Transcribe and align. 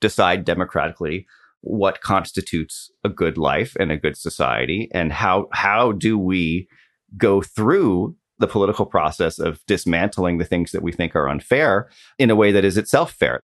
decide 0.00 0.44
democratically 0.44 1.26
what 1.60 2.00
constitutes 2.00 2.90
a 3.04 3.08
good 3.08 3.36
life 3.36 3.76
and 3.80 3.90
a 3.90 3.96
good 3.96 4.16
society 4.16 4.88
and 4.92 5.12
how 5.12 5.48
how 5.52 5.92
do 5.92 6.16
we 6.16 6.68
go 7.16 7.42
through 7.42 8.14
the 8.38 8.46
political 8.46 8.86
process 8.86 9.40
of 9.40 9.60
dismantling 9.66 10.38
the 10.38 10.44
things 10.44 10.70
that 10.70 10.82
we 10.82 10.92
think 10.92 11.16
are 11.16 11.28
unfair 11.28 11.88
in 12.18 12.30
a 12.30 12.36
way 12.36 12.52
that 12.52 12.64
is 12.64 12.76
itself 12.76 13.12
fair 13.12 13.40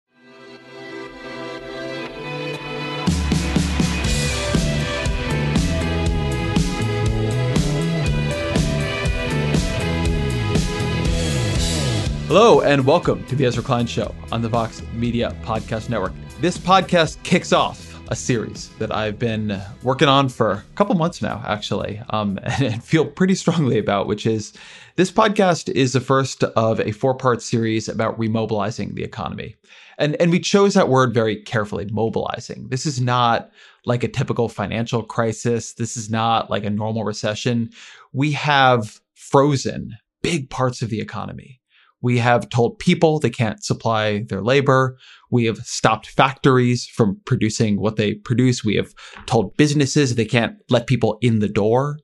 Hello 12.27 12.61
and 12.61 12.87
welcome 12.87 13.25
to 13.27 13.35
the 13.35 13.45
Ezra 13.45 13.61
Klein 13.61 13.87
Show 13.87 14.15
on 14.31 14.41
the 14.41 14.49
Vox 14.49 14.83
Media 14.93 15.37
Podcast 15.43 15.89
Network. 15.89 16.13
This 16.41 16.57
podcast 16.57 17.23
kicks 17.23 17.53
off 17.53 18.01
a 18.09 18.17
series 18.17 18.71
that 18.79 18.91
I've 18.97 19.19
been 19.19 19.61
working 19.83 20.09
on 20.09 20.31
for 20.31 20.53
a 20.53 20.65
couple 20.75 20.95
months 20.95 21.21
now, 21.21 21.45
actually, 21.47 22.01
um, 22.09 22.39
and 22.45 22.83
feel 22.83 23.05
pretty 23.05 23.35
strongly 23.35 23.77
about, 23.77 24.07
which 24.07 24.25
is 24.25 24.55
this 24.97 25.13
podcast 25.13 25.69
is 25.69 25.93
the 25.93 26.01
first 26.01 26.43
of 26.43 26.81
a 26.81 26.93
four 26.93 27.15
part 27.15 27.43
series 27.43 27.91
about 27.91 28.19
remobilizing 28.19 28.95
the 28.95 29.05
economy. 29.05 29.55
And, 29.99 30.17
and 30.17 30.31
we 30.31 30.41
chose 30.41 30.73
that 30.73 30.89
word 30.89 31.13
very 31.13 31.37
carefully 31.37 31.87
mobilizing. 31.93 32.69
This 32.71 32.87
is 32.87 33.03
not 33.03 33.51
like 33.85 34.03
a 34.03 34.09
typical 34.09 34.49
financial 34.49 35.03
crisis, 35.03 35.75
this 35.75 35.95
is 35.95 36.09
not 36.09 36.49
like 36.49 36.65
a 36.65 36.71
normal 36.71 37.05
recession. 37.05 37.69
We 38.15 38.33
have 38.33 38.99
frozen 39.15 39.99
big 40.23 40.49
parts 40.49 40.81
of 40.81 40.89
the 40.89 41.03
economy 41.03 41.60
we 42.03 42.19
have 42.19 42.49
told 42.49 42.79
people 42.79 43.19
they 43.19 43.31
can't 43.31 43.63
supply 43.63 44.25
their 44.29 44.43
labor. 44.43 44.97
We 45.31 45.45
have 45.45 45.59
stopped 45.59 46.09
factories 46.09 46.87
from 46.87 47.21
producing 47.25 47.81
what 47.81 47.97
they 47.97 48.15
produce. 48.15 48.65
We 48.65 48.77
have 48.77 48.95
told 49.27 49.57
businesses 49.57 50.15
they 50.15 50.25
can't 50.25 50.57
let 50.71 50.87
people 50.87 51.19
in 51.21 51.41
the 51.41 51.49
door. 51.49 51.99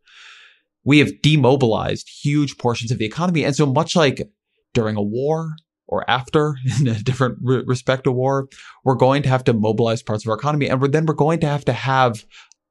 We 0.85 0.99
have 0.99 1.21
demobilized 1.23 2.09
huge 2.23 2.59
portions 2.59 2.91
of 2.91 2.99
the 2.99 3.07
economy. 3.07 3.45
And 3.45 3.57
so 3.57 3.67
much 3.67 3.97
like 3.97 4.23
during 4.75 4.97
a 4.97 5.03
war 5.03 5.53
or 5.89 6.09
after 6.11 6.57
in 6.81 6.89
a 6.89 7.03
different 7.03 7.39
re- 7.41 7.65
respect 7.67 8.07
of 8.07 8.15
war, 8.15 8.49
we're 8.85 8.95
going 8.95 9.23
to 9.23 9.29
have 9.29 9.45
to 9.45 9.55
mobilize 9.55 10.03
parts 10.03 10.25
of 10.25 10.31
our 10.31 10.37
economy. 10.37 10.69
And 10.69 10.81
then 10.93 11.07
we're 11.07 11.15
going 11.15 11.41
to 11.41 11.49
have 11.49 11.65
to 11.65 11.73
have 11.73 12.25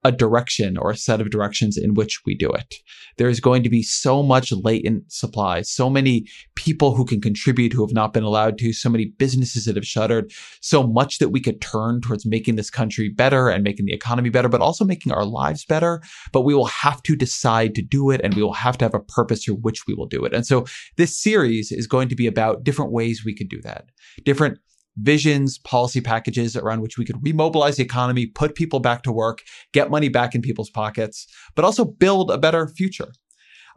a 0.06 0.12
direction 0.12 0.78
or 0.78 0.92
a 0.92 0.98
set 0.98 1.20
of 1.20 1.32
directions 1.32 1.78
in 1.78 1.96
which 1.96 2.22
we 2.28 2.36
do 2.36 2.48
it. 2.52 2.76
There 3.18 3.28
is 3.28 3.40
going 3.40 3.64
to 3.64 3.70
be 3.70 3.82
so 3.82 4.22
much 4.22 4.52
latent 4.52 5.12
supply, 5.12 5.64
so 5.64 5.90
many 5.90 6.28
people 6.56 6.96
who 6.96 7.06
can 7.06 7.20
contribute 7.20 7.74
who 7.74 7.84
have 7.84 7.94
not 7.94 8.14
been 8.14 8.24
allowed 8.24 8.60
to, 8.60 8.72
so 8.72 8.88
many 8.88 9.06
businesses 9.06 9.66
that 9.66 9.76
have 9.76 9.88
shuttered, 9.88 10.32
so 10.62 10.86
much 10.86 11.18
that 11.18 11.30
we 11.30 11.42
could 11.42 11.60
turn 11.60 12.02
towards 12.02 12.24
making 12.24 12.56
this 12.56 12.70
country 12.70 13.10
better 13.10 13.50
and 13.50 13.64
making 13.64 13.88
the 13.88 13.94
economy 13.94 14.30
better, 14.30 14.48
but 14.48 14.62
also 14.62 14.86
making 14.86 15.12
our 15.12 15.26
lives 15.26 15.66
better. 15.66 16.04
But 16.32 16.42
we 16.42 16.54
will 16.54 16.66
have 16.68 17.02
to 17.04 17.16
decide 17.16 17.74
to 17.74 17.82
do 17.82 18.12
it 18.12 18.22
and 18.24 18.36
we 18.36 18.44
will 18.44 18.54
have 18.54 18.78
to 18.78 18.86
have 18.86 18.94
a 18.94 19.00
purpose 19.00 19.44
through 19.44 19.56
which 19.56 19.88
we 19.88 19.96
will 19.96 20.06
do 20.06 20.24
it. 20.24 20.36
And 20.36 20.46
so 20.46 20.66
this 20.98 21.20
series 21.20 21.72
is 21.72 21.88
going 21.88 22.10
to 22.10 22.16
be 22.16 22.28
about 22.28 22.64
different 22.64 22.92
ways 22.92 23.26
we 23.26 23.36
could 23.36 23.50
do 23.50 23.62
that, 23.64 23.86
different 24.24 24.60
visions, 24.98 25.58
policy 25.60 26.02
packages 26.02 26.56
around 26.56 26.82
which 26.82 26.98
we 26.98 27.06
could 27.06 27.18
remobilize 27.18 27.76
the 27.76 27.84
economy, 27.84 28.26
put 28.26 28.56
people 28.56 28.80
back 28.80 29.04
to 29.04 29.12
work, 29.12 29.42
get 29.74 29.90
money 29.90 30.10
back 30.10 30.36
in 30.36 30.42
people's 30.42 30.70
pockets, 30.70 31.28
but 31.56 31.66
also 31.66 31.86
build 31.86 32.32
a 32.32 32.38
better 32.38 32.68
future. 32.68 33.12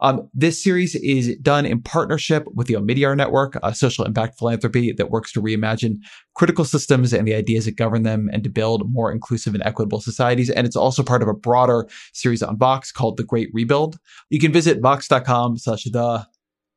Um, 0.01 0.29
this 0.33 0.63
series 0.63 0.95
is 0.95 1.35
done 1.41 1.65
in 1.65 1.81
partnership 1.81 2.47
with 2.53 2.67
the 2.67 2.75
Omidyar 2.75 3.17
Network, 3.17 3.57
a 3.63 3.75
social 3.75 4.05
impact 4.05 4.39
philanthropy 4.39 4.93
that 4.93 5.09
works 5.09 5.33
to 5.33 5.41
reimagine 5.41 5.97
critical 6.35 6.63
systems 6.63 7.11
and 7.11 7.27
the 7.27 7.35
ideas 7.35 7.65
that 7.65 7.75
govern 7.75 8.03
them 8.03 8.29
and 8.31 8.43
to 8.45 8.49
build 8.49 8.89
more 8.91 9.11
inclusive 9.11 9.53
and 9.53 9.63
equitable 9.63 9.99
societies. 9.99 10.49
And 10.49 10.65
it's 10.65 10.77
also 10.77 11.03
part 11.03 11.21
of 11.21 11.27
a 11.27 11.33
broader 11.33 11.85
series 12.13 12.41
on 12.41 12.57
Vox 12.57 12.93
called 12.93 13.17
The 13.17 13.25
Great 13.25 13.49
Rebuild. 13.53 13.99
You 14.29 14.39
can 14.39 14.53
visit 14.53 14.79
vox.com 14.79 15.57
slash 15.57 15.83
the 15.83 16.25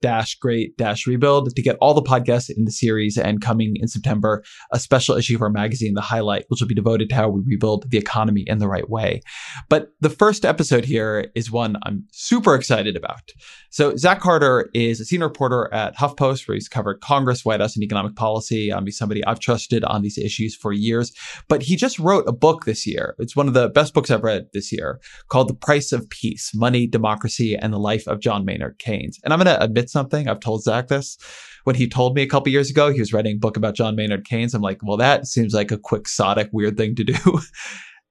dash 0.03 0.39
great 0.39 0.77
dash 0.77 1.07
rebuild 1.07 1.55
to 1.55 1.63
get 1.63 1.77
all 1.81 1.95
the 1.95 2.03
podcasts 2.03 2.51
in 2.55 2.65
the 2.65 2.71
series 2.71 3.17
and 3.17 3.41
coming 3.41 3.77
in 3.77 3.89
September, 3.89 4.43
a 4.73 4.79
special 4.79 5.17
issue 5.17 5.37
of 5.37 5.43
our 5.43 5.51
magazine, 5.51 5.95
The 5.95 6.01
Highlight, 6.03 6.45
which 6.49 6.61
will 6.61 6.69
be 6.69 6.75
devoted 6.75 7.09
to 7.09 7.15
how 7.15 7.29
we 7.29 7.43
rebuild 7.47 7.91
the 7.91 7.99
economy 7.99 8.45
in 8.47 8.59
the 8.59 8.69
right 8.69 8.89
way. 8.91 9.23
But 9.71 9.89
the 10.01 10.11
first 10.11 10.45
episode 10.45 10.85
here 10.85 11.31
is 11.35 11.51
one 11.51 11.77
I'm 11.85 12.05
super 12.13 12.55
excited 12.55 12.97
about. 12.97 13.23
So 13.71 13.97
Zach 13.97 14.21
Carter 14.21 14.69
is 14.75 15.01
a 15.01 15.05
senior 15.05 15.29
reporter 15.29 15.73
at 15.73 15.97
HuffPost, 15.97 16.47
where 16.47 16.55
he's 16.55 16.69
covered 16.69 17.01
Congress, 17.01 17.45
White 17.45 17.61
House, 17.61 17.75
and 17.75 17.83
economic 17.83 18.17
policy. 18.17 18.71
Um, 18.71 18.85
he's 18.85 18.99
somebody 18.99 19.25
I've 19.25 19.41
trusted 19.41 19.85
on 19.85 20.03
these 20.03 20.19
issues 20.19 20.55
for 20.55 20.73
years. 20.73 21.13
But 21.49 21.63
he 21.63 21.77
just 21.77 21.99
wrote 21.99 22.25
a 22.27 22.33
book 22.33 22.65
this 22.65 22.87
year. 22.87 23.15
It's 23.19 23.37
one 23.37 23.49
of 23.49 23.55
the 23.55 23.69
best 23.69 23.95
books 23.95 24.11
I've 24.11 24.25
read 24.25 24.49
this 24.53 24.73
year 24.73 25.01
called 25.29 25.49
The 25.49 25.55
Price 25.55 25.93
of 25.93 26.09
Peace, 26.11 26.51
Money, 26.55 26.87
Democracy, 26.87 27.57
and 27.57 27.73
the 27.73 27.79
Life 27.79 28.07
of 28.07 28.21
John 28.21 28.45
Maynard 28.45 28.79
Keynes. 28.79 29.19
And 29.25 29.33
I'm 29.33 29.39
going 29.39 29.55
to 29.55 29.63
admit 29.63 29.89
something. 29.93 30.29
I've 30.29 30.41
told 30.41 30.65
Zach 30.65 30.89
this. 30.89 31.17
When 31.65 31.77
he 31.77 31.89
told 31.89 32.17
me 32.17 32.23
a 32.23 32.29
couple 32.29 32.51
years 32.51 32.71
ago 32.71 32.91
he 32.91 32.99
was 32.99 33.13
writing 33.13 33.37
a 33.37 33.39
book 33.39 33.57
about 33.57 33.77
John 33.77 33.95
Maynard 33.95 34.25
Keynes, 34.25 34.55
I'm 34.55 34.63
like, 34.63 34.81
well, 34.83 34.97
that 34.97 35.27
seems 35.27 35.55
like 35.55 35.71
a 35.71 35.79
quixotic, 35.79 36.49
weird 36.53 36.77
thing 36.77 36.97
to 36.97 37.05
do. 37.05 37.15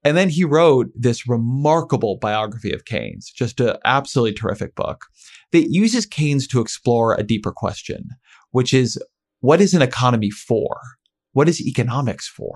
and 0.04 0.16
then 0.16 0.30
he 0.30 0.46
wrote 0.46 0.88
this 0.96 1.28
remarkable 1.28 2.18
biography 2.18 2.72
of 2.72 2.86
Keynes, 2.86 3.30
just 3.30 3.60
an 3.60 3.76
absolutely 3.84 4.34
terrific 4.34 4.76
book 4.76 5.06
that 5.52 5.70
uses 5.70 6.06
Keynes 6.06 6.48
to 6.48 6.62
explore 6.62 7.14
a 7.14 7.24
deeper 7.24 7.52
question, 7.52 8.10
which 8.52 8.74
is 8.74 8.98
what 9.42 9.60
is 9.60 9.74
an 9.74 9.82
economy 9.82 10.30
for? 10.30 10.80
What 11.34 11.50
is 11.50 11.62
economics 11.62 12.28
for? 12.28 12.56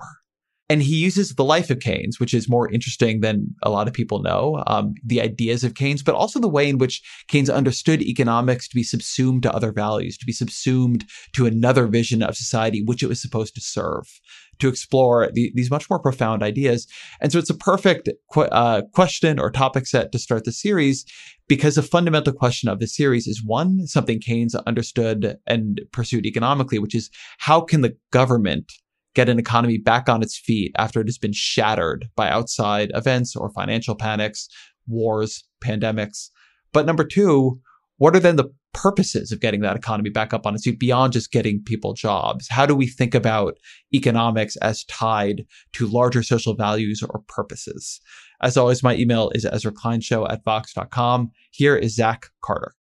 And 0.68 0.82
he 0.82 0.96
uses 0.96 1.34
the 1.34 1.44
life 1.44 1.70
of 1.70 1.78
Keynes, 1.78 2.18
which 2.18 2.34
is 2.34 2.48
more 2.48 2.70
interesting 2.72 3.20
than 3.20 3.54
a 3.62 3.70
lot 3.70 3.86
of 3.86 3.94
people 3.94 4.20
know, 4.20 4.64
um, 4.66 4.94
the 5.04 5.20
ideas 5.20 5.62
of 5.62 5.74
Keynes, 5.74 6.02
but 6.02 6.16
also 6.16 6.40
the 6.40 6.48
way 6.48 6.68
in 6.68 6.78
which 6.78 7.02
Keynes 7.28 7.48
understood 7.48 8.02
economics 8.02 8.66
to 8.68 8.74
be 8.74 8.82
subsumed 8.82 9.44
to 9.44 9.54
other 9.54 9.70
values, 9.70 10.18
to 10.18 10.26
be 10.26 10.32
subsumed 10.32 11.04
to 11.34 11.46
another 11.46 11.86
vision 11.86 12.20
of 12.20 12.36
society, 12.36 12.82
which 12.84 13.02
it 13.02 13.08
was 13.08 13.22
supposed 13.22 13.54
to 13.54 13.60
serve, 13.60 14.20
to 14.58 14.66
explore 14.68 15.30
the, 15.32 15.52
these 15.54 15.70
much 15.70 15.88
more 15.88 16.00
profound 16.00 16.42
ideas. 16.42 16.88
And 17.20 17.30
so 17.30 17.38
it's 17.38 17.50
a 17.50 17.54
perfect 17.54 18.08
qu- 18.32 18.42
uh, 18.42 18.82
question 18.92 19.38
or 19.38 19.52
topic 19.52 19.86
set 19.86 20.10
to 20.10 20.18
start 20.18 20.44
the 20.44 20.52
series 20.52 21.04
because 21.46 21.76
the 21.76 21.82
fundamental 21.82 22.32
question 22.32 22.68
of 22.68 22.80
the 22.80 22.88
series 22.88 23.28
is 23.28 23.40
one, 23.44 23.86
something 23.86 24.18
Keynes 24.18 24.56
understood 24.56 25.36
and 25.46 25.80
pursued 25.92 26.26
economically, 26.26 26.80
which 26.80 26.94
is 26.94 27.08
how 27.38 27.60
can 27.60 27.82
the 27.82 27.96
government 28.10 28.72
get 29.16 29.30
an 29.30 29.38
economy 29.38 29.78
back 29.78 30.08
on 30.10 30.22
its 30.22 30.38
feet 30.38 30.72
after 30.76 31.00
it 31.00 31.08
has 31.08 31.16
been 31.16 31.32
shattered 31.32 32.08
by 32.14 32.28
outside 32.28 32.92
events 32.94 33.34
or 33.34 33.50
financial 33.50 33.94
panics, 33.94 34.46
wars, 34.86 35.42
pandemics. 35.64 36.28
But 36.72 36.84
number 36.84 37.02
two, 37.02 37.58
what 37.96 38.14
are 38.14 38.20
then 38.20 38.36
the 38.36 38.52
purposes 38.74 39.32
of 39.32 39.40
getting 39.40 39.62
that 39.62 39.74
economy 39.74 40.10
back 40.10 40.34
up 40.34 40.46
on 40.46 40.54
its 40.54 40.64
feet 40.64 40.78
beyond 40.78 41.14
just 41.14 41.32
getting 41.32 41.64
people 41.64 41.94
jobs? 41.94 42.46
How 42.50 42.66
do 42.66 42.74
we 42.74 42.86
think 42.86 43.14
about 43.14 43.56
economics 43.94 44.54
as 44.56 44.84
tied 44.84 45.46
to 45.72 45.86
larger 45.86 46.22
social 46.22 46.54
values 46.54 47.02
or 47.02 47.22
purposes? 47.26 48.02
As 48.42 48.58
always, 48.58 48.82
my 48.82 48.94
email 48.96 49.30
is 49.34 49.46
ezrakleinshow 49.46 50.30
at 50.30 50.44
vox.com. 50.44 51.30
Here 51.52 51.74
is 51.74 51.96
Zach 51.96 52.26
Carter. 52.44 52.74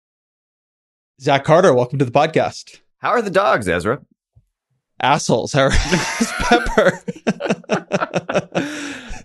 Zach 1.21 1.45
Carter, 1.45 1.73
welcome 1.73 1.97
to 1.99 2.03
the 2.03 2.11
podcast. 2.11 2.81
How 2.97 3.11
are 3.11 3.21
the 3.21 3.29
dogs, 3.29 3.69
Ezra? 3.69 4.01
Assholes. 5.01 5.53
How 5.53 5.67
is 5.67 6.31
Pepper? 6.39 7.01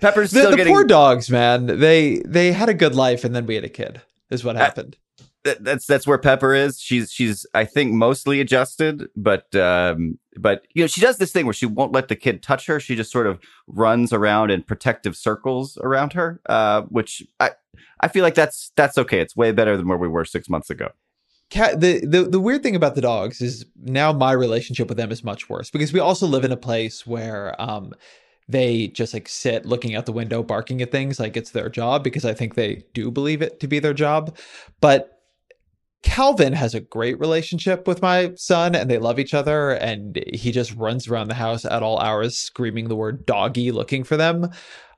Pepper's 0.00 0.30
the, 0.30 0.40
still 0.40 0.50
the 0.50 0.56
getting 0.56 0.72
poor 0.72 0.84
dogs, 0.84 1.30
man. 1.30 1.66
They 1.66 2.22
they 2.26 2.52
had 2.52 2.68
a 2.68 2.74
good 2.74 2.94
life 2.94 3.24
and 3.24 3.34
then 3.34 3.46
we 3.46 3.54
had 3.54 3.64
a 3.64 3.68
kid. 3.68 4.00
Is 4.30 4.44
what 4.44 4.56
happened. 4.56 4.96
that, 5.44 5.62
that's 5.64 5.86
that's 5.86 6.06
where 6.06 6.18
Pepper 6.18 6.54
is. 6.54 6.80
She's 6.80 7.12
she's 7.12 7.46
I 7.54 7.64
think 7.64 7.92
mostly 7.92 8.40
adjusted, 8.40 9.08
but 9.16 9.54
um 9.54 10.18
but 10.38 10.66
you 10.74 10.82
know 10.82 10.86
she 10.86 11.00
does 11.00 11.18
this 11.18 11.32
thing 11.32 11.46
where 11.46 11.52
she 11.52 11.66
won't 11.66 11.92
let 11.92 12.08
the 12.08 12.16
kid 12.16 12.42
touch 12.42 12.66
her. 12.66 12.80
She 12.80 12.96
just 12.96 13.12
sort 13.12 13.26
of 13.26 13.40
runs 13.66 14.12
around 14.12 14.50
in 14.50 14.62
protective 14.62 15.16
circles 15.16 15.78
around 15.82 16.12
her, 16.14 16.40
uh, 16.46 16.82
which 16.82 17.22
I 17.38 17.50
I 18.00 18.08
feel 18.08 18.22
like 18.22 18.34
that's 18.34 18.72
that's 18.76 18.98
okay. 18.98 19.20
It's 19.20 19.36
way 19.36 19.52
better 19.52 19.76
than 19.76 19.88
where 19.88 19.98
we 19.98 20.08
were 20.08 20.24
six 20.24 20.48
months 20.48 20.70
ago. 20.70 20.90
Cat, 21.50 21.80
the, 21.80 22.06
the 22.06 22.24
the 22.24 22.40
weird 22.40 22.62
thing 22.62 22.76
about 22.76 22.94
the 22.94 23.00
dogs 23.00 23.40
is 23.40 23.66
now 23.82 24.12
my 24.12 24.32
relationship 24.32 24.88
with 24.88 24.96
them 24.96 25.10
is 25.10 25.24
much 25.24 25.48
worse 25.48 25.68
because 25.68 25.92
we 25.92 25.98
also 25.98 26.26
live 26.26 26.44
in 26.44 26.52
a 26.52 26.56
place 26.56 27.04
where 27.06 27.60
um 27.60 27.92
they 28.48 28.88
just 28.88 29.14
like 29.14 29.28
sit 29.28 29.66
looking 29.66 29.94
out 29.94 30.06
the 30.06 30.12
window 30.12 30.42
barking 30.42 30.80
at 30.82 30.90
things 30.90 31.20
like 31.20 31.36
it's 31.36 31.50
their 31.50 31.68
job 31.68 32.02
because 32.04 32.24
I 32.24 32.34
think 32.34 32.54
they 32.54 32.84
do 32.94 33.10
believe 33.10 33.42
it 33.42 33.60
to 33.60 33.68
be 33.68 33.78
their 33.78 33.94
job. 33.94 34.36
But 34.80 35.19
Calvin 36.02 36.54
has 36.54 36.74
a 36.74 36.80
great 36.80 37.18
relationship 37.20 37.86
with 37.86 38.00
my 38.00 38.32
son 38.34 38.74
and 38.74 38.90
they 38.90 38.98
love 38.98 39.18
each 39.18 39.34
other 39.34 39.72
and 39.72 40.22
he 40.32 40.50
just 40.50 40.74
runs 40.74 41.08
around 41.08 41.28
the 41.28 41.34
house 41.34 41.64
at 41.64 41.82
all 41.82 41.98
hours 41.98 42.36
screaming 42.36 42.88
the 42.88 42.96
word 42.96 43.26
doggy 43.26 43.70
looking 43.70 44.04
for 44.04 44.16
them. 44.16 44.50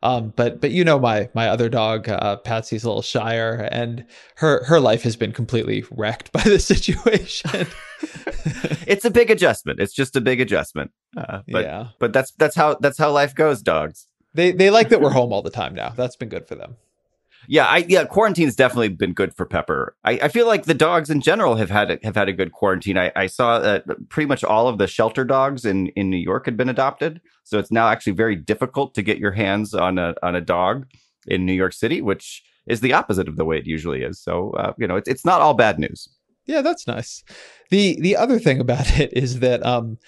Um, 0.05 0.33
but 0.35 0.61
but 0.61 0.73
you 0.73 0.85
know 0.85 0.99
my 0.99 1.29
my 1.35 1.49
other 1.49 1.69
dog 1.69 2.09
uh, 2.09 2.37
Patsy's 2.37 2.85
a 2.85 2.89
little 2.89 3.03
shyer 3.03 3.69
and 3.71 4.05
her 4.37 4.65
her 4.65 4.81
life 4.81 5.03
has 5.03 5.17
been 5.17 5.33
completely 5.33 5.85
wrecked 5.91 6.33
by 6.33 6.43
the 6.43 6.59
situation. 6.73 7.67
it's 8.87 9.05
a 9.05 9.11
big 9.11 9.31
adjustment. 9.31 9.81
It's 9.81 9.95
just 9.95 10.17
a 10.17 10.21
big 10.21 10.41
adjustment. 10.41 10.91
Uh, 11.17 11.43
but, 11.49 11.65
yeah. 11.65 11.89
But 11.99 12.13
that's 12.13 12.33
that's 12.33 12.57
how 12.57 12.75
that's 12.81 12.99
how 12.99 13.13
life 13.13 13.35
goes, 13.35 13.63
dogs. 13.63 14.09
They 14.35 14.51
they 14.51 14.71
like 14.71 14.89
that 14.89 15.01
we're 15.01 15.11
home 15.11 15.33
all 15.33 15.43
the 15.43 15.51
time 15.51 15.75
now. 15.75 15.91
That's 15.91 16.17
been 16.17 16.29
good 16.29 16.49
for 16.49 16.55
them. 16.55 16.77
Yeah, 17.49 17.67
I 17.67 17.85
yeah, 17.89 18.05
quarantine's 18.05 18.57
definitely 18.57 18.89
been 18.89 19.13
good 19.13 19.35
for 19.35 19.45
Pepper. 19.45 19.97
I, 20.05 20.13
I 20.23 20.29
feel 20.29 20.47
like 20.47 20.65
the 20.65 20.75
dogs 20.75 21.11
in 21.11 21.21
general 21.21 21.57
have 21.57 21.71
had 21.71 21.91
a, 21.91 21.99
have 22.05 22.15
had 22.15 22.29
a 22.29 22.33
good 22.33 22.53
quarantine. 22.53 22.97
I, 22.97 23.13
I 23.17 23.27
saw 23.27 23.59
that 23.59 23.85
pretty 24.09 24.27
much 24.27 24.45
all 24.45 24.69
of 24.69 24.79
the 24.79 24.87
shelter 24.87 25.25
dogs 25.25 25.65
in, 25.65 25.89
in 25.89 26.09
New 26.09 26.19
York 26.19 26.45
had 26.45 26.57
been 26.57 26.69
adopted, 26.69 27.21
so 27.45 27.59
it's 27.59 27.73
now 27.73 27.89
actually 27.89 28.13
very 28.13 28.37
difficult 28.37 28.95
to 28.95 29.03
get 29.03 29.19
your 29.19 29.33
hands 29.33 29.75
on 29.75 29.99
a 29.99 30.15
on 30.23 30.35
a 30.35 30.41
dog 30.41 30.87
in 31.27 31.45
New 31.45 31.53
York 31.53 31.73
City, 31.73 32.01
which 32.01 32.43
is 32.67 32.81
the 32.81 32.93
opposite 32.93 33.29
of 33.29 33.37
the 33.37 33.45
way 33.45 33.59
it 33.59 33.67
usually 33.67 34.03
is. 34.03 34.21
So 34.21 34.51
uh, 34.53 34.73
you 34.79 34.87
know, 34.87 34.97
it's 34.97 35.09
it's 35.09 35.25
not 35.25 35.41
all 35.41 35.55
bad 35.55 35.79
news. 35.79 36.09
Yeah, 36.47 36.63
that's 36.63 36.87
nice. 36.87 37.25
the 37.71 38.01
The 38.01 38.17
other 38.17 38.39
thing 38.39 38.61
about 38.61 38.99
it 39.01 39.13
is 39.13 39.41
that 39.41 39.65
um, 39.65 39.99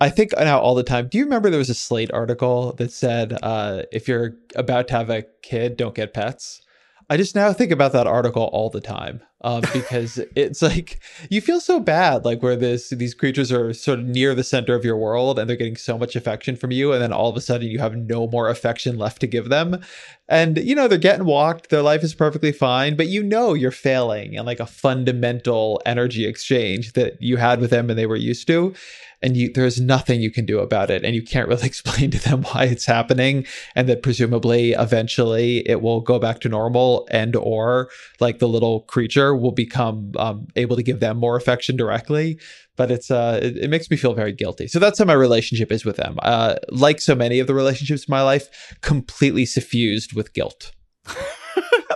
I 0.00 0.10
think 0.10 0.32
now 0.36 0.58
all 0.58 0.74
the 0.74 0.82
time. 0.82 1.08
Do 1.08 1.18
you 1.18 1.24
remember 1.24 1.50
there 1.50 1.58
was 1.58 1.70
a 1.70 1.74
Slate 1.74 2.12
article 2.12 2.74
that 2.74 2.92
said 2.92 3.38
uh, 3.42 3.82
if 3.92 4.08
you're 4.08 4.34
about 4.54 4.88
to 4.88 4.94
have 4.94 5.10
a 5.10 5.24
kid, 5.42 5.76
don't 5.76 5.94
get 5.94 6.14
pets? 6.14 6.62
I 7.08 7.16
just 7.16 7.36
now 7.36 7.52
think 7.52 7.70
about 7.70 7.92
that 7.92 8.08
article 8.08 8.44
all 8.52 8.68
the 8.68 8.80
time 8.80 9.20
um, 9.42 9.62
because 9.72 10.18
it's 10.34 10.60
like 10.60 11.00
you 11.30 11.40
feel 11.40 11.60
so 11.60 11.78
bad, 11.78 12.24
like 12.24 12.42
where 12.42 12.56
this 12.56 12.90
these 12.90 13.14
creatures 13.14 13.52
are 13.52 13.72
sort 13.72 14.00
of 14.00 14.06
near 14.06 14.34
the 14.34 14.42
center 14.42 14.74
of 14.74 14.84
your 14.84 14.96
world 14.96 15.38
and 15.38 15.48
they're 15.48 15.56
getting 15.56 15.76
so 15.76 15.96
much 15.96 16.16
affection 16.16 16.56
from 16.56 16.72
you, 16.72 16.92
and 16.92 17.00
then 17.00 17.12
all 17.12 17.30
of 17.30 17.36
a 17.36 17.40
sudden 17.40 17.68
you 17.68 17.78
have 17.78 17.94
no 17.94 18.26
more 18.26 18.48
affection 18.48 18.98
left 18.98 19.20
to 19.20 19.26
give 19.26 19.48
them, 19.48 19.80
and 20.28 20.58
you 20.58 20.74
know 20.74 20.88
they're 20.88 20.98
getting 20.98 21.26
walked, 21.26 21.70
their 21.70 21.82
life 21.82 22.02
is 22.02 22.14
perfectly 22.14 22.52
fine, 22.52 22.96
but 22.96 23.08
you 23.08 23.22
know 23.22 23.54
you're 23.54 23.70
failing 23.70 24.36
and 24.36 24.46
like 24.46 24.60
a 24.60 24.66
fundamental 24.66 25.80
energy 25.86 26.26
exchange 26.26 26.94
that 26.94 27.20
you 27.22 27.36
had 27.36 27.60
with 27.60 27.70
them 27.70 27.88
and 27.88 27.98
they 27.98 28.06
were 28.06 28.16
used 28.16 28.46
to, 28.48 28.74
and 29.22 29.36
you 29.36 29.52
there's 29.52 29.80
nothing 29.80 30.20
you 30.20 30.30
can 30.30 30.46
do 30.46 30.58
about 30.58 30.90
it 30.90 31.04
and 31.04 31.14
you 31.14 31.22
can't 31.22 31.48
really 31.48 31.66
explain 31.66 32.10
to 32.10 32.18
them 32.18 32.42
why 32.42 32.64
it's 32.64 32.86
happening 32.86 33.46
and 33.74 33.88
that 33.88 34.02
presumably 34.02 34.72
eventually 34.72 35.68
it 35.68 35.80
will 35.80 36.00
go 36.00 36.18
back 36.18 36.40
to 36.40 36.48
normal 36.48 37.06
and 37.10 37.36
or 37.36 37.88
like 38.20 38.38
the 38.38 38.48
little 38.48 38.80
creature 38.82 39.34
will 39.34 39.52
become 39.52 40.12
um, 40.16 40.46
able 40.56 40.76
to 40.76 40.82
give 40.82 41.00
them 41.00 41.16
more 41.16 41.36
affection 41.36 41.76
directly. 41.76 42.38
But 42.76 42.90
it's 42.90 43.10
uh 43.10 43.40
it, 43.42 43.56
it, 43.56 43.70
makes 43.70 43.90
me 43.90 43.96
feel 43.96 44.12
very 44.12 44.32
guilty. 44.32 44.68
So 44.68 44.78
that's 44.78 44.98
how 44.98 45.06
my 45.06 45.14
relationship 45.14 45.72
is 45.72 45.86
with 45.86 45.96
them. 45.96 46.18
Uh 46.22 46.56
like 46.68 47.00
so 47.00 47.14
many 47.14 47.38
of 47.38 47.46
the 47.46 47.54
relationships 47.54 48.04
in 48.06 48.12
my 48.12 48.22
life 48.22 48.76
completely 48.82 49.46
suffused 49.46 50.12
with 50.12 50.34
guilt. 50.34 50.72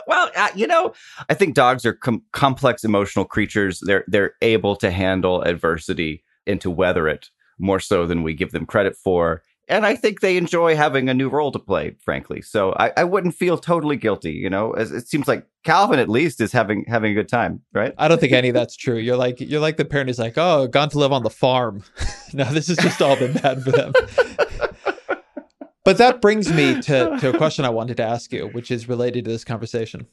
Well, 0.07 0.29
uh, 0.35 0.49
you 0.57 0.67
know, 0.67 0.93
I 1.29 1.35
think 1.35 1.55
dogs 1.55 1.87
are 1.87 1.93
com- 1.93 2.25
complex 2.33 2.83
emotional 2.83 3.25
creatures. 3.25 3.81
They're 3.81 4.05
they're 4.09 4.33
able 4.43 4.75
to 4.77 4.91
handle 4.91 5.43
adversity 5.43 6.25
and 6.51 6.61
to 6.61 6.71
weather 6.71 7.09
it 7.09 7.31
more 7.59 7.81
so 7.81 8.07
than 8.07 8.23
we 8.23 8.35
give 8.35 8.53
them 8.53 8.67
credit 8.67 8.97
for. 8.97 9.43
And 9.69 9.87
I 9.87 9.95
think 9.95 10.21
they 10.21 10.37
enjoy 10.37 10.75
having 10.75 11.09
a 11.09 11.15
new 11.15 11.29
role 11.29 11.53
to 11.53 11.59
play, 11.61 11.95
frankly. 12.05 12.43
So 12.43 12.75
I, 12.77 12.93
I 12.97 13.05
wouldn't 13.05 13.37
feel 13.37 13.57
totally 13.57 13.97
guilty, 13.97 14.33
you 14.33 14.51
know. 14.51 14.73
As 14.73 14.91
it 14.91 15.07
seems 15.07 15.29
like 15.29 15.47
Calvin 15.63 16.01
at 16.01 16.09
least 16.09 16.41
is 16.41 16.51
having 16.51 16.85
having 16.89 17.13
a 17.13 17.15
good 17.15 17.29
time, 17.29 17.63
right? 17.73 17.95
I 17.97 18.09
don't 18.09 18.21
think 18.21 18.33
any 18.33 18.49
of 18.49 18.55
that's 18.55 18.75
true. 18.75 18.97
You're 18.97 19.17
like 19.17 19.41
you're 19.41 19.61
like 19.61 19.77
the 19.77 19.85
parent 19.85 20.09
who's 20.09 20.19
like, 20.19 20.37
oh, 20.37 20.67
gone 20.67 20.89
to 20.91 20.99
live 20.99 21.13
on 21.13 21.23
the 21.23 21.31
farm. 21.31 21.85
no, 22.33 22.45
this 22.47 22.67
has 22.67 22.79
just 22.79 23.01
all 23.01 23.15
been 23.17 23.33
bad 23.35 23.63
for 23.63 23.71
them. 23.71 23.93
but 25.85 25.99
that 25.99 26.21
brings 26.21 26.53
me 26.53 26.83
to, 26.83 27.17
to 27.21 27.33
a 27.33 27.39
question 27.39 27.65
I 27.65 27.71
wanted 27.71 27.99
to 27.99 28.05
ask 28.05 28.33
you, 28.33 28.49
which 28.49 28.73
is 28.73 28.89
related 28.89 29.25
to 29.27 29.31
this 29.31 29.45
conversation. 29.45 30.09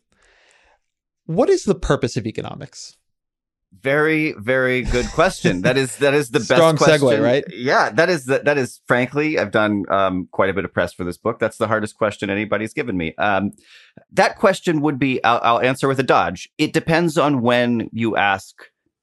What 1.25 1.49
is 1.49 1.63
the 1.63 1.75
purpose 1.75 2.15
of 2.15 2.27
economics? 2.27 2.95
Very, 3.81 4.33
very 4.33 4.81
good 4.81 5.05
question. 5.07 5.61
That 5.61 5.77
is 5.77 5.97
that 5.97 6.13
is 6.13 6.29
the 6.31 6.39
Strong 6.43 6.75
best 6.75 6.85
question. 6.85 7.07
segue, 7.07 7.23
right? 7.23 7.43
Yeah, 7.49 7.89
that 7.91 8.09
is 8.09 8.25
that 8.25 8.45
that 8.45 8.57
is 8.57 8.81
frankly, 8.87 9.37
I've 9.37 9.51
done 9.51 9.83
um, 9.89 10.27
quite 10.31 10.49
a 10.49 10.53
bit 10.53 10.65
of 10.65 10.73
press 10.73 10.93
for 10.93 11.03
this 11.03 11.17
book. 11.17 11.37
That's 11.39 11.57
the 11.57 11.67
hardest 11.67 11.95
question 11.97 12.29
anybody's 12.29 12.73
given 12.73 12.97
me. 12.97 13.13
Um, 13.17 13.51
that 14.11 14.37
question 14.37 14.81
would 14.81 14.97
be 14.97 15.23
I'll, 15.23 15.39
I'll 15.43 15.61
answer 15.61 15.87
with 15.87 15.99
a 15.99 16.03
dodge. 16.03 16.49
It 16.57 16.73
depends 16.73 17.17
on 17.17 17.41
when 17.41 17.89
you 17.91 18.15
ask 18.15 18.55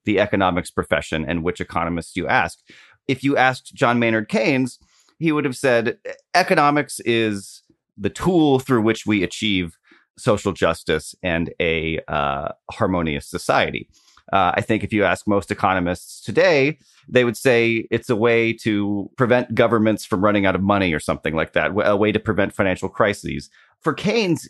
the 0.05 0.19
economics 0.19 0.71
profession 0.71 1.25
and 1.27 1.45
which 1.45 1.61
economists 1.61 2.17
you 2.17 2.27
ask. 2.27 2.59
If 3.07 3.23
you 3.23 3.37
asked 3.37 3.75
John 3.75 3.99
Maynard 3.99 4.29
Keynes, 4.29 4.79
he 5.19 5.31
would 5.31 5.45
have 5.45 5.57
said 5.57 5.99
economics 6.35 7.01
is 7.01 7.63
the 7.97 8.11
tool 8.11 8.59
through 8.59 8.83
which 8.83 9.07
we 9.07 9.23
achieve 9.23 9.77
social 10.19 10.53
justice 10.53 11.15
and 11.23 11.53
a 11.61 12.01
uh, 12.09 12.49
harmonious 12.71 13.29
society. 13.29 13.89
Uh, 14.33 14.53
I 14.55 14.61
think 14.63 14.83
if 14.83 14.93
you 14.93 15.05
ask 15.05 15.27
most 15.27 15.51
economists 15.51 16.21
today, 16.23 16.79
they 17.09 17.25
would 17.25 17.37
say 17.37 17.87
it's 17.91 18.09
a 18.09 18.17
way 18.17 18.53
to 18.55 19.11
prevent 19.17 19.55
governments 19.55 20.05
from 20.05 20.25
running 20.25 20.47
out 20.47 20.55
of 20.55 20.63
money 20.63 20.93
or 20.93 21.01
something 21.01 21.35
like 21.35 21.53
that, 21.53 21.73
a 21.85 21.97
way 21.97 22.11
to 22.11 22.19
prevent 22.19 22.55
financial 22.55 22.89
crises. 22.89 23.51
For 23.81 23.93
Keynes, 23.93 24.49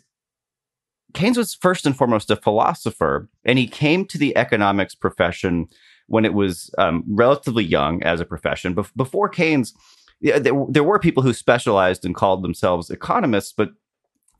Keynes 1.13 1.37
was 1.37 1.55
first 1.55 1.85
and 1.85 1.95
foremost 1.95 2.31
a 2.31 2.35
philosopher, 2.35 3.29
and 3.43 3.57
he 3.57 3.67
came 3.67 4.05
to 4.05 4.17
the 4.17 4.35
economics 4.37 4.95
profession 4.95 5.67
when 6.07 6.25
it 6.25 6.33
was 6.33 6.69
um, 6.77 7.03
relatively 7.07 7.63
young 7.63 8.03
as 8.03 8.19
a 8.19 8.25
profession. 8.25 8.73
Be- 8.73 8.83
before 8.95 9.29
Keynes, 9.29 9.73
there, 10.21 10.53
there 10.69 10.83
were 10.83 10.99
people 10.99 11.23
who 11.23 11.33
specialized 11.33 12.05
and 12.05 12.15
called 12.15 12.43
themselves 12.43 12.89
economists, 12.89 13.53
but 13.55 13.69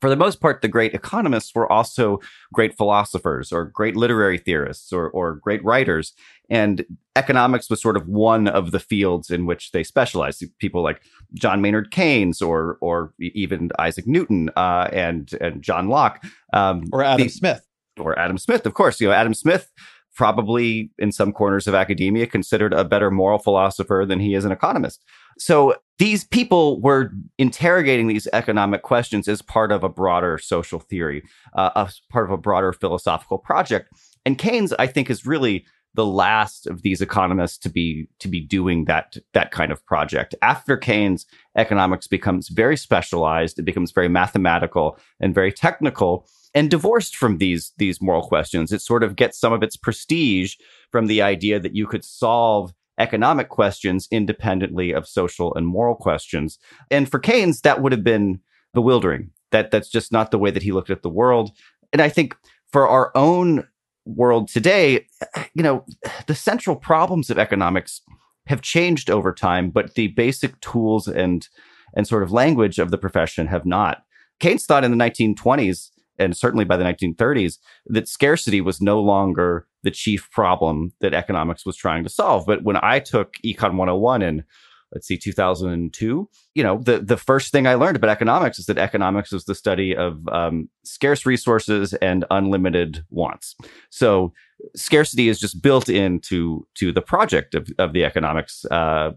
for 0.06 0.10
the 0.10 0.14
most 0.14 0.40
part, 0.40 0.62
the 0.62 0.68
great 0.68 0.94
economists 0.94 1.52
were 1.52 1.70
also 1.70 2.20
great 2.54 2.76
philosophers 2.76 3.50
or 3.50 3.64
great 3.64 3.96
literary 3.96 4.38
theorists 4.38 4.92
or, 4.92 5.10
or 5.10 5.34
great 5.34 5.64
writers. 5.64 6.12
And 6.48 6.86
economics 7.16 7.68
was 7.68 7.82
sort 7.82 7.96
of 7.96 8.06
one 8.06 8.46
of 8.46 8.70
the 8.70 8.78
fields 8.78 9.30
in 9.30 9.46
which 9.46 9.72
they 9.72 9.82
specialized. 9.82 10.44
People 10.60 10.84
like 10.84 11.02
John 11.34 11.60
Maynard 11.60 11.90
Keynes 11.90 12.40
or 12.40 12.78
or 12.80 13.14
even 13.18 13.72
Isaac 13.80 14.06
Newton 14.06 14.48
uh, 14.54 14.88
and 14.92 15.32
and 15.40 15.60
John 15.60 15.88
Locke 15.88 16.24
um, 16.52 16.84
or 16.92 17.02
Adam 17.02 17.26
the, 17.26 17.28
Smith 17.28 17.66
or 17.98 18.16
Adam 18.16 18.38
Smith, 18.38 18.64
of 18.64 18.74
course. 18.74 19.00
You 19.00 19.08
know, 19.08 19.12
Adam 19.12 19.34
Smith 19.34 19.72
probably 20.16 20.90
in 20.98 21.12
some 21.12 21.32
corners 21.32 21.66
of 21.66 21.74
academia 21.74 22.26
considered 22.26 22.72
a 22.72 22.84
better 22.84 23.10
moral 23.10 23.38
philosopher 23.38 24.04
than 24.08 24.18
he 24.18 24.34
is 24.34 24.44
an 24.44 24.50
economist. 24.50 25.04
So 25.38 25.76
these 25.98 26.24
people 26.24 26.80
were 26.80 27.12
interrogating 27.38 28.08
these 28.08 28.26
economic 28.32 28.82
questions 28.82 29.28
as 29.28 29.42
part 29.42 29.70
of 29.70 29.84
a 29.84 29.88
broader 29.88 30.38
social 30.38 30.80
theory, 30.80 31.22
uh, 31.54 31.70
as 31.76 32.00
part 32.10 32.24
of 32.24 32.30
a 32.30 32.38
broader 32.38 32.72
philosophical 32.72 33.38
project. 33.38 33.90
And 34.24 34.38
Keynes, 34.38 34.72
I 34.78 34.86
think, 34.86 35.10
is 35.10 35.26
really 35.26 35.66
the 35.96 36.06
last 36.06 36.66
of 36.66 36.82
these 36.82 37.00
economists 37.00 37.58
to 37.58 37.68
be 37.70 38.06
to 38.20 38.28
be 38.28 38.40
doing 38.40 38.84
that 38.84 39.16
that 39.32 39.50
kind 39.50 39.72
of 39.72 39.84
project. 39.86 40.34
After 40.42 40.76
Keynes, 40.76 41.26
economics 41.56 42.06
becomes 42.06 42.48
very 42.48 42.76
specialized, 42.76 43.58
it 43.58 43.64
becomes 43.64 43.92
very 43.92 44.08
mathematical 44.08 44.98
and 45.18 45.34
very 45.34 45.50
technical 45.50 46.28
and 46.54 46.70
divorced 46.70 47.16
from 47.16 47.38
these 47.38 47.72
these 47.78 48.00
moral 48.00 48.22
questions. 48.22 48.72
It 48.72 48.82
sort 48.82 49.02
of 49.02 49.16
gets 49.16 49.40
some 49.40 49.52
of 49.52 49.62
its 49.62 49.76
prestige 49.76 50.54
from 50.92 51.06
the 51.06 51.22
idea 51.22 51.58
that 51.58 51.74
you 51.74 51.86
could 51.86 52.04
solve 52.04 52.72
economic 52.98 53.48
questions 53.48 54.06
independently 54.10 54.92
of 54.92 55.08
social 55.08 55.54
and 55.54 55.66
moral 55.66 55.94
questions. 55.94 56.58
And 56.90 57.10
for 57.10 57.18
Keynes, 57.18 57.62
that 57.62 57.82
would 57.82 57.92
have 57.92 58.04
been 58.04 58.40
bewildering. 58.74 59.30
That 59.50 59.70
that's 59.70 59.88
just 59.88 60.12
not 60.12 60.30
the 60.30 60.38
way 60.38 60.50
that 60.50 60.62
he 60.62 60.72
looked 60.72 60.90
at 60.90 61.02
the 61.02 61.08
world. 61.08 61.52
And 61.92 62.02
I 62.02 62.10
think 62.10 62.36
for 62.70 62.86
our 62.86 63.10
own 63.14 63.66
world 64.06 64.48
today, 64.48 65.06
you 65.54 65.62
know, 65.62 65.84
the 66.26 66.34
central 66.34 66.76
problems 66.76 67.28
of 67.28 67.38
economics 67.38 68.00
have 68.46 68.62
changed 68.62 69.10
over 69.10 69.32
time, 69.32 69.70
but 69.70 69.94
the 69.94 70.08
basic 70.08 70.58
tools 70.60 71.08
and 71.08 71.48
and 71.94 72.06
sort 72.06 72.22
of 72.22 72.32
language 72.32 72.78
of 72.78 72.90
the 72.90 72.98
profession 72.98 73.46
have 73.46 73.64
not. 73.64 74.02
Keynes 74.38 74.66
thought 74.66 74.84
in 74.84 74.96
the 74.96 75.02
1920s 75.02 75.90
and 76.18 76.36
certainly 76.36 76.64
by 76.64 76.76
the 76.76 76.84
1930s 76.84 77.58
that 77.86 78.08
scarcity 78.08 78.60
was 78.60 78.80
no 78.80 79.00
longer 79.00 79.66
the 79.82 79.90
chief 79.90 80.30
problem 80.30 80.92
that 81.00 81.14
economics 81.14 81.64
was 81.64 81.76
trying 81.76 82.02
to 82.02 82.10
solve. 82.10 82.44
But 82.46 82.64
when 82.64 82.78
I 82.82 82.98
took 82.98 83.34
Econ 83.44 83.76
101 83.76 84.22
in 84.22 84.44
let's 84.92 85.06
see 85.06 85.16
2002 85.16 86.28
you 86.54 86.62
know 86.62 86.78
the 86.78 86.98
the 87.00 87.16
first 87.16 87.52
thing 87.52 87.66
i 87.66 87.74
learned 87.74 87.96
about 87.96 88.10
economics 88.10 88.58
is 88.58 88.66
that 88.66 88.78
economics 88.78 89.32
is 89.32 89.44
the 89.44 89.54
study 89.54 89.96
of 89.96 90.26
um, 90.28 90.68
scarce 90.84 91.26
resources 91.26 91.94
and 91.94 92.24
unlimited 92.30 93.04
wants 93.10 93.56
so 93.90 94.32
scarcity 94.74 95.28
is 95.28 95.38
just 95.38 95.62
built 95.62 95.88
into 95.88 96.66
to 96.74 96.92
the 96.92 97.02
project 97.02 97.54
of, 97.54 97.68
of 97.78 97.92
the 97.92 98.04
economics 98.04 98.64
uh, 98.66 99.12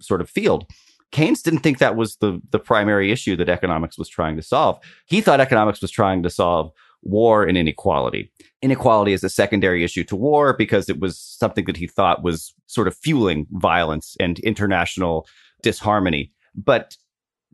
sort 0.00 0.20
of 0.20 0.28
field 0.28 0.66
Keynes 1.10 1.40
didn't 1.40 1.60
think 1.60 1.78
that 1.78 1.96
was 1.96 2.16
the 2.16 2.40
the 2.50 2.58
primary 2.58 3.10
issue 3.10 3.34
that 3.36 3.48
economics 3.48 3.96
was 3.96 4.08
trying 4.08 4.36
to 4.36 4.42
solve. 4.42 4.78
He 5.06 5.22
thought 5.22 5.40
economics 5.40 5.80
was 5.80 5.90
trying 5.90 6.22
to 6.22 6.30
solve 6.30 6.70
war 7.02 7.44
and 7.44 7.56
inequality. 7.56 8.30
Inequality 8.62 9.12
is 9.12 9.24
a 9.24 9.30
secondary 9.30 9.84
issue 9.84 10.04
to 10.04 10.16
war 10.16 10.54
because 10.56 10.88
it 10.88 11.00
was 11.00 11.18
something 11.18 11.64
that 11.66 11.76
he 11.76 11.86
thought 11.86 12.22
was 12.22 12.54
sort 12.66 12.88
of 12.88 12.96
fueling 12.96 13.46
violence 13.52 14.16
and 14.18 14.38
international 14.40 15.26
disharmony. 15.62 16.32
But 16.54 16.96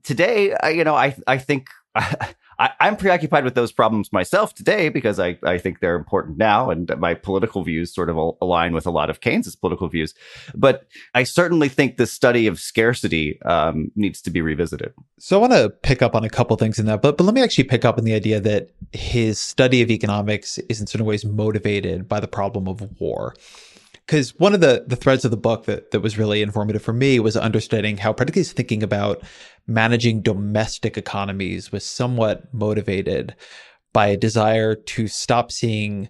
today, 0.03 0.57
you 0.73 0.85
know, 0.85 0.95
I 0.95 1.17
I 1.27 1.39
think 1.39 1.69
I, 2.59 2.71
am 2.81 2.97
preoccupied 2.97 3.45
with 3.45 3.55
those 3.55 3.73
problems 3.73 4.13
myself 4.13 4.55
today 4.55 4.89
because 4.89 5.19
I, 5.19 5.39
I 5.43 5.59
think 5.59 5.81
they're 5.81 5.97
important 5.97 6.39
now, 6.39 6.71
and 6.71 6.91
my 6.99 7.15
political 7.15 7.63
views 7.63 7.95
sort 7.95 8.11
of 8.11 8.17
align 8.41 8.73
with 8.73 8.87
a 8.87 8.91
lot 8.91 9.11
of 9.11 9.21
Keynes's 9.21 9.57
political 9.57 9.89
views. 9.89 10.15
But 10.55 10.87
I 11.15 11.25
certainly 11.25 11.69
think 11.69 11.97
the 11.97 12.07
study 12.07 12.47
of 12.47 12.61
scarcity 12.61 13.41
um, 13.43 13.91
needs 13.97 14.21
to 14.23 14.31
be 14.31 14.41
revisited. 14.41 14.93
So 15.19 15.39
I 15.39 15.41
want 15.41 15.53
to 15.53 15.71
pick 15.71 16.03
up 16.03 16.15
on 16.15 16.25
a 16.25 16.31
couple 16.31 16.57
things 16.57 16.79
in 16.79 16.87
that, 16.87 17.03
but 17.03 17.17
but 17.17 17.25
let 17.25 17.35
me 17.35 17.43
actually 17.43 17.65
pick 17.65 17.85
up 17.85 17.99
on 17.99 18.05
the 18.05 18.15
idea 18.15 18.41
that 18.41 18.71
his 18.93 19.39
study 19.39 19.83
of 19.83 19.91
economics 19.91 20.59
is 20.69 20.81
in 20.81 20.87
certain 20.87 21.07
ways 21.07 21.25
motivated 21.25 22.09
by 22.09 22.21
the 22.21 22.29
problem 22.29 22.69
of 22.69 23.01
war 23.01 23.35
because 24.07 24.35
one 24.39 24.55
of 24.55 24.61
the 24.61 24.85
the 24.87 24.97
threads 24.97 25.25
of 25.25 25.31
the 25.31 25.37
book 25.37 25.65
that 25.67 25.91
that 25.91 26.01
was 26.01 26.19
really 26.19 26.43
informative 26.43 26.83
for 26.83 26.93
me 26.93 27.19
was 27.21 27.37
understanding 27.37 27.97
how 27.97 28.13
particularly 28.13 28.45
thinking 28.45 28.83
about 28.83 29.23
managing 29.67 30.23
domestic 30.23 30.97
economies 30.97 31.73
was 31.73 31.85
somewhat 31.85 32.53
motivated 32.53 33.35
by 33.93 34.09
a 34.09 34.17
desire 34.17 34.75
to 34.75 35.07
stop 35.09 35.51
seeing 35.51 36.09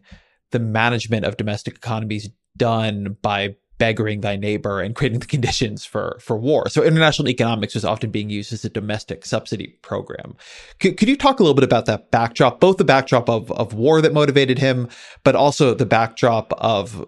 the 0.51 0.59
management 0.59 1.25
of 1.25 1.37
domestic 1.37 1.77
economies 1.77 2.31
done 2.57 3.17
by 3.23 3.57
beggaring 3.79 4.23
thy 4.23 4.37
neighbor 4.37 4.81
and 4.81 4.95
creating 4.95 5.19
the 5.19 5.27
conditions 5.35 5.85
for 5.85 6.19
for 6.21 6.37
war. 6.37 6.69
So 6.69 6.83
international 6.83 7.29
economics 7.29 7.75
was 7.75 7.85
often 7.85 8.11
being 8.11 8.31
used 8.31 8.53
as 8.53 8.65
a 8.65 8.71
domestic 8.71 9.25
subsidy 9.25 9.79
program. 9.83 10.37
Could, 10.81 10.97
could 10.97 11.09
you 11.09 11.17
talk 11.17 11.41
a 11.41 11.43
little 11.43 11.55
bit 11.55 11.65
about 11.65 11.87
that 11.87 12.11
backdrop, 12.11 12.61
both 12.61 12.77
the 12.77 12.85
backdrop 12.85 13.29
of 13.29 13.51
of 13.53 13.75
war 13.75 14.01
that 14.01 14.13
motivated 14.13 14.59
him, 14.59 14.89
but 15.23 15.37
also 15.37 15.75
the 15.75 15.87
backdrop 15.87 16.53
of 16.55 17.05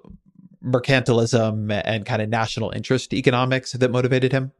mercantilism 0.66 1.82
and 1.84 2.04
kind 2.04 2.20
of 2.20 2.28
national 2.28 2.70
interest 2.70 3.14
economics 3.14 3.72
that 3.72 3.90
motivated 3.90 4.32
him? 4.32 4.52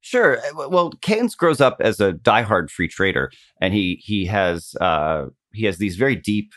Sure. 0.00 0.38
Uh, 0.38 0.68
well, 0.68 0.90
Keynes 1.00 1.34
grows 1.34 1.60
up 1.60 1.76
as 1.80 2.00
a 2.00 2.12
diehard 2.12 2.70
free 2.70 2.88
trader, 2.88 3.30
and 3.60 3.72
he 3.72 4.02
he 4.04 4.26
has 4.26 4.74
uh, 4.80 5.26
he 5.52 5.64
has 5.64 5.78
these 5.78 5.96
very 5.96 6.16
deep 6.16 6.52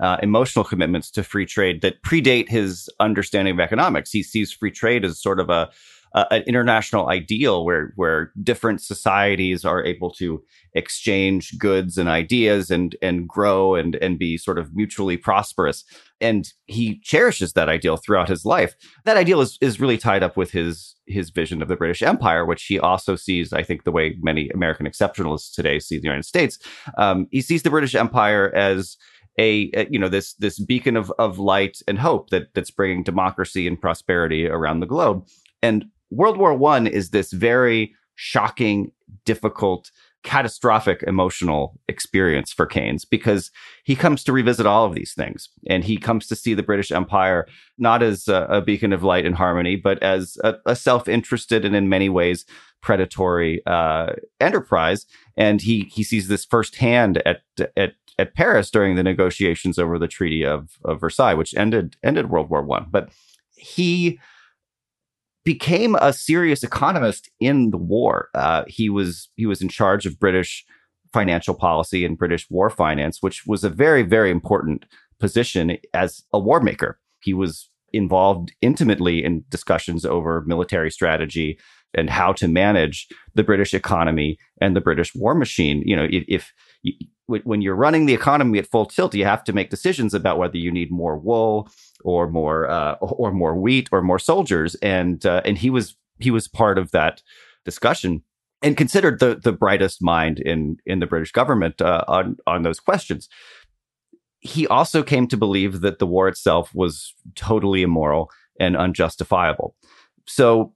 uh, 0.00 0.16
emotional 0.22 0.64
commitments 0.64 1.10
to 1.10 1.22
free 1.22 1.46
trade 1.46 1.82
that 1.82 2.02
predate 2.02 2.48
his 2.48 2.88
understanding 3.00 3.54
of 3.54 3.60
economics. 3.60 4.10
He 4.10 4.22
sees 4.22 4.52
free 4.52 4.70
trade 4.70 5.04
as 5.04 5.20
sort 5.20 5.40
of 5.40 5.50
a 5.50 5.70
uh, 6.14 6.26
an 6.30 6.42
international 6.46 7.08
ideal 7.08 7.64
where 7.64 7.92
where 7.96 8.32
different 8.42 8.80
societies 8.80 9.64
are 9.64 9.84
able 9.84 10.10
to 10.12 10.42
exchange 10.74 11.58
goods 11.58 11.98
and 11.98 12.08
ideas 12.08 12.70
and 12.70 12.96
and 13.02 13.28
grow 13.28 13.74
and 13.74 13.96
and 13.96 14.18
be 14.18 14.38
sort 14.38 14.58
of 14.58 14.74
mutually 14.74 15.16
prosperous. 15.16 15.84
And 16.20 16.48
he 16.66 17.00
cherishes 17.00 17.52
that 17.54 17.68
ideal 17.68 17.96
throughout 17.96 18.28
his 18.28 18.44
life. 18.44 18.74
That 19.04 19.16
ideal 19.16 19.40
is 19.40 19.58
is 19.60 19.80
really 19.80 19.98
tied 19.98 20.22
up 20.22 20.36
with 20.36 20.52
his 20.52 20.94
his 21.06 21.30
vision 21.30 21.60
of 21.60 21.68
the 21.68 21.76
British 21.76 22.02
Empire 22.02 22.46
which 22.46 22.64
he 22.64 22.78
also 22.78 23.16
sees 23.16 23.52
I 23.52 23.62
think 23.62 23.84
the 23.84 23.92
way 23.92 24.16
many 24.22 24.48
American 24.50 24.86
exceptionalists 24.86 25.52
today 25.52 25.80
see 25.80 25.98
the 25.98 26.04
United 26.04 26.24
States. 26.24 26.58
Um, 26.96 27.26
he 27.30 27.40
sees 27.40 27.62
the 27.62 27.70
British 27.70 27.94
Empire 27.94 28.54
as 28.54 28.96
a, 29.38 29.70
a, 29.74 29.88
you 29.90 29.98
know 29.98 30.08
this 30.08 30.34
this 30.34 30.60
beacon 30.60 30.96
of 30.96 31.12
of 31.18 31.40
light 31.40 31.78
and 31.88 31.98
hope 31.98 32.30
that 32.30 32.54
that's 32.54 32.70
bringing 32.70 33.02
democracy 33.02 33.66
and 33.66 33.80
prosperity 33.80 34.46
around 34.46 34.78
the 34.78 34.86
globe. 34.86 35.26
And 35.60 35.86
World 36.14 36.36
War 36.36 36.54
One 36.54 36.86
is 36.86 37.10
this 37.10 37.32
very 37.32 37.94
shocking, 38.14 38.92
difficult, 39.24 39.90
catastrophic 40.24 41.02
emotional 41.06 41.78
experience 41.86 42.50
for 42.50 42.64
Keynes 42.64 43.04
because 43.04 43.50
he 43.84 43.94
comes 43.94 44.24
to 44.24 44.32
revisit 44.32 44.64
all 44.64 44.86
of 44.86 44.94
these 44.94 45.12
things 45.12 45.50
and 45.68 45.84
he 45.84 45.98
comes 45.98 46.26
to 46.26 46.34
see 46.34 46.54
the 46.54 46.62
British 46.62 46.90
Empire 46.90 47.46
not 47.76 48.02
as 48.02 48.26
a, 48.26 48.46
a 48.48 48.62
beacon 48.62 48.92
of 48.94 49.02
light 49.02 49.26
and 49.26 49.34
harmony, 49.34 49.76
but 49.76 50.02
as 50.02 50.38
a, 50.42 50.54
a 50.64 50.74
self-interested 50.74 51.64
and 51.64 51.76
in 51.76 51.90
many 51.90 52.08
ways 52.08 52.46
predatory 52.80 53.62
uh, 53.66 54.12
enterprise. 54.40 55.06
And 55.36 55.60
he 55.60 55.90
he 55.92 56.02
sees 56.02 56.28
this 56.28 56.44
firsthand 56.44 57.22
at 57.26 57.42
at 57.76 57.94
at 58.18 58.34
Paris 58.34 58.70
during 58.70 58.96
the 58.96 59.02
negotiations 59.02 59.78
over 59.78 59.98
the 59.98 60.08
Treaty 60.08 60.44
of, 60.44 60.78
of 60.84 61.00
Versailles, 61.00 61.34
which 61.34 61.54
ended 61.54 61.96
ended 62.02 62.30
World 62.30 62.48
War 62.48 62.62
One. 62.62 62.86
But 62.90 63.10
he 63.56 64.18
became 65.44 65.94
a 65.96 66.12
serious 66.12 66.62
economist 66.62 67.30
in 67.40 67.70
the 67.70 67.78
war. 67.78 68.28
Uh, 68.34 68.64
he 68.66 68.88
was 68.88 69.28
he 69.36 69.46
was 69.46 69.60
in 69.60 69.68
charge 69.68 70.06
of 70.06 70.18
British 70.18 70.64
financial 71.12 71.54
policy 71.54 72.04
and 72.04 72.18
British 72.18 72.48
war 72.50 72.70
finance, 72.70 73.18
which 73.20 73.44
was 73.46 73.62
a 73.62 73.70
very 73.70 74.02
very 74.02 74.30
important 74.30 74.86
position 75.20 75.76
as 75.92 76.22
a 76.32 76.38
war 76.38 76.60
maker. 76.60 76.98
He 77.22 77.34
was 77.34 77.70
involved 77.92 78.52
intimately 78.60 79.24
in 79.24 79.44
discussions 79.50 80.04
over 80.04 80.42
military 80.46 80.90
strategy 80.90 81.58
and 81.96 82.10
how 82.10 82.32
to 82.32 82.48
manage 82.48 83.06
the 83.34 83.44
British 83.44 83.72
economy 83.72 84.36
and 84.60 84.74
the 84.74 84.80
British 84.80 85.14
war 85.14 85.34
machine. 85.34 85.82
You 85.86 85.94
know, 85.94 86.08
if, 86.10 86.24
if 86.26 86.52
when 87.26 87.62
you're 87.62 87.74
running 87.74 88.06
the 88.06 88.14
economy 88.14 88.58
at 88.58 88.66
full 88.66 88.86
tilt, 88.86 89.14
you 89.14 89.24
have 89.24 89.44
to 89.44 89.52
make 89.52 89.70
decisions 89.70 90.12
about 90.12 90.38
whether 90.38 90.58
you 90.58 90.70
need 90.70 90.90
more 90.90 91.16
wool 91.16 91.68
or 92.02 92.28
more 92.28 92.68
uh, 92.68 92.94
or 93.00 93.32
more 93.32 93.54
wheat 93.56 93.88
or 93.92 94.02
more 94.02 94.18
soldiers. 94.18 94.74
And 94.76 95.24
uh, 95.24 95.40
and 95.44 95.56
he 95.56 95.70
was 95.70 95.96
he 96.18 96.30
was 96.30 96.48
part 96.48 96.78
of 96.78 96.90
that 96.90 97.22
discussion 97.64 98.22
and 98.62 98.76
considered 98.76 99.20
the 99.20 99.40
the 99.42 99.52
brightest 99.52 100.02
mind 100.02 100.38
in 100.40 100.76
in 100.86 101.00
the 101.00 101.06
British 101.06 101.32
government 101.32 101.80
uh, 101.80 102.04
on 102.08 102.36
on 102.46 102.62
those 102.62 102.80
questions. 102.80 103.28
He 104.40 104.66
also 104.66 105.02
came 105.02 105.26
to 105.28 105.38
believe 105.38 105.80
that 105.80 105.98
the 105.98 106.06
war 106.06 106.28
itself 106.28 106.74
was 106.74 107.14
totally 107.34 107.80
immoral 107.82 108.30
and 108.60 108.76
unjustifiable. 108.76 109.74
So 110.26 110.74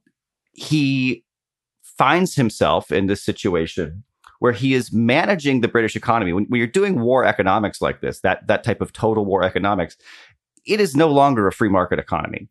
he 0.53 1.23
finds 1.83 2.35
himself 2.35 2.91
in 2.91 3.05
this 3.05 3.23
situation 3.23 4.03
where 4.39 4.53
he 4.53 4.73
is 4.73 4.91
managing 4.91 5.61
the 5.61 5.67
British 5.67 5.95
economy. 5.95 6.33
When, 6.33 6.45
when, 6.45 6.57
you're 6.57 6.67
doing 6.67 6.99
war 6.99 7.23
economics 7.23 7.81
like 7.81 8.01
this, 8.01 8.21
that 8.21 8.47
that 8.47 8.63
type 8.63 8.81
of 8.81 8.91
total 8.91 9.25
war 9.25 9.43
economics, 9.43 9.97
it 10.65 10.81
is 10.81 10.95
no 10.95 11.07
longer 11.07 11.47
a 11.47 11.51
free 11.51 11.69
market 11.69 11.99
economy. 11.99 12.47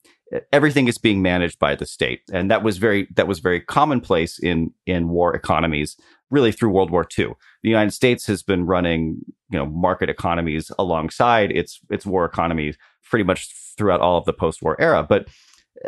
Everything 0.53 0.89
is 0.89 0.99
being 0.99 1.23
managed 1.23 1.59
by 1.59 1.75
the 1.75 1.87
state, 1.87 2.21
and 2.33 2.51
that 2.51 2.63
was 2.63 2.77
very 2.77 3.09
that 3.17 3.27
was 3.27 3.41
very 3.41 3.61
commonplace 3.61 4.39
in 4.39 4.73
in 4.87 5.09
war 5.09 5.35
economies, 5.35 5.97
really 6.31 6.53
through 6.53 6.71
World 6.71 6.91
War 6.91 7.07
II. 7.19 7.33
The 7.63 7.69
United 7.69 7.93
States 7.93 8.27
has 8.27 8.43
been 8.43 8.67
running 8.67 9.21
you 9.51 9.59
know 9.59 9.67
market 9.67 10.11
economies 10.11 10.71
alongside 10.79 11.51
its 11.51 11.81
its 11.91 12.05
war 12.05 12.27
economies 12.27 12.77
pretty 13.11 13.25
much 13.25 13.51
throughout 13.79 14.03
all 14.03 14.19
of 14.19 14.27
the 14.27 14.33
post 14.33 14.63
war 14.63 14.81
era, 14.81 15.03
but. 15.03 15.27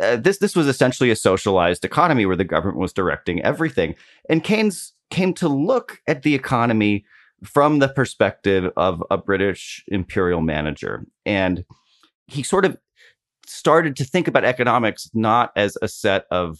Uh, 0.01 0.15
this 0.15 0.37
this 0.37 0.55
was 0.55 0.67
essentially 0.67 1.11
a 1.11 1.15
socialized 1.17 1.83
economy 1.83 2.25
where 2.25 2.37
the 2.37 2.45
government 2.45 2.77
was 2.77 2.93
directing 2.93 3.41
everything, 3.41 3.93
and 4.29 4.41
Keynes 4.41 4.93
came 5.11 5.33
to 5.35 5.47
look 5.47 5.99
at 6.07 6.23
the 6.23 6.33
economy 6.33 7.05
from 7.43 7.79
the 7.79 7.89
perspective 7.89 8.71
of 8.77 9.03
a 9.11 9.17
British 9.17 9.83
imperial 9.87 10.41
manager. 10.41 11.05
And 11.25 11.65
he 12.27 12.43
sort 12.43 12.65
of 12.65 12.77
started 13.45 13.95
to 13.97 14.05
think 14.05 14.27
about 14.27 14.45
economics 14.45 15.09
not 15.13 15.51
as 15.55 15.77
a 15.81 15.87
set 15.87 16.25
of 16.31 16.59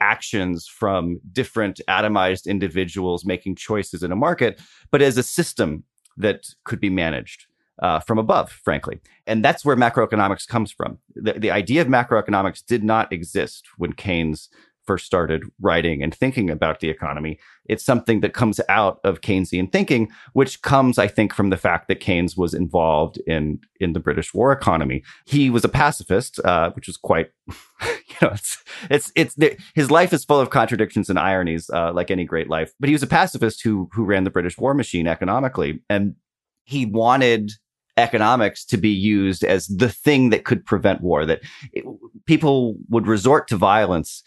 actions 0.00 0.66
from 0.66 1.20
different 1.32 1.80
atomized 1.88 2.46
individuals 2.46 3.24
making 3.24 3.54
choices 3.54 4.02
in 4.02 4.10
a 4.10 4.16
market, 4.16 4.60
but 4.90 5.00
as 5.00 5.16
a 5.16 5.22
system 5.22 5.84
that 6.16 6.46
could 6.64 6.80
be 6.80 6.90
managed 6.90 7.46
uh, 7.80 8.00
from 8.00 8.18
above, 8.18 8.50
frankly. 8.50 9.00
And 9.26 9.44
that's 9.44 9.64
where 9.64 9.76
macroeconomics 9.76 10.46
comes 10.46 10.72
from. 10.72 10.98
The, 11.14 11.34
the 11.34 11.50
idea 11.50 11.82
of 11.82 11.88
macroeconomics 11.88 12.64
did 12.64 12.82
not 12.82 13.12
exist 13.12 13.66
when 13.76 13.92
Keynes 13.92 14.48
first 14.84 15.06
started 15.06 15.44
writing 15.60 16.02
and 16.02 16.14
thinking 16.14 16.50
about 16.50 16.80
the 16.80 16.88
economy. 16.88 17.38
It's 17.66 17.84
something 17.84 18.20
that 18.20 18.34
comes 18.34 18.60
out 18.68 19.00
of 19.04 19.20
Keynesian 19.20 19.70
thinking, 19.70 20.10
which 20.32 20.62
comes, 20.62 20.98
I 20.98 21.06
think, 21.06 21.32
from 21.32 21.50
the 21.50 21.56
fact 21.56 21.88
that 21.88 22.00
Keynes 22.00 22.36
was 22.36 22.54
involved 22.54 23.18
in 23.26 23.60
in 23.80 23.92
the 23.92 24.00
British 24.00 24.34
war 24.34 24.52
economy. 24.52 25.02
He 25.26 25.50
was 25.50 25.64
a 25.64 25.68
pacifist, 25.68 26.40
uh, 26.44 26.70
which 26.72 26.88
is 26.88 26.96
quite, 26.96 27.30
you 27.48 28.16
know, 28.20 28.30
it's 28.30 28.62
it's 28.90 29.12
it's 29.14 29.36
his 29.74 29.90
life 29.90 30.12
is 30.12 30.24
full 30.24 30.40
of 30.40 30.50
contradictions 30.50 31.08
and 31.08 31.18
ironies, 31.18 31.70
uh, 31.70 31.92
like 31.92 32.10
any 32.10 32.24
great 32.24 32.48
life. 32.48 32.72
But 32.80 32.88
he 32.88 32.94
was 32.94 33.02
a 33.02 33.08
pacifist 33.08 33.62
who 33.62 33.88
who 33.92 34.04
ran 34.04 34.24
the 34.24 34.30
British 34.30 34.58
war 34.58 34.74
machine 34.74 35.06
economically, 35.06 35.82
and 35.88 36.16
he 36.64 36.86
wanted 36.86 37.52
economics 37.96 38.64
to 38.64 38.76
be 38.76 38.88
used 38.88 39.44
as 39.44 39.66
the 39.66 39.88
thing 39.88 40.30
that 40.30 40.44
could 40.44 40.64
prevent 40.64 41.02
war 41.02 41.26
that 41.26 41.40
it, 41.72 41.84
people 42.26 42.76
would 42.88 43.06
resort 43.06 43.48
to 43.48 43.56
violence 43.56 44.22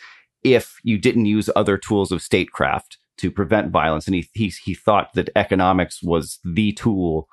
if 0.46 0.80
you 0.84 0.98
didn't 0.98 1.26
use 1.26 1.50
other 1.56 1.78
tools 1.78 2.12
of 2.12 2.22
statecraft 2.22 2.98
to 3.18 3.32
prevent 3.32 3.72
violence. 3.72 4.06
And 4.06 4.16
he, 4.16 4.30
he, 4.34 4.54
he 4.64 4.76
thought 4.76 5.14
that 5.16 5.30
economics 5.36 6.04
was 6.04 6.40
the 6.44 6.72
tool 6.74 7.28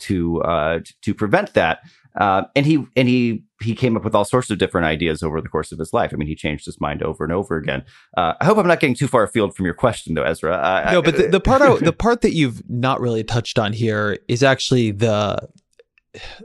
to, 0.00 0.42
uh, 0.42 0.80
to 1.02 1.14
prevent 1.14 1.54
that. 1.54 1.80
Uh, 2.16 2.42
and 2.54 2.66
he, 2.66 2.84
and 2.96 3.08
he, 3.08 3.44
he 3.62 3.74
came 3.74 3.96
up 3.96 4.04
with 4.04 4.14
all 4.14 4.24
sorts 4.24 4.50
of 4.50 4.58
different 4.58 4.86
ideas 4.86 5.22
over 5.22 5.40
the 5.40 5.48
course 5.48 5.72
of 5.72 5.78
his 5.78 5.92
life. 5.92 6.10
I 6.12 6.16
mean, 6.16 6.28
he 6.28 6.34
changed 6.34 6.66
his 6.66 6.80
mind 6.80 7.02
over 7.02 7.24
and 7.24 7.32
over 7.32 7.56
again. 7.56 7.84
Uh, 8.16 8.34
I 8.40 8.44
hope 8.44 8.58
I'm 8.58 8.66
not 8.66 8.80
getting 8.80 8.96
too 8.96 9.08
far 9.08 9.22
afield 9.22 9.56
from 9.56 9.64
your 9.64 9.74
question, 9.74 10.14
though, 10.14 10.24
Ezra. 10.24 10.56
Uh, 10.56 10.90
no, 10.92 11.02
but 11.02 11.16
the, 11.16 11.28
the 11.28 11.40
part 11.40 11.62
I, 11.62 11.76
the 11.80 11.92
part 11.92 12.20
that 12.22 12.34
you've 12.34 12.68
not 12.68 13.00
really 13.00 13.24
touched 13.24 13.58
on 13.58 13.72
here 13.72 14.18
is 14.28 14.42
actually 14.42 14.90
the 14.90 15.48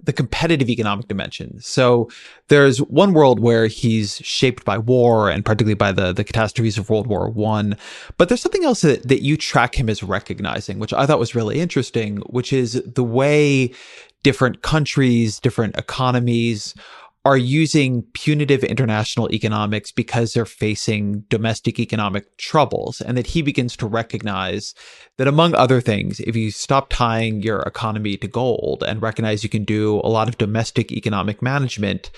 the 0.02 0.14
competitive 0.14 0.70
economic 0.70 1.08
dimension. 1.08 1.60
So 1.62 2.10
there's 2.50 2.80
one 2.80 3.14
world 3.14 3.40
where 3.40 3.68
he's 3.68 4.18
shaped 4.18 4.66
by 4.66 4.78
war 4.78 5.30
and 5.30 5.46
particularly 5.46 5.76
by 5.76 5.92
the, 5.92 6.12
the 6.14 6.24
catastrophes 6.24 6.78
of 6.78 6.90
World 6.90 7.08
War 7.08 7.30
One. 7.30 7.78
But 8.18 8.30
there's 8.30 8.42
something 8.42 8.66
else 8.66 8.82
that, 8.82 9.08
that 9.08 9.24
you 9.24 9.38
track 9.38 9.76
him 9.76 9.90
as 9.90 10.04
recognizing, 10.04 10.80
which 10.80 10.94
I 10.94 11.06
thought 11.06 11.20
was 11.20 11.36
really 11.36 11.60
interesting, 11.60 12.18
which 12.28 12.52
is 12.52 12.82
the 12.86 13.04
way 13.04 13.72
different 14.24 14.62
countries, 14.62 15.40
different 15.40 15.78
economies 15.78 16.74
are 17.26 17.38
using 17.38 18.04
punitive 18.14 18.64
international 18.66 19.32
economics 19.32 19.92
because 19.92 20.34
they're 20.34 20.46
facing 20.46 21.22
domestic 21.30 21.80
economic 21.80 22.38
troubles. 22.38 23.00
And 23.00 23.18
that 23.18 23.28
he 23.28 23.42
begins 23.42 23.78
to 23.78 23.88
recognize 23.88 24.74
that, 25.18 25.28
among 25.28 25.56
other 25.56 25.80
things, 25.80 26.20
if 26.20 26.36
you 26.36 26.52
stop 26.52 26.90
tying 26.90 27.42
your 27.42 27.62
economy 27.62 28.18
to 28.18 28.28
gold 28.28 28.84
and 28.86 29.02
recognize 29.02 29.44
you 29.44 29.50
can 29.50 29.64
do 29.64 30.02
a 30.04 30.10
lot 30.10 30.28
of 30.28 30.38
domestic 30.38 30.92
economic 30.92 31.42
management, 31.42 32.12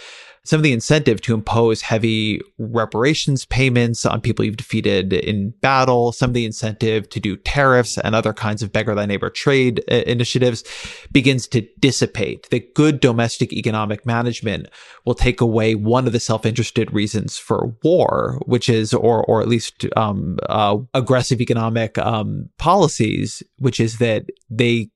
some 0.45 0.59
of 0.59 0.63
the 0.63 0.73
incentive 0.73 1.21
to 1.21 1.33
impose 1.33 1.81
heavy 1.81 2.39
reparations 2.57 3.45
payments 3.45 4.05
on 4.05 4.21
people 4.21 4.45
you've 4.45 4.57
defeated 4.57 5.11
in 5.11 5.49
battle, 5.61 6.11
some 6.11 6.29
of 6.29 6.33
the 6.33 6.45
incentive 6.45 7.09
to 7.09 7.19
do 7.19 7.35
tariffs 7.35 7.97
and 7.97 8.15
other 8.15 8.31
kinds 8.31 8.61
of 8.61 8.71
beggar 8.71 8.95
thy 8.95 9.05
neighbor 9.05 9.29
trade 9.29 9.83
uh, 9.91 9.95
initiatives 10.07 10.63
begins 11.11 11.47
to 11.47 11.67
dissipate. 11.79 12.49
The 12.51 12.65
good 12.75 12.99
domestic 12.99 13.51
economic 13.51 14.05
management 14.05 14.67
will 15.05 15.15
take 15.15 15.41
away 15.41 15.75
one 15.75 16.07
of 16.07 16.13
the 16.13 16.19
self-interested 16.19 16.93
reasons 16.93 17.37
for 17.37 17.75
war, 17.83 18.39
which 18.45 18.69
is, 18.69 18.93
or 18.93 19.23
or 19.25 19.41
at 19.41 19.47
least 19.47 19.85
um, 19.97 20.37
uh, 20.47 20.77
aggressive 20.93 21.41
economic 21.41 21.97
um, 21.97 22.49
policies, 22.57 23.41
which 23.57 23.79
is 23.79 23.97
that 23.97 24.25
they 24.49 24.89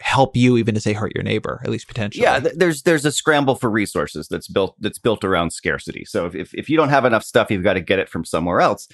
help 0.00 0.36
you 0.36 0.56
even 0.56 0.76
as 0.76 0.84
they 0.84 0.92
hurt 0.92 1.12
your 1.14 1.22
neighbor 1.22 1.60
at 1.64 1.70
least 1.70 1.86
potentially. 1.86 2.22
Yeah 2.22 2.40
th- 2.40 2.54
there's 2.56 2.82
there's 2.82 3.04
a 3.04 3.12
scramble 3.12 3.54
for 3.54 3.70
resources 3.70 4.26
that's 4.28 4.48
built 4.48 4.74
that's 4.80 4.98
built 4.98 5.22
around 5.22 5.52
scarcity. 5.52 6.04
So 6.04 6.26
if, 6.26 6.52
if 6.54 6.68
you 6.68 6.76
don't 6.76 6.88
have 6.88 7.04
enough 7.04 7.24
stuff 7.24 7.50
you've 7.50 7.62
got 7.62 7.74
to 7.74 7.80
get 7.80 7.98
it 7.98 8.08
from 8.08 8.24
somewhere 8.24 8.60
else. 8.60 8.88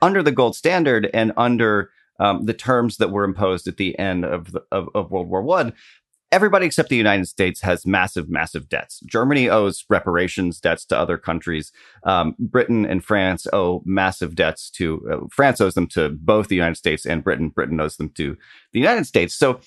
Under 0.00 0.22
the 0.22 0.32
gold 0.32 0.54
standard 0.54 1.10
and 1.14 1.32
under 1.36 1.90
um, 2.20 2.44
the 2.44 2.54
terms 2.54 2.98
that 2.98 3.10
were 3.10 3.24
imposed 3.24 3.66
at 3.66 3.78
the 3.78 3.98
end 3.98 4.24
of, 4.24 4.52
the, 4.52 4.62
of, 4.70 4.88
of 4.94 5.10
world 5.10 5.28
war 5.28 5.42
one 5.42 5.72
everybody 6.30 6.66
except 6.66 6.88
the 6.88 6.96
united 6.96 7.26
states 7.26 7.60
has 7.60 7.86
massive 7.86 8.28
massive 8.28 8.68
debts. 8.68 9.00
Germany 9.06 9.48
owes 9.48 9.84
reparations 9.88 10.60
debts 10.60 10.84
to 10.86 10.98
other 10.98 11.16
countries. 11.16 11.72
Um, 12.04 12.34
britain 12.38 12.84
and 12.84 13.04
france 13.04 13.46
owe 13.52 13.82
massive 13.84 14.34
debts 14.34 14.70
to 14.72 15.08
uh, 15.10 15.26
france 15.30 15.60
owes 15.60 15.74
them 15.74 15.86
to 15.88 16.10
both 16.10 16.48
the 16.48 16.56
united 16.56 16.76
states 16.76 17.06
and 17.06 17.24
britain. 17.24 17.48
Britain 17.48 17.80
owes 17.80 17.96
them 17.96 18.10
to 18.16 18.36
the 18.72 18.80
united 18.80 19.06
states. 19.06 19.34
So 19.34 19.60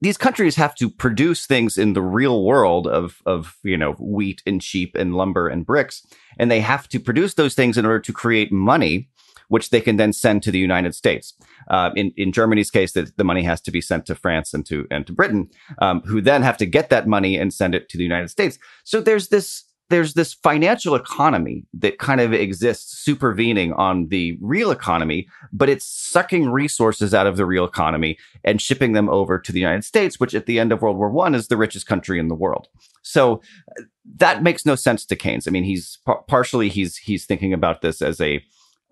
these 0.00 0.18
countries 0.18 0.56
have 0.56 0.74
to 0.74 0.90
produce 0.90 1.46
things 1.46 1.78
in 1.78 1.92
the 1.92 2.02
real 2.02 2.44
world 2.44 2.86
of 2.86 3.22
of 3.26 3.56
you 3.62 3.76
know 3.76 3.92
wheat 3.92 4.42
and 4.46 4.62
sheep 4.62 4.94
and 4.96 5.14
lumber 5.14 5.48
and 5.48 5.64
bricks 5.64 6.06
and 6.38 6.50
they 6.50 6.60
have 6.60 6.88
to 6.88 6.98
produce 6.98 7.34
those 7.34 7.54
things 7.54 7.78
in 7.78 7.86
order 7.86 8.00
to 8.00 8.12
create 8.12 8.52
money 8.52 9.08
which 9.52 9.68
they 9.68 9.82
can 9.82 9.96
then 9.96 10.14
send 10.14 10.42
to 10.42 10.50
the 10.50 10.58
United 10.58 10.94
States. 10.94 11.34
Uh, 11.68 11.90
in 11.94 12.10
in 12.16 12.32
Germany's 12.32 12.70
case, 12.70 12.92
the, 12.92 13.12
the 13.18 13.24
money 13.24 13.42
has 13.42 13.60
to 13.60 13.70
be 13.70 13.82
sent 13.82 14.06
to 14.06 14.14
France 14.14 14.54
and 14.54 14.64
to 14.64 14.86
and 14.90 15.06
to 15.06 15.12
Britain, 15.12 15.50
um, 15.78 16.00
who 16.06 16.22
then 16.22 16.40
have 16.40 16.56
to 16.56 16.64
get 16.64 16.88
that 16.88 17.06
money 17.06 17.36
and 17.36 17.52
send 17.52 17.74
it 17.74 17.90
to 17.90 17.98
the 17.98 18.02
United 18.02 18.28
States. 18.28 18.58
So 18.84 19.02
there's 19.02 19.28
this 19.28 19.64
there's 19.90 20.14
this 20.14 20.32
financial 20.32 20.94
economy 20.94 21.64
that 21.74 21.98
kind 21.98 22.20
of 22.20 22.32
exists 22.32 22.98
supervening 22.98 23.72
on 23.74 24.08
the 24.08 24.38
real 24.40 24.70
economy, 24.70 25.28
but 25.52 25.68
it's 25.68 25.84
sucking 25.84 26.48
resources 26.48 27.12
out 27.12 27.26
of 27.26 27.36
the 27.36 27.44
real 27.44 27.64
economy 27.64 28.16
and 28.44 28.60
shipping 28.60 28.92
them 28.92 29.08
over 29.10 29.38
to 29.38 29.52
the 29.52 29.60
United 29.60 29.84
States, 29.84 30.18
which 30.18 30.34
at 30.34 30.46
the 30.46 30.58
end 30.58 30.72
of 30.72 30.80
World 30.80 30.96
War 30.96 31.10
One 31.10 31.34
is 31.34 31.48
the 31.48 31.56
richest 31.56 31.86
country 31.86 32.18
in 32.18 32.28
the 32.28 32.34
world. 32.34 32.68
So 33.02 33.42
uh, 33.78 33.82
that 34.16 34.42
makes 34.42 34.64
no 34.64 34.76
sense 34.76 35.04
to 35.06 35.16
Keynes. 35.16 35.46
I 35.46 35.50
mean, 35.50 35.64
he's 35.64 35.98
par- 36.06 36.24
partially 36.26 36.68
he's 36.68 36.96
he's 36.96 37.26
thinking 37.26 37.52
about 37.52 37.82
this 37.82 38.00
as 38.00 38.20
a 38.20 38.42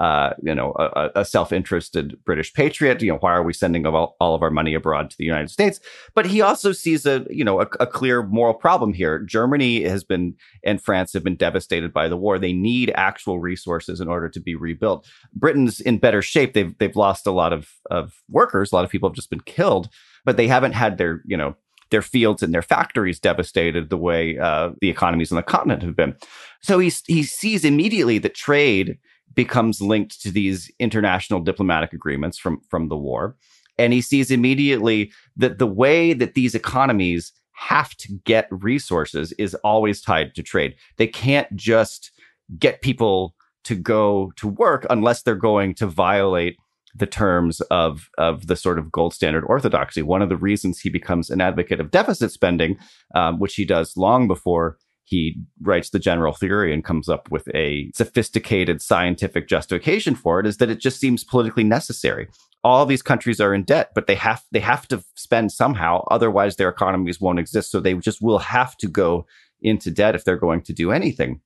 uh, 0.00 0.32
you 0.42 0.54
know, 0.54 0.72
a, 0.78 1.10
a, 1.16 1.24
self-interested 1.26 2.16
British 2.24 2.54
patriot. 2.54 3.02
You 3.02 3.12
know, 3.12 3.18
why 3.18 3.32
are 3.32 3.42
we 3.42 3.52
sending 3.52 3.84
all, 3.84 4.16
all, 4.18 4.34
of 4.34 4.42
our 4.42 4.50
money 4.50 4.72
abroad 4.72 5.10
to 5.10 5.16
the 5.18 5.26
United 5.26 5.50
States? 5.50 5.78
But 6.14 6.24
he 6.24 6.40
also 6.40 6.72
sees 6.72 7.04
a, 7.04 7.26
you 7.28 7.44
know, 7.44 7.60
a, 7.60 7.66
a, 7.80 7.86
clear 7.86 8.22
moral 8.22 8.54
problem 8.54 8.94
here. 8.94 9.18
Germany 9.18 9.82
has 9.82 10.02
been 10.02 10.36
and 10.64 10.80
France 10.80 11.12
have 11.12 11.22
been 11.22 11.36
devastated 11.36 11.92
by 11.92 12.08
the 12.08 12.16
war. 12.16 12.38
They 12.38 12.54
need 12.54 12.90
actual 12.94 13.40
resources 13.40 14.00
in 14.00 14.08
order 14.08 14.30
to 14.30 14.40
be 14.40 14.54
rebuilt. 14.54 15.06
Britain's 15.34 15.82
in 15.82 15.98
better 15.98 16.22
shape. 16.22 16.54
They've 16.54 16.76
they've 16.78 16.96
lost 16.96 17.26
a 17.26 17.32
lot 17.32 17.52
of 17.52 17.68
of 17.90 18.22
workers. 18.30 18.72
A 18.72 18.76
lot 18.76 18.86
of 18.86 18.90
people 18.90 19.10
have 19.10 19.16
just 19.16 19.28
been 19.28 19.40
killed, 19.40 19.90
but 20.24 20.38
they 20.38 20.48
haven't 20.48 20.72
had 20.72 20.96
their, 20.96 21.22
you 21.26 21.36
know, 21.36 21.56
their 21.90 22.00
fields 22.00 22.42
and 22.42 22.54
their 22.54 22.62
factories 22.62 23.20
devastated 23.20 23.90
the 23.90 23.98
way 23.98 24.38
uh, 24.38 24.70
the 24.80 24.88
economies 24.88 25.30
on 25.30 25.36
the 25.36 25.42
continent 25.42 25.82
have 25.82 25.96
been. 25.96 26.16
So 26.62 26.78
he 26.78 26.90
he 27.06 27.22
sees 27.22 27.66
immediately 27.66 28.16
that 28.16 28.34
trade 28.34 28.98
becomes 29.34 29.80
linked 29.80 30.20
to 30.22 30.30
these 30.30 30.70
international 30.78 31.40
diplomatic 31.40 31.92
agreements 31.92 32.38
from 32.38 32.60
from 32.68 32.88
the 32.88 32.96
war 32.96 33.36
and 33.78 33.92
he 33.92 34.00
sees 34.00 34.30
immediately 34.30 35.10
that 35.36 35.58
the 35.58 35.66
way 35.66 36.12
that 36.12 36.34
these 36.34 36.54
economies 36.54 37.32
have 37.52 37.94
to 37.96 38.18
get 38.24 38.48
resources 38.50 39.32
is 39.32 39.54
always 39.56 40.00
tied 40.00 40.34
to 40.34 40.42
trade 40.42 40.74
they 40.96 41.06
can't 41.06 41.54
just 41.54 42.10
get 42.58 42.82
people 42.82 43.34
to 43.64 43.74
go 43.74 44.32
to 44.36 44.48
work 44.48 44.86
unless 44.90 45.22
they're 45.22 45.34
going 45.34 45.74
to 45.74 45.86
violate 45.86 46.56
the 46.94 47.06
terms 47.06 47.60
of 47.62 48.08
of 48.18 48.46
the 48.46 48.56
sort 48.56 48.78
of 48.78 48.90
gold 48.90 49.14
standard 49.14 49.44
orthodoxy. 49.44 50.02
One 50.02 50.22
of 50.22 50.28
the 50.28 50.36
reasons 50.36 50.80
he 50.80 50.90
becomes 50.90 51.30
an 51.30 51.40
advocate 51.40 51.80
of 51.80 51.90
deficit 51.90 52.32
spending, 52.32 52.78
um, 53.14 53.38
which 53.38 53.54
he 53.54 53.64
does 53.64 53.96
long 53.96 54.26
before 54.26 54.76
he 55.10 55.36
writes 55.60 55.90
the 55.90 55.98
general 55.98 56.32
theory 56.32 56.72
and 56.72 56.84
comes 56.84 57.08
up 57.08 57.30
with 57.30 57.48
a 57.54 57.90
sophisticated 57.94 58.80
scientific 58.80 59.48
justification 59.48 60.14
for 60.14 60.38
it 60.38 60.46
is 60.46 60.58
that 60.58 60.70
it 60.70 60.78
just 60.78 61.00
seems 61.00 61.24
politically 61.24 61.64
necessary. 61.64 62.28
All 62.62 62.86
these 62.86 63.02
countries 63.02 63.40
are 63.40 63.52
in 63.52 63.64
debt 63.64 63.90
but 63.94 64.06
they 64.06 64.14
have 64.14 64.42
they 64.52 64.60
have 64.60 64.86
to 64.88 65.02
spend 65.16 65.50
somehow 65.50 66.04
otherwise 66.10 66.56
their 66.56 66.68
economies 66.68 67.20
won't 67.20 67.40
exist. 67.40 67.72
So 67.72 67.80
they 67.80 67.94
just 67.94 68.22
will 68.22 68.38
have 68.38 68.76
to 68.78 68.86
go 68.86 69.26
into 69.60 69.90
debt 69.90 70.14
if 70.14 70.24
they're 70.24 70.36
going 70.36 70.62
to 70.62 70.72
do 70.72 70.92
anything. 70.92 71.40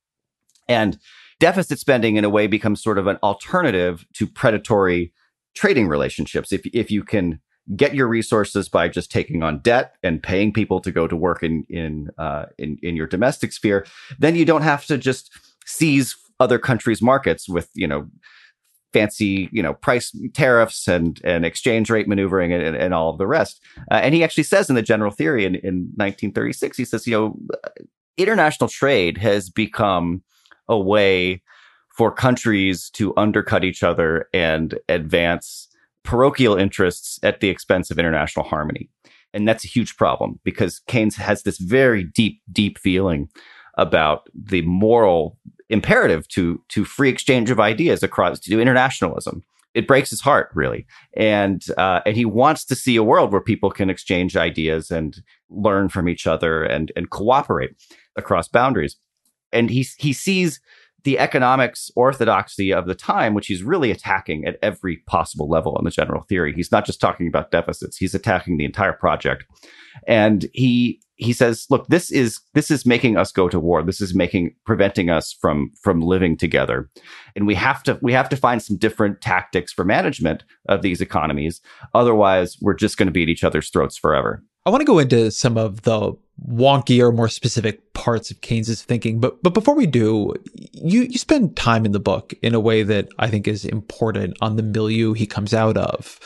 And 0.68 0.98
deficit 1.40 1.78
spending 1.78 2.16
in 2.16 2.24
a 2.24 2.30
way 2.30 2.46
becomes 2.46 2.82
sort 2.82 2.98
of 2.98 3.06
an 3.06 3.16
alternative 3.22 4.06
to 4.14 4.26
predatory 4.26 5.12
trading 5.54 5.88
relationships. 5.88 6.52
If 6.52 6.66
if 6.66 6.90
you 6.90 7.02
can 7.02 7.40
get 7.76 7.94
your 7.94 8.06
resources 8.06 8.68
by 8.68 8.88
just 8.88 9.10
taking 9.10 9.42
on 9.42 9.60
debt 9.60 9.94
and 10.02 10.22
paying 10.22 10.52
people 10.52 10.80
to 10.80 10.92
go 10.92 11.06
to 11.06 11.16
work 11.16 11.42
in 11.42 11.64
in 11.68 12.10
uh, 12.18 12.46
in 12.58 12.78
in 12.82 12.96
your 12.96 13.06
domestic 13.06 13.52
sphere, 13.52 13.86
then 14.18 14.36
you 14.36 14.44
don't 14.44 14.62
have 14.62 14.84
to 14.86 14.98
just 14.98 15.30
seize 15.66 16.16
other 16.40 16.58
countries' 16.58 17.02
markets 17.02 17.48
with 17.48 17.70
you 17.74 17.86
know 17.86 18.08
fancy 18.92 19.48
you 19.50 19.62
know 19.62 19.74
price 19.74 20.16
tariffs 20.34 20.86
and 20.86 21.20
and 21.24 21.44
exchange 21.44 21.90
rate 21.90 22.06
maneuvering 22.06 22.52
and, 22.52 22.76
and 22.76 22.94
all 22.94 23.10
of 23.10 23.18
the 23.18 23.26
rest. 23.26 23.60
Uh, 23.90 23.94
and 23.94 24.14
he 24.14 24.22
actually 24.22 24.44
says 24.44 24.68
in 24.68 24.76
the 24.76 24.82
general 24.82 25.10
theory 25.10 25.44
in, 25.44 25.54
in 25.56 25.90
1936, 25.96 26.76
he 26.76 26.84
says 26.84 27.06
you 27.06 27.12
know 27.12 27.38
international 28.16 28.68
trade 28.68 29.18
has 29.18 29.50
become 29.50 30.22
a 30.68 30.78
way 30.78 31.42
for 31.96 32.12
countries 32.12 32.90
to 32.90 33.14
undercut 33.16 33.64
each 33.64 33.82
other 33.82 34.28
and 34.32 34.78
advance 34.88 35.68
parochial 36.04 36.56
interests 36.56 37.18
at 37.22 37.40
the 37.40 37.48
expense 37.48 37.90
of 37.90 37.98
international 37.98 38.46
harmony. 38.46 38.88
And 39.32 39.48
that's 39.48 39.64
a 39.64 39.68
huge 39.68 39.96
problem 39.96 40.38
because 40.44 40.80
Keynes 40.86 41.16
has 41.16 41.42
this 41.42 41.58
very 41.58 42.04
deep, 42.04 42.40
deep 42.52 42.78
feeling 42.78 43.28
about 43.76 44.28
the 44.32 44.62
moral 44.62 45.36
imperative 45.68 46.28
to, 46.28 46.62
to 46.68 46.84
free 46.84 47.08
exchange 47.08 47.50
of 47.50 47.58
ideas 47.58 48.02
across 48.02 48.38
to 48.38 48.60
internationalism. 48.60 49.42
It 49.74 49.88
breaks 49.88 50.10
his 50.10 50.20
heart, 50.20 50.50
really. 50.54 50.86
And, 51.16 51.64
uh, 51.76 52.00
and 52.06 52.16
he 52.16 52.24
wants 52.24 52.64
to 52.66 52.76
see 52.76 52.94
a 52.94 53.02
world 53.02 53.32
where 53.32 53.40
people 53.40 53.70
can 53.70 53.90
exchange 53.90 54.36
ideas 54.36 54.92
and 54.92 55.20
learn 55.50 55.88
from 55.88 56.08
each 56.08 56.28
other 56.28 56.62
and, 56.62 56.92
and 56.94 57.10
cooperate 57.10 57.72
across 58.14 58.46
boundaries. 58.46 58.96
And 59.52 59.68
he, 59.70 59.84
he 59.98 60.12
sees 60.12 60.60
the 61.04 61.18
economics 61.18 61.90
orthodoxy 61.96 62.72
of 62.72 62.86
the 62.86 62.94
time, 62.94 63.34
which 63.34 63.46
he's 63.46 63.62
really 63.62 63.90
attacking 63.90 64.46
at 64.46 64.58
every 64.62 64.98
possible 65.06 65.48
level 65.48 65.78
in 65.78 65.84
the 65.84 65.90
general 65.90 66.22
theory. 66.22 66.52
He's 66.54 66.72
not 66.72 66.86
just 66.86 67.00
talking 67.00 67.28
about 67.28 67.50
deficits; 67.50 67.96
he's 67.96 68.14
attacking 68.14 68.56
the 68.56 68.64
entire 68.64 68.94
project. 68.94 69.44
And 70.06 70.46
he 70.52 71.00
he 71.16 71.32
says, 71.32 71.66
"Look, 71.70 71.86
this 71.88 72.10
is 72.10 72.40
this 72.54 72.70
is 72.70 72.86
making 72.86 73.16
us 73.16 73.30
go 73.30 73.48
to 73.48 73.60
war. 73.60 73.82
This 73.82 74.00
is 74.00 74.14
making 74.14 74.54
preventing 74.64 75.10
us 75.10 75.32
from 75.32 75.70
from 75.80 76.00
living 76.00 76.36
together, 76.36 76.90
and 77.36 77.46
we 77.46 77.54
have 77.54 77.82
to 77.84 77.98
we 78.02 78.12
have 78.12 78.28
to 78.30 78.36
find 78.36 78.62
some 78.62 78.76
different 78.76 79.20
tactics 79.20 79.72
for 79.72 79.84
management 79.84 80.42
of 80.68 80.82
these 80.82 81.00
economies. 81.00 81.60
Otherwise, 81.94 82.56
we're 82.60 82.74
just 82.74 82.96
going 82.96 83.06
to 83.06 83.12
be 83.12 83.22
at 83.22 83.28
each 83.28 83.44
other's 83.44 83.70
throats 83.70 83.96
forever." 83.96 84.42
I 84.66 84.70
want 84.70 84.80
to 84.80 84.86
go 84.86 84.98
into 84.98 85.30
some 85.30 85.58
of 85.58 85.82
the 85.82 86.14
wonky 86.48 87.00
or 87.00 87.12
more 87.12 87.28
specific 87.28 87.92
parts 87.92 88.30
of 88.30 88.40
Keynes's 88.40 88.82
thinking, 88.82 89.20
but 89.20 89.42
but 89.42 89.54
before 89.54 89.74
we 89.74 89.86
do, 89.86 90.32
you 90.72 91.02
you 91.02 91.18
spend 91.18 91.56
time 91.56 91.84
in 91.84 91.92
the 91.92 92.00
book 92.00 92.32
in 92.42 92.54
a 92.54 92.60
way 92.60 92.82
that 92.82 93.08
I 93.18 93.28
think 93.28 93.46
is 93.46 93.64
important 93.64 94.36
on 94.40 94.56
the 94.56 94.62
milieu 94.62 95.12
he 95.12 95.26
comes 95.26 95.52
out 95.52 95.76
of, 95.76 96.18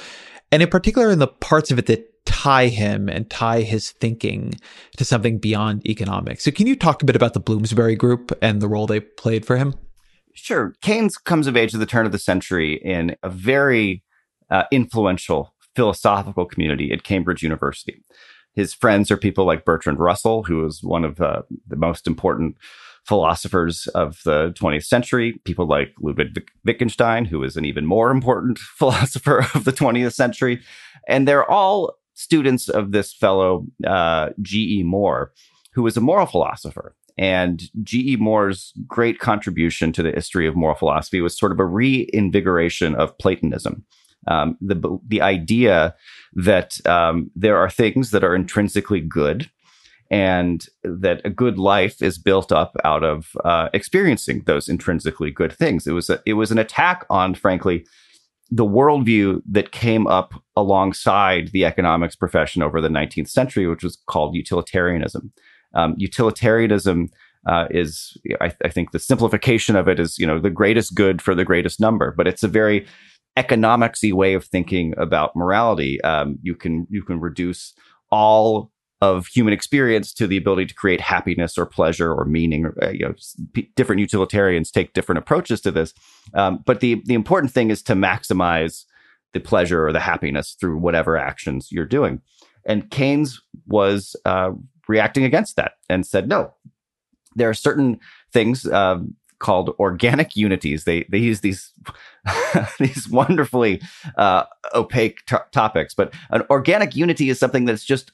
and 0.52 0.62
in 0.62 0.68
particular 0.68 1.10
in 1.10 1.18
the 1.18 1.26
parts 1.26 1.70
of 1.70 1.78
it 1.78 1.86
that 1.86 2.24
tie 2.24 2.68
him 2.68 3.08
and 3.08 3.28
tie 3.28 3.62
his 3.62 3.90
thinking 3.90 4.54
to 4.96 5.04
something 5.04 5.38
beyond 5.38 5.84
economics. 5.86 6.44
So, 6.44 6.52
can 6.52 6.68
you 6.68 6.76
talk 6.76 7.02
a 7.02 7.06
bit 7.06 7.16
about 7.16 7.34
the 7.34 7.40
Bloomsbury 7.40 7.96
Group 7.96 8.36
and 8.40 8.62
the 8.62 8.68
role 8.68 8.86
they 8.86 9.00
played 9.00 9.44
for 9.44 9.56
him? 9.56 9.74
Sure. 10.34 10.74
Keynes 10.80 11.16
comes 11.16 11.48
of 11.48 11.56
age 11.56 11.74
at 11.74 11.80
the 11.80 11.86
turn 11.86 12.06
of 12.06 12.12
the 12.12 12.18
century 12.18 12.80
in 12.84 13.16
a 13.24 13.30
very 13.30 14.04
uh, 14.50 14.64
influential 14.70 15.54
philosophical 15.78 16.44
community 16.44 16.90
at 16.90 17.04
Cambridge 17.04 17.44
University. 17.44 18.02
His 18.56 18.74
friends 18.74 19.12
are 19.12 19.16
people 19.16 19.44
like 19.44 19.64
Bertrand 19.64 20.00
Russell, 20.00 20.42
who 20.42 20.56
was 20.56 20.82
one 20.82 21.04
of 21.04 21.20
uh, 21.20 21.42
the 21.68 21.76
most 21.76 22.08
important 22.08 22.56
philosophers 23.06 23.86
of 23.94 24.18
the 24.24 24.52
20th 24.58 24.86
century, 24.86 25.40
people 25.44 25.68
like 25.68 25.94
Ludwig 26.00 26.50
Wittgenstein, 26.64 27.26
who 27.26 27.44
is 27.44 27.56
an 27.56 27.64
even 27.64 27.86
more 27.86 28.10
important 28.10 28.58
philosopher 28.76 29.46
of 29.54 29.64
the 29.64 29.72
20th 29.72 30.14
century. 30.14 30.60
And 31.06 31.28
they're 31.28 31.48
all 31.48 31.94
students 32.14 32.68
of 32.68 32.90
this 32.90 33.14
fellow, 33.14 33.64
uh, 33.86 34.30
G.E. 34.42 34.82
Moore, 34.82 35.32
who 35.74 35.84
was 35.84 35.96
a 35.96 36.00
moral 36.00 36.26
philosopher. 36.26 36.96
And 37.16 37.62
G.E. 37.84 38.16
Moore's 38.16 38.72
great 38.88 39.20
contribution 39.20 39.92
to 39.92 40.02
the 40.02 40.10
history 40.10 40.48
of 40.48 40.56
moral 40.56 40.74
philosophy 40.74 41.20
was 41.20 41.38
sort 41.38 41.52
of 41.52 41.60
a 41.60 41.64
reinvigoration 41.64 42.96
of 42.96 43.16
Platonism 43.18 43.84
um, 44.28 44.56
the 44.60 44.98
the 45.06 45.22
idea 45.22 45.94
that 46.34 46.84
um, 46.86 47.30
there 47.34 47.56
are 47.56 47.70
things 47.70 48.10
that 48.10 48.22
are 48.22 48.34
intrinsically 48.34 49.00
good 49.00 49.50
and 50.10 50.66
that 50.82 51.20
a 51.24 51.30
good 51.30 51.58
life 51.58 52.00
is 52.00 52.18
built 52.18 52.50
up 52.50 52.76
out 52.84 53.04
of 53.04 53.32
uh, 53.44 53.68
experiencing 53.74 54.42
those 54.46 54.68
intrinsically 54.68 55.30
good 55.30 55.52
things. 55.52 55.86
It 55.86 55.92
was 55.92 56.08
a, 56.08 56.20
it 56.24 56.34
was 56.34 56.50
an 56.50 56.58
attack 56.58 57.04
on, 57.10 57.34
frankly, 57.34 57.84
the 58.50 58.64
worldview 58.64 59.42
that 59.50 59.72
came 59.72 60.06
up 60.06 60.32
alongside 60.56 61.48
the 61.48 61.66
economics 61.66 62.16
profession 62.16 62.62
over 62.62 62.80
the 62.80 62.88
19th 62.88 63.28
century, 63.28 63.66
which 63.66 63.82
was 63.82 63.98
called 64.06 64.34
utilitarianism. 64.34 65.30
Um, 65.74 65.94
utilitarianism 65.98 67.10
uh, 67.46 67.66
is, 67.70 68.16
I, 68.40 68.52
I, 68.64 68.68
think, 68.70 68.92
the 68.92 68.98
simplification 68.98 69.76
of 69.76 69.88
it 69.88 70.00
is, 70.00 70.18
you 70.18 70.26
know, 70.26 70.40
the 70.40 70.50
greatest 70.50 70.94
good 70.94 71.20
for 71.20 71.34
the 71.34 71.44
greatest 71.44 71.78
number, 71.80 72.14
but 72.16 72.26
it's 72.26 72.42
a 72.42 72.48
very 72.48 72.86
economicsy 73.38 74.12
way 74.12 74.34
of 74.34 74.44
thinking 74.44 74.94
about 74.98 75.36
morality. 75.36 76.00
Um, 76.02 76.38
you 76.42 76.54
can 76.54 76.86
you 76.90 77.02
can 77.02 77.20
reduce 77.20 77.74
all 78.10 78.70
of 79.00 79.28
human 79.28 79.54
experience 79.54 80.12
to 80.12 80.26
the 80.26 80.36
ability 80.36 80.66
to 80.66 80.74
create 80.74 81.00
happiness 81.00 81.56
or 81.56 81.64
pleasure 81.64 82.12
or 82.12 82.24
meaning. 82.24 82.66
Or, 82.66 82.74
uh, 82.82 82.90
you 82.90 83.06
know, 83.06 83.14
p- 83.52 83.70
different 83.76 84.00
utilitarians 84.00 84.72
take 84.72 84.92
different 84.92 85.20
approaches 85.20 85.60
to 85.60 85.70
this, 85.70 85.94
um, 86.34 86.62
but 86.66 86.80
the 86.80 87.02
the 87.04 87.14
important 87.14 87.52
thing 87.52 87.70
is 87.70 87.82
to 87.84 87.94
maximize 87.94 88.84
the 89.34 89.40
pleasure 89.40 89.86
or 89.86 89.92
the 89.92 90.00
happiness 90.00 90.56
through 90.58 90.78
whatever 90.78 91.16
actions 91.16 91.68
you're 91.70 91.84
doing. 91.98 92.20
And 92.64 92.90
Keynes 92.90 93.40
was 93.66 94.16
uh, 94.24 94.50
reacting 94.88 95.24
against 95.24 95.56
that 95.56 95.72
and 95.88 96.04
said, 96.06 96.28
no, 96.28 96.54
there 97.36 97.48
are 97.48 97.54
certain 97.54 98.00
things 98.32 98.66
um, 98.66 99.14
called 99.38 99.74
organic 99.78 100.36
unities. 100.36 100.84
They 100.84 101.04
they 101.04 101.18
use 101.18 101.40
these 101.40 101.72
these 102.78 103.08
wonderfully 103.08 103.80
uh, 104.16 104.44
opaque 104.74 105.24
t- 105.26 105.36
topics, 105.52 105.94
but 105.94 106.12
an 106.30 106.42
organic 106.50 106.96
unity 106.96 107.30
is 107.30 107.38
something 107.38 107.64
that's 107.64 107.84
just 107.84 108.12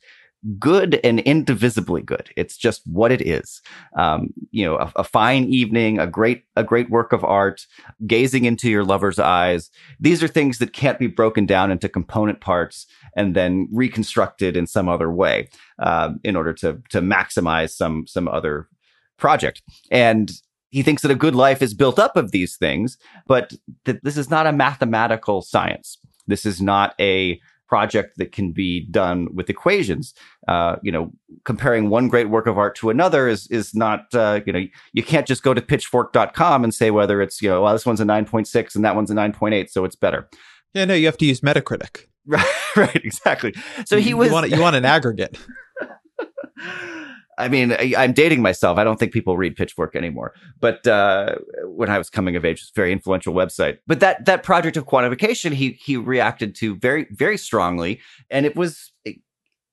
good 0.58 1.00
and 1.02 1.20
indivisibly 1.20 2.02
good. 2.02 2.30
It's 2.36 2.56
just 2.56 2.82
what 2.86 3.10
it 3.10 3.22
is. 3.22 3.62
Um, 3.96 4.32
you 4.50 4.64
know, 4.64 4.76
a, 4.76 4.92
a, 4.96 5.04
fine 5.04 5.44
evening, 5.44 5.98
a 5.98 6.06
great 6.06 6.44
a 6.54 6.62
great 6.62 6.90
work 6.90 7.12
of 7.12 7.24
art, 7.24 7.66
gazing 8.06 8.44
into 8.44 8.68
your 8.68 8.84
lover's 8.84 9.18
eyes. 9.18 9.70
These 9.98 10.22
are 10.22 10.28
things 10.28 10.58
that 10.58 10.72
can't 10.72 10.98
be 10.98 11.06
broken 11.06 11.46
down 11.46 11.70
into 11.70 11.88
component 11.88 12.40
parts 12.40 12.86
and 13.16 13.34
then 13.34 13.68
reconstructed 13.72 14.56
in 14.56 14.66
some 14.66 14.88
other 14.88 15.10
way 15.10 15.48
uh, 15.78 16.10
in 16.22 16.36
order 16.36 16.52
to 16.54 16.82
to 16.90 17.00
maximize 17.00 17.70
some 17.70 18.06
some 18.06 18.28
other 18.28 18.68
project. 19.16 19.62
And 19.90 20.30
he 20.74 20.82
thinks 20.82 21.02
that 21.02 21.10
a 21.12 21.14
good 21.14 21.36
life 21.36 21.62
is 21.62 21.72
built 21.72 22.00
up 22.00 22.16
of 22.16 22.32
these 22.32 22.56
things, 22.56 22.98
but 23.28 23.54
that 23.84 24.02
this 24.02 24.16
is 24.16 24.28
not 24.28 24.44
a 24.44 24.52
mathematical 24.52 25.40
science. 25.40 25.98
This 26.26 26.44
is 26.44 26.60
not 26.60 26.96
a 27.00 27.40
project 27.68 28.18
that 28.18 28.32
can 28.32 28.50
be 28.50 28.84
done 28.90 29.28
with 29.32 29.48
equations. 29.48 30.14
Uh, 30.48 30.74
you 30.82 30.90
know, 30.90 31.12
comparing 31.44 31.90
one 31.90 32.08
great 32.08 32.28
work 32.28 32.48
of 32.48 32.58
art 32.58 32.74
to 32.74 32.90
another 32.90 33.28
is 33.28 33.46
is 33.52 33.72
not. 33.72 34.12
Uh, 34.12 34.40
you 34.46 34.52
know, 34.52 34.64
you 34.92 35.04
can't 35.04 35.28
just 35.28 35.44
go 35.44 35.54
to 35.54 35.62
Pitchfork.com 35.62 36.64
and 36.64 36.74
say 36.74 36.90
whether 36.90 37.22
it's 37.22 37.40
you 37.40 37.48
know, 37.48 37.62
well, 37.62 37.72
this 37.72 37.86
one's 37.86 38.00
a 38.00 38.04
nine 38.04 38.24
point 38.24 38.48
six 38.48 38.74
and 38.74 38.84
that 38.84 38.96
one's 38.96 39.12
a 39.12 39.14
nine 39.14 39.32
point 39.32 39.54
eight, 39.54 39.70
so 39.70 39.84
it's 39.84 39.96
better. 39.96 40.28
Yeah, 40.72 40.86
no, 40.86 40.94
you 40.94 41.06
have 41.06 41.18
to 41.18 41.24
use 41.24 41.40
Metacritic. 41.40 42.06
Right, 42.26 42.52
right, 42.76 42.96
exactly. 43.04 43.54
So 43.86 43.98
he 44.00 44.12
was. 44.12 44.26
You 44.26 44.34
want, 44.34 44.50
you 44.50 44.60
want 44.60 44.74
an 44.74 44.84
aggregate. 44.84 45.38
I 47.38 47.48
mean, 47.48 47.72
I, 47.72 48.04
am 48.04 48.12
dating 48.12 48.42
myself. 48.42 48.78
I 48.78 48.84
don't 48.84 48.98
think 48.98 49.12
people 49.12 49.36
read 49.36 49.56
Pitchfork 49.56 49.96
anymore. 49.96 50.34
But 50.60 50.86
uh, 50.86 51.36
when 51.64 51.90
I 51.90 51.98
was 51.98 52.10
coming 52.10 52.36
of 52.36 52.44
age, 52.44 52.60
it's 52.60 52.70
a 52.70 52.74
very 52.74 52.92
influential 52.92 53.34
website. 53.34 53.78
But 53.86 54.00
that 54.00 54.24
that 54.26 54.42
project 54.42 54.76
of 54.76 54.86
quantification, 54.86 55.52
he 55.52 55.72
he 55.72 55.96
reacted 55.96 56.54
to 56.56 56.76
very 56.76 57.06
very 57.10 57.36
strongly, 57.36 58.00
and 58.30 58.46
it 58.46 58.56
was, 58.56 58.92
you 59.04 59.16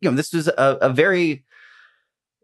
know, 0.02 0.12
this 0.12 0.34
was 0.34 0.47
a, 0.47 0.78
a 0.82 0.89
very 0.89 1.45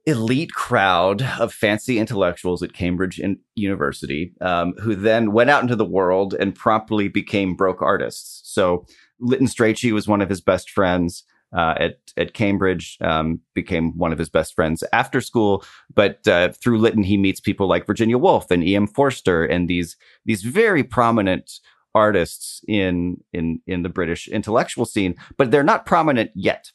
elite 0.06 0.54
crowd 0.54 1.22
of 1.38 1.54
fancy 1.54 2.00
intellectuals 2.00 2.64
at 2.64 2.72
Cambridge 2.72 3.20
University, 3.56 4.34
um, 4.40 4.74
who 4.82 4.96
then 4.96 5.34
went 5.34 5.50
out 5.50 5.62
into 5.62 5.76
the 5.76 5.84
world 5.84 6.34
and 6.34 6.56
promptly 6.56 7.10
became 7.10 7.56
broke 7.56 7.82
artists. 7.82 8.42
So 8.46 8.86
Lytton 9.20 9.48
Strachey 9.48 9.92
was 9.92 10.08
one 10.08 10.22
of 10.22 10.30
his 10.30 10.40
best 10.40 10.70
friends 10.70 11.26
uh, 11.56 11.76
at 11.78 12.00
at 12.18 12.34
Cambridge, 12.34 12.98
um, 13.02 13.40
became 13.54 13.98
one 13.98 14.12
of 14.12 14.20
his 14.20 14.30
best 14.30 14.56
friends 14.56 14.84
after 14.94 15.22
school. 15.22 15.64
But 15.94 16.28
uh, 16.28 16.50
through 16.50 16.80
Lytton, 16.80 17.04
he 17.04 17.18
meets 17.18 17.40
people 17.40 17.68
like 17.68 17.88
Virginia 17.88 18.18
Woolf 18.18 18.52
and 18.52 18.64
E.M. 18.64 18.88
Forster 18.88 19.46
and 19.46 19.70
these 19.70 19.96
these 20.26 20.44
very 20.44 20.84
prominent 20.84 21.60
artists 21.96 22.62
in 22.68 23.24
in 23.34 23.62
in 23.66 23.84
the 23.84 23.90
British 23.90 24.28
intellectual 24.28 24.86
scene. 24.86 25.16
But 25.38 25.52
they're 25.52 25.64
not 25.64 25.86
prominent 25.86 26.32
yet. 26.36 26.72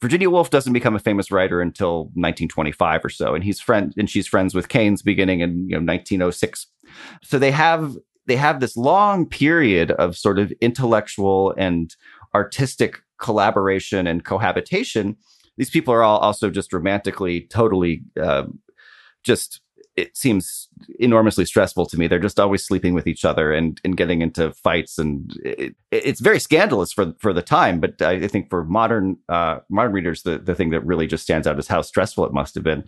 Virginia 0.00 0.28
Woolf 0.28 0.50
doesn't 0.50 0.74
become 0.74 0.94
a 0.94 1.00
famous 1.00 1.30
writer 1.30 1.60
until 1.60 2.04
1925 2.14 3.04
or 3.04 3.08
so, 3.08 3.34
and 3.34 3.42
he's 3.42 3.60
friend 3.60 3.94
and 3.96 4.08
she's 4.08 4.26
friends 4.26 4.54
with 4.54 4.68
Keynes 4.68 5.02
beginning 5.02 5.40
in 5.40 5.68
you 5.68 5.76
know 5.76 5.92
1906. 5.92 6.66
So 7.22 7.38
they 7.38 7.50
have 7.50 7.96
they 8.26 8.36
have 8.36 8.60
this 8.60 8.76
long 8.76 9.26
period 9.26 9.92
of 9.92 10.16
sort 10.16 10.38
of 10.38 10.52
intellectual 10.60 11.54
and 11.56 11.94
artistic 12.34 13.02
collaboration 13.18 14.06
and 14.06 14.24
cohabitation, 14.24 15.16
these 15.56 15.70
people 15.70 15.92
are 15.94 16.02
all 16.02 16.18
also 16.18 16.50
just 16.50 16.72
romantically 16.72 17.42
totally 17.42 18.02
uh, 18.20 18.44
just 19.22 19.60
it 19.96 20.14
seems 20.14 20.68
enormously 21.00 21.46
stressful 21.46 21.86
to 21.86 21.98
me. 21.98 22.06
They're 22.06 22.18
just 22.18 22.38
always 22.38 22.64
sleeping 22.64 22.92
with 22.92 23.06
each 23.06 23.24
other 23.24 23.52
and, 23.52 23.80
and 23.82 23.96
getting 23.96 24.20
into 24.20 24.52
fights, 24.52 24.98
and 24.98 25.32
it, 25.42 25.74
it's 25.90 26.20
very 26.20 26.38
scandalous 26.38 26.92
for 26.92 27.14
for 27.18 27.32
the 27.32 27.42
time. 27.42 27.80
But 27.80 28.02
I 28.02 28.28
think 28.28 28.50
for 28.50 28.62
modern 28.64 29.16
uh, 29.28 29.60
modern 29.70 29.92
readers, 29.92 30.22
the 30.22 30.38
the 30.38 30.54
thing 30.54 30.70
that 30.70 30.84
really 30.84 31.06
just 31.06 31.22
stands 31.22 31.46
out 31.46 31.58
is 31.58 31.68
how 31.68 31.80
stressful 31.80 32.26
it 32.26 32.32
must 32.32 32.54
have 32.54 32.64
been. 32.64 32.84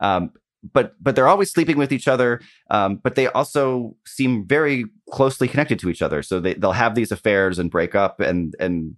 Um, 0.00 0.32
but 0.72 0.94
but 1.02 1.16
they're 1.16 1.28
always 1.28 1.50
sleeping 1.50 1.76
with 1.76 1.90
each 1.90 2.06
other. 2.06 2.40
Um, 2.70 2.96
but 3.02 3.16
they 3.16 3.26
also 3.26 3.96
seem 4.06 4.46
very 4.46 4.84
closely 5.10 5.48
connected 5.48 5.80
to 5.80 5.90
each 5.90 6.02
other. 6.02 6.22
So 6.22 6.38
they 6.38 6.54
they'll 6.54 6.72
have 6.72 6.94
these 6.94 7.10
affairs 7.10 7.58
and 7.58 7.70
break 7.70 7.96
up, 7.96 8.20
and 8.20 8.54
and 8.60 8.94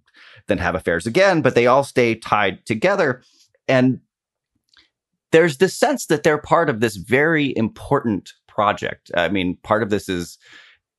then 0.47 0.57
have 0.57 0.75
affairs 0.75 1.05
again. 1.05 1.41
But 1.41 1.55
they 1.55 1.67
all 1.67 1.83
stay 1.83 2.15
tied 2.15 2.65
together, 2.65 3.23
and 3.67 3.99
there's 5.31 5.57
this 5.57 5.75
sense 5.75 6.05
that 6.07 6.23
they're 6.23 6.37
part 6.37 6.69
of 6.69 6.79
this 6.79 6.95
very 6.95 7.55
important 7.57 8.33
project. 8.47 9.11
I 9.15 9.29
mean, 9.29 9.57
part 9.63 9.83
of 9.83 9.89
this 9.89 10.07
is 10.09 10.37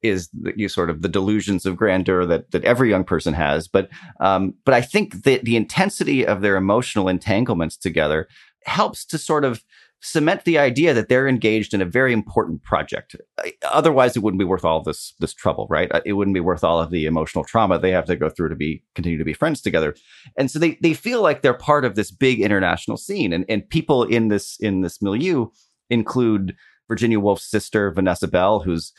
is 0.02 0.28
the, 0.28 0.52
you 0.56 0.68
sort 0.68 0.90
of 0.90 1.02
the 1.02 1.08
delusions 1.08 1.66
of 1.66 1.76
grandeur 1.76 2.26
that 2.26 2.50
that 2.50 2.64
every 2.64 2.90
young 2.90 3.04
person 3.04 3.34
has, 3.34 3.68
but 3.68 3.88
um, 4.20 4.54
but 4.64 4.74
I 4.74 4.80
think 4.80 5.24
that 5.24 5.44
the 5.44 5.56
intensity 5.56 6.26
of 6.26 6.40
their 6.40 6.56
emotional 6.56 7.08
entanglements 7.08 7.76
together 7.76 8.28
helps 8.64 9.04
to 9.06 9.18
sort 9.18 9.44
of 9.44 9.62
cement 10.00 10.44
the 10.44 10.58
idea 10.58 10.94
that 10.94 11.08
they're 11.08 11.28
engaged 11.28 11.74
in 11.74 11.82
a 11.82 11.86
very 11.86 12.12
important 12.12 12.62
project. 12.62 13.16
Otherwise, 13.64 14.16
it 14.16 14.22
wouldn't 14.22 14.38
be 14.38 14.44
worth 14.44 14.64
all 14.64 14.82
this 14.82 15.14
this 15.20 15.34
trouble, 15.34 15.66
right? 15.68 15.90
Uh, 15.92 16.00
it 16.04 16.12
wouldn't 16.14 16.34
be 16.34 16.40
worth 16.40 16.62
all 16.62 16.80
of 16.80 16.90
the 16.90 17.06
emotional 17.06 17.44
trauma 17.44 17.78
they 17.78 17.90
have 17.90 18.06
to 18.06 18.16
go 18.16 18.28
through 18.28 18.48
to 18.48 18.56
be 18.56 18.82
continue 18.94 19.18
to 19.18 19.24
be 19.24 19.32
friends 19.32 19.60
together. 19.60 19.94
And 20.38 20.50
so 20.50 20.58
they 20.58 20.78
they 20.82 20.94
feel 20.94 21.22
like 21.22 21.42
they're 21.42 21.54
part 21.54 21.84
of 21.84 21.94
this 21.94 22.10
big 22.10 22.40
international 22.40 22.96
scene, 22.96 23.32
and 23.32 23.44
and 23.48 23.68
people 23.68 24.04
in 24.04 24.28
this 24.28 24.56
in 24.60 24.82
this 24.82 25.00
milieu 25.02 25.46
include 25.90 26.56
Virginia 26.88 27.20
Woolf's 27.20 27.50
sister 27.50 27.90
Vanessa 27.90 28.28
Bell, 28.28 28.60
who's 28.60 28.92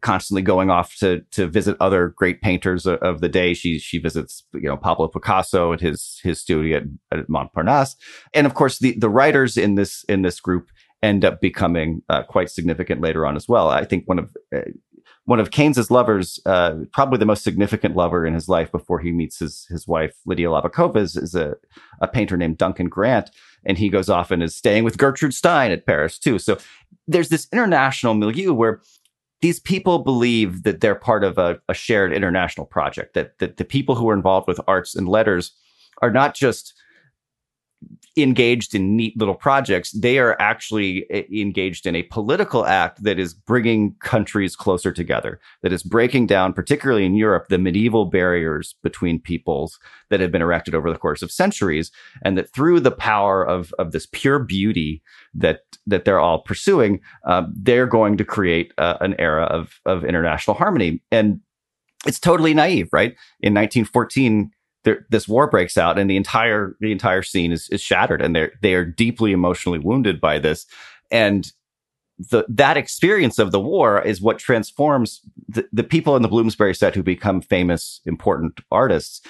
constantly 0.00 0.42
going 0.42 0.70
off 0.70 0.96
to 0.96 1.20
to 1.32 1.46
visit 1.46 1.76
other 1.80 2.08
great 2.08 2.40
painters 2.40 2.86
of 2.86 3.20
the 3.20 3.28
day. 3.28 3.54
She 3.54 3.78
she 3.78 3.98
visits 3.98 4.44
you 4.52 4.68
know 4.68 4.76
Pablo 4.76 5.08
Picasso 5.08 5.72
at 5.72 5.80
his 5.80 6.20
his 6.22 6.40
studio 6.40 6.78
at, 6.78 7.18
at 7.18 7.28
Montparnasse, 7.28 7.96
and 8.34 8.46
of 8.46 8.54
course 8.54 8.78
the 8.78 8.96
the 8.98 9.10
writers 9.10 9.56
in 9.56 9.74
this 9.74 10.04
in 10.08 10.22
this 10.22 10.40
group 10.40 10.70
end 11.02 11.24
up 11.24 11.40
becoming 11.40 12.02
uh, 12.08 12.22
quite 12.22 12.48
significant 12.50 13.00
later 13.00 13.26
on 13.26 13.36
as 13.36 13.48
well. 13.48 13.68
I 13.68 13.84
think 13.84 14.06
one 14.06 14.18
of 14.18 14.36
uh, 14.54 14.60
one 15.24 15.38
of 15.38 15.50
Keynes's 15.50 15.90
lovers, 15.90 16.40
uh, 16.46 16.74
probably 16.92 17.18
the 17.18 17.26
most 17.26 17.44
significant 17.44 17.94
lover 17.94 18.26
in 18.26 18.34
his 18.34 18.48
life 18.48 18.72
before 18.72 18.98
he 19.00 19.12
meets 19.12 19.38
his 19.38 19.66
his 19.68 19.86
wife 19.86 20.14
Lydia 20.26 20.48
Lopokova, 20.48 20.96
is, 20.96 21.16
is 21.16 21.34
a, 21.34 21.54
a 22.00 22.08
painter 22.08 22.36
named 22.36 22.58
Duncan 22.58 22.88
Grant, 22.88 23.30
and 23.64 23.78
he 23.78 23.88
goes 23.88 24.08
off 24.08 24.30
and 24.30 24.42
is 24.42 24.56
staying 24.56 24.84
with 24.84 24.98
Gertrude 24.98 25.34
Stein 25.34 25.70
at 25.70 25.86
Paris 25.86 26.18
too. 26.18 26.38
So 26.38 26.58
there's 27.06 27.28
this 27.28 27.48
international 27.52 28.14
milieu 28.14 28.52
where 28.52 28.80
these 29.42 29.60
people 29.60 29.98
believe 29.98 30.62
that 30.62 30.80
they're 30.80 30.94
part 30.94 31.24
of 31.24 31.36
a, 31.36 31.60
a 31.68 31.74
shared 31.74 32.12
international 32.12 32.64
project, 32.64 33.14
that, 33.14 33.38
that 33.40 33.56
the 33.56 33.64
people 33.64 33.96
who 33.96 34.08
are 34.08 34.14
involved 34.14 34.48
with 34.48 34.60
arts 34.66 34.94
and 34.94 35.08
letters 35.08 35.52
are 36.00 36.12
not 36.12 36.34
just 36.34 36.74
engaged 38.16 38.74
in 38.74 38.96
neat 38.96 39.18
little 39.18 39.34
projects. 39.34 39.90
They 39.92 40.18
are 40.18 40.36
actually 40.40 41.10
eh, 41.10 41.22
engaged 41.32 41.86
in 41.86 41.96
a 41.96 42.02
political 42.04 42.66
act 42.66 43.02
that 43.04 43.18
is 43.18 43.32
bringing 43.32 43.94
countries 44.00 44.54
closer 44.54 44.92
together, 44.92 45.40
that 45.62 45.72
is 45.72 45.82
breaking 45.82 46.26
down, 46.26 46.52
particularly 46.52 47.06
in 47.06 47.14
Europe, 47.14 47.46
the 47.48 47.58
medieval 47.58 48.06
barriers 48.06 48.74
between 48.82 49.18
peoples 49.18 49.78
that 50.10 50.20
have 50.20 50.30
been 50.30 50.42
erected 50.42 50.74
over 50.74 50.92
the 50.92 50.98
course 50.98 51.22
of 51.22 51.32
centuries. 51.32 51.90
And 52.22 52.36
that 52.36 52.52
through 52.52 52.80
the 52.80 52.90
power 52.90 53.46
of, 53.46 53.72
of 53.78 53.92
this 53.92 54.06
pure 54.06 54.38
beauty 54.38 55.02
that, 55.34 55.62
that 55.86 56.04
they're 56.04 56.20
all 56.20 56.40
pursuing, 56.40 57.00
uh, 57.26 57.44
they're 57.54 57.86
going 57.86 58.16
to 58.18 58.24
create 58.24 58.72
uh, 58.78 58.98
an 59.00 59.14
era 59.18 59.44
of, 59.44 59.80
of 59.86 60.04
international 60.04 60.56
harmony. 60.56 61.02
And 61.10 61.40
it's 62.06 62.20
totally 62.20 62.52
naive, 62.52 62.88
right? 62.92 63.12
In 63.40 63.54
1914, 63.54 64.50
this 64.84 65.28
war 65.28 65.48
breaks 65.48 65.76
out 65.76 65.98
and 65.98 66.10
the 66.10 66.16
entire 66.16 66.76
the 66.80 66.92
entire 66.92 67.22
scene 67.22 67.52
is, 67.52 67.68
is 67.68 67.80
shattered 67.80 68.20
and 68.20 68.34
they're 68.34 68.52
they 68.62 68.74
are 68.74 68.84
deeply 68.84 69.32
emotionally 69.32 69.78
wounded 69.78 70.20
by 70.20 70.38
this. 70.38 70.66
And 71.10 71.52
the 72.18 72.44
that 72.48 72.76
experience 72.76 73.38
of 73.38 73.52
the 73.52 73.60
war 73.60 74.00
is 74.02 74.20
what 74.20 74.38
transforms 74.38 75.20
the, 75.48 75.66
the 75.72 75.84
people 75.84 76.16
in 76.16 76.22
the 76.22 76.28
bloomsbury 76.28 76.74
set 76.74 76.94
who 76.94 77.02
become 77.02 77.40
famous 77.40 78.00
important 78.04 78.60
artists 78.70 79.22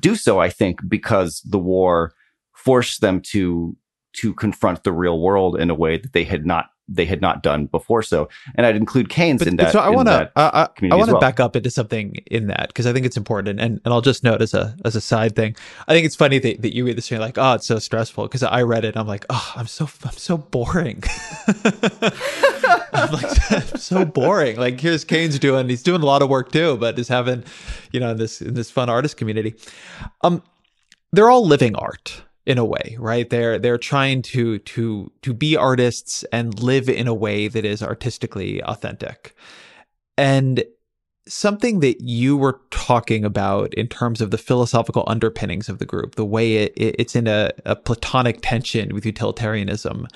do 0.00 0.14
so 0.14 0.38
i 0.38 0.48
think 0.48 0.80
because 0.88 1.42
the 1.42 1.58
war 1.58 2.12
forced 2.54 3.00
them 3.00 3.20
to 3.20 3.76
to 4.12 4.34
confront 4.34 4.82
the 4.84 4.92
real 4.92 5.20
world 5.20 5.58
in 5.58 5.70
a 5.70 5.74
way 5.74 5.96
that 5.96 6.12
they 6.12 6.24
had 6.24 6.44
not 6.46 6.70
they 6.90 7.04
had 7.04 7.20
not 7.20 7.42
done 7.42 7.66
before. 7.66 8.02
So, 8.02 8.28
and 8.56 8.66
I'd 8.66 8.76
include 8.76 9.08
Keynes 9.08 9.38
but, 9.38 9.48
in 9.48 9.56
that. 9.56 9.72
So 9.72 9.78
I 9.78 9.88
want 9.88 10.08
to 10.08 10.30
uh, 10.36 10.68
I, 10.80 10.86
I 10.90 10.94
want 10.96 11.08
to 11.08 11.14
well. 11.14 11.20
back 11.20 11.38
up 11.38 11.54
into 11.56 11.70
something 11.70 12.16
in 12.26 12.48
that 12.48 12.68
because 12.68 12.86
I 12.86 12.92
think 12.92 13.06
it's 13.06 13.16
important. 13.16 13.60
And 13.60 13.80
and 13.84 13.94
I'll 13.94 14.00
just 14.00 14.24
note 14.24 14.42
as 14.42 14.52
a 14.52 14.76
as 14.84 14.96
a 14.96 15.00
side 15.00 15.36
thing, 15.36 15.56
I 15.86 15.94
think 15.94 16.04
it's 16.04 16.16
funny 16.16 16.38
that, 16.40 16.62
that 16.62 16.74
you 16.74 16.84
read 16.84 16.96
this 16.96 17.06
and 17.06 17.18
you're 17.18 17.26
like, 17.26 17.38
oh, 17.38 17.54
it's 17.54 17.66
so 17.66 17.78
stressful 17.78 18.24
because 18.24 18.42
I 18.42 18.62
read 18.62 18.84
it. 18.84 18.96
I'm 18.96 19.06
like, 19.06 19.24
oh, 19.30 19.52
I'm 19.56 19.68
so 19.68 19.88
I'm 20.04 20.12
so 20.12 20.36
boring. 20.36 21.02
I'm 22.92 23.12
like 23.12 23.76
so 23.76 24.04
boring. 24.04 24.56
Like 24.56 24.80
here's 24.80 25.04
Keynes 25.04 25.38
doing 25.38 25.68
he's 25.68 25.82
doing 25.82 26.02
a 26.02 26.06
lot 26.06 26.22
of 26.22 26.28
work 26.28 26.50
too, 26.50 26.76
but 26.76 26.98
is 26.98 27.08
having 27.08 27.44
you 27.92 28.00
know 28.00 28.10
in 28.10 28.16
this 28.16 28.42
in 28.42 28.54
this 28.54 28.70
fun 28.70 28.90
artist 28.90 29.16
community. 29.16 29.54
Um, 30.22 30.42
they're 31.12 31.30
all 31.30 31.46
living 31.46 31.76
art 31.76 32.22
in 32.50 32.58
a 32.58 32.64
way, 32.64 32.96
right? 32.98 33.30
They're 33.30 33.58
they're 33.58 33.78
trying 33.78 34.22
to 34.22 34.58
to 34.58 35.12
to 35.22 35.32
be 35.32 35.56
artists 35.56 36.24
and 36.32 36.60
live 36.60 36.88
in 36.88 37.06
a 37.06 37.14
way 37.14 37.48
that 37.48 37.64
is 37.64 37.82
artistically 37.82 38.62
authentic. 38.64 39.34
And 40.18 40.64
something 41.28 41.78
that 41.78 42.00
you 42.00 42.36
were 42.36 42.60
talking 42.70 43.24
about 43.24 43.72
in 43.74 43.86
terms 43.86 44.20
of 44.20 44.32
the 44.32 44.38
philosophical 44.38 45.04
underpinnings 45.06 45.68
of 45.68 45.78
the 45.78 45.86
group, 45.86 46.16
the 46.16 46.24
way 46.24 46.56
it, 46.56 46.72
it, 46.76 46.96
it's 46.98 47.14
in 47.14 47.28
a, 47.28 47.50
a 47.64 47.76
platonic 47.76 48.40
tension 48.42 48.92
with 48.92 49.06
utilitarianism, 49.06 50.08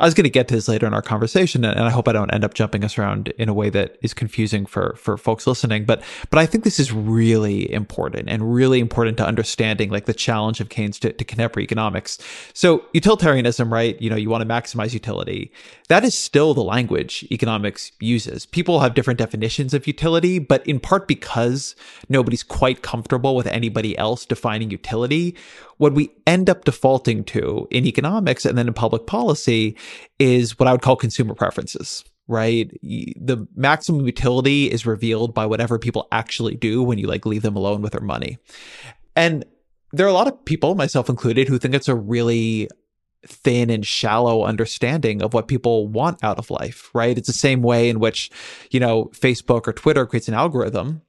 I 0.00 0.06
was 0.06 0.14
going 0.14 0.24
to 0.24 0.30
get 0.30 0.48
to 0.48 0.54
this 0.54 0.66
later 0.66 0.86
in 0.86 0.94
our 0.94 1.02
conversation, 1.02 1.62
and 1.62 1.78
I 1.78 1.90
hope 1.90 2.08
I 2.08 2.12
don't 2.12 2.32
end 2.32 2.42
up 2.42 2.54
jumping 2.54 2.84
us 2.84 2.96
around 2.96 3.28
in 3.38 3.50
a 3.50 3.54
way 3.54 3.68
that 3.70 3.98
is 4.00 4.14
confusing 4.14 4.64
for 4.64 4.94
for 4.96 5.18
folks 5.18 5.46
listening. 5.46 5.84
But 5.84 6.02
but 6.30 6.38
I 6.38 6.46
think 6.46 6.64
this 6.64 6.80
is 6.80 6.90
really 6.90 7.70
important 7.70 8.30
and 8.30 8.54
really 8.54 8.80
important 8.80 9.18
to 9.18 9.26
understanding 9.26 9.90
like 9.90 10.06
the 10.06 10.14
challenge 10.14 10.60
of 10.60 10.70
Keynes 10.70 10.98
to, 11.00 11.12
to 11.12 11.24
contemporary 11.24 11.64
economics. 11.64 12.18
So 12.54 12.84
utilitarianism, 12.94 13.70
right? 13.72 14.00
You 14.00 14.08
know, 14.08 14.16
you 14.16 14.30
want 14.30 14.40
to 14.42 14.48
maximize 14.48 14.94
utility. 14.94 15.52
That 15.88 16.02
is 16.02 16.16
still 16.16 16.54
the 16.54 16.62
language 16.62 17.26
economics 17.30 17.92
uses. 18.00 18.46
People 18.46 18.80
have 18.80 18.94
different 18.94 19.18
definitions 19.18 19.74
of 19.74 19.86
utility, 19.86 20.38
but 20.38 20.66
in 20.66 20.80
part 20.80 21.08
because 21.08 21.76
nobody's 22.08 22.42
quite 22.42 22.82
comfortable 22.82 23.36
with 23.36 23.46
anybody 23.48 23.98
else 23.98 24.24
defining 24.24 24.70
utility 24.70 25.36
what 25.80 25.94
we 25.94 26.10
end 26.26 26.50
up 26.50 26.66
defaulting 26.66 27.24
to 27.24 27.66
in 27.70 27.86
economics 27.86 28.44
and 28.44 28.58
then 28.58 28.68
in 28.68 28.74
public 28.74 29.06
policy 29.06 29.74
is 30.18 30.58
what 30.58 30.68
I 30.68 30.72
would 30.72 30.82
call 30.82 30.94
consumer 30.94 31.34
preferences 31.34 32.04
right? 32.28 32.70
The 32.80 33.44
maximum 33.56 34.06
utility 34.06 34.70
is 34.70 34.86
revealed 34.86 35.34
by 35.34 35.46
whatever 35.46 35.80
people 35.80 36.06
actually 36.12 36.54
do 36.54 36.80
when 36.80 36.96
you 36.96 37.08
like 37.08 37.26
leave 37.26 37.42
them 37.42 37.56
alone 37.56 37.82
with 37.82 37.90
their 37.90 38.00
money. 38.00 38.38
And 39.16 39.44
there 39.90 40.06
are 40.06 40.10
a 40.10 40.12
lot 40.12 40.28
of 40.28 40.44
people, 40.44 40.76
myself 40.76 41.08
included, 41.08 41.48
who 41.48 41.58
think 41.58 41.74
it's 41.74 41.88
a 41.88 41.94
really 41.96 42.68
thin 43.26 43.68
and 43.68 43.84
shallow 43.84 44.44
understanding 44.44 45.22
of 45.22 45.34
what 45.34 45.48
people 45.48 45.88
want 45.88 46.22
out 46.22 46.38
of 46.38 46.52
life, 46.52 46.88
right? 46.94 47.18
It's 47.18 47.26
the 47.26 47.32
same 47.32 47.62
way 47.62 47.88
in 47.88 47.98
which, 47.98 48.30
you 48.70 48.78
know, 48.78 49.06
Facebook 49.06 49.66
or 49.66 49.72
Twitter 49.72 50.06
creates 50.06 50.28
an 50.28 50.34
algorithm 50.34 51.02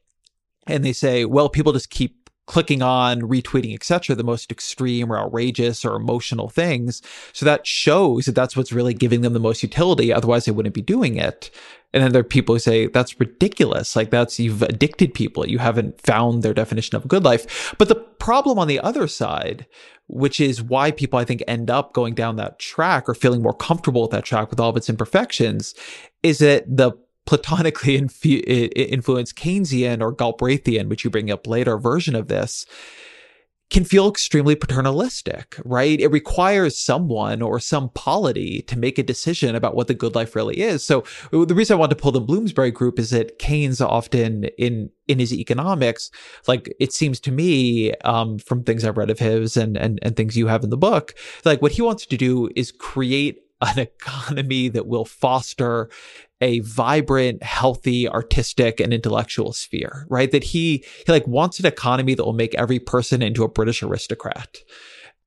and 0.65 0.83
they 0.83 0.93
say, 0.93 1.25
well, 1.25 1.49
people 1.49 1.71
just 1.71 1.91
keep 1.91 2.20
clicking 2.51 2.81
on, 2.81 3.21
retweeting, 3.21 3.73
etc., 3.73 4.13
the 4.13 4.25
most 4.25 4.51
extreme 4.51 5.09
or 5.09 5.17
outrageous 5.17 5.85
or 5.85 5.95
emotional 5.95 6.49
things. 6.49 7.01
So 7.31 7.45
that 7.45 7.65
shows 7.65 8.25
that 8.25 8.35
that's 8.35 8.57
what's 8.57 8.73
really 8.73 8.93
giving 8.93 9.21
them 9.21 9.31
the 9.31 9.39
most 9.39 9.63
utility. 9.63 10.11
Otherwise, 10.11 10.43
they 10.43 10.51
wouldn't 10.51 10.75
be 10.75 10.81
doing 10.81 11.15
it. 11.15 11.49
And 11.93 12.03
then 12.03 12.11
there 12.11 12.19
are 12.19 12.25
people 12.25 12.55
who 12.55 12.59
say 12.59 12.87
that's 12.87 13.21
ridiculous. 13.21 13.95
Like 13.95 14.09
that's 14.09 14.37
you've 14.37 14.63
addicted 14.63 15.13
people. 15.13 15.47
You 15.47 15.59
haven't 15.59 16.01
found 16.01 16.43
their 16.43 16.53
definition 16.53 16.97
of 16.97 17.05
a 17.05 17.07
good 17.07 17.23
life. 17.23 17.73
But 17.77 17.87
the 17.87 17.95
problem 17.95 18.59
on 18.59 18.67
the 18.67 18.81
other 18.81 19.07
side, 19.07 19.65
which 20.07 20.41
is 20.41 20.61
why 20.61 20.91
people 20.91 21.19
I 21.19 21.23
think 21.23 21.41
end 21.47 21.71
up 21.71 21.93
going 21.93 22.15
down 22.15 22.35
that 22.35 22.59
track 22.59 23.07
or 23.07 23.15
feeling 23.15 23.41
more 23.41 23.53
comfortable 23.53 24.01
with 24.01 24.11
that 24.11 24.25
track 24.25 24.49
with 24.49 24.59
all 24.59 24.71
of 24.71 24.75
its 24.75 24.89
imperfections, 24.89 25.73
is 26.21 26.39
that 26.39 26.65
the 26.67 26.91
platonically 27.25 27.97
infu- 28.01 28.71
influenced 28.75 29.35
Keynesian 29.35 30.01
or 30.01 30.13
Galbraithian, 30.13 30.87
which 30.87 31.03
you 31.03 31.09
bring 31.09 31.31
up 31.31 31.47
later, 31.47 31.77
version 31.77 32.15
of 32.15 32.27
this 32.27 32.65
can 33.71 33.85
feel 33.85 34.09
extremely 34.09 34.53
paternalistic, 34.53 35.55
right? 35.63 35.99
It 35.99 36.09
requires 36.09 36.77
someone 36.77 37.41
or 37.41 37.57
some 37.57 37.89
polity 37.91 38.61
to 38.63 38.77
make 38.77 38.99
a 38.99 39.03
decision 39.03 39.55
about 39.55 39.75
what 39.75 39.87
the 39.87 39.93
good 39.93 40.13
life 40.13 40.35
really 40.35 40.59
is. 40.59 40.83
So 40.83 41.05
the 41.31 41.55
reason 41.55 41.75
I 41.75 41.79
want 41.79 41.89
to 41.91 41.95
pull 41.95 42.11
the 42.11 42.19
Bloomsbury 42.19 42.71
group 42.71 42.99
is 42.99 43.11
that 43.11 43.39
Keynes 43.39 43.79
often 43.79 44.43
in 44.57 44.91
in 45.07 45.19
his 45.19 45.33
economics, 45.33 46.11
like 46.47 46.73
it 46.79 46.91
seems 46.91 47.19
to 47.21 47.31
me, 47.31 47.93
um, 48.03 48.39
from 48.39 48.63
things 48.63 48.83
I've 48.83 48.97
read 48.97 49.09
of 49.09 49.19
his 49.19 49.55
and 49.55 49.77
and 49.77 49.99
and 50.01 50.17
things 50.17 50.37
you 50.37 50.47
have 50.47 50.65
in 50.65 50.69
the 50.69 50.77
book, 50.77 51.15
like 51.45 51.61
what 51.61 51.71
he 51.71 51.81
wants 51.81 52.05
to 52.07 52.17
do 52.17 52.49
is 52.57 52.73
create 52.73 53.41
an 53.61 53.79
economy 53.79 54.67
that 54.67 54.87
will 54.87 55.05
foster 55.05 55.89
a 56.41 56.59
vibrant, 56.59 57.43
healthy, 57.43 58.09
artistic, 58.09 58.79
and 58.79 58.93
intellectual 58.93 59.53
sphere, 59.53 60.05
right? 60.09 60.31
That 60.31 60.43
he, 60.43 60.83
he 61.05 61.11
like 61.11 61.27
wants 61.27 61.59
an 61.59 61.65
economy 61.65 62.15
that 62.15 62.25
will 62.25 62.33
make 62.33 62.55
every 62.55 62.79
person 62.79 63.21
into 63.21 63.43
a 63.43 63.47
British 63.47 63.83
aristocrat 63.83 64.57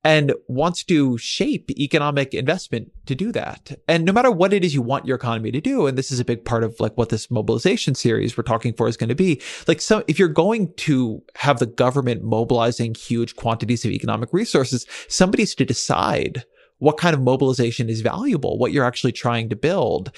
and 0.05 0.33
wants 0.47 0.83
to 0.83 1.17
shape 1.17 1.71
economic 1.71 2.35
investment 2.35 2.91
to 3.07 3.15
do 3.15 3.31
that. 3.31 3.71
And 3.87 4.05
no 4.05 4.13
matter 4.13 4.29
what 4.29 4.53
it 4.53 4.63
is 4.63 4.71
you 4.71 4.83
want 4.83 5.07
your 5.07 5.15
economy 5.15 5.49
to 5.49 5.59
do, 5.59 5.87
and 5.87 5.97
this 5.97 6.11
is 6.11 6.19
a 6.19 6.25
big 6.25 6.45
part 6.45 6.63
of 6.63 6.79
like 6.79 6.95
what 6.95 7.09
this 7.09 7.31
mobilization 7.31 7.95
series 7.95 8.37
we're 8.37 8.43
talking 8.43 8.71
for 8.73 8.87
is 8.87 8.97
going 8.97 9.09
to 9.09 9.15
be, 9.15 9.41
like 9.67 9.81
so 9.81 10.03
if 10.07 10.19
you're 10.19 10.27
going 10.27 10.71
to 10.75 11.23
have 11.33 11.57
the 11.57 11.65
government 11.65 12.23
mobilizing 12.23 12.93
huge 12.93 13.35
quantities 13.35 13.83
of 13.83 13.89
economic 13.89 14.29
resources, 14.31 14.85
somebody's 15.07 15.55
to 15.55 15.65
decide 15.65 16.45
what 16.77 16.97
kind 16.97 17.15
of 17.15 17.21
mobilization 17.21 17.89
is 17.89 18.01
valuable, 18.01 18.59
what 18.59 18.71
you're 18.71 18.85
actually 18.85 19.11
trying 19.11 19.49
to 19.49 19.55
build. 19.55 20.11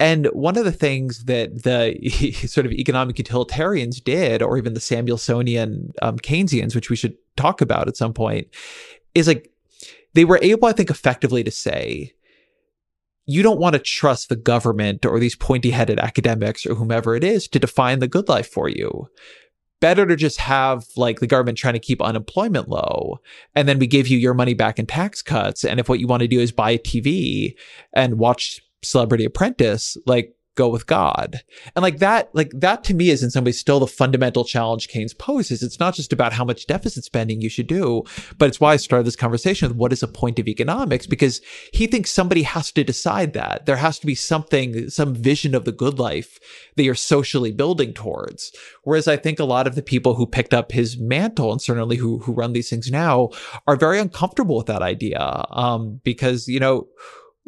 And 0.00 0.26
one 0.26 0.58
of 0.58 0.64
the 0.64 0.72
things 0.72 1.24
that 1.24 1.62
the 1.62 2.32
sort 2.46 2.66
of 2.66 2.72
economic 2.72 3.18
utilitarians 3.18 4.00
did, 4.00 4.42
or 4.42 4.58
even 4.58 4.74
the 4.74 4.80
Samuelsonian 4.80 5.92
um, 6.02 6.18
Keynesians, 6.18 6.74
which 6.74 6.90
we 6.90 6.96
should 6.96 7.16
talk 7.36 7.60
about 7.60 7.88
at 7.88 7.96
some 7.96 8.12
point, 8.12 8.48
is 9.14 9.28
like 9.28 9.50
they 10.14 10.24
were 10.24 10.40
able, 10.42 10.66
I 10.66 10.72
think, 10.72 10.90
effectively 10.90 11.44
to 11.44 11.50
say, 11.50 12.14
you 13.26 13.42
don't 13.42 13.60
want 13.60 13.74
to 13.74 13.78
trust 13.78 14.28
the 14.28 14.36
government 14.36 15.06
or 15.06 15.18
these 15.18 15.36
pointy 15.36 15.70
headed 15.70 15.98
academics 15.98 16.66
or 16.66 16.74
whomever 16.74 17.14
it 17.14 17.24
is 17.24 17.48
to 17.48 17.58
define 17.58 18.00
the 18.00 18.08
good 18.08 18.28
life 18.28 18.48
for 18.48 18.68
you. 18.68 19.08
Better 19.80 20.06
to 20.06 20.16
just 20.16 20.38
have 20.40 20.86
like 20.96 21.20
the 21.20 21.26
government 21.26 21.58
trying 21.58 21.74
to 21.74 21.80
keep 21.80 22.02
unemployment 22.02 22.68
low. 22.68 23.20
And 23.54 23.68
then 23.68 23.78
we 23.78 23.86
give 23.86 24.08
you 24.08 24.18
your 24.18 24.34
money 24.34 24.54
back 24.54 24.78
in 24.78 24.86
tax 24.86 25.22
cuts. 25.22 25.64
And 25.64 25.80
if 25.80 25.88
what 25.88 26.00
you 26.00 26.06
want 26.06 26.20
to 26.20 26.28
do 26.28 26.40
is 26.40 26.52
buy 26.52 26.72
a 26.72 26.78
TV 26.78 27.54
and 27.92 28.18
watch 28.18 28.60
Celebrity 28.84 29.24
Apprentice, 29.24 29.96
like 30.06 30.34
go 30.56 30.68
with 30.68 30.86
God. 30.86 31.40
And 31.74 31.82
like 31.82 31.98
that, 31.98 32.32
like 32.32 32.52
that 32.54 32.84
to 32.84 32.94
me 32.94 33.10
is 33.10 33.24
in 33.24 33.30
some 33.32 33.42
ways 33.42 33.58
still 33.58 33.80
the 33.80 33.88
fundamental 33.88 34.44
challenge 34.44 34.86
Keynes 34.86 35.12
poses. 35.12 35.64
It's 35.64 35.80
not 35.80 35.94
just 35.94 36.12
about 36.12 36.32
how 36.32 36.44
much 36.44 36.68
deficit 36.68 37.02
spending 37.02 37.40
you 37.40 37.48
should 37.48 37.66
do, 37.66 38.04
but 38.38 38.48
it's 38.48 38.60
why 38.60 38.74
I 38.74 38.76
started 38.76 39.04
this 39.04 39.16
conversation 39.16 39.66
with 39.66 39.76
what 39.76 39.92
is 39.92 40.04
a 40.04 40.06
point 40.06 40.38
of 40.38 40.46
economics, 40.46 41.06
because 41.08 41.40
he 41.72 41.88
thinks 41.88 42.12
somebody 42.12 42.42
has 42.42 42.70
to 42.70 42.84
decide 42.84 43.32
that. 43.32 43.66
There 43.66 43.78
has 43.78 43.98
to 43.98 44.06
be 44.06 44.14
something, 44.14 44.90
some 44.90 45.12
vision 45.12 45.56
of 45.56 45.64
the 45.64 45.72
good 45.72 45.98
life 45.98 46.38
that 46.76 46.84
you're 46.84 46.94
socially 46.94 47.50
building 47.50 47.92
towards. 47.92 48.52
Whereas 48.84 49.08
I 49.08 49.16
think 49.16 49.40
a 49.40 49.44
lot 49.44 49.66
of 49.66 49.74
the 49.74 49.82
people 49.82 50.14
who 50.14 50.24
picked 50.24 50.54
up 50.54 50.70
his 50.70 50.96
mantle 50.96 51.50
and 51.50 51.60
certainly 51.60 51.96
who, 51.96 52.20
who 52.20 52.32
run 52.32 52.52
these 52.52 52.70
things 52.70 52.92
now 52.92 53.30
are 53.66 53.74
very 53.74 53.98
uncomfortable 53.98 54.58
with 54.58 54.66
that 54.66 54.82
idea. 54.82 55.46
Um, 55.50 56.00
because, 56.04 56.46
you 56.46 56.60
know, 56.60 56.86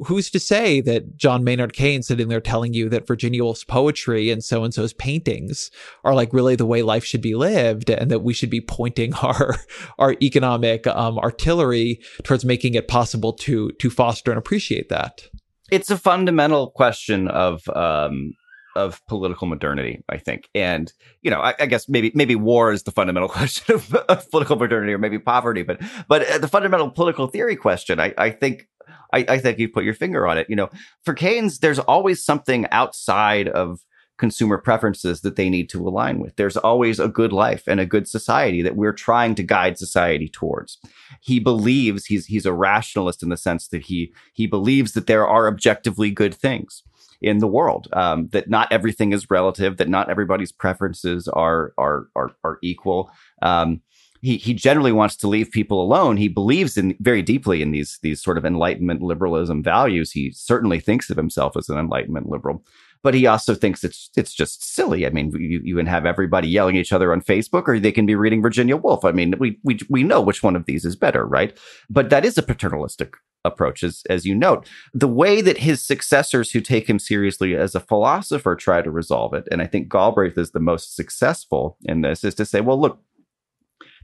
who's 0.04 0.30
to 0.30 0.40
say 0.40 0.80
that 0.82 1.16
John 1.16 1.44
Maynard 1.44 1.72
Keynes 1.72 2.06
sitting 2.06 2.28
there 2.28 2.40
telling 2.40 2.74
you 2.74 2.88
that 2.90 3.06
Virginia 3.06 3.42
Woolf's 3.42 3.64
poetry 3.64 4.30
and 4.30 4.44
so 4.44 4.64
and 4.64 4.74
so's 4.74 4.92
paintings 4.92 5.70
are 6.04 6.14
like 6.14 6.32
really 6.32 6.56
the 6.56 6.66
way 6.66 6.82
life 6.82 7.04
should 7.04 7.22
be 7.22 7.34
lived 7.34 7.88
and 7.90 8.10
that 8.10 8.22
we 8.22 8.34
should 8.34 8.50
be 8.50 8.60
pointing 8.60 9.14
our 9.22 9.56
our 9.98 10.16
economic 10.22 10.86
um, 10.86 11.18
artillery 11.18 12.00
towards 12.22 12.44
making 12.44 12.74
it 12.74 12.88
possible 12.88 13.32
to 13.32 13.70
to 13.72 13.90
foster 13.90 14.30
and 14.30 14.38
appreciate 14.38 14.88
that. 14.88 15.22
It's 15.70 15.90
a 15.90 15.98
fundamental 15.98 16.70
question 16.70 17.28
of 17.28 17.68
um, 17.70 18.34
of 18.76 19.04
political 19.06 19.46
modernity, 19.46 20.04
I 20.08 20.18
think. 20.18 20.48
And, 20.54 20.92
you 21.22 21.30
know, 21.30 21.40
I, 21.40 21.54
I, 21.58 21.66
guess 21.66 21.88
maybe 21.88 22.12
maybe 22.14 22.36
war 22.36 22.70
is 22.70 22.84
the 22.84 22.92
fundamental 22.92 23.28
question 23.30 23.74
of, 23.74 23.94
of, 23.94 24.30
political 24.30 24.56
modernity 24.56 24.92
or 24.92 24.98
maybe 24.98 25.18
poverty, 25.18 25.62
but 25.62 25.80
but 26.08 26.28
uh, 26.30 26.38
the 26.38 26.48
fundamental 26.48 26.90
political 26.90 27.26
theory 27.26 27.56
question, 27.56 27.98
I, 27.98 28.14
I 28.18 28.30
think 28.30 28.68
I, 29.12 29.24
I 29.28 29.38
think 29.38 29.58
you 29.58 29.68
put 29.68 29.84
your 29.84 29.94
finger 29.94 30.26
on 30.26 30.38
it. 30.38 30.48
You 30.48 30.56
know, 30.56 30.70
for 31.04 31.14
Keynes, 31.14 31.58
there's 31.58 31.78
always 31.78 32.24
something 32.24 32.66
outside 32.70 33.48
of 33.48 33.80
consumer 34.18 34.58
preferences 34.58 35.20
that 35.20 35.36
they 35.36 35.50
need 35.50 35.68
to 35.68 35.86
align 35.86 36.18
with. 36.18 36.36
There's 36.36 36.56
always 36.56 36.98
a 36.98 37.08
good 37.08 37.32
life 37.32 37.64
and 37.66 37.80
a 37.80 37.86
good 37.86 38.08
society 38.08 38.62
that 38.62 38.76
we're 38.76 38.92
trying 38.92 39.34
to 39.34 39.42
guide 39.42 39.78
society 39.78 40.28
towards. 40.28 40.78
He 41.20 41.38
believes 41.38 42.06
he's 42.06 42.26
he's 42.26 42.46
a 42.46 42.52
rationalist 42.52 43.22
in 43.22 43.28
the 43.28 43.36
sense 43.36 43.68
that 43.68 43.82
he 43.82 44.12
he 44.32 44.46
believes 44.46 44.92
that 44.92 45.06
there 45.06 45.26
are 45.26 45.48
objectively 45.48 46.10
good 46.10 46.34
things 46.34 46.82
in 47.20 47.38
the 47.38 47.46
world. 47.46 47.88
Um, 47.92 48.28
that 48.28 48.48
not 48.48 48.70
everything 48.72 49.12
is 49.12 49.30
relative. 49.30 49.76
That 49.76 49.88
not 49.88 50.10
everybody's 50.10 50.52
preferences 50.52 51.28
are 51.28 51.72
are 51.78 52.08
are, 52.16 52.30
are 52.42 52.58
equal. 52.62 53.10
Um, 53.42 53.82
he 54.26 54.38
he 54.38 54.54
generally 54.54 54.90
wants 54.90 55.14
to 55.16 55.28
leave 55.28 55.52
people 55.52 55.80
alone. 55.80 56.16
He 56.16 56.26
believes 56.26 56.76
in 56.76 56.96
very 56.98 57.22
deeply 57.22 57.62
in 57.62 57.70
these 57.70 58.00
these 58.02 58.20
sort 58.20 58.38
of 58.38 58.44
enlightenment 58.44 59.00
liberalism 59.00 59.62
values. 59.62 60.10
He 60.10 60.32
certainly 60.32 60.80
thinks 60.80 61.10
of 61.10 61.16
himself 61.16 61.56
as 61.56 61.68
an 61.68 61.78
enlightenment 61.78 62.28
liberal, 62.28 62.64
but 63.04 63.14
he 63.14 63.28
also 63.28 63.54
thinks 63.54 63.84
it's 63.84 64.10
it's 64.16 64.34
just 64.34 64.64
silly. 64.74 65.06
I 65.06 65.10
mean, 65.10 65.30
you, 65.38 65.60
you 65.62 65.76
can 65.76 65.86
have 65.86 66.06
everybody 66.06 66.48
yelling 66.48 66.76
at 66.76 66.80
each 66.80 66.92
other 66.92 67.12
on 67.12 67.20
Facebook, 67.20 67.68
or 67.68 67.78
they 67.78 67.92
can 67.92 68.04
be 68.04 68.16
reading 68.16 68.42
Virginia 68.42 68.76
Woolf. 68.76 69.04
I 69.04 69.12
mean, 69.12 69.34
we 69.38 69.60
we 69.62 69.78
we 69.88 70.02
know 70.02 70.20
which 70.20 70.42
one 70.42 70.56
of 70.56 70.66
these 70.66 70.84
is 70.84 70.96
better, 70.96 71.24
right? 71.24 71.56
But 71.88 72.10
that 72.10 72.24
is 72.24 72.36
a 72.36 72.42
paternalistic 72.42 73.14
approach, 73.44 73.84
as 73.84 74.02
as 74.10 74.26
you 74.26 74.34
note. 74.34 74.68
The 74.92 75.06
way 75.06 75.40
that 75.40 75.58
his 75.58 75.86
successors 75.86 76.50
who 76.50 76.60
take 76.60 76.90
him 76.90 76.98
seriously 76.98 77.54
as 77.54 77.76
a 77.76 77.80
philosopher 77.80 78.56
try 78.56 78.82
to 78.82 78.90
resolve 78.90 79.34
it, 79.34 79.46
and 79.52 79.62
I 79.62 79.66
think 79.68 79.88
Galbraith 79.88 80.36
is 80.36 80.50
the 80.50 80.58
most 80.58 80.96
successful 80.96 81.78
in 81.84 82.00
this, 82.00 82.24
is 82.24 82.34
to 82.34 82.44
say, 82.44 82.60
well, 82.60 82.80
look 82.80 83.05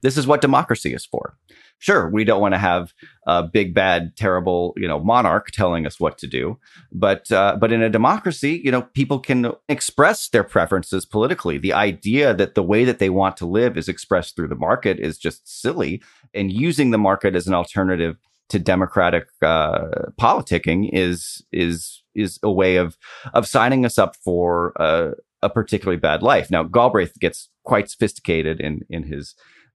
this 0.03 0.17
is 0.17 0.27
what 0.27 0.41
democracy 0.41 0.93
is 0.93 1.07
for. 1.07 1.37
Sure, 1.79 2.09
we 2.09 2.23
don't 2.23 2.41
want 2.41 2.55
to 2.55 2.59
have 2.59 2.93
a 3.27 3.43
big, 3.43 3.75
bad, 3.75 4.17
terrible, 4.17 4.73
you 4.77 4.87
know, 4.87 5.01
monarch 5.01 5.51
telling 5.51 5.85
us 5.85 5.99
what 5.99 6.17
to 6.19 6.29
do, 6.29 6.57
but 6.93 7.31
uh, 7.33 7.57
but 7.61 7.73
in 7.73 7.83
a 7.83 7.91
democracy, 7.91 8.61
you 8.65 8.71
know, 8.71 8.83
people 8.83 9.19
can 9.19 9.53
express 9.69 10.29
their 10.29 10.45
preferences 10.45 11.05
politically. 11.05 11.59
The 11.59 11.73
idea 11.73 12.35
that 12.35 12.55
the 12.55 12.63
way 12.63 12.85
that 12.85 13.01
they 13.01 13.11
want 13.11 13.37
to 13.39 13.47
live 13.47 13.77
is 13.77 13.89
expressed 13.89 14.37
through 14.37 14.49
the 14.49 14.55
market 14.55 15.01
is 15.01 15.19
just 15.19 15.61
silly, 15.61 16.03
and 16.33 16.53
using 16.53 16.93
the 16.93 16.99
market 16.99 17.35
as 17.35 17.49
an 17.49 17.55
alternative 17.55 18.17
to 18.53 18.59
democratic 18.59 19.29
uh, 19.41 19.89
politicking 20.21 20.89
is 20.93 21.43
is 21.53 22.03
is 22.15 22.39
a 22.43 22.53
way 22.53 22.77
of 22.77 22.97
of 23.33 23.47
signing 23.47 23.85
us 23.85 23.99
up 23.99 24.15
for 24.15 24.73
uh, 24.81 25.13
a 25.43 25.51
particularly 25.51 25.99
bad 25.99 26.23
life. 26.23 26.51
Now 26.51 26.63
Galbraith 26.63 27.19
gets 27.19 27.49
quite 27.65 27.91
sophisticated 27.91 28.61
in 28.61 28.83
in 28.89 29.05
his 29.05 29.35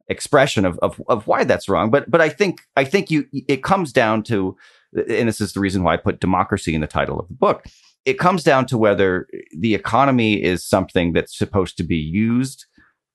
expression 0.10 0.66
of, 0.66 0.80
of, 0.80 1.02
of 1.08 1.28
why 1.28 1.44
that's 1.44 1.68
wrong. 1.68 1.92
But, 1.92 2.10
but 2.10 2.22
I 2.22 2.30
think, 2.30 2.62
I 2.76 2.84
think 2.84 3.12
you, 3.12 3.26
it 3.34 3.64
comes 3.64 3.92
down 3.92 4.24
to, 4.24 4.56
and 4.96 5.28
this 5.28 5.42
is 5.42 5.54
the 5.54 5.60
reason 5.60 5.84
why 5.84 5.94
I 5.94 5.98
put 5.98 6.20
democracy 6.20 6.74
in 6.74 6.82
the 6.82 6.88
title 6.88 7.20
of 7.20 7.28
the 7.28 7.34
book. 7.34 7.66
It 8.06 8.18
comes 8.18 8.44
down 8.44 8.66
to 8.68 8.78
whether 8.78 9.28
the 9.58 9.76
economy 9.76 10.42
is 10.42 10.66
something 10.66 11.12
that's 11.12 11.38
supposed 11.38 11.76
to 11.78 11.84
be 11.84 11.98
used 11.98 12.66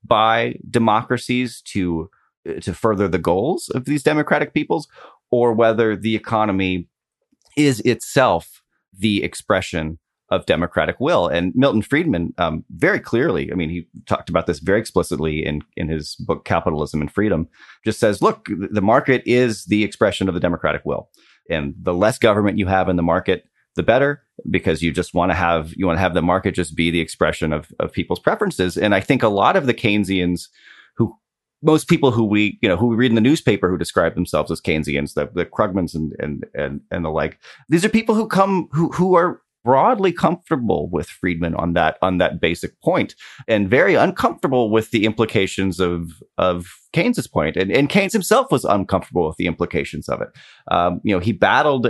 by 0.04 0.56
democracies 0.68 1.62
to, 1.68 2.10
to 2.60 2.74
further 2.74 3.08
the 3.08 3.18
goals 3.18 3.70
of 3.70 3.86
these 3.86 4.02
democratic 4.02 4.52
peoples, 4.52 4.86
or 5.30 5.54
whether 5.54 5.96
the 5.96 6.14
economy 6.14 6.88
is 7.56 7.80
itself 7.80 8.62
the 8.92 9.22
expression 9.22 9.98
of 10.32 10.46
democratic 10.46 10.98
will. 10.98 11.28
And 11.28 11.52
Milton 11.54 11.82
Friedman, 11.82 12.32
um, 12.38 12.64
very 12.70 12.98
clearly, 12.98 13.52
I 13.52 13.54
mean, 13.54 13.68
he 13.68 13.86
talked 14.06 14.30
about 14.30 14.46
this 14.46 14.60
very 14.60 14.80
explicitly 14.80 15.44
in 15.44 15.60
in 15.76 15.88
his 15.88 16.16
book 16.16 16.46
Capitalism 16.46 17.02
and 17.02 17.12
Freedom. 17.12 17.48
Just 17.84 18.00
says, 18.00 18.22
look, 18.22 18.48
the 18.48 18.80
market 18.80 19.22
is 19.26 19.66
the 19.66 19.84
expression 19.84 20.28
of 20.28 20.34
the 20.34 20.40
democratic 20.40 20.82
will, 20.86 21.10
and 21.50 21.74
the 21.78 21.92
less 21.92 22.18
government 22.18 22.58
you 22.58 22.66
have 22.66 22.88
in 22.88 22.96
the 22.96 23.02
market, 23.02 23.44
the 23.76 23.82
better, 23.82 24.22
because 24.50 24.82
you 24.82 24.90
just 24.90 25.12
want 25.12 25.30
to 25.30 25.34
have 25.34 25.74
you 25.74 25.86
want 25.86 25.98
to 25.98 26.02
have 26.02 26.14
the 26.14 26.22
market 26.22 26.54
just 26.54 26.74
be 26.74 26.90
the 26.90 27.00
expression 27.00 27.52
of 27.52 27.70
of 27.78 27.92
people's 27.92 28.20
preferences. 28.20 28.78
And 28.78 28.94
I 28.94 29.00
think 29.00 29.22
a 29.22 29.28
lot 29.28 29.56
of 29.56 29.66
the 29.66 29.74
Keynesians 29.74 30.48
who 30.96 31.14
most 31.60 31.88
people 31.88 32.10
who 32.10 32.24
we 32.24 32.58
you 32.62 32.70
know 32.70 32.78
who 32.78 32.86
we 32.86 32.96
read 32.96 33.10
in 33.10 33.16
the 33.16 33.20
newspaper 33.20 33.68
who 33.68 33.76
describe 33.76 34.14
themselves 34.14 34.50
as 34.50 34.62
Keynesians, 34.62 35.12
the 35.12 35.28
the 35.34 35.44
Krugmans 35.44 35.94
and 35.94 36.14
and 36.18 36.46
and 36.54 36.80
and 36.90 37.04
the 37.04 37.10
like. 37.10 37.38
These 37.68 37.84
are 37.84 37.90
people 37.90 38.14
who 38.14 38.26
come 38.26 38.70
who 38.72 38.90
who 38.92 39.14
are 39.14 39.41
broadly 39.64 40.12
comfortable 40.12 40.88
with 40.90 41.08
Friedman 41.08 41.54
on 41.54 41.74
that 41.74 41.98
on 42.02 42.18
that 42.18 42.40
basic 42.40 42.80
point, 42.80 43.14
and 43.48 43.68
very 43.68 43.94
uncomfortable 43.94 44.70
with 44.70 44.90
the 44.90 45.04
implications 45.04 45.80
of 45.80 46.22
of 46.38 46.66
Keynes's 46.92 47.26
point. 47.26 47.56
And, 47.56 47.70
and 47.70 47.88
Keynes 47.88 48.12
himself 48.12 48.50
was 48.50 48.64
uncomfortable 48.64 49.26
with 49.26 49.36
the 49.36 49.46
implications 49.46 50.08
of 50.08 50.20
it. 50.20 50.28
Um, 50.70 51.00
you 51.04 51.14
know, 51.14 51.20
he 51.20 51.32
battled. 51.32 51.86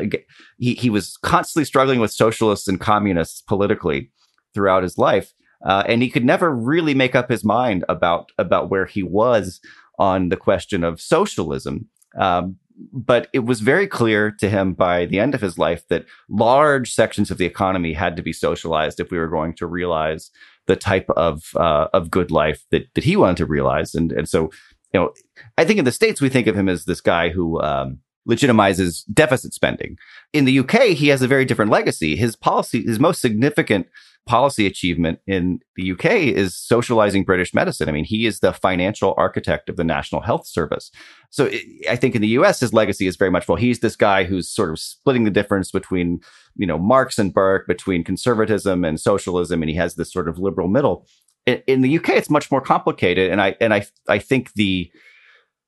He 0.58 0.74
he 0.74 0.90
was 0.90 1.16
constantly 1.22 1.64
struggling 1.64 2.00
with 2.00 2.12
socialists 2.12 2.68
and 2.68 2.80
communists 2.80 3.40
politically 3.40 4.10
throughout 4.54 4.82
his 4.82 4.98
life, 4.98 5.32
uh, 5.64 5.82
and 5.86 6.02
he 6.02 6.10
could 6.10 6.24
never 6.24 6.54
really 6.54 6.94
make 6.94 7.14
up 7.14 7.30
his 7.30 7.44
mind 7.44 7.84
about 7.88 8.30
about 8.38 8.70
where 8.70 8.86
he 8.86 9.02
was 9.02 9.60
on 9.98 10.28
the 10.28 10.36
question 10.36 10.84
of 10.84 11.00
socialism. 11.00 11.88
Um, 12.18 12.56
but 12.92 13.28
it 13.32 13.40
was 13.40 13.60
very 13.60 13.86
clear 13.86 14.30
to 14.30 14.48
him 14.48 14.74
by 14.74 15.06
the 15.06 15.18
end 15.18 15.34
of 15.34 15.40
his 15.40 15.58
life 15.58 15.86
that 15.88 16.04
large 16.28 16.92
sections 16.92 17.30
of 17.30 17.38
the 17.38 17.44
economy 17.44 17.92
had 17.92 18.16
to 18.16 18.22
be 18.22 18.32
socialized 18.32 19.00
if 19.00 19.10
we 19.10 19.18
were 19.18 19.28
going 19.28 19.54
to 19.54 19.66
realize 19.66 20.30
the 20.66 20.76
type 20.76 21.08
of 21.10 21.54
uh, 21.56 21.88
of 21.92 22.10
good 22.10 22.30
life 22.30 22.64
that 22.70 22.86
that 22.94 23.04
he 23.04 23.16
wanted 23.16 23.38
to 23.38 23.46
realize. 23.46 23.94
And 23.94 24.12
and 24.12 24.28
so, 24.28 24.50
you 24.92 25.00
know, 25.00 25.12
I 25.58 25.64
think 25.64 25.78
in 25.78 25.84
the 25.84 25.92
states 25.92 26.20
we 26.20 26.28
think 26.28 26.46
of 26.46 26.56
him 26.56 26.68
as 26.68 26.84
this 26.84 27.00
guy 27.00 27.30
who 27.30 27.60
um, 27.60 27.98
legitimizes 28.28 29.04
deficit 29.12 29.52
spending. 29.52 29.96
In 30.32 30.44
the 30.44 30.58
UK, 30.60 30.94
he 30.94 31.08
has 31.08 31.22
a 31.22 31.28
very 31.28 31.44
different 31.44 31.70
legacy. 31.70 32.16
His 32.16 32.36
policy, 32.36 32.84
his 32.84 33.00
most 33.00 33.20
significant 33.20 33.86
policy 34.26 34.66
achievement 34.66 35.18
in 35.26 35.58
the 35.76 35.92
UK 35.92 36.06
is 36.14 36.56
socializing 36.56 37.24
British 37.24 37.52
medicine. 37.52 37.88
I 37.88 37.92
mean, 37.92 38.04
he 38.04 38.26
is 38.26 38.40
the 38.40 38.52
financial 38.52 39.14
architect 39.16 39.68
of 39.68 39.76
the 39.76 39.84
National 39.84 40.20
Health 40.20 40.46
Service. 40.46 40.90
So 41.30 41.50
I 41.88 41.96
think 41.96 42.14
in 42.14 42.22
the 42.22 42.28
US, 42.28 42.60
his 42.60 42.72
legacy 42.72 43.06
is 43.06 43.16
very 43.16 43.30
much, 43.30 43.48
well, 43.48 43.56
he's 43.56 43.80
this 43.80 43.96
guy 43.96 44.24
who's 44.24 44.48
sort 44.48 44.70
of 44.70 44.78
splitting 44.78 45.24
the 45.24 45.30
difference 45.30 45.70
between, 45.70 46.20
you 46.56 46.66
know, 46.66 46.78
Marx 46.78 47.18
and 47.18 47.34
Burke, 47.34 47.66
between 47.66 48.04
conservatism 48.04 48.84
and 48.84 49.00
socialism. 49.00 49.62
And 49.62 49.70
he 49.70 49.76
has 49.76 49.96
this 49.96 50.12
sort 50.12 50.28
of 50.28 50.38
liberal 50.38 50.68
middle. 50.68 51.06
In, 51.46 51.62
in 51.66 51.80
the 51.82 51.98
UK, 51.98 52.10
it's 52.10 52.30
much 52.30 52.50
more 52.50 52.60
complicated. 52.60 53.30
And 53.30 53.42
I, 53.42 53.56
and 53.60 53.74
I, 53.74 53.86
I 54.08 54.18
think 54.18 54.52
the, 54.54 54.90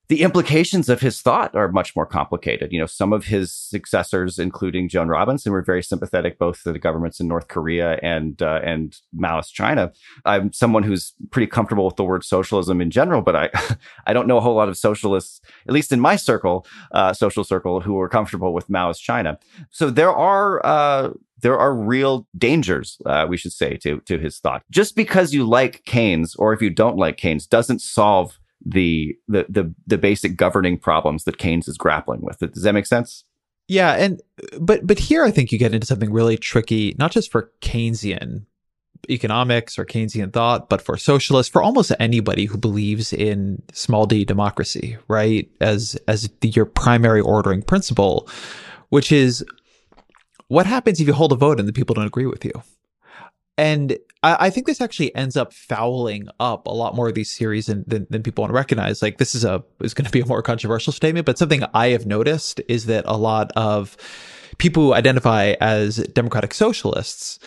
the 0.09 0.23
implications 0.23 0.89
of 0.89 1.01
his 1.01 1.23
thought 1.23 1.55
are 1.55 1.69
much 1.69 1.97
more 1.97 2.05
complicated. 2.05 2.73
You 2.73 2.81
know, 2.81 2.87
some 2.87 3.13
of 3.13 3.25
his 3.25 3.55
successors, 3.55 4.39
including 4.39 4.89
Joan 4.89 5.09
Robinson, 5.09 5.53
were 5.53 5.63
very 5.63 5.83
sympathetic 5.83 6.39
both 6.39 6.63
to 6.63 6.73
the 6.73 6.79
governments 6.79 7.21
in 7.21 7.29
North 7.29 7.49
Korea 7.49 7.99
and 8.03 8.41
uh, 8.43 8.61
and 8.63 8.97
Maoist 9.17 9.53
China. 9.53 9.93
I'm 10.25 10.53
someone 10.53 10.83
who's 10.83 11.15
pretty 11.31 11.47
comfortable 11.47 11.87
with 11.87 11.97
the 11.97 12.05
word 12.05 12.23
socialism 12.23 12.81
in 12.81 12.91
general, 12.91 13.23
but 13.23 13.35
I 13.35 13.51
I 14.07 14.13
don't 14.13 14.29
know 14.29 14.37
a 14.37 14.43
whole 14.43 14.55
lot 14.55 14.69
of 14.69 14.77
socialists, 14.77 15.41
at 15.67 15.73
least 15.73 15.93
in 15.93 16.01
my 16.01 16.17
circle, 16.17 16.67
uh, 16.93 17.15
social 17.15 17.45
circle, 17.45 17.81
who 17.81 17.99
are 17.99 18.09
comfortable 18.09 18.53
with 18.53 18.69
Maoist 18.69 19.01
China. 19.01 19.39
So 19.71 19.91
there 19.91 20.13
are. 20.13 20.65
Uh, 20.65 21.11
there 21.41 21.59
are 21.59 21.75
real 21.75 22.27
dangers, 22.39 22.97
uh, 23.05 23.27
we 23.29 23.37
should 23.37 23.53
say, 23.53 23.77
to 23.79 24.01
to 24.07 24.19
his 24.19 24.39
thought. 24.39 24.63
Just 24.71 24.97
because 24.97 25.35
you 25.35 25.45
like 25.45 25.85
Keynes, 25.85 26.35
or 26.37 26.55
if 26.55 26.63
you 26.63 26.71
don't 26.71 26.97
like 26.97 27.19
Keynes, 27.19 27.47
doesn't 27.47 27.83
solve 27.83 28.39
the 28.65 29.17
the 29.29 29.47
the 29.49 29.75
the 29.87 29.99
basic 29.99 30.37
governing 30.37 30.79
problems 30.79 31.25
that 31.25 31.39
Keynes 31.39 31.69
is 31.69 31.77
grappling 31.77 32.23
with. 32.23 32.39
Does 32.39 32.63
that 32.63 32.73
make 32.73 32.87
sense? 32.87 33.25
Yeah, 33.69 33.93
and 33.93 34.21
but 34.61 34.87
but 34.87 34.99
here 34.99 35.25
I 35.25 35.31
think 35.31 35.53
you 35.53 35.59
get 35.59 35.75
into 35.75 35.87
something 35.87 36.13
really 36.13 36.37
tricky, 36.37 36.95
not 36.99 37.13
just 37.13 37.31
for 37.31 37.51
Keynesian 37.61 38.47
economics 39.11 39.79
or 39.79 39.85
Keynesian 39.85 40.33
thought, 40.33 40.69
but 40.69 40.81
for 40.81 40.97
socialists, 40.97 41.51
for 41.51 41.63
almost 41.63 41.93
anybody 41.99 42.47
who 42.47 42.59
believes 42.59 43.13
in 43.13 43.63
small 43.73 44.07
d 44.07 44.25
democracy, 44.25 44.97
right? 45.09 45.49
As 45.61 45.97
as 46.09 46.31
the, 46.41 46.49
your 46.49 46.67
primary 46.67 47.21
ordering 47.21 47.63
principle, 47.63 48.29
which 48.91 49.13
is 49.13 49.45
what 50.49 50.67
happens 50.67 51.01
if 51.01 51.07
you 51.07 51.15
hold 51.15 51.33
a 51.33 51.37
vote 51.37 51.59
and 51.59 51.69
the 51.69 51.73
people 51.73 51.95
don't 51.95 52.07
agree 52.07 52.27
with 52.27 52.45
you? 52.45 52.53
And 53.57 53.99
I, 54.23 54.47
I, 54.47 54.51
think 54.51 54.67
this 54.67 54.81
actually 54.81 55.15
ends 55.15 55.37
up 55.37 55.53
fouling 55.53 56.29
up 56.41 56.67
a 56.67 56.73
lot 56.73 56.97
more 56.97 57.09
of 57.09 57.15
these 57.15 57.31
series 57.31 57.67
than, 57.67 57.85
than, 57.87 58.07
than 58.11 58.23
people 58.23 58.43
want 58.43 58.51
to 58.51 58.57
recognize. 58.57 59.01
Like 59.01 59.19
this 59.19 59.35
is 59.35 59.45
a 59.45 59.63
is 59.81 59.95
going 59.95 60.07
to 60.07 60.11
be 60.11 60.21
a 60.21 60.27
more 60.27 60.43
controversial 60.43 60.93
statement, 60.93 61.27
but 61.27 61.39
something 61.39 61.65
I 61.73 61.89
have 61.89 62.07
noticed 62.07 62.61
is 62.69 62.87
that 62.87 63.05
a 63.07 63.17
lot 63.17 63.53
of 63.55 63.97
people 64.59 64.83
who 64.83 64.95
identify 64.95 65.55
as 65.61 65.97
democratic 65.97 66.55
socialists 66.55 67.39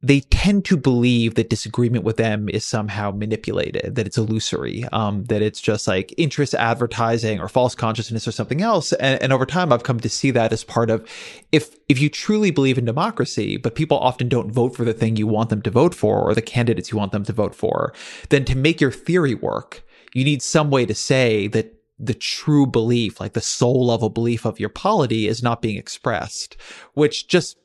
they 0.00 0.20
tend 0.20 0.64
to 0.64 0.76
believe 0.76 1.34
that 1.34 1.50
disagreement 1.50 2.04
with 2.04 2.18
them 2.18 2.48
is 2.48 2.64
somehow 2.64 3.10
manipulated, 3.10 3.96
that 3.96 4.06
it's 4.06 4.16
illusory, 4.16 4.84
um, 4.92 5.24
that 5.24 5.42
it's 5.42 5.60
just 5.60 5.88
like 5.88 6.14
interest 6.16 6.54
advertising 6.54 7.40
or 7.40 7.48
false 7.48 7.74
consciousness 7.74 8.26
or 8.28 8.30
something 8.30 8.62
else. 8.62 8.92
And, 8.92 9.20
and 9.20 9.32
over 9.32 9.44
time, 9.44 9.72
I've 9.72 9.82
come 9.82 9.98
to 9.98 10.08
see 10.08 10.30
that 10.30 10.52
as 10.52 10.62
part 10.62 10.88
of 10.88 11.08
if 11.50 11.76
if 11.88 12.00
you 12.00 12.08
truly 12.08 12.52
believe 12.52 12.78
in 12.78 12.84
democracy, 12.84 13.56
but 13.56 13.74
people 13.74 13.98
often 13.98 14.28
don't 14.28 14.52
vote 14.52 14.76
for 14.76 14.84
the 14.84 14.92
thing 14.92 15.16
you 15.16 15.26
want 15.26 15.50
them 15.50 15.62
to 15.62 15.70
vote 15.70 15.96
for 15.96 16.22
or 16.22 16.34
the 16.34 16.42
candidates 16.42 16.92
you 16.92 16.98
want 16.98 17.10
them 17.10 17.24
to 17.24 17.32
vote 17.32 17.54
for, 17.54 17.92
then 18.28 18.44
to 18.44 18.56
make 18.56 18.80
your 18.80 18.92
theory 18.92 19.34
work, 19.34 19.82
you 20.14 20.24
need 20.24 20.42
some 20.42 20.70
way 20.70 20.86
to 20.86 20.94
say 20.94 21.48
that 21.48 21.74
the 21.98 22.14
true 22.14 22.66
belief, 22.66 23.18
like 23.18 23.32
the 23.32 23.40
soul 23.40 23.86
level 23.86 24.10
belief 24.10 24.44
of 24.44 24.60
your 24.60 24.68
polity 24.68 25.26
is 25.26 25.42
not 25.42 25.60
being 25.60 25.76
expressed, 25.76 26.56
which 26.94 27.26
just 27.26 27.58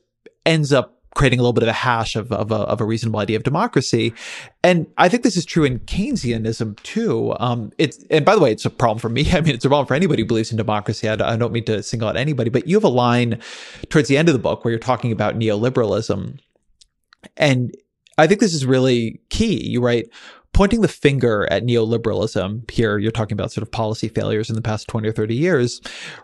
ends 0.44 0.72
up 0.72 1.00
creating 1.14 1.38
a 1.38 1.42
little 1.42 1.52
bit 1.52 1.62
of 1.62 1.68
a 1.68 1.72
hash 1.72 2.16
of, 2.16 2.30
of, 2.32 2.50
a, 2.50 2.56
of 2.56 2.80
a 2.80 2.84
reasonable 2.84 3.20
idea 3.20 3.36
of 3.36 3.42
democracy. 3.42 4.12
And 4.62 4.86
I 4.98 5.08
think 5.08 5.22
this 5.22 5.36
is 5.36 5.44
true 5.44 5.64
in 5.64 5.78
Keynesianism 5.80 6.80
too. 6.82 7.34
Um, 7.38 7.72
it's, 7.78 8.04
and 8.10 8.24
by 8.24 8.34
the 8.34 8.40
way, 8.40 8.50
it's 8.50 8.64
a 8.64 8.70
problem 8.70 8.98
for 8.98 9.08
me. 9.08 9.30
I 9.32 9.40
mean, 9.40 9.54
it's 9.54 9.64
a 9.64 9.68
problem 9.68 9.86
for 9.86 9.94
anybody 9.94 10.22
who 10.22 10.28
believes 10.28 10.50
in 10.50 10.56
democracy. 10.56 11.08
I, 11.08 11.14
I 11.14 11.36
don't 11.36 11.52
mean 11.52 11.64
to 11.66 11.82
single 11.82 12.08
out 12.08 12.16
anybody, 12.16 12.50
but 12.50 12.66
you 12.66 12.76
have 12.76 12.84
a 12.84 12.88
line 12.88 13.40
towards 13.88 14.08
the 14.08 14.16
end 14.16 14.28
of 14.28 14.32
the 14.32 14.40
book 14.40 14.64
where 14.64 14.72
you're 14.72 14.78
talking 14.78 15.12
about 15.12 15.38
neoliberalism. 15.38 16.38
And 17.36 17.74
I 18.18 18.26
think 18.26 18.40
this 18.40 18.54
is 18.54 18.66
really 18.66 19.20
key. 19.30 19.66
You 19.68 19.80
write, 19.80 20.08
pointing 20.54 20.80
the 20.80 20.88
finger 20.88 21.46
at 21.50 21.64
neoliberalism 21.64 22.70
here 22.70 22.96
you're 22.96 23.10
talking 23.10 23.34
about 23.34 23.52
sort 23.52 23.62
of 23.62 23.70
policy 23.70 24.08
failures 24.08 24.48
in 24.48 24.54
the 24.54 24.62
past 24.62 24.86
20 24.88 25.08
or 25.08 25.12
30 25.12 25.34
years 25.34 25.80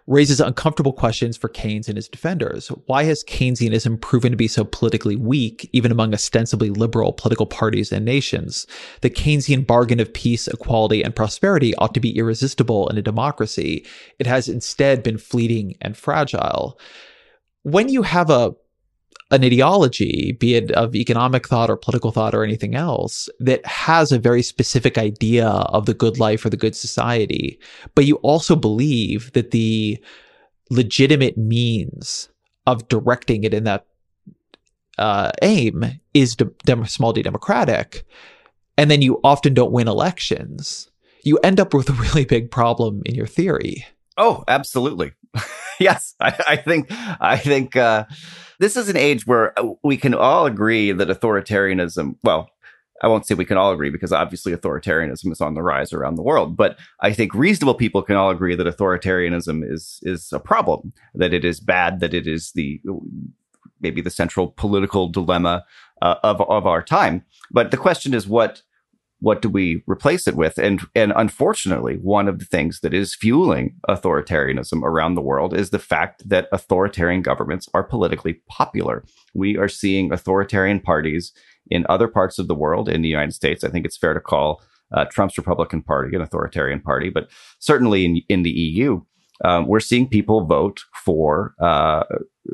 raises 0.06 0.40
uncomfortable 0.40 0.92
questions 0.92 1.36
for 1.36 1.48
keynes 1.48 1.88
and 1.88 1.96
his 1.96 2.08
defenders. 2.08 2.68
Why 2.86 3.02
has 3.04 3.24
keynesianism 3.24 4.00
proven 4.00 4.30
to 4.30 4.36
be 4.36 4.48
so 4.48 4.64
politically 4.64 5.16
weak 5.16 5.68
even 5.72 5.90
among 5.90 6.14
ostensibly 6.14 6.70
liberal 6.70 7.12
political 7.12 7.44
parties 7.44 7.90
and 7.92 8.04
nations? 8.04 8.66
The 9.02 9.10
keynesian 9.10 9.66
bargain 9.66 10.00
of 10.00 10.14
peace 10.14 10.46
equality 10.46 11.02
and 11.02 11.14
prosperity 11.14 11.74
ought 11.76 11.92
to 11.94 12.00
be 12.00 12.16
irresistible 12.16 12.88
in 12.88 12.96
a 12.96 13.02
democracy. 13.02 13.84
It 14.20 14.26
has 14.26 14.48
instead 14.48 15.02
been 15.02 15.18
fleeting 15.18 15.76
and 15.80 15.96
fragile. 15.96 16.78
When 17.64 17.88
you 17.88 18.02
have 18.02 18.30
a 18.30 18.54
an 19.30 19.44
ideology, 19.44 20.36
be 20.38 20.56
it 20.56 20.70
of 20.72 20.94
economic 20.94 21.46
thought 21.46 21.70
or 21.70 21.76
political 21.76 22.10
thought 22.10 22.34
or 22.34 22.42
anything 22.42 22.74
else, 22.74 23.28
that 23.38 23.64
has 23.64 24.10
a 24.10 24.18
very 24.18 24.42
specific 24.42 24.98
idea 24.98 25.46
of 25.46 25.86
the 25.86 25.94
good 25.94 26.18
life 26.18 26.44
or 26.44 26.50
the 26.50 26.56
good 26.56 26.74
society, 26.74 27.58
but 27.94 28.06
you 28.06 28.16
also 28.16 28.56
believe 28.56 29.32
that 29.32 29.52
the 29.52 29.98
legitimate 30.70 31.36
means 31.36 32.28
of 32.66 32.88
directing 32.88 33.44
it 33.44 33.54
in 33.54 33.64
that 33.64 33.86
uh, 34.98 35.30
aim 35.42 36.00
is 36.12 36.36
de- 36.36 36.50
dem- 36.64 36.86
small 36.86 37.12
d 37.12 37.22
democratic, 37.22 38.04
and 38.76 38.90
then 38.90 39.02
you 39.02 39.20
often 39.24 39.54
don't 39.54 39.72
win 39.72 39.88
elections, 39.88 40.90
you 41.22 41.38
end 41.38 41.60
up 41.60 41.72
with 41.72 41.88
a 41.88 41.92
really 41.92 42.24
big 42.24 42.50
problem 42.50 43.02
in 43.06 43.14
your 43.14 43.26
theory. 43.26 43.86
Oh, 44.16 44.44
absolutely. 44.48 45.12
yes, 45.80 46.14
I, 46.20 46.34
I, 46.48 46.56
think 46.56 46.88
I 46.90 47.36
think 47.36 47.76
uh, 47.76 48.04
this 48.58 48.76
is 48.76 48.88
an 48.88 48.96
age 48.96 49.26
where 49.26 49.58
uh, 49.58 49.74
we 49.82 49.96
can 49.96 50.14
all 50.14 50.46
agree 50.46 50.92
that 50.92 51.08
authoritarianism. 51.08 52.16
Well, 52.22 52.50
I 53.02 53.08
won't 53.08 53.26
say 53.26 53.34
we 53.34 53.44
can 53.44 53.56
all 53.56 53.72
agree 53.72 53.90
because 53.90 54.12
obviously 54.12 54.54
authoritarianism 54.54 55.32
is 55.32 55.40
on 55.40 55.54
the 55.54 55.62
rise 55.62 55.92
around 55.92 56.16
the 56.16 56.22
world. 56.22 56.56
But 56.56 56.78
I 57.00 57.12
think 57.12 57.34
reasonable 57.34 57.74
people 57.74 58.02
can 58.02 58.16
all 58.16 58.30
agree 58.30 58.54
that 58.54 58.66
authoritarianism 58.66 59.70
is 59.70 60.00
is 60.02 60.32
a 60.32 60.40
problem, 60.40 60.92
that 61.14 61.32
it 61.32 61.44
is 61.44 61.60
bad, 61.60 62.00
that 62.00 62.14
it 62.14 62.26
is 62.26 62.52
the 62.52 62.80
maybe 63.80 64.02
the 64.02 64.10
central 64.10 64.48
political 64.48 65.08
dilemma 65.08 65.64
uh, 66.02 66.16
of 66.22 66.40
of 66.42 66.66
our 66.66 66.82
time. 66.82 67.24
But 67.50 67.70
the 67.70 67.76
question 67.76 68.14
is 68.14 68.28
what 68.28 68.62
what 69.20 69.42
do 69.42 69.48
we 69.48 69.82
replace 69.86 70.26
it 70.26 70.34
with? 70.34 70.58
And 70.58 70.80
and 70.94 71.12
unfortunately, 71.14 71.96
one 71.96 72.28
of 72.28 72.38
the 72.38 72.44
things 72.44 72.80
that 72.80 72.94
is 72.94 73.14
fueling 73.14 73.76
authoritarianism 73.88 74.82
around 74.82 75.14
the 75.14 75.22
world 75.22 75.54
is 75.54 75.70
the 75.70 75.78
fact 75.78 76.28
that 76.28 76.48
authoritarian 76.52 77.22
governments 77.22 77.68
are 77.74 77.84
politically 77.84 78.40
popular. 78.48 79.04
We 79.34 79.56
are 79.56 79.68
seeing 79.68 80.12
authoritarian 80.12 80.80
parties 80.80 81.32
in 81.70 81.86
other 81.88 82.08
parts 82.08 82.38
of 82.38 82.48
the 82.48 82.54
world. 82.54 82.88
In 82.88 83.02
the 83.02 83.08
United 83.08 83.32
States, 83.32 83.62
I 83.62 83.68
think 83.68 83.84
it's 83.84 83.98
fair 83.98 84.14
to 84.14 84.20
call 84.20 84.62
uh, 84.92 85.04
Trump's 85.04 85.38
Republican 85.38 85.82
Party 85.82 86.16
an 86.16 86.22
authoritarian 86.22 86.80
party, 86.80 87.10
but 87.10 87.28
certainly 87.58 88.04
in 88.04 88.22
in 88.28 88.42
the 88.42 88.50
EU, 88.50 89.02
um, 89.44 89.66
we're 89.66 89.80
seeing 89.80 90.08
people 90.08 90.46
vote 90.46 90.80
for 91.04 91.54
uh, 91.60 92.04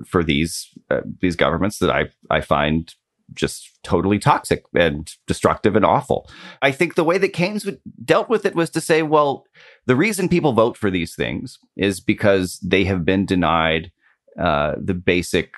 for 0.06 0.24
these 0.24 0.68
uh, 0.90 1.00
these 1.20 1.36
governments 1.36 1.78
that 1.78 1.90
I 1.90 2.06
I 2.30 2.40
find 2.40 2.92
just 3.34 3.78
totally 3.82 4.18
toxic 4.18 4.64
and 4.74 5.12
destructive 5.26 5.76
and 5.76 5.84
awful. 5.84 6.28
I 6.62 6.70
think 6.70 6.94
the 6.94 7.04
way 7.04 7.18
that 7.18 7.32
Keynes 7.32 7.68
dealt 8.04 8.28
with 8.28 8.46
it 8.46 8.54
was 8.54 8.70
to 8.70 8.80
say, 8.80 9.02
well, 9.02 9.46
the 9.86 9.96
reason 9.96 10.28
people 10.28 10.52
vote 10.52 10.76
for 10.76 10.90
these 10.90 11.14
things 11.14 11.58
is 11.76 12.00
because 12.00 12.58
they 12.60 12.84
have 12.84 13.04
been 13.04 13.26
denied 13.26 13.90
uh, 14.38 14.74
the 14.78 14.94
basic 14.94 15.54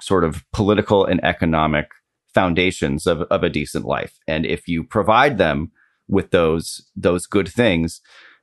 sort 0.00 0.24
of 0.24 0.44
political 0.52 1.04
and 1.04 1.22
economic 1.24 1.90
foundations 2.32 3.06
of, 3.06 3.22
of 3.22 3.42
a 3.42 3.50
decent 3.50 3.84
life. 3.84 4.18
And 4.26 4.46
if 4.46 4.68
you 4.68 4.84
provide 4.84 5.38
them 5.38 5.72
with 6.08 6.30
those 6.30 6.88
those 6.96 7.26
good 7.26 7.48
things, 7.48 8.00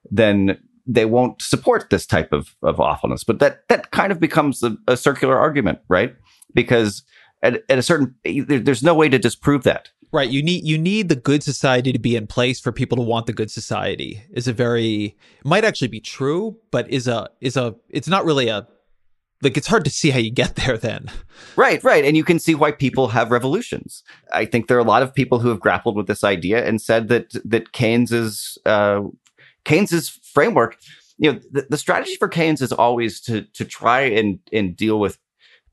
then 0.09 0.59
they 0.85 1.05
won't 1.05 1.41
support 1.41 1.89
this 1.89 2.05
type 2.05 2.31
of, 2.31 2.55
of 2.63 2.79
awfulness. 2.79 3.23
But 3.23 3.39
that 3.39 3.67
that 3.67 3.91
kind 3.91 4.11
of 4.11 4.19
becomes 4.19 4.63
a, 4.63 4.77
a 4.87 4.95
circular 4.95 5.37
argument, 5.37 5.79
right? 5.89 6.15
Because 6.53 7.03
at, 7.41 7.63
at 7.69 7.77
a 7.77 7.81
certain 7.81 8.15
there's 8.23 8.83
no 8.83 8.93
way 8.93 9.09
to 9.09 9.19
disprove 9.19 9.63
that. 9.63 9.89
Right. 10.11 10.29
You 10.29 10.41
need 10.41 10.65
you 10.65 10.77
need 10.77 11.09
the 11.09 11.15
good 11.15 11.43
society 11.43 11.91
to 11.91 11.99
be 11.99 12.15
in 12.15 12.27
place 12.27 12.59
for 12.59 12.71
people 12.71 12.95
to 12.95 13.03
want 13.03 13.25
the 13.25 13.33
good 13.33 13.51
society 13.51 14.23
is 14.31 14.47
a 14.47 14.53
very 14.53 15.17
might 15.43 15.65
actually 15.65 15.89
be 15.89 15.99
true 15.99 16.57
but 16.71 16.89
is 16.89 17.07
a 17.07 17.29
is 17.41 17.57
a 17.57 17.75
it's 17.89 18.07
not 18.07 18.23
really 18.23 18.47
a 18.47 18.65
like 19.43 19.57
it's 19.57 19.67
hard 19.67 19.83
to 19.83 19.91
see 19.91 20.09
how 20.09 20.19
you 20.19 20.31
get 20.31 20.55
there 20.55 20.77
then. 20.77 21.11
Right 21.57 21.83
right. 21.83 22.05
And 22.05 22.15
you 22.15 22.23
can 22.23 22.39
see 22.39 22.55
why 22.55 22.71
people 22.71 23.09
have 23.09 23.31
revolutions. 23.31 24.03
I 24.33 24.45
think 24.45 24.67
there 24.67 24.77
are 24.77 24.81
a 24.81 24.85
lot 24.85 25.03
of 25.03 25.13
people 25.13 25.39
who 25.39 25.49
have 25.49 25.59
grappled 25.59 25.97
with 25.97 26.07
this 26.07 26.23
idea 26.23 26.65
and 26.65 26.81
said 26.81 27.09
that 27.09 27.33
that 27.43 27.73
keynes's 27.73 28.57
uh 28.65 29.01
keynes's 29.65 30.09
framework 30.09 30.77
you 31.17 31.33
know, 31.33 31.39
the, 31.51 31.67
the 31.69 31.77
strategy 31.77 32.15
for 32.15 32.27
Keynes 32.27 32.61
is 32.61 32.71
always 32.71 33.19
to 33.21 33.41
to 33.41 33.65
try 33.65 34.01
and 34.01 34.39
and 34.53 34.75
deal 34.75 34.99
with 34.99 35.17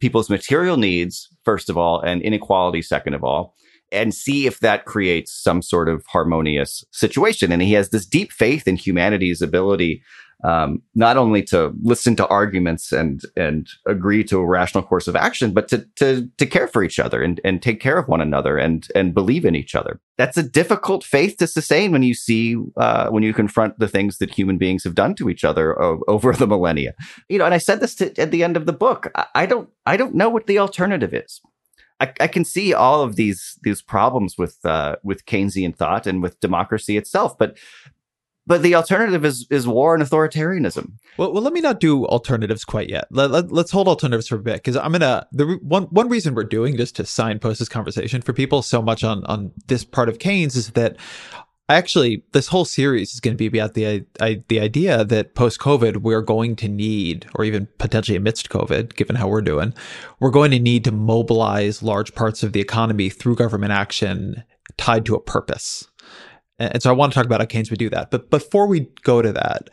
people's 0.04 0.28
material 0.28 0.76
needs 0.76 1.30
first 1.46 1.70
of 1.70 1.78
all, 1.78 1.98
and 2.00 2.20
inequality 2.20 2.82
second 2.82 3.14
of 3.14 3.24
all, 3.24 3.54
and 3.90 4.12
see 4.12 4.46
if 4.46 4.60
that 4.60 4.84
creates 4.84 5.32
some 5.32 5.62
sort 5.62 5.88
of 5.88 6.04
harmonious 6.08 6.84
situation. 6.92 7.50
And 7.50 7.62
he 7.62 7.72
has 7.72 7.88
this 7.88 8.04
deep 8.04 8.30
faith 8.30 8.68
in 8.68 8.76
humanity's 8.76 9.40
ability 9.40 10.02
um, 10.44 10.82
not 10.94 11.16
only 11.16 11.42
to 11.42 11.72
listen 11.82 12.14
to 12.16 12.26
arguments 12.28 12.92
and 12.92 13.22
and 13.34 13.66
agree 13.86 14.22
to 14.24 14.38
a 14.38 14.46
rational 14.46 14.84
course 14.84 15.08
of 15.08 15.16
action, 15.16 15.52
but 15.52 15.68
to 15.68 15.86
to 15.96 16.28
to 16.36 16.46
care 16.46 16.68
for 16.68 16.84
each 16.84 16.98
other 16.98 17.22
and 17.22 17.40
and 17.44 17.62
take 17.62 17.80
care 17.80 17.96
of 17.96 18.08
one 18.08 18.20
another 18.20 18.58
and 18.58 18.86
and 18.94 19.14
believe 19.14 19.46
in 19.46 19.54
each 19.56 19.74
other. 19.74 20.00
That's 20.18 20.36
a 20.36 20.42
difficult 20.42 21.02
faith 21.02 21.38
to 21.38 21.46
sustain 21.46 21.92
when 21.92 22.02
you 22.02 22.12
see 22.12 22.56
uh, 22.76 23.08
when 23.08 23.22
you 23.22 23.32
confront 23.32 23.78
the 23.78 23.88
things 23.88 24.18
that 24.18 24.34
human 24.34 24.58
beings 24.58 24.84
have 24.84 24.94
done 24.94 25.14
to 25.16 25.30
each 25.30 25.44
other 25.44 25.80
o- 25.82 26.02
over 26.08 26.32
the 26.32 26.46
millennia. 26.46 26.94
You 27.30 27.38
know, 27.38 27.46
and 27.46 27.54
I 27.54 27.58
said 27.58 27.80
this 27.80 27.94
to, 27.96 28.20
at 28.20 28.30
the 28.30 28.44
end 28.44 28.58
of 28.58 28.66
the 28.66 28.72
book. 28.74 29.10
I, 29.14 29.26
I 29.34 29.46
don't 29.46 29.70
I 29.86 29.96
don't 29.96 30.14
know 30.14 30.28
what 30.28 30.46
the 30.46 30.58
alternative 30.58 31.14
is. 31.14 31.40
I, 32.00 32.12
I, 32.20 32.26
can 32.26 32.44
see 32.44 32.74
all 32.74 33.02
of 33.02 33.14
these 33.16 33.58
these 33.62 33.80
problems 33.80 34.36
with 34.36 34.58
uh, 34.64 34.96
with 35.02 35.24
Keynesian 35.26 35.76
thought 35.76 36.06
and 36.06 36.22
with 36.22 36.40
democracy 36.40 36.96
itself, 36.96 37.38
but 37.38 37.56
but 38.46 38.62
the 38.62 38.74
alternative 38.74 39.24
is 39.24 39.46
is 39.50 39.66
war 39.66 39.94
and 39.94 40.02
authoritarianism. 40.02 40.92
Well, 41.16 41.32
well, 41.32 41.42
let 41.42 41.52
me 41.52 41.60
not 41.60 41.80
do 41.80 42.04
alternatives 42.06 42.64
quite 42.64 42.88
yet. 42.88 43.06
Let, 43.10 43.30
let, 43.30 43.52
us 43.52 43.70
hold 43.70 43.88
alternatives 43.88 44.28
for 44.28 44.36
a 44.36 44.40
bit 44.40 44.56
because 44.56 44.76
I'm 44.76 44.92
gonna 44.92 45.26
the 45.32 45.58
one 45.62 45.84
one 45.84 46.08
reason 46.08 46.34
we're 46.34 46.44
doing 46.44 46.76
just 46.76 46.96
to 46.96 47.06
signpost 47.06 47.58
this 47.58 47.68
conversation 47.68 48.22
for 48.22 48.32
people 48.32 48.62
so 48.62 48.82
much 48.82 49.04
on 49.04 49.24
on 49.26 49.52
this 49.66 49.84
part 49.84 50.08
of 50.08 50.18
Keynes 50.18 50.56
is 50.56 50.70
that 50.70 50.96
actually 51.68 52.22
this 52.32 52.48
whole 52.48 52.64
series 52.64 53.14
is 53.14 53.20
going 53.20 53.36
to 53.36 53.38
be 53.38 53.58
about 53.58 53.74
the 53.74 54.04
I, 54.20 54.42
the 54.48 54.60
idea 54.60 55.04
that 55.04 55.34
post 55.34 55.60
COVID 55.60 55.98
we're 55.98 56.22
going 56.22 56.56
to 56.56 56.68
need, 56.68 57.26
or 57.34 57.44
even 57.44 57.68
potentially 57.78 58.16
amidst 58.16 58.50
COVID, 58.50 58.94
given 58.96 59.16
how 59.16 59.28
we're 59.28 59.42
doing, 59.42 59.74
we're 60.20 60.30
going 60.30 60.50
to 60.50 60.58
need 60.58 60.84
to 60.84 60.92
mobilize 60.92 61.82
large 61.82 62.14
parts 62.14 62.42
of 62.42 62.52
the 62.52 62.60
economy 62.60 63.08
through 63.08 63.36
government 63.36 63.72
action 63.72 64.44
tied 64.76 65.06
to 65.06 65.14
a 65.14 65.20
purpose. 65.20 65.88
And 66.72 66.82
so 66.82 66.90
I 66.90 66.92
want 66.92 67.12
to 67.12 67.14
talk 67.14 67.26
about 67.26 67.40
how 67.40 67.46
Keynes 67.46 67.70
would 67.70 67.78
do 67.78 67.90
that. 67.90 68.10
But 68.10 68.30
before 68.30 68.66
we 68.66 68.88
go 69.02 69.22
to 69.22 69.32
that, 69.32 69.70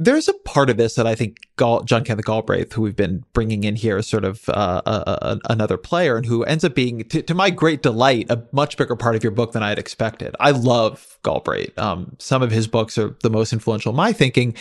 there's 0.00 0.28
a 0.28 0.34
part 0.34 0.70
of 0.70 0.76
this 0.76 0.94
that 0.94 1.06
I 1.06 1.14
think 1.14 1.38
Gal- 1.56 1.82
John 1.82 2.04
Kenneth 2.04 2.24
Galbraith, 2.24 2.72
who 2.72 2.82
we've 2.82 2.96
been 2.96 3.24
bringing 3.32 3.64
in 3.64 3.74
here, 3.74 3.98
is 3.98 4.06
sort 4.06 4.24
of 4.24 4.48
uh, 4.48 4.80
a, 4.86 4.90
a, 4.90 5.38
another 5.50 5.76
player, 5.76 6.16
and 6.16 6.24
who 6.24 6.44
ends 6.44 6.64
up 6.64 6.74
being, 6.74 7.04
to, 7.08 7.20
to, 7.22 7.34
my 7.34 7.50
great 7.50 7.82
delight, 7.82 8.26
a 8.30 8.44
much 8.52 8.76
bigger 8.76 8.94
part 8.94 9.16
of 9.16 9.24
your 9.24 9.32
book 9.32 9.52
than 9.52 9.62
I 9.62 9.70
had 9.70 9.78
expected. 9.78 10.36
I 10.38 10.52
love 10.52 11.18
Galbraith. 11.24 11.76
Um, 11.78 12.14
some 12.18 12.42
of 12.42 12.52
his 12.52 12.68
books 12.68 12.96
are 12.96 13.16
the 13.22 13.30
most 13.30 13.52
influential 13.52 13.90
in 13.90 13.96
my 13.96 14.12
thinking, 14.12 14.54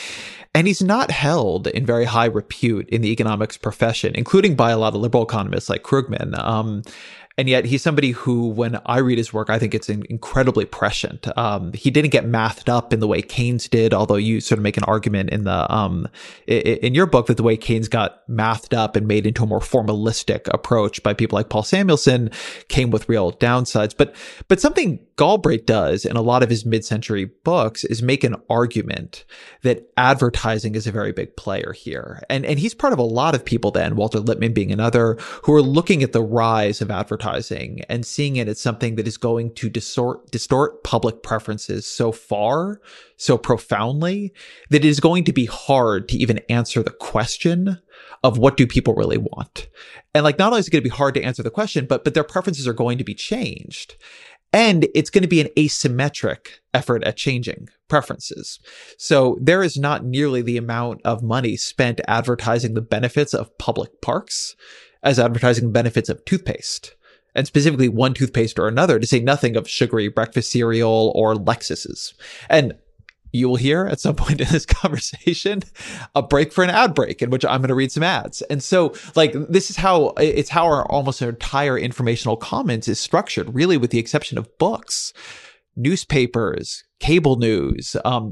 and 0.56 0.66
he's 0.66 0.82
not 0.82 1.12
held 1.12 1.68
in 1.68 1.86
very 1.86 2.06
high 2.06 2.26
repute 2.26 2.90
in 2.90 3.02
the 3.02 3.12
economics 3.12 3.58
profession, 3.58 4.16
including 4.16 4.56
by 4.56 4.72
a 4.72 4.78
lot 4.78 4.96
of 4.96 5.02
liberal 5.02 5.24
economists 5.24 5.70
like 5.70 5.84
Krugman. 5.84 6.38
Um, 6.40 6.82
and 7.38 7.48
yet 7.48 7.66
he's 7.66 7.84
somebody 7.84 8.12
who, 8.12 8.48
when 8.48 8.80
I 8.88 8.98
read 8.98 9.20
his 9.20 9.32
work, 9.32 9.52
I 9.52 9.60
think 9.60 9.76
it's 9.76 9.90
incredibly 9.90 10.66
prescient. 10.66 11.28
Um, 11.38 11.72
he 11.74 11.92
didn't 11.92 12.10
get 12.10 12.26
mathed 12.26 12.68
up 12.68 12.92
in 12.92 13.00
the 13.00 13.08
way 13.08 13.22
Keynes 13.22 13.68
did, 13.68 13.94
although 13.94 14.16
you 14.16 14.42
sort 14.42 14.58
of 14.58 14.64
make 14.64 14.76
an 14.76 14.84
argument 14.86 15.30
in 15.30 15.44
the 15.44 15.72
um, 15.72 16.08
in 16.48 16.96
your 16.96 17.06
book 17.06 17.28
that 17.28 17.38
the 17.38 17.44
way 17.44 17.56
Keynes 17.56 17.88
got 17.88 18.28
mathed 18.28 18.74
up 18.74 18.96
and 18.96 19.08
made 19.08 19.28
into 19.28 19.44
a 19.44 19.46
more 19.46 19.60
formalistic 19.60 20.52
approach 20.52 21.04
by 21.04 21.14
people 21.14 21.36
like 21.36 21.50
Paul 21.50 21.62
Samuelson 21.62 22.32
came 22.70 22.90
with 22.90 23.08
real 23.08 23.32
downsides. 23.34 23.94
But 23.96 24.16
but 24.48 24.60
something 24.60 25.06
Galbraith 25.16 25.68
does 25.68 26.06
in 26.06 26.16
a 26.16 26.22
lot 26.22 26.42
of 26.42 26.50
his 26.50 26.66
mid-century 26.66 27.26
books 27.44 27.84
is 27.84 28.02
make 28.02 28.24
an 28.24 28.36
argument 28.50 29.26
that 29.62 29.92
advertising 29.96 30.74
is 30.74 30.88
a 30.88 30.92
very 30.92 31.12
big 31.12 31.36
player 31.38 31.72
here, 31.72 32.24
and 32.32 32.48
and 32.48 32.58
he's 32.58 32.74
part 32.74 32.94
of 32.94 33.00
a 33.00 33.04
lot 33.04 33.36
of 33.36 33.46
people. 33.46 33.70
Then 33.70 33.96
Walter 33.96 34.20
Lippmann 34.20 34.54
being 34.54 34.72
another 34.72 35.18
who 35.44 35.54
are 35.54 35.62
looking 35.62 36.02
at 36.02 36.14
the 36.14 36.24
rise 36.24 36.82
of 36.82 36.90
advertising 36.90 37.27
advertising 37.28 37.82
and 37.90 38.06
seeing 38.06 38.36
it 38.38 38.48
as 38.48 38.60
something 38.60 38.96
that 38.96 39.08
is 39.08 39.18
going 39.18 39.54
to 39.56 39.70
distort, 39.70 40.32
distort 40.32 40.84
public 40.84 41.24
preferences 41.24 41.86
so 41.86 42.12
far, 42.12 42.80
so 43.18 43.38
profoundly, 43.38 44.34
that 44.70 44.84
it 44.84 44.86
is 44.86 45.00
going 45.00 45.24
to 45.26 45.34
be 45.34 45.46
hard 45.46 46.08
to 46.10 46.18
even 46.18 46.40
answer 46.50 46.84
the 46.84 46.92
question 46.92 47.80
of 48.24 48.38
what 48.38 48.58
do 48.58 48.66
people 48.66 48.94
really 48.96 49.18
want. 49.18 49.70
And 50.14 50.24
like, 50.24 50.40
not 50.40 50.48
only 50.48 50.60
is 50.60 50.68
it 50.68 50.72
going 50.72 50.84
to 50.84 50.90
be 50.90 50.96
hard 50.96 51.14
to 51.16 51.24
answer 51.24 51.44
the 51.44 51.50
question, 51.50 51.86
but, 51.86 52.04
but 52.04 52.14
their 52.14 52.24
preferences 52.24 52.68
are 52.68 52.74
going 52.74 52.98
to 52.98 53.04
be 53.04 53.16
changed. 53.16 53.96
And 54.54 54.88
it's 54.96 55.10
going 55.10 55.24
to 55.24 55.28
be 55.28 55.42
an 55.42 55.50
asymmetric 55.58 56.62
effort 56.74 57.04
at 57.04 57.18
changing 57.18 57.68
preferences. 57.90 58.60
So 58.98 59.38
there 59.42 59.62
is 59.62 59.78
not 59.78 60.06
nearly 60.06 60.42
the 60.42 60.58
amount 60.58 61.02
of 61.04 61.22
money 61.22 61.58
spent 61.58 62.00
advertising 62.08 62.74
the 62.74 62.82
benefits 62.82 63.34
of 63.34 63.56
public 63.58 64.02
parks 64.02 64.56
as 65.04 65.20
advertising 65.20 65.72
benefits 65.72 66.10
of 66.10 66.24
toothpaste 66.26 66.96
and 67.38 67.48
specifically 67.48 67.88
one 67.88 68.14
toothpaste 68.14 68.60
or 68.60 68.68
another, 68.68 69.00
to 69.00 69.08
say 69.08 69.20
nothing 69.20 69.56
of 69.56 69.70
sugary 69.70 70.10
breakfast 70.10 70.52
cereal 70.52 71.14
or 71.16 71.36
Lexuses. 71.36 72.14
And 72.50 72.74
you 73.32 73.48
will 73.48 73.58
hear 73.58 73.86
at 73.86 74.00
some 74.00 74.16
point 74.18 74.42
in 74.42 74.48
this 74.50 74.66
conversation 74.66 75.62
a 76.16 76.24
break 76.24 76.52
for 76.52 76.64
an 76.64 76.72
ad 76.72 76.94
break 76.96 77.22
in 77.22 77.30
which 77.30 77.46
I'm 77.46 77.62
going 77.62 77.70
to 77.70 77.76
read 77.76 77.92
some 77.92 78.04
ads. 78.04 78.42
And 78.44 78.62
so, 78.64 78.94
like, 79.16 79.34
this 79.50 79.70
is 79.70 79.78
how 79.78 80.14
it's 80.18 80.50
how 80.50 80.66
our 80.66 80.92
almost 80.92 81.22
our 81.22 81.30
entire 81.30 81.78
informational 81.78 82.38
commons 82.38 82.88
is 82.88 83.00
structured, 83.00 83.54
really, 83.54 83.78
with 83.78 83.92
the 83.92 84.00
exception 84.00 84.38
of 84.38 84.58
books, 84.58 85.14
newspapers, 85.76 86.84
cable 87.00 87.36
news, 87.36 87.96
um, 88.04 88.32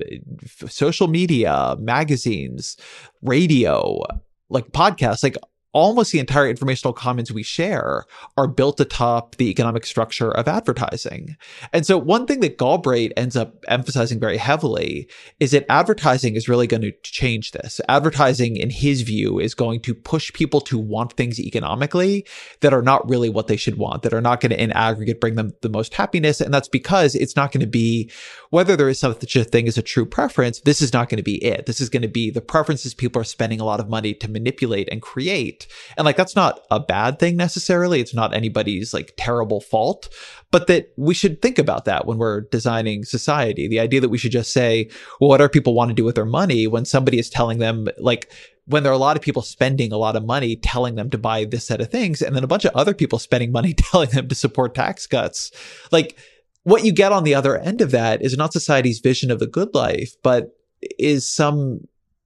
social 0.68 1.08
media, 1.08 1.76
magazines, 1.80 2.76
radio, 3.22 4.02
like 4.50 4.72
podcasts, 4.72 5.22
like 5.22 5.38
almost 5.76 6.14
the 6.14 6.20
entire 6.20 6.48
informational 6.50 6.94
commons 6.94 7.34
we 7.34 7.44
share 7.44 8.06
are 8.38 8.48
built 8.48 8.80
atop 8.80 9.36
the 9.36 9.50
economic 9.50 9.86
structure 9.86 10.32
of 10.32 10.48
advertising. 10.48 11.36
And 11.74 11.86
so 11.86 11.98
one 11.98 12.26
thing 12.26 12.40
that 12.40 12.58
Galbraith 12.58 13.12
ends 13.18 13.36
up 13.36 13.54
emphasizing 13.68 14.18
very 14.18 14.38
heavily 14.38 15.10
is 15.42 15.52
that 15.52 15.66
advertising 15.70 16.36
is 16.36 16.48
really 16.48 16.66
going 16.66 16.82
to 16.82 16.94
change 17.04 17.52
this. 17.52 17.82
Advertising, 17.90 18.56
in 18.56 18.70
his 18.70 19.02
view, 19.02 19.38
is 19.38 19.54
going 19.54 19.82
to 19.82 19.94
push 19.94 20.32
people 20.32 20.62
to 20.62 20.80
want 20.80 21.14
things 21.14 21.42
economically 21.42 22.26
that 22.62 22.74
are 22.74 22.82
not 22.82 23.08
really 23.10 23.30
what 23.30 23.48
they 23.48 23.58
should 23.58 23.78
want, 23.78 24.04
that 24.04 24.14
are 24.14 24.22
not 24.22 24.40
going 24.40 24.52
to 24.52 24.62
in 24.62 24.72
aggregate 24.72 25.20
bring 25.20 25.36
them 25.36 25.54
the 25.62 25.70
most 25.70 25.94
happiness. 25.94 26.40
And 26.40 26.54
that's 26.54 26.70
because 26.70 27.16
it's 27.16 27.36
not 27.36 27.52
going 27.52 27.60
to 27.60 27.68
be 27.68 28.10
whether 28.50 28.78
there 28.78 28.88
is 28.88 29.00
such 29.00 29.36
a 29.36 29.44
thing 29.44 29.68
as 29.68 29.78
a 29.78 29.82
true 29.82 30.06
preference, 30.06 30.62
this 30.62 30.82
is 30.82 30.94
not 30.94 31.10
going 31.10 31.18
to 31.18 31.24
be 31.24 31.44
it. 31.44 31.66
This 31.66 31.82
is 31.82 31.90
going 31.90 32.04
to 32.04 32.08
be 32.08 32.32
the 32.32 32.40
preferences 32.40 32.94
people 32.94 33.22
are 33.22 33.26
spending 33.26 33.60
a 33.60 33.66
lot 33.66 33.82
of 33.82 33.90
money 33.90 34.14
to 34.14 34.32
manipulate 34.32 34.88
and 34.90 35.02
create 35.02 35.65
and 35.98 36.06
like, 36.06 36.18
that's 36.18 36.36
not 36.36 36.62
a 36.72 36.80
bad 36.80 37.20
thing 37.20 37.38
necessarily. 37.38 38.00
It's 38.00 38.14
not 38.14 38.34
anybody's 38.34 38.94
like 38.94 39.14
terrible 39.18 39.62
fault, 39.62 40.10
but 40.52 40.68
that 40.68 40.94
we 40.98 41.14
should 41.14 41.42
think 41.42 41.58
about 41.58 41.86
that 41.86 42.06
when 42.06 42.18
we're 42.18 42.42
designing 42.42 43.04
society. 43.04 43.68
The 43.68 43.80
idea 43.80 44.02
that 44.02 44.10
we 44.10 44.18
should 44.18 44.32
just 44.32 44.54
say, 44.54 44.90
well, 45.20 45.30
what 45.30 45.38
do 45.38 45.50
people 45.50 45.74
want 45.74 45.90
to 45.90 45.96
do 45.96 46.04
with 46.04 46.16
their 46.16 46.26
money 46.26 46.68
when 46.68 46.86
somebody 46.86 47.20
is 47.20 47.30
telling 47.30 47.60
them 47.60 47.88
like, 47.98 48.32
when 48.68 48.84
there 48.84 48.92
are 48.92 48.96
a 48.96 49.00
lot 49.00 49.16
of 49.16 49.22
people 49.22 49.42
spending 49.42 49.92
a 49.92 49.98
lot 49.98 50.16
of 50.16 50.26
money 50.26 50.56
telling 50.56 50.96
them 50.96 51.10
to 51.12 51.18
buy 51.18 51.46
this 51.46 51.68
set 51.68 51.82
of 51.82 51.92
things, 51.92 52.22
and 52.22 52.36
then 52.36 52.44
a 52.44 52.48
bunch 52.48 52.66
of 52.66 52.76
other 52.76 52.94
people 52.94 53.20
spending 53.20 53.52
money 53.52 53.74
telling 53.78 54.10
them 54.10 54.28
to 54.28 54.36
support 54.36 54.74
tax 54.74 55.06
cuts. 55.06 55.52
Like, 55.92 56.18
what 56.64 56.84
you 56.84 56.92
get 56.92 57.12
on 57.12 57.24
the 57.24 57.36
other 57.36 57.58
end 57.58 57.82
of 57.82 57.92
that 57.92 58.24
is 58.24 58.36
not 58.36 58.54
society's 58.54 59.00
vision 59.00 59.30
of 59.30 59.40
the 59.40 59.46
good 59.46 59.76
life, 59.76 60.16
but 60.24 60.58
is 60.98 61.32
some 61.32 61.82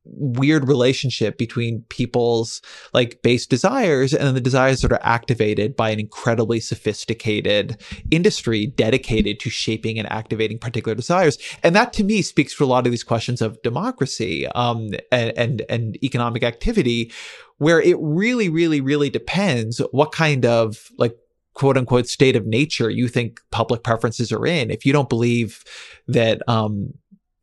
weird 0.05 0.67
relationship 0.67 1.37
between 1.37 1.83
people's 1.89 2.61
like 2.93 3.21
base 3.21 3.45
desires 3.45 4.13
and 4.13 4.25
then 4.25 4.33
the 4.33 4.41
desires 4.41 4.81
that 4.81 4.91
are 4.91 4.99
activated 5.03 5.75
by 5.75 5.89
an 5.89 5.99
incredibly 5.99 6.59
sophisticated 6.59 7.81
industry 8.09 8.67
dedicated 8.67 9.39
to 9.39 9.49
shaping 9.49 9.99
and 9.99 10.11
activating 10.11 10.57
particular 10.57 10.95
desires. 10.95 11.37
And 11.63 11.75
that 11.75 11.93
to 11.93 12.03
me 12.03 12.21
speaks 12.21 12.55
to 12.55 12.63
a 12.63 12.65
lot 12.65 12.85
of 12.85 12.91
these 12.91 13.03
questions 13.03 13.41
of 13.41 13.61
democracy 13.61 14.47
um, 14.47 14.89
and, 15.11 15.37
and 15.37 15.61
and 15.69 16.03
economic 16.03 16.43
activity 16.43 17.11
where 17.57 17.81
it 17.81 17.97
really 17.99 18.49
really 18.49 18.81
really 18.81 19.09
depends 19.09 19.79
what 19.91 20.11
kind 20.11 20.45
of 20.45 20.89
like 20.97 21.15
quote 21.53 21.77
unquote 21.77 22.07
state 22.07 22.35
of 22.35 22.45
nature 22.45 22.89
you 22.89 23.07
think 23.07 23.41
public 23.51 23.83
preferences 23.83 24.31
are 24.31 24.45
in. 24.45 24.71
If 24.71 24.85
you 24.85 24.93
don't 24.93 25.09
believe 25.09 25.63
that 26.07 26.41
um 26.47 26.93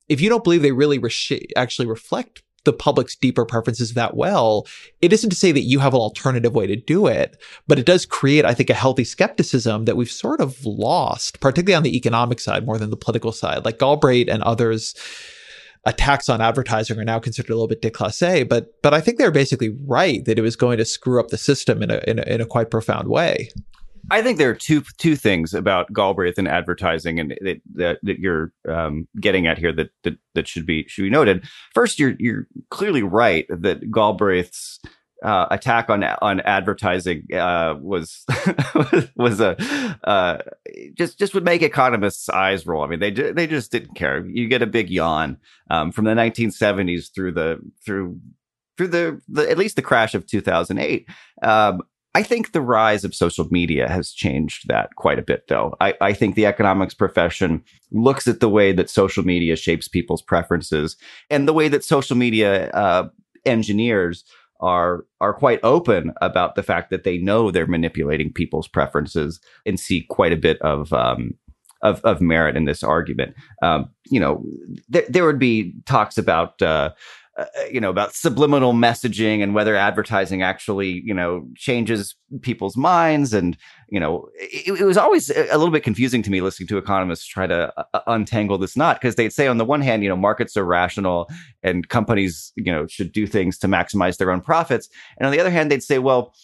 if 0.08 0.20
you 0.20 0.28
don't 0.28 0.44
believe 0.44 0.62
they 0.62 0.72
really 0.72 0.98
re- 0.98 1.48
actually 1.56 1.86
reflect 1.86 2.42
the 2.66 2.72
public's 2.74 3.16
deeper 3.16 3.46
preferences 3.46 3.94
that 3.94 4.14
well, 4.14 4.66
it 5.00 5.12
isn't 5.14 5.30
to 5.30 5.36
say 5.36 5.52
that 5.52 5.62
you 5.62 5.78
have 5.78 5.94
an 5.94 6.00
alternative 6.00 6.54
way 6.54 6.66
to 6.66 6.76
do 6.76 7.06
it, 7.06 7.42
but 7.66 7.78
it 7.78 7.86
does 7.86 8.04
create, 8.04 8.44
I 8.44 8.52
think, 8.52 8.68
a 8.68 8.74
healthy 8.74 9.04
skepticism 9.04 9.86
that 9.86 9.96
we've 9.96 10.10
sort 10.10 10.42
of 10.42 10.62
lost, 10.66 11.40
particularly 11.40 11.76
on 11.76 11.82
the 11.82 11.96
economic 11.96 12.40
side 12.40 12.66
more 12.66 12.76
than 12.76 12.90
the 12.90 12.96
political 12.96 13.32
side. 13.32 13.64
Like 13.64 13.78
Galbraith 13.78 14.28
and 14.28 14.42
others 14.42 14.94
attacks 15.86 16.28
on 16.28 16.40
advertising 16.40 16.98
are 16.98 17.04
now 17.04 17.20
considered 17.20 17.52
a 17.52 17.54
little 17.54 17.68
bit 17.68 17.80
déclassé, 17.80 18.46
but 18.46 18.74
but 18.82 18.92
I 18.92 19.00
think 19.00 19.16
they're 19.16 19.30
basically 19.30 19.74
right 19.86 20.22
that 20.26 20.38
it 20.38 20.42
was 20.42 20.56
going 20.56 20.78
to 20.78 20.84
screw 20.84 21.20
up 21.20 21.28
the 21.28 21.38
system 21.38 21.82
in 21.82 21.90
a, 21.90 22.02
in 22.06 22.18
a, 22.18 22.22
in 22.22 22.40
a 22.40 22.46
quite 22.46 22.70
profound 22.70 23.08
way. 23.08 23.48
I 24.10 24.22
think 24.22 24.38
there 24.38 24.50
are 24.50 24.54
two 24.54 24.82
two 24.98 25.16
things 25.16 25.54
about 25.54 25.92
Galbraith 25.92 26.38
and 26.38 26.48
advertising, 26.48 27.18
and 27.18 27.36
that 27.40 27.60
that, 27.74 27.98
that 28.02 28.18
you're 28.18 28.52
um, 28.68 29.08
getting 29.20 29.46
at 29.46 29.58
here 29.58 29.72
that, 29.72 29.90
that 30.04 30.18
that 30.34 30.48
should 30.48 30.66
be 30.66 30.86
should 30.88 31.02
be 31.02 31.10
noted. 31.10 31.46
First, 31.74 31.98
you're 31.98 32.14
you're 32.18 32.46
clearly 32.70 33.02
right 33.02 33.46
that 33.48 33.90
Galbraith's 33.90 34.80
uh, 35.22 35.46
attack 35.50 35.90
on 35.90 36.04
on 36.04 36.40
advertising 36.40 37.26
uh, 37.32 37.74
was 37.80 38.24
was 39.16 39.40
a 39.40 39.56
uh, 40.04 40.38
just 40.94 41.18
just 41.18 41.34
would 41.34 41.44
make 41.44 41.62
economists' 41.62 42.28
eyes 42.28 42.66
roll. 42.66 42.84
I 42.84 42.86
mean, 42.86 43.00
they 43.00 43.10
they 43.10 43.46
just 43.46 43.72
didn't 43.72 43.94
care. 43.94 44.24
You 44.24 44.48
get 44.48 44.62
a 44.62 44.66
big 44.66 44.90
yawn 44.90 45.38
um, 45.70 45.90
from 45.90 46.04
the 46.04 46.12
1970s 46.12 47.12
through 47.12 47.32
the 47.32 47.58
through 47.84 48.20
through 48.76 48.88
the, 48.88 49.20
the 49.28 49.50
at 49.50 49.58
least 49.58 49.76
the 49.76 49.82
crash 49.82 50.14
of 50.14 50.26
2008. 50.26 51.08
Um, 51.42 51.82
I 52.16 52.22
think 52.22 52.52
the 52.52 52.62
rise 52.62 53.04
of 53.04 53.14
social 53.14 53.46
media 53.50 53.90
has 53.90 54.10
changed 54.10 54.68
that 54.68 54.94
quite 54.96 55.18
a 55.18 55.22
bit, 55.22 55.48
though. 55.48 55.74
I, 55.82 55.92
I, 56.00 56.14
think 56.14 56.34
the 56.34 56.46
economics 56.46 56.94
profession 56.94 57.62
looks 57.92 58.26
at 58.26 58.40
the 58.40 58.48
way 58.48 58.72
that 58.72 58.88
social 58.88 59.22
media 59.22 59.54
shapes 59.54 59.86
people's 59.86 60.22
preferences 60.22 60.96
and 61.28 61.46
the 61.46 61.52
way 61.52 61.68
that 61.68 61.84
social 61.84 62.16
media 62.16 62.70
uh, 62.70 63.10
engineers 63.44 64.24
are 64.60 65.04
are 65.20 65.34
quite 65.34 65.60
open 65.62 66.14
about 66.22 66.54
the 66.54 66.62
fact 66.62 66.88
that 66.88 67.04
they 67.04 67.18
know 67.18 67.50
they're 67.50 67.66
manipulating 67.66 68.32
people's 68.32 68.66
preferences 68.66 69.38
and 69.66 69.78
see 69.78 70.06
quite 70.08 70.32
a 70.32 70.38
bit 70.38 70.58
of 70.62 70.94
um, 70.94 71.34
of, 71.82 72.00
of 72.00 72.22
merit 72.22 72.56
in 72.56 72.64
this 72.64 72.82
argument. 72.82 73.34
Um, 73.60 73.90
you 74.06 74.20
know, 74.20 74.42
th- 74.90 75.08
there 75.10 75.26
would 75.26 75.38
be 75.38 75.74
talks 75.84 76.16
about 76.16 76.62
uh, 76.62 76.92
uh, 77.38 77.44
you 77.70 77.80
know 77.80 77.90
about 77.90 78.14
subliminal 78.14 78.72
messaging 78.72 79.42
and 79.42 79.54
whether 79.54 79.76
advertising 79.76 80.42
actually 80.42 81.02
you 81.04 81.12
know 81.12 81.46
changes 81.54 82.14
people's 82.40 82.76
minds 82.76 83.34
and 83.34 83.56
you 83.88 84.00
know 84.00 84.28
it, 84.36 84.80
it 84.80 84.84
was 84.84 84.96
always 84.96 85.28
a 85.30 85.58
little 85.58 85.70
bit 85.70 85.82
confusing 85.82 86.22
to 86.22 86.30
me 86.30 86.40
listening 86.40 86.66
to 86.66 86.78
economists 86.78 87.26
try 87.26 87.46
to 87.46 87.72
uh, 87.94 88.00
untangle 88.06 88.56
this 88.56 88.76
knot 88.76 88.96
because 89.00 89.16
they'd 89.16 89.32
say 89.32 89.46
on 89.46 89.58
the 89.58 89.64
one 89.64 89.82
hand 89.82 90.02
you 90.02 90.08
know 90.08 90.16
markets 90.16 90.56
are 90.56 90.64
rational 90.64 91.28
and 91.62 91.88
companies 91.88 92.52
you 92.56 92.72
know 92.72 92.86
should 92.86 93.12
do 93.12 93.26
things 93.26 93.58
to 93.58 93.66
maximize 93.66 94.16
their 94.16 94.30
own 94.30 94.40
profits. 94.40 94.88
And 95.18 95.26
on 95.26 95.32
the 95.32 95.40
other 95.40 95.50
hand 95.50 95.70
they'd 95.70 95.82
say 95.82 95.98
well 95.98 96.34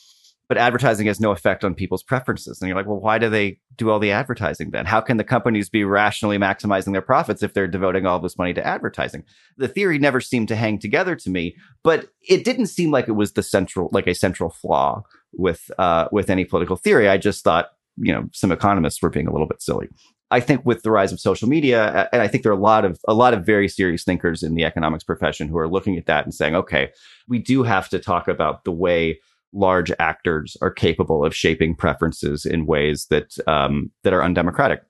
but 0.53 0.59
advertising 0.59 1.07
has 1.07 1.19
no 1.19 1.31
effect 1.31 1.65
on 1.65 1.75
people's 1.75 2.03
preferences. 2.03 2.61
And 2.61 2.69
you're 2.69 2.77
like, 2.77 2.87
well, 2.87 3.01
why 3.01 3.17
do 3.17 3.31
they 3.31 3.59
do 3.77 3.89
all 3.89 3.99
the 3.99 4.11
advertising 4.11 4.71
then? 4.71 4.85
How 4.85 5.01
can 5.01 5.17
the 5.17 5.25
companies 5.25 5.71
be 5.71 5.83
rationally 5.83 6.37
maximizing 6.37 6.93
their 6.93 7.01
profits 7.01 7.43
if 7.43 7.55
they're 7.55 7.67
devoting 7.67 8.05
all 8.05 8.21
this 8.21 8.37
money 8.37 8.53
to 8.53 8.67
advertising? 8.67 9.25
The 9.57 9.67
theory 9.67 9.99
never 9.99 10.21
seemed 10.21 10.49
to 10.49 10.57
hang 10.57 10.79
together 10.79 11.17
to 11.17 11.31
me, 11.31 11.57
but 11.83 12.11
it 12.29 12.45
didn't 12.45 12.67
seem 12.67 12.91
like 12.91 13.09
it 13.09 13.13
was 13.13 13.33
the 13.33 13.43
central, 13.43 13.89
like 13.93 14.07
a 14.07 14.15
central 14.15 14.51
flaw 14.51 15.05
with, 15.33 15.71
uh, 15.79 16.09
with 16.13 16.29
any 16.29 16.45
political 16.45 16.77
theory. 16.77 17.09
I 17.09 17.17
just 17.17 17.43
thought, 17.43 17.71
you 17.97 18.13
know, 18.13 18.29
some 18.35 18.53
economists 18.53 19.01
were 19.01 19.09
being 19.09 19.29
a 19.29 19.33
little 19.33 19.49
bit 19.49 19.63
silly. 19.63 19.89
I 20.31 20.41
think 20.41 20.67
with 20.67 20.83
the 20.83 20.91
rise 20.91 21.13
of 21.13 21.21
social 21.21 21.49
media, 21.49 22.11
and 22.13 22.21
I 22.21 22.29
think 22.29 22.43
there 22.43 22.53
are 22.53 22.57
a 22.57 22.61
lot 22.61 22.85
of 22.85 23.01
a 23.09 23.15
lot 23.15 23.33
of 23.33 23.45
very 23.45 23.69
serious 23.69 24.05
thinkers 24.05 24.43
in 24.43 24.55
the 24.55 24.65
economics 24.65 25.05
profession 25.05 25.49
who 25.49 25.57
are 25.57 25.69
looking 25.69 25.97
at 25.97 26.05
that 26.07 26.25
and 26.25 26.35
saying, 26.35 26.55
okay, 26.55 26.91
we 27.27 27.39
do 27.39 27.63
have 27.63 27.89
to 27.91 27.99
talk 27.99 28.29
about 28.29 28.65
the 28.65 28.73
way 28.73 29.21
large 29.53 29.93
actors 29.99 30.57
are 30.61 30.71
capable 30.71 31.25
of 31.25 31.35
shaping 31.35 31.75
preferences 31.75 32.47
in 32.47 32.67
ways 32.67 33.07
that 33.11 33.37
um, 33.47 33.91
that 34.03 34.13
are 34.13 34.23
undemocratic. 34.23 34.83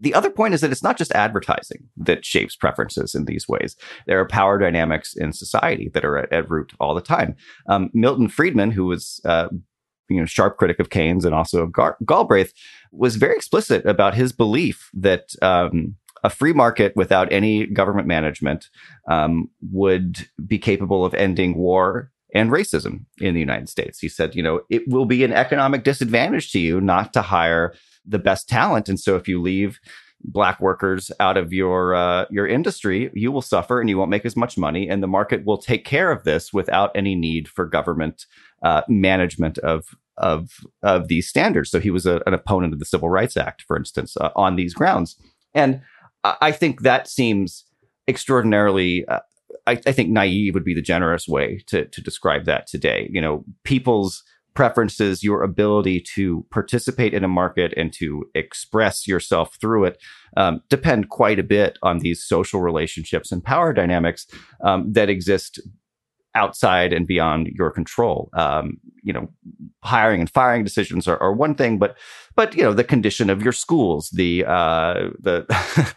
The 0.00 0.14
other 0.14 0.30
point 0.30 0.52
is 0.52 0.60
that 0.62 0.72
it's 0.72 0.82
not 0.82 0.98
just 0.98 1.12
advertising 1.12 1.88
that 1.96 2.24
shapes 2.24 2.56
preferences 2.56 3.14
in 3.14 3.24
these 3.26 3.48
ways. 3.48 3.76
There 4.06 4.18
are 4.18 4.26
power 4.26 4.58
dynamics 4.58 5.14
in 5.14 5.32
society 5.32 5.90
that 5.94 6.04
are 6.04 6.18
at, 6.18 6.32
at 6.32 6.50
root 6.50 6.72
all 6.80 6.94
the 6.94 7.00
time. 7.00 7.36
Um, 7.68 7.88
Milton 7.94 8.28
Friedman, 8.28 8.72
who 8.72 8.84
was 8.86 9.20
uh, 9.24 9.48
you 10.08 10.20
know 10.20 10.26
sharp 10.26 10.58
critic 10.58 10.80
of 10.80 10.90
Keynes 10.90 11.24
and 11.24 11.34
also 11.34 11.62
of 11.62 11.72
Gar- 11.72 11.96
Galbraith, 12.04 12.52
was 12.90 13.16
very 13.16 13.36
explicit 13.36 13.86
about 13.86 14.14
his 14.14 14.32
belief 14.32 14.90
that 14.92 15.30
um, 15.40 15.94
a 16.24 16.30
free 16.30 16.52
market 16.52 16.94
without 16.96 17.32
any 17.32 17.66
government 17.66 18.06
management 18.06 18.68
um, 19.08 19.48
would 19.60 20.28
be 20.46 20.58
capable 20.58 21.04
of 21.04 21.14
ending 21.14 21.56
war 21.56 22.10
and 22.34 22.50
racism 22.50 23.04
in 23.20 23.34
the 23.34 23.40
United 23.40 23.68
States. 23.68 23.98
He 23.98 24.08
said, 24.08 24.34
you 24.34 24.42
know, 24.42 24.60
it 24.70 24.82
will 24.88 25.04
be 25.04 25.24
an 25.24 25.32
economic 25.32 25.84
disadvantage 25.84 26.50
to 26.52 26.58
you 26.58 26.80
not 26.80 27.12
to 27.12 27.22
hire 27.22 27.74
the 28.06 28.18
best 28.18 28.48
talent. 28.48 28.88
And 28.88 28.98
so 28.98 29.16
if 29.16 29.28
you 29.28 29.40
leave 29.40 29.78
black 30.24 30.60
workers 30.60 31.10
out 31.18 31.36
of 31.36 31.52
your 31.52 31.94
uh, 31.94 32.26
your 32.30 32.46
industry, 32.46 33.10
you 33.14 33.32
will 33.32 33.42
suffer 33.42 33.80
and 33.80 33.90
you 33.90 33.98
won't 33.98 34.10
make 34.10 34.24
as 34.24 34.36
much 34.36 34.56
money. 34.56 34.88
And 34.88 35.02
the 35.02 35.08
market 35.08 35.44
will 35.44 35.58
take 35.58 35.84
care 35.84 36.10
of 36.10 36.24
this 36.24 36.52
without 36.52 36.90
any 36.94 37.14
need 37.14 37.48
for 37.48 37.66
government 37.66 38.26
uh, 38.62 38.82
management 38.88 39.58
of 39.58 39.84
of 40.16 40.50
of 40.82 41.08
these 41.08 41.28
standards. 41.28 41.70
So 41.70 41.80
he 41.80 41.90
was 41.90 42.06
a, 42.06 42.22
an 42.26 42.34
opponent 42.34 42.72
of 42.72 42.78
the 42.78 42.84
Civil 42.84 43.08
Rights 43.08 43.36
Act, 43.36 43.62
for 43.62 43.76
instance, 43.76 44.16
uh, 44.16 44.30
on 44.36 44.56
these 44.56 44.74
grounds. 44.74 45.16
And 45.54 45.82
I 46.24 46.52
think 46.52 46.82
that 46.82 47.08
seems 47.08 47.64
extraordinarily 48.06 49.04
uh, 49.06 49.20
I, 49.66 49.72
I, 49.86 49.92
think 49.92 50.10
naive 50.10 50.54
would 50.54 50.64
be 50.64 50.74
the 50.74 50.82
generous 50.82 51.28
way 51.28 51.62
to 51.68 51.86
to 51.86 52.00
describe 52.00 52.44
that 52.46 52.66
today. 52.66 53.08
You 53.12 53.20
know, 53.20 53.44
people's 53.64 54.22
preferences, 54.54 55.22
your 55.22 55.42
ability 55.42 56.00
to 56.14 56.44
participate 56.50 57.14
in 57.14 57.24
a 57.24 57.28
market 57.28 57.72
and 57.76 57.92
to 57.94 58.24
express 58.34 59.06
yourself 59.06 59.56
through 59.60 59.84
it 59.84 59.98
um, 60.36 60.60
depend 60.68 61.08
quite 61.08 61.38
a 61.38 61.42
bit 61.42 61.78
on 61.82 61.98
these 61.98 62.22
social 62.22 62.60
relationships 62.60 63.32
and 63.32 63.42
power 63.42 63.72
dynamics 63.72 64.26
um, 64.62 64.92
that 64.92 65.08
exist 65.08 65.60
outside 66.34 66.92
and 66.92 67.06
beyond 67.06 67.48
your 67.48 67.70
control. 67.70 68.30
Um, 68.32 68.78
you 69.02 69.12
know, 69.12 69.28
hiring 69.82 70.20
and 70.20 70.30
firing 70.30 70.64
decisions 70.64 71.06
are, 71.08 71.18
are, 71.18 71.32
one 71.32 71.54
thing, 71.54 71.78
but 71.78 71.96
but 72.34 72.54
you 72.54 72.62
know 72.62 72.72
the 72.72 72.84
condition 72.84 73.30
of 73.30 73.42
your 73.42 73.52
schools, 73.52 74.10
the 74.10 74.44
uh, 74.46 75.10
the 75.18 75.44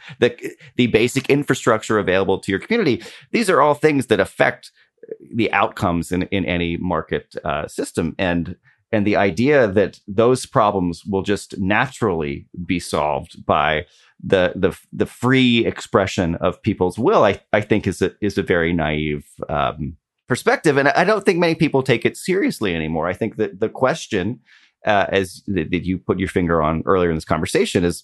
the 0.19 0.55
the 0.75 0.87
basic 0.87 1.29
infrastructure 1.29 1.99
available 1.99 2.39
to 2.39 2.51
your 2.51 2.59
community. 2.59 3.03
These 3.31 3.49
are 3.49 3.61
all 3.61 3.75
things 3.75 4.07
that 4.07 4.19
affect 4.19 4.71
the 5.33 5.51
outcomes 5.53 6.11
in 6.11 6.23
in 6.23 6.45
any 6.45 6.77
market 6.77 7.35
uh, 7.43 7.67
system 7.67 8.15
and. 8.17 8.55
And 8.91 9.05
the 9.05 9.17
idea 9.17 9.67
that 9.67 9.99
those 10.07 10.45
problems 10.45 11.03
will 11.03 11.23
just 11.23 11.57
naturally 11.57 12.47
be 12.65 12.79
solved 12.79 13.45
by 13.45 13.87
the 14.23 14.53
the 14.55 14.77
the 14.93 15.05
free 15.05 15.65
expression 15.65 16.35
of 16.35 16.61
people's 16.61 16.97
will, 16.97 17.25
I, 17.25 17.41
I 17.51 17.61
think 17.61 17.87
is 17.87 18.01
a 18.01 18.11
is 18.21 18.37
a 18.37 18.43
very 18.43 18.73
naive 18.73 19.25
um, 19.49 19.97
perspective. 20.27 20.77
And 20.77 20.89
I 20.89 21.03
don't 21.03 21.25
think 21.25 21.39
many 21.39 21.55
people 21.55 21.83
take 21.83 22.05
it 22.05 22.17
seriously 22.17 22.75
anymore. 22.75 23.07
I 23.07 23.13
think 23.13 23.37
that 23.37 23.59
the 23.59 23.69
question, 23.69 24.39
uh, 24.85 25.05
as 25.09 25.43
that 25.47 25.85
you 25.85 25.97
put 25.97 26.19
your 26.19 26.29
finger 26.29 26.61
on 26.61 26.83
earlier 26.85 27.09
in 27.09 27.15
this 27.15 27.25
conversation, 27.25 27.83
is 27.83 28.03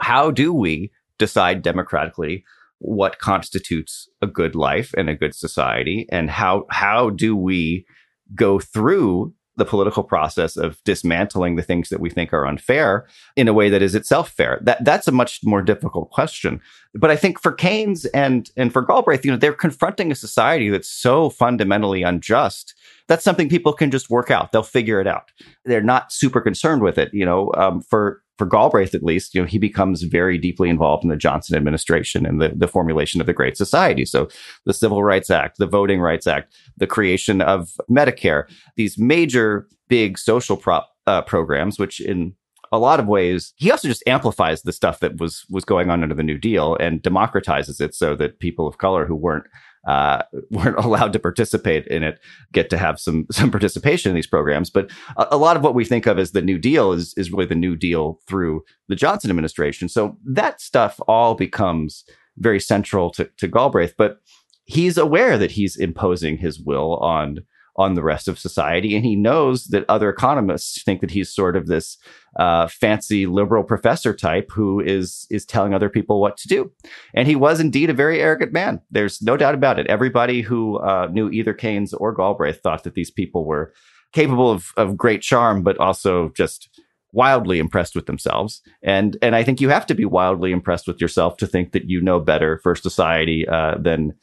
how 0.00 0.30
do 0.30 0.52
we 0.52 0.90
decide 1.18 1.62
democratically 1.62 2.44
what 2.78 3.18
constitutes 3.18 4.08
a 4.20 4.26
good 4.26 4.54
life 4.54 4.92
and 4.96 5.08
a 5.08 5.14
good 5.14 5.34
society, 5.34 6.06
and 6.10 6.30
how 6.30 6.66
how 6.70 7.10
do 7.10 7.36
we 7.36 7.86
go 8.34 8.58
through 8.58 9.32
the 9.56 9.64
political 9.64 10.02
process 10.02 10.56
of 10.56 10.82
dismantling 10.84 11.56
the 11.56 11.62
things 11.62 11.90
that 11.90 12.00
we 12.00 12.08
think 12.08 12.32
are 12.32 12.46
unfair 12.46 13.06
in 13.36 13.48
a 13.48 13.52
way 13.52 13.68
that 13.68 13.82
is 13.82 13.94
itself 13.94 14.30
fair. 14.30 14.58
That 14.62 14.84
that's 14.84 15.08
a 15.08 15.12
much 15.12 15.40
more 15.44 15.62
difficult 15.62 16.10
question. 16.10 16.60
But 16.94 17.10
I 17.10 17.16
think 17.16 17.40
for 17.40 17.52
Keynes 17.52 18.06
and 18.06 18.50
and 18.56 18.72
for 18.72 18.82
Galbraith, 18.82 19.24
you 19.24 19.30
know, 19.30 19.36
they're 19.36 19.52
confronting 19.52 20.10
a 20.10 20.14
society 20.14 20.70
that's 20.70 20.88
so 20.88 21.28
fundamentally 21.28 22.02
unjust. 22.02 22.74
That's 23.08 23.24
something 23.24 23.48
people 23.48 23.72
can 23.72 23.90
just 23.90 24.10
work 24.10 24.30
out. 24.30 24.52
They'll 24.52 24.62
figure 24.62 25.00
it 25.00 25.06
out. 25.06 25.30
They're 25.64 25.82
not 25.82 26.12
super 26.12 26.40
concerned 26.40 26.82
with 26.82 26.96
it. 26.96 27.12
You 27.12 27.26
know, 27.26 27.52
um, 27.54 27.82
for 27.82 28.22
for 28.42 28.46
Galbraith 28.46 28.92
at 28.92 29.04
least, 29.04 29.36
you 29.36 29.40
know, 29.40 29.46
he 29.46 29.58
becomes 29.58 30.02
very 30.02 30.36
deeply 30.36 30.68
involved 30.68 31.04
in 31.04 31.10
the 31.10 31.16
Johnson 31.16 31.54
administration 31.54 32.26
and 32.26 32.42
the, 32.42 32.48
the 32.48 32.66
formulation 32.66 33.20
of 33.20 33.28
the 33.28 33.32
Great 33.32 33.56
Society. 33.56 34.04
So 34.04 34.26
the 34.66 34.74
Civil 34.74 35.04
Rights 35.04 35.30
Act, 35.30 35.58
the 35.58 35.66
Voting 35.66 36.00
Rights 36.00 36.26
Act, 36.26 36.52
the 36.76 36.88
creation 36.88 37.40
of 37.40 37.70
Medicare, 37.88 38.50
these 38.74 38.98
major 38.98 39.68
big 39.86 40.18
social 40.18 40.56
prop, 40.56 40.88
uh, 41.06 41.22
programs, 41.22 41.78
which 41.78 42.00
in 42.00 42.34
a 42.72 42.80
lot 42.80 42.98
of 42.98 43.06
ways, 43.06 43.52
he 43.58 43.70
also 43.70 43.86
just 43.86 44.02
amplifies 44.08 44.62
the 44.62 44.72
stuff 44.72 44.98
that 44.98 45.20
was 45.20 45.44
was 45.48 45.64
going 45.64 45.88
on 45.88 46.02
under 46.02 46.14
the 46.16 46.24
New 46.24 46.38
Deal 46.38 46.76
and 46.80 47.00
democratizes 47.00 47.80
it 47.80 47.94
so 47.94 48.16
that 48.16 48.40
people 48.40 48.66
of 48.66 48.78
color 48.78 49.06
who 49.06 49.14
weren't 49.14 49.44
uh, 49.86 50.22
weren't 50.50 50.78
allowed 50.78 51.12
to 51.12 51.18
participate 51.18 51.86
in 51.86 52.02
it 52.02 52.20
get 52.52 52.70
to 52.70 52.78
have 52.78 53.00
some 53.00 53.26
some 53.30 53.50
participation 53.50 54.10
in 54.10 54.14
these 54.14 54.26
programs. 54.26 54.70
But 54.70 54.90
a, 55.16 55.28
a, 55.32 55.36
lot 55.36 55.56
of 55.56 55.62
what 55.62 55.74
we 55.74 55.84
think 55.84 56.06
of 56.06 56.18
as 56.18 56.32
the 56.32 56.42
New 56.42 56.58
Deal 56.58 56.92
is 56.92 57.14
is 57.16 57.32
really 57.32 57.46
the 57.46 57.54
New 57.54 57.76
Deal 57.76 58.20
through 58.26 58.62
the 58.88 58.96
Johnson 58.96 59.30
administration. 59.30 59.88
So 59.88 60.16
that 60.24 60.60
stuff 60.60 61.00
all 61.08 61.34
becomes 61.34 62.04
very 62.38 62.60
central 62.60 63.10
to, 63.10 63.28
to 63.36 63.48
Galbraith. 63.48 63.94
But 63.96 64.18
he's 64.64 64.96
aware 64.96 65.38
that 65.38 65.52
he's 65.52 65.76
imposing 65.76 66.38
his 66.38 66.60
will 66.60 66.96
on 66.98 67.40
on 67.76 67.94
the 67.94 68.02
rest 68.02 68.28
of 68.28 68.38
society. 68.38 68.94
And 68.94 69.04
he 69.04 69.16
knows 69.16 69.64
that 69.66 69.84
other 69.88 70.10
economists 70.10 70.82
think 70.82 71.00
that 71.00 71.10
he's 71.10 71.32
sort 71.32 71.56
of 71.56 71.66
this 71.66 71.96
uh, 72.38 72.66
fancy 72.68 73.26
liberal 73.26 73.64
professor 73.64 74.14
type 74.14 74.50
who 74.50 74.80
is 74.80 75.26
is 75.30 75.44
telling 75.44 75.74
other 75.74 75.88
people 75.88 76.20
what 76.20 76.36
to 76.38 76.48
do. 76.48 76.70
And 77.14 77.26
he 77.26 77.36
was 77.36 77.60
indeed 77.60 77.90
a 77.90 77.94
very 77.94 78.20
arrogant 78.20 78.52
man. 78.52 78.80
There's 78.90 79.22
no 79.22 79.36
doubt 79.36 79.54
about 79.54 79.78
it. 79.78 79.86
Everybody 79.86 80.42
who 80.42 80.78
uh, 80.78 81.08
knew 81.10 81.30
either 81.30 81.54
Keynes 81.54 81.94
or 81.94 82.12
Galbraith 82.12 82.60
thought 82.62 82.84
that 82.84 82.94
these 82.94 83.10
people 83.10 83.44
were 83.44 83.72
capable 84.12 84.50
of, 84.50 84.72
of 84.76 84.96
great 84.96 85.22
charm, 85.22 85.62
but 85.62 85.78
also 85.78 86.28
just 86.30 86.68
wildly 87.12 87.58
impressed 87.58 87.94
with 87.94 88.06
themselves. 88.06 88.62
And 88.82 89.16
and 89.22 89.36
I 89.36 89.44
think 89.44 89.60
you 89.60 89.68
have 89.68 89.86
to 89.86 89.94
be 89.94 90.04
wildly 90.04 90.52
impressed 90.52 90.86
with 90.86 91.00
yourself 91.00 91.36
to 91.38 91.46
think 91.46 91.72
that 91.72 91.88
you 91.88 92.00
know 92.00 92.20
better 92.20 92.58
for 92.62 92.74
society 92.74 93.46
uh, 93.46 93.76
than 93.78 94.14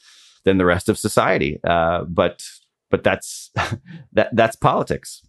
than 0.45 0.57
the 0.57 0.65
rest 0.65 0.89
of 0.89 0.97
society. 0.97 1.59
Uh, 1.63 2.03
but 2.05 2.43
but 2.89 3.03
that's 3.03 3.51
that 4.13 4.29
that's 4.33 4.55
politics. 4.55 5.21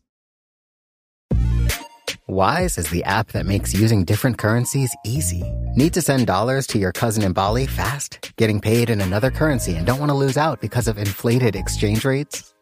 Wise 2.30 2.78
is 2.78 2.88
the 2.90 3.02
app 3.02 3.32
that 3.32 3.44
makes 3.44 3.74
using 3.74 4.04
different 4.04 4.38
currencies 4.38 4.94
easy. 5.04 5.42
Need 5.74 5.92
to 5.94 6.00
send 6.00 6.28
dollars 6.28 6.64
to 6.68 6.78
your 6.78 6.92
cousin 6.92 7.24
in 7.24 7.32
Bali 7.32 7.66
fast? 7.66 8.32
Getting 8.36 8.60
paid 8.60 8.88
in 8.88 9.00
another 9.00 9.32
currency 9.32 9.74
and 9.74 9.84
don't 9.84 9.98
want 9.98 10.10
to 10.10 10.16
lose 10.16 10.36
out 10.36 10.60
because 10.60 10.86
of 10.86 10.96
inflated 10.96 11.56
exchange 11.56 12.04
rates? 12.04 12.54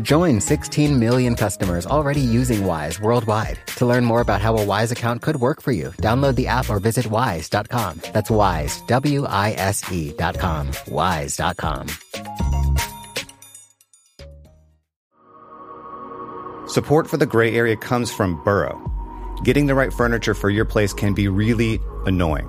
Join 0.00 0.40
16 0.40 0.98
million 0.98 1.36
customers 1.36 1.86
already 1.86 2.20
using 2.20 2.64
Wise 2.64 2.98
worldwide. 2.98 3.58
To 3.76 3.86
learn 3.86 4.04
more 4.04 4.20
about 4.20 4.40
how 4.40 4.56
a 4.56 4.64
Wise 4.64 4.92
account 4.92 5.22
could 5.22 5.36
work 5.36 5.60
for 5.60 5.72
you, 5.72 5.90
download 6.02 6.36
the 6.36 6.46
app 6.46 6.70
or 6.70 6.78
visit 6.78 7.06
wise.com. 7.06 8.00
That's 8.12 8.30
wise, 8.30 8.80
W 8.82 9.26
I 9.26 9.52
S 9.52 9.84
E.com. 9.92 10.70
Wise.com. 10.88 11.88
Support 16.66 17.08
for 17.08 17.16
the 17.16 17.26
gray 17.26 17.54
area 17.54 17.76
comes 17.76 18.12
from 18.12 18.42
Burrow. 18.44 18.78
Getting 19.42 19.66
the 19.66 19.74
right 19.74 19.92
furniture 19.92 20.34
for 20.34 20.50
your 20.50 20.64
place 20.64 20.92
can 20.92 21.14
be 21.14 21.26
really 21.26 21.80
annoying. 22.06 22.48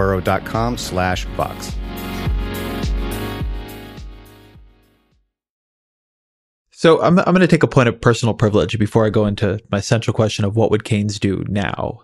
burrow.com 0.00 0.78
slash 0.78 1.26
Vox. 1.36 1.76
So 6.70 7.02
I'm, 7.02 7.18
I'm 7.18 7.26
going 7.26 7.40
to 7.40 7.46
take 7.46 7.62
a 7.62 7.68
point 7.68 7.90
of 7.90 8.00
personal 8.00 8.32
privilege 8.32 8.78
before 8.78 9.04
I 9.04 9.10
go 9.10 9.26
into 9.26 9.60
my 9.70 9.80
central 9.80 10.14
question 10.14 10.46
of 10.46 10.56
what 10.56 10.70
would 10.70 10.84
Keynes 10.84 11.18
do 11.18 11.44
now? 11.48 12.00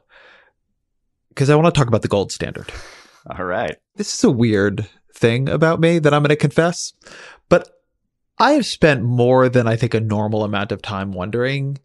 Because 1.31 1.49
I 1.49 1.55
want 1.55 1.75
to 1.75 1.79
talk 1.79 1.89
about 1.89 2.03
the 2.03 2.09
gold 2.09 2.33
standard. 2.33 2.71
All 3.31 3.47
right. 3.47 3.77
This 3.95 4.13
is 4.13 4.23
a 4.25 4.31
weird 4.31 4.87
thing 5.15 5.49
about 5.49 5.81
me 5.81 5.99
that 5.99 6.13
I'm 6.13 6.21
going 6.21 6.29
to 6.29 6.37
confess, 6.37 6.93
but 7.49 7.81
I 8.39 8.53
have 8.53 8.67
spent 8.67 9.05
more 9.05 9.49
than 9.49 9.67
I 9.67 9.77
think 9.77 9.95
a 9.95 10.01
normal 10.01 10.45
amount 10.45 10.71
of 10.71 10.83
time 10.83 11.13
wondering 11.13 11.79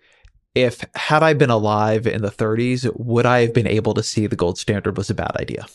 if 0.55 0.83
had 0.93 1.23
I 1.23 1.33
been 1.35 1.49
alive 1.49 2.05
in 2.05 2.21
the 2.21 2.29
30s, 2.29 2.91
would 2.99 3.25
I 3.25 3.43
have 3.43 3.53
been 3.53 3.67
able 3.67 3.93
to 3.93 4.03
see 4.03 4.27
the 4.27 4.35
gold 4.35 4.57
standard 4.57 4.97
was 4.97 5.09
a 5.09 5.13
bad 5.13 5.37
idea? 5.37 5.67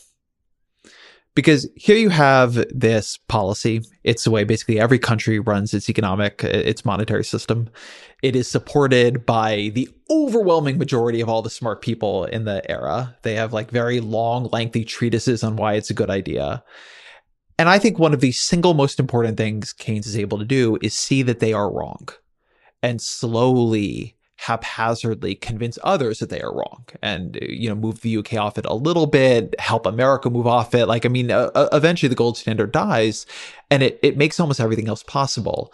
Because 1.37 1.69
here 1.75 1.95
you 1.95 2.09
have 2.09 2.55
this 2.71 3.17
policy. 3.27 3.83
It's 4.03 4.23
the 4.23 4.31
way 4.31 4.43
basically 4.43 4.79
every 4.79 4.97
country 4.97 5.37
runs 5.37 5.71
its 5.71 5.87
economic, 5.87 6.43
uh, 6.43 6.47
its 6.47 6.83
monetary 6.83 7.23
system. 7.23 7.69
It 8.23 8.35
is 8.35 8.47
supported 8.47 9.23
by 9.23 9.69
the 9.75 9.87
overwhelming 10.09 10.79
majority 10.79 11.21
of 11.21 11.29
all 11.29 11.43
the 11.43 11.51
smart 11.51 11.83
people 11.83 12.25
in 12.25 12.45
the 12.45 12.67
era. 12.71 13.15
They 13.21 13.35
have 13.35 13.53
like 13.53 13.69
very 13.69 13.99
long, 13.99 14.49
lengthy 14.51 14.83
treatises 14.83 15.43
on 15.43 15.57
why 15.57 15.75
it's 15.75 15.91
a 15.91 15.93
good 15.93 16.09
idea. 16.09 16.63
And 17.59 17.69
I 17.69 17.77
think 17.77 17.99
one 17.99 18.15
of 18.15 18.19
the 18.19 18.31
single 18.31 18.73
most 18.73 18.99
important 18.99 19.37
things 19.37 19.73
Keynes 19.73 20.07
is 20.07 20.17
able 20.17 20.39
to 20.39 20.43
do 20.43 20.79
is 20.81 20.95
see 20.95 21.21
that 21.21 21.39
they 21.39 21.53
are 21.53 21.71
wrong 21.71 22.09
and 22.81 22.99
slowly 22.99 24.16
haphazardly 24.37 25.35
convince 25.35 25.79
others 25.83 26.19
that 26.19 26.29
they 26.29 26.41
are 26.41 26.53
wrong 26.53 26.85
and 27.01 27.37
you 27.41 27.67
know 27.67 27.75
move 27.75 28.01
the 28.01 28.17
UK 28.17 28.35
off 28.35 28.57
it 28.57 28.65
a 28.65 28.73
little 28.73 29.07
bit 29.07 29.59
help 29.59 29.85
America 29.85 30.29
move 30.29 30.47
off 30.47 30.75
it. 30.75 30.85
Like 30.85 31.05
I 31.05 31.09
mean 31.09 31.31
uh, 31.31 31.51
uh, 31.55 31.69
eventually 31.73 32.09
the 32.09 32.15
gold 32.15 32.37
standard 32.37 32.71
dies 32.71 33.25
and 33.71 33.83
it 33.83 33.99
it 34.03 34.17
makes 34.17 34.39
almost 34.39 34.59
everything 34.59 34.87
else 34.87 35.03
possible. 35.03 35.73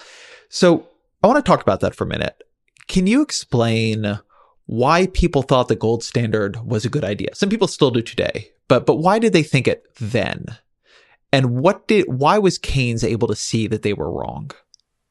So 0.49 0.87
I 1.21 1.27
want 1.27 1.43
to 1.43 1.49
talk 1.49 1.61
about 1.61 1.81
that 1.81 1.95
for 1.95 2.05
a 2.05 2.07
minute. 2.07 2.41
Can 2.87 3.05
you 3.07 3.21
explain 3.21 4.19
why 4.65 5.07
people 5.07 5.41
thought 5.41 5.67
the 5.67 5.75
gold 5.75 6.03
standard 6.03 6.65
was 6.65 6.85
a 6.85 6.89
good 6.89 7.03
idea? 7.03 7.35
Some 7.35 7.49
people 7.49 7.67
still 7.67 7.91
do 7.91 8.01
today 8.01 8.53
but 8.67 8.85
but 8.85 8.95
why 8.95 9.19
did 9.19 9.33
they 9.33 9.43
think 9.43 9.67
it 9.67 9.85
then? 9.99 10.57
And 11.31 11.57
what 11.57 11.87
did 11.87 12.05
why 12.07 12.37
was 12.37 12.57
Keynes 12.57 13.03
able 13.03 13.27
to 13.27 13.35
see 13.35 13.67
that 13.67 13.81
they 13.81 13.93
were 13.93 14.11
wrong 14.11 14.51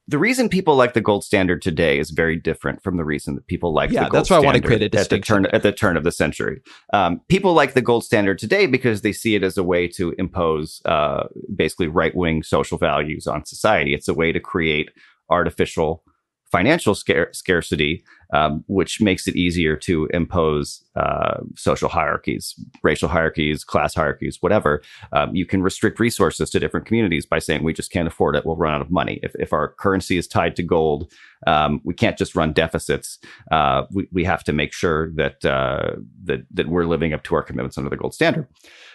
the 0.08 0.18
reason 0.18 0.48
people 0.48 0.74
like 0.74 0.94
the 0.94 1.00
gold 1.00 1.24
standard 1.24 1.62
today 1.62 1.98
is 1.98 2.10
very 2.10 2.36
different 2.36 2.82
from 2.82 2.96
the 2.96 3.04
reason 3.04 3.34
that 3.36 3.46
people 3.46 3.72
like 3.72 3.90
yeah, 3.90 4.04
the 4.04 4.10
gold 4.10 4.20
that's 4.20 4.30
why 4.30 4.36
I 4.36 4.40
want 4.40 4.56
to 4.56 4.62
create 4.62 4.94
a 4.94 4.98
at 4.98 5.08
the 5.08 5.20
turn 5.20 5.46
at 5.46 5.62
the 5.62 5.72
turn 5.72 5.96
of 5.96 6.04
the 6.04 6.12
century. 6.12 6.60
Um, 6.92 7.20
people 7.28 7.54
like 7.54 7.74
the 7.74 7.82
gold 7.82 8.04
standard 8.04 8.38
today 8.38 8.66
because 8.66 9.02
they 9.02 9.12
see 9.12 9.34
it 9.34 9.42
as 9.42 9.56
a 9.56 9.62
way 9.62 9.86
to 9.88 10.14
impose 10.18 10.82
uh, 10.86 11.28
basically 11.54 11.86
right 11.86 12.14
wing 12.14 12.42
social 12.42 12.78
values 12.78 13.26
on 13.26 13.44
society. 13.44 13.94
It's 13.94 14.08
a 14.08 14.14
way 14.14 14.32
to 14.32 14.40
create 14.40 14.90
artificial 15.30 16.02
financial 16.50 16.94
scare- 16.94 17.32
scarcity, 17.32 18.04
um, 18.32 18.64
which 18.66 19.00
makes 19.00 19.28
it 19.28 19.36
easier 19.36 19.76
to 19.76 20.06
impose 20.12 20.84
uh, 20.96 21.40
social 21.56 21.88
hierarchies, 21.88 22.54
racial 22.82 23.08
hierarchies, 23.08 23.64
class 23.64 23.94
hierarchies, 23.94 24.38
whatever. 24.40 24.82
Um, 25.12 25.34
you 25.34 25.46
can 25.46 25.62
restrict 25.62 26.00
resources 26.00 26.50
to 26.50 26.60
different 26.60 26.86
communities 26.86 27.26
by 27.26 27.38
saying 27.38 27.62
we 27.62 27.72
just 27.72 27.92
can't 27.92 28.08
afford 28.08 28.36
it. 28.36 28.44
We'll 28.44 28.56
run 28.56 28.74
out 28.74 28.80
of 28.80 28.90
money. 28.90 29.20
If, 29.22 29.34
if 29.36 29.52
our 29.52 29.74
currency 29.74 30.16
is 30.16 30.26
tied 30.26 30.56
to 30.56 30.62
gold, 30.62 31.12
um, 31.46 31.80
we 31.84 31.94
can't 31.94 32.18
just 32.18 32.34
run 32.34 32.52
deficits. 32.52 33.18
Uh, 33.50 33.84
we, 33.90 34.08
we 34.12 34.24
have 34.24 34.44
to 34.44 34.52
make 34.52 34.72
sure 34.72 35.10
that 35.14 35.44
uh, 35.44 35.96
that 36.24 36.46
that 36.52 36.68
we're 36.68 36.86
living 36.86 37.12
up 37.12 37.22
to 37.24 37.34
our 37.34 37.42
commitments 37.42 37.76
under 37.78 37.90
the 37.90 37.96
gold 37.96 38.14
standard. 38.14 38.46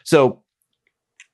So 0.03 0.43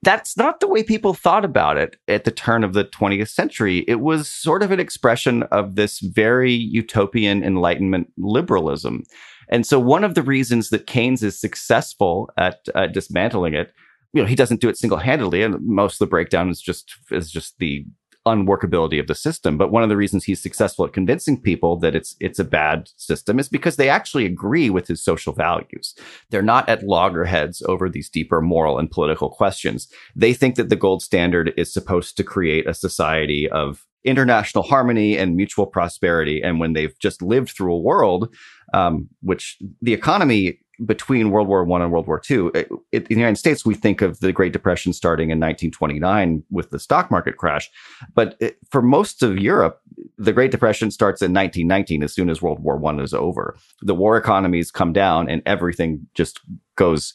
that's 0.03 0.35
not 0.37 0.59
the 0.59 0.67
way 0.67 0.83
people 0.83 1.13
thought 1.13 1.45
about 1.45 1.77
it 1.77 1.97
at 2.07 2.25
the 2.25 2.31
turn 2.31 2.63
of 2.63 2.73
the 2.73 2.85
20th 2.85 3.29
century. 3.29 3.85
It 3.87 4.01
was 4.01 4.27
sort 4.27 4.61
of 4.61 4.71
an 4.71 4.79
expression 4.79 5.43
of 5.43 5.75
this 5.75 5.99
very 5.99 6.53
utopian 6.53 7.43
Enlightenment 7.43 8.11
liberalism. 8.17 9.03
And 9.49 9.65
so, 9.65 9.79
one 9.79 10.03
of 10.03 10.15
the 10.15 10.23
reasons 10.23 10.69
that 10.69 10.87
Keynes 10.87 11.23
is 11.23 11.39
successful 11.39 12.29
at 12.37 12.67
uh, 12.75 12.87
dismantling 12.87 13.53
it, 13.53 13.73
you 14.13 14.21
know, 14.21 14.27
he 14.27 14.35
doesn't 14.35 14.61
do 14.61 14.69
it 14.69 14.77
single 14.77 14.97
handedly, 14.97 15.43
and 15.43 15.57
most 15.61 15.95
of 15.95 15.99
the 15.99 16.09
breakdown 16.09 16.49
is 16.49 16.61
just 16.61 16.93
is 17.11 17.31
just 17.31 17.57
the 17.59 17.85
unworkability 18.25 18.99
of 18.99 19.07
the 19.07 19.15
system. 19.15 19.57
But 19.57 19.71
one 19.71 19.83
of 19.83 19.89
the 19.89 19.97
reasons 19.97 20.23
he's 20.23 20.41
successful 20.41 20.85
at 20.85 20.93
convincing 20.93 21.41
people 21.41 21.77
that 21.79 21.95
it's 21.95 22.15
it's 22.19 22.39
a 22.39 22.43
bad 22.43 22.89
system 22.97 23.39
is 23.39 23.49
because 23.49 23.75
they 23.75 23.89
actually 23.89 24.25
agree 24.25 24.69
with 24.69 24.87
his 24.87 25.03
social 25.03 25.33
values. 25.33 25.95
They're 26.29 26.41
not 26.41 26.67
at 26.69 26.83
loggerheads 26.83 27.61
over 27.63 27.89
these 27.89 28.09
deeper 28.09 28.41
moral 28.41 28.79
and 28.79 28.89
political 28.89 29.29
questions. 29.29 29.87
They 30.15 30.33
think 30.33 30.55
that 30.55 30.69
the 30.69 30.75
gold 30.75 31.01
standard 31.01 31.53
is 31.57 31.73
supposed 31.73 32.15
to 32.17 32.23
create 32.23 32.67
a 32.67 32.73
society 32.73 33.49
of 33.49 33.85
international 34.05 34.63
harmony 34.63 35.17
and 35.17 35.35
mutual 35.35 35.65
prosperity. 35.65 36.41
And 36.41 36.59
when 36.59 36.73
they've 36.73 36.97
just 36.99 37.21
lived 37.21 37.51
through 37.51 37.73
a 37.73 37.79
world, 37.79 38.33
um, 38.73 39.07
which 39.21 39.57
the 39.81 39.93
economy 39.93 40.59
between 40.85 41.31
World 41.31 41.47
War 41.47 41.63
One 41.63 41.81
and 41.81 41.91
World 41.91 42.07
War 42.07 42.19
Two. 42.19 42.51
In 42.91 43.03
the 43.03 43.15
United 43.15 43.37
States, 43.37 43.65
we 43.65 43.75
think 43.75 44.01
of 44.01 44.19
the 44.19 44.31
Great 44.31 44.53
Depression 44.53 44.93
starting 44.93 45.29
in 45.29 45.39
1929 45.39 46.43
with 46.49 46.69
the 46.69 46.79
stock 46.79 47.11
market 47.11 47.37
crash, 47.37 47.69
but 48.13 48.35
it, 48.39 48.57
for 48.69 48.81
most 48.81 49.23
of 49.23 49.37
Europe, 49.37 49.81
the 50.17 50.33
Great 50.33 50.51
Depression 50.51 50.91
starts 50.91 51.21
in 51.21 51.33
1919. 51.33 52.03
As 52.03 52.13
soon 52.13 52.29
as 52.29 52.41
World 52.41 52.59
War 52.59 52.77
One 52.77 52.99
is 52.99 53.13
over, 53.13 53.55
the 53.81 53.95
war 53.95 54.17
economies 54.17 54.71
come 54.71 54.93
down, 54.93 55.29
and 55.29 55.41
everything 55.45 56.07
just 56.13 56.39
goes 56.75 57.13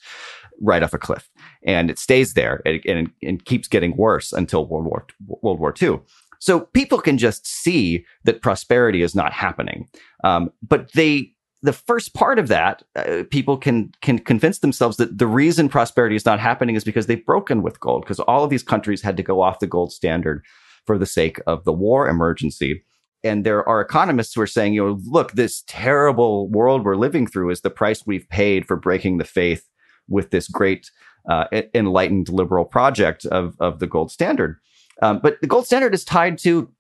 right 0.61 0.83
off 0.83 0.95
a 0.95 0.99
cliff, 0.99 1.31
and 1.63 1.91
it 1.91 1.99
stays 1.99 2.35
there 2.35 2.63
and, 2.65 3.11
and, 3.23 3.45
keeps 3.45 3.69
getting 3.69 3.97
worse 3.97 4.33
until 4.33 4.67
World 4.67 4.87
War 4.87 5.07
World 5.43 5.61
War 5.61 5.73
Two. 5.73 6.03
So 6.41 6.61
people 6.61 6.99
can 6.99 7.19
just 7.19 7.47
see 7.47 8.05
that 8.25 8.43
prosperity 8.43 9.03
is 9.03 9.15
not 9.15 9.33
happening, 9.33 9.89
um, 10.23 10.53
but 10.63 10.93
they 10.93 11.33
the 11.63 11.73
first 11.73 12.15
part 12.15 12.39
of 12.39 12.49
that, 12.49 12.83
uh, 12.95 13.25
people 13.31 13.57
can 13.57 13.93
can 14.01 14.19
convince 14.19 14.61
themselves 14.61 14.97
that 14.99 15.19
the 15.19 15.27
reason 15.27 15.69
prosperity 15.69 16.15
is 16.17 16.25
not 16.25 16.41
happening 16.41 16.77
is 16.77 16.85
because 16.85 17.07
they've 17.07 17.25
broken 17.25 17.63
with 17.63 17.81
gold, 17.81 18.03
because 18.03 18.21
all 18.21 18.45
of 18.45 18.51
these 18.51 18.63
countries 18.63 19.03
had 19.03 19.17
to 19.17 19.23
go 19.23 19.41
off 19.41 19.59
the 19.59 19.67
gold 19.67 19.93
standard 19.93 20.45
for 20.87 20.99
the 20.99 21.07
sake 21.07 21.41
of 21.47 21.65
the 21.65 21.73
war 21.73 22.09
emergency. 22.09 22.85
And 23.25 23.45
there 23.45 23.69
are 23.69 23.81
economists 23.81 24.35
who 24.35 24.41
are 24.41 24.47
saying, 24.47 24.75
you 24.75 24.87
know, 24.87 25.01
look, 25.05 25.33
this 25.33 25.65
terrible 25.67 26.49
world 26.49 26.85
we're 26.85 26.95
living 26.95 27.27
through 27.27 27.51
is 27.51 27.63
the 27.63 27.71
price 27.71 28.07
we've 28.07 28.29
paid 28.29 28.65
for 28.65 28.77
breaking 28.77 29.19
the 29.19 29.25
faith 29.25 29.69
with 30.09 30.31
this 30.31 30.47
great 30.47 30.91
uh, 31.29 31.47
enlightened 31.75 32.29
liberal 32.29 32.65
project 32.65 33.27
of 33.27 33.57
of 33.59 33.81
the 33.81 33.87
gold 33.87 34.13
standard. 34.13 34.59
Um, 35.03 35.21
but 35.23 35.41
the 35.41 35.47
gold 35.47 35.67
standard 35.67 35.95
is 35.95 36.05
tied 36.05 36.39
to 36.39 36.71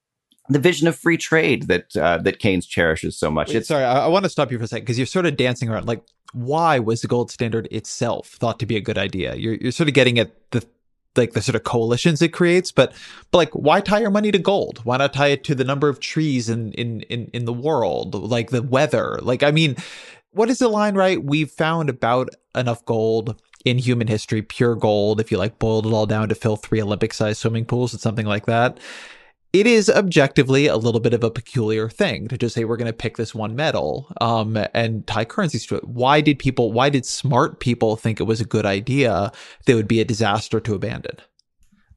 the 0.49 0.59
vision 0.59 0.88
of 0.88 0.96
free 0.96 1.16
trade 1.16 1.68
that 1.68 1.96
uh, 1.96 2.18
that 2.18 2.38
Keynes 2.38 2.66
cherishes 2.66 3.16
so 3.16 3.30
much. 3.30 3.53
Wait, 3.53 3.66
sorry, 3.66 3.84
I, 3.84 4.05
I, 4.05 4.07
want 4.07 4.24
to 4.24 4.30
stop 4.30 4.51
you 4.51 4.59
for 4.59 4.64
a 4.64 4.66
second 4.66 4.84
because 4.84 4.99
you're 4.99 5.07
sort 5.07 5.26
of 5.26 5.36
dancing 5.36 5.68
around. 5.68 5.86
Like, 5.86 6.03
why 6.32 6.78
was 6.78 7.03
the 7.03 7.09
gold 7.09 7.30
standard 7.30 7.68
itself 7.70 8.28
thought 8.28 8.59
to 8.61 8.66
be 8.66 8.76
a 8.76 8.80
good 8.80 8.99
idea? 8.99 9.34
You're 9.34 9.55
you're 9.55 9.72
sort 9.72 9.88
of 9.88 9.94
getting 9.94 10.18
at 10.18 10.32
the 10.51 10.64
like 11.16 11.32
the 11.32 11.42
sort 11.42 11.57
of 11.57 11.64
coalitions 11.64 12.22
it 12.22 12.32
creates, 12.32 12.72
but 12.72 12.92
but 13.30 13.38
like, 13.38 13.53
why 13.53 13.80
tie 13.80 14.01
your 14.01 14.11
money 14.11 14.30
to 14.30 14.38
gold? 14.38 14.80
Why 14.84 14.96
not 14.96 15.12
tie 15.12 15.28
it 15.28 15.44
to 15.44 15.55
the 15.55 15.64
number 15.64 15.88
of 15.88 16.01
trees 16.01 16.49
in 16.49 16.72
in 16.72 17.03
in 17.03 17.30
in 17.32 17.44
the 17.44 17.53
world, 17.53 18.14
like 18.14 18.51
the 18.51 18.62
weather? 18.62 19.18
Like, 19.20 19.42
I 19.42 19.51
mean, 19.51 19.76
what 20.32 20.49
is 20.49 20.61
the 20.61 20.68
line? 20.68 20.94
Right, 20.94 21.22
we've 21.22 21.51
found 21.51 21.90
about 21.90 22.30
enough 22.55 22.84
gold 22.86 23.40
in 23.64 23.76
human 23.76 24.07
history, 24.07 24.40
pure 24.40 24.76
gold. 24.76 25.20
If 25.20 25.30
you 25.30 25.36
like 25.36 25.59
boiled 25.59 25.86
it 25.86 25.92
all 25.92 26.07
down 26.07 26.30
to 26.30 26.34
fill 26.34 26.57
three 26.57 26.80
Olympic-sized 26.80 27.38
swimming 27.38 27.66
pools, 27.66 27.92
it's 27.92 28.03
something 28.03 28.26
like 28.26 28.46
that 28.46 28.78
it 29.53 29.66
is 29.66 29.88
objectively 29.88 30.66
a 30.66 30.76
little 30.76 31.01
bit 31.01 31.14
of 31.14 31.24
a 31.24 31.30
peculiar 31.30 31.88
thing 31.88 32.28
to 32.28 32.36
just 32.36 32.55
say 32.55 32.64
we're 32.64 32.76
going 32.76 32.86
to 32.86 32.92
pick 32.92 33.16
this 33.16 33.34
one 33.34 33.57
metal 33.57 34.12
um, 34.20 34.59
and 34.74 35.07
tie 35.07 35.24
currencies 35.24 35.66
to 35.66 35.76
it. 35.76 35.84
Why 35.84 36.20
did 36.20 36.38
people? 36.38 36.72
Why 36.72 36.90
did 36.90 37.07
smart 37.07 37.61
people 37.61 37.96
think 37.96 38.20
it 38.20 38.24
was 38.24 38.40
a 38.40 38.46
good 38.46 38.66
idea? 38.66 39.32
That 39.66 39.74
would 39.74 39.88
be 39.88 40.01
a 40.01 40.05
disaster 40.05 40.61
to 40.61 40.74
abandon. 40.74 41.16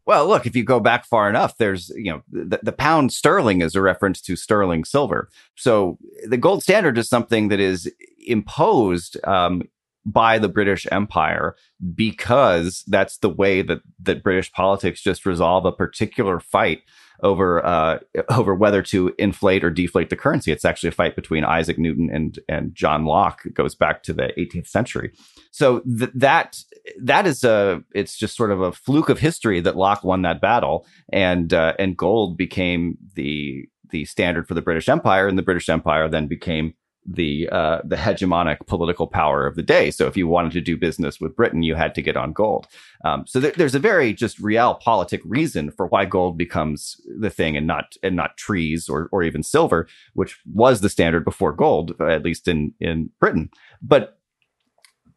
Well, 0.05 0.27
look, 0.27 0.47
if 0.47 0.55
you 0.55 0.63
go 0.63 0.79
back 0.79 1.05
far 1.05 1.29
enough, 1.29 1.57
there's, 1.57 1.89
you 1.89 2.11
know, 2.11 2.21
the, 2.31 2.59
the, 2.63 2.71
pound 2.71 3.13
sterling 3.13 3.61
is 3.61 3.75
a 3.75 3.81
reference 3.81 4.19
to 4.21 4.35
sterling 4.35 4.83
silver. 4.83 5.29
So 5.55 5.99
the 6.27 6.37
gold 6.37 6.63
standard 6.63 6.97
is 6.97 7.07
something 7.07 7.49
that 7.49 7.59
is 7.59 7.89
imposed 8.25 9.23
um, 9.27 9.61
by 10.03 10.39
the 10.39 10.49
British 10.49 10.87
Empire 10.91 11.55
because 11.93 12.83
that's 12.87 13.17
the 13.17 13.29
way 13.29 13.61
that, 13.61 13.81
that 14.01 14.23
British 14.23 14.51
politics 14.51 15.01
just 15.01 15.25
resolve 15.25 15.65
a 15.65 15.71
particular 15.71 16.39
fight 16.39 16.81
over 17.21 17.65
uh, 17.65 17.99
over 18.29 18.53
whether 18.55 18.81
to 18.83 19.13
inflate 19.17 19.63
or 19.63 19.69
deflate 19.69 20.09
the 20.09 20.15
currency. 20.15 20.51
It's 20.51 20.65
actually 20.65 20.89
a 20.89 20.93
fight 20.93 21.15
between 21.15 21.43
Isaac 21.43 21.77
Newton 21.77 22.09
and 22.11 22.39
and 22.47 22.73
John 22.75 23.05
Locke. 23.05 23.41
It 23.45 23.53
goes 23.53 23.75
back 23.75 24.03
to 24.03 24.13
the 24.13 24.31
18th 24.37 24.67
century. 24.67 25.11
So 25.51 25.79
th- 25.81 26.11
that 26.15 26.59
that 27.01 27.27
is 27.27 27.43
a 27.43 27.83
it's 27.93 28.17
just 28.17 28.35
sort 28.35 28.51
of 28.51 28.61
a 28.61 28.71
fluke 28.71 29.09
of 29.09 29.19
history 29.19 29.59
that 29.61 29.77
Locke 29.77 30.03
won 30.03 30.21
that 30.23 30.41
battle, 30.41 30.85
and 31.11 31.53
uh, 31.53 31.73
and 31.79 31.97
gold 31.97 32.37
became 32.37 32.97
the 33.15 33.65
the 33.89 34.05
standard 34.05 34.47
for 34.47 34.53
the 34.53 34.61
British 34.61 34.89
Empire, 34.89 35.27
and 35.27 35.37
the 35.37 35.43
British 35.43 35.69
Empire 35.69 36.07
then 36.07 36.27
became 36.27 36.73
the 37.05 37.49
uh, 37.51 37.81
the 37.83 37.95
hegemonic 37.95 38.65
political 38.67 39.07
power 39.07 39.47
of 39.47 39.55
the 39.55 39.63
day. 39.63 39.91
So 39.91 40.07
if 40.07 40.15
you 40.15 40.27
wanted 40.27 40.51
to 40.53 40.61
do 40.61 40.77
business 40.77 41.19
with 41.19 41.35
Britain, 41.35 41.63
you 41.63 41.75
had 41.75 41.95
to 41.95 42.01
get 42.01 42.17
on 42.17 42.33
gold. 42.33 42.67
Um, 43.03 43.25
so 43.25 43.39
th- 43.39 43.55
there's 43.55 43.75
a 43.75 43.79
very 43.79 44.13
just 44.13 44.41
realpolitik 44.41 45.21
reason 45.25 45.71
for 45.71 45.87
why 45.87 46.05
gold 46.05 46.37
becomes 46.37 47.01
the 47.19 47.29
thing 47.29 47.57
and 47.57 47.65
not 47.65 47.95
and 48.03 48.15
not 48.15 48.37
trees 48.37 48.87
or 48.87 49.09
or 49.11 49.23
even 49.23 49.43
silver, 49.43 49.87
which 50.13 50.39
was 50.53 50.81
the 50.81 50.89
standard 50.89 51.25
before 51.25 51.53
gold, 51.53 51.99
at 52.01 52.23
least 52.23 52.47
in 52.47 52.73
in 52.79 53.09
Britain. 53.19 53.49
But 53.81 54.19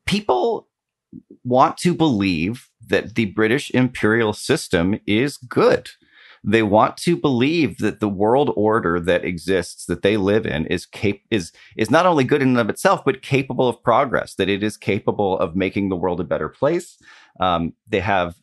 people 0.07 0.69
want 1.45 1.77
to 1.79 1.95
believe 1.95 2.71
that 2.87 3.15
the 3.15 3.27
British 3.27 3.71
imperial 3.71 4.33
system 4.33 4.99
is 5.07 5.37
good 5.37 5.91
they 6.45 6.63
want 6.63 6.97
to 6.99 7.17
believe 7.17 7.79
that 7.79 8.01
the 8.01 8.09
world 8.09 8.53
order 8.55 9.01
that 9.01 9.25
exists 9.25 9.87
that 9.87 10.03
they 10.03 10.17
live 10.17 10.45
in 10.47 10.67
is 10.67 10.85
cap- 10.85 11.21
is 11.31 11.53
is 11.77 11.91
not 11.91 12.07
only 12.07 12.23
good 12.23 12.43
in 12.43 12.49
and 12.49 12.59
of 12.59 12.69
itself 12.69 13.03
but 13.05 13.23
capable 13.23 13.69
of 13.69 13.83
progress 13.83 14.35
that 14.35 14.51
it 14.51 14.63
is 14.63 14.77
capable 14.77 15.39
of 15.39 15.57
making 15.57 15.89
the 15.89 15.97
world 15.97 16.21
a 16.21 16.25
better 16.25 16.49
place. 16.49 16.99
Um, 17.41 17.73
they 17.89 18.01
have 18.01 18.37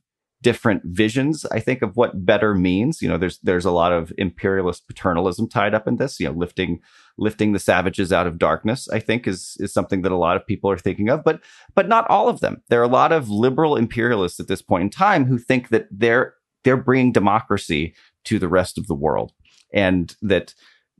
different 0.43 0.81
visions 0.85 1.45
i 1.51 1.59
think 1.59 1.83
of 1.83 1.95
what 1.95 2.25
better 2.25 2.55
means. 2.55 3.01
You 3.01 3.07
know 3.07 3.17
there's 3.17 3.37
there's 3.39 3.65
a 3.65 3.71
lot 3.71 3.93
of 3.93 4.11
imperialist 4.17 4.87
paternalism 4.87 5.47
tied 5.47 5.75
up 5.75 5.87
in 5.87 5.97
this. 5.97 6.19
You 6.19 6.27
know 6.27 6.33
lifting 6.33 6.79
lifting 7.19 7.51
the 7.51 7.59
savages 7.59 8.11
out 8.11 8.25
of 8.25 8.39
darkness 8.39 8.89
i 8.89 8.99
think 8.99 9.27
is 9.27 9.55
is 9.59 9.71
something 9.71 10.01
that 10.01 10.11
a 10.11 10.17
lot 10.17 10.37
of 10.37 10.47
people 10.47 10.71
are 10.71 10.77
thinking 10.77 11.09
of 11.09 11.23
but 11.23 11.41
but 11.75 11.87
not 11.87 12.09
all 12.09 12.27
of 12.27 12.39
them. 12.39 12.63
There 12.69 12.79
are 12.79 12.83
a 12.83 12.87
lot 12.87 13.11
of 13.11 13.29
liberal 13.29 13.75
imperialists 13.75 14.39
at 14.39 14.47
this 14.47 14.63
point 14.63 14.83
in 14.83 14.89
time 14.89 15.25
who 15.25 15.37
think 15.37 15.69
that 15.69 15.87
they're 15.91 16.33
they're 16.63 16.77
bringing 16.77 17.11
democracy 17.11 17.93
to 18.25 18.39
the 18.39 18.47
rest 18.47 18.77
of 18.77 18.87
the 18.87 18.95
world 18.95 19.33
and 19.73 20.15
that 20.21 20.53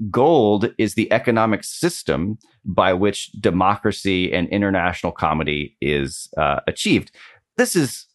gold 0.10 0.74
is 0.78 0.96
the 0.96 1.12
economic 1.12 1.64
system 1.64 2.40
by 2.66 2.94
which 2.94 3.32
democracy 3.34 4.32
and 4.34 4.48
international 4.50 5.12
comity 5.12 5.76
is 5.82 6.30
uh, 6.38 6.60
achieved. 6.68 7.12
This 7.58 7.76
is, 7.76 8.08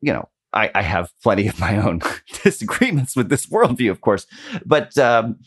you 0.00 0.12
know, 0.12 0.28
I, 0.52 0.70
I, 0.74 0.82
have 0.82 1.10
plenty 1.22 1.48
of 1.48 1.58
my 1.58 1.78
own 1.78 2.02
disagreements 2.44 3.16
with 3.16 3.30
this 3.30 3.46
worldview, 3.46 3.90
of 3.90 4.02
course, 4.02 4.26
but 4.66 4.96
um, 4.98 5.38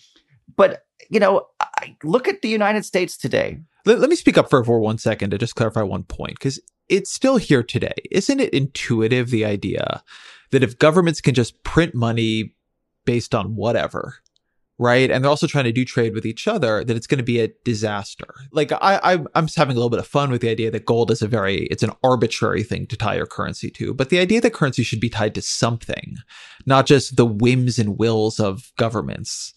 but 0.55 0.85
you 1.09 1.19
know, 1.19 1.45
I 1.59 1.95
look 2.03 2.27
at 2.27 2.41
the 2.41 2.49
United 2.49 2.85
States 2.85 3.15
today. 3.15 3.59
Let, 3.85 3.99
let 3.99 4.09
me 4.09 4.15
speak 4.15 4.37
up 4.37 4.49
for, 4.49 4.63
for 4.63 4.79
one 4.79 4.97
second 4.97 5.29
to 5.29 5.37
just 5.37 5.55
clarify 5.55 5.83
one 5.83 6.03
point 6.03 6.39
because 6.39 6.59
it's 6.89 7.11
still 7.11 7.37
here 7.37 7.61
today. 7.61 7.93
Isn't 8.09 8.39
it 8.39 8.53
intuitive 8.53 9.29
the 9.29 9.45
idea 9.45 10.03
that 10.55 10.63
if 10.63 10.79
governments 10.79 11.19
can 11.19 11.35
just 11.35 11.61
print 11.63 11.93
money 11.93 12.55
based 13.03 13.35
on 13.35 13.57
whatever, 13.57 14.15
right? 14.77 15.11
And 15.11 15.21
they're 15.21 15.29
also 15.29 15.47
trying 15.47 15.65
to 15.65 15.73
do 15.73 15.83
trade 15.83 16.13
with 16.13 16.25
each 16.25 16.47
other, 16.47 16.81
that 16.81 16.95
it's 16.95 17.07
going 17.07 17.17
to 17.17 17.23
be 17.25 17.41
a 17.41 17.51
disaster. 17.65 18.33
Like 18.53 18.71
I, 18.71 18.77
I, 19.03 19.17
I'm 19.35 19.47
just 19.47 19.57
having 19.57 19.75
a 19.75 19.79
little 19.79 19.89
bit 19.89 19.99
of 19.99 20.07
fun 20.07 20.31
with 20.31 20.39
the 20.39 20.49
idea 20.49 20.71
that 20.71 20.85
gold 20.85 21.11
is 21.11 21.21
a 21.21 21.27
very, 21.27 21.65
it's 21.67 21.83
an 21.83 21.91
arbitrary 22.05 22.63
thing 22.63 22.87
to 22.87 22.95
tie 22.95 23.15
your 23.15 23.25
currency 23.25 23.69
to. 23.71 23.93
But 23.93 24.09
the 24.09 24.19
idea 24.19 24.39
that 24.39 24.53
currency 24.53 24.83
should 24.83 25.01
be 25.01 25.09
tied 25.09 25.35
to 25.35 25.41
something, 25.41 26.15
not 26.65 26.85
just 26.85 27.17
the 27.17 27.25
whims 27.25 27.77
and 27.77 27.97
wills 27.97 28.39
of 28.39 28.71
governments, 28.77 29.53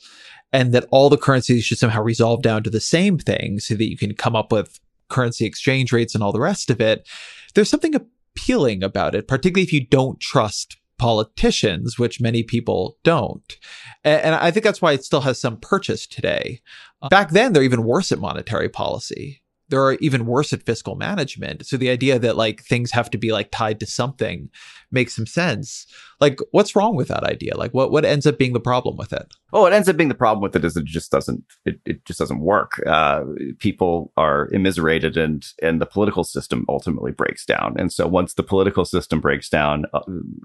and 0.53 0.74
that 0.74 0.86
all 0.90 1.11
the 1.11 1.16
currencies 1.16 1.64
should 1.64 1.78
somehow 1.78 2.03
resolve 2.03 2.42
down 2.42 2.64
to 2.64 2.70
the 2.70 2.80
same 2.80 3.18
thing, 3.18 3.61
so 3.61 3.74
that 3.74 3.88
you 3.88 3.96
can 3.96 4.14
come 4.14 4.34
up 4.34 4.51
with 4.51 4.80
currency 5.09 5.46
exchange 5.46 5.92
rates 5.92 6.14
and 6.14 6.24
all 6.24 6.32
the 6.32 6.40
rest 6.40 6.70
of 6.70 6.80
it. 6.80 7.09
There's 7.55 7.70
something 7.70 7.94
appealing 7.94 8.82
about 8.82 9.14
it, 9.14 9.28
particularly 9.28 9.64
if 9.64 9.72
you 9.72 9.84
don't 9.84 10.20
trust 10.20 10.77
politicians, 10.99 11.99
which 11.99 12.20
many 12.20 12.42
people 12.42 12.99
don't. 13.05 13.57
And, 14.05 14.34
I 14.34 14.51
think 14.51 14.64
that's 14.64 14.82
why 14.82 14.92
it 14.92 15.05
still 15.05 15.22
has 15.22 15.40
some 15.40 15.59
purchase 15.59 16.07
today. 16.07 16.61
Uh, 17.01 17.09
back 17.09 17.30
then, 17.30 17.53
they're 17.53 17.62
even 17.62 17.84
worse 17.84 18.12
at 18.12 18.18
monetary 18.18 18.68
policy 18.68 19.42
they're 19.68 19.94
even 19.94 20.26
worse 20.26 20.52
at 20.52 20.62
fiscal 20.62 20.96
management. 20.96 21.66
So 21.66 21.76
the 21.76 21.90
idea 21.90 22.18
that 22.18 22.36
like 22.36 22.62
things 22.62 22.90
have 22.92 23.10
to 23.10 23.18
be 23.18 23.32
like 23.32 23.50
tied 23.50 23.80
to 23.80 23.86
something 23.86 24.48
makes 24.90 25.14
some 25.14 25.26
sense. 25.26 25.86
Like, 26.20 26.38
what's 26.50 26.74
wrong 26.74 26.96
with 26.96 27.08
that 27.08 27.24
idea? 27.24 27.56
Like, 27.56 27.72
what 27.72 27.92
what 27.92 28.04
ends 28.04 28.26
up 28.26 28.38
being 28.38 28.54
the 28.54 28.60
problem 28.60 28.96
with 28.96 29.12
it? 29.12 29.34
Oh, 29.52 29.66
it 29.66 29.72
ends 29.72 29.88
up 29.88 29.96
being 29.96 30.08
the 30.08 30.14
problem 30.14 30.42
with 30.42 30.56
it 30.56 30.64
is 30.64 30.76
it 30.76 30.84
just 30.84 31.12
doesn't 31.12 31.44
it, 31.64 31.80
it 31.84 32.04
just 32.04 32.18
doesn't 32.18 32.40
work. 32.40 32.82
Uh, 32.86 33.24
people 33.58 34.12
are 34.16 34.48
immiserated, 34.52 35.16
and 35.16 35.46
and 35.62 35.80
the 35.80 35.86
political 35.86 36.24
system 36.24 36.64
ultimately 36.68 37.12
breaks 37.12 37.44
down. 37.44 37.76
And 37.78 37.92
so 37.92 38.06
once 38.06 38.34
the 38.34 38.42
political 38.42 38.84
system 38.84 39.20
breaks 39.20 39.48
down, 39.48 39.84
uh, 39.92 40.00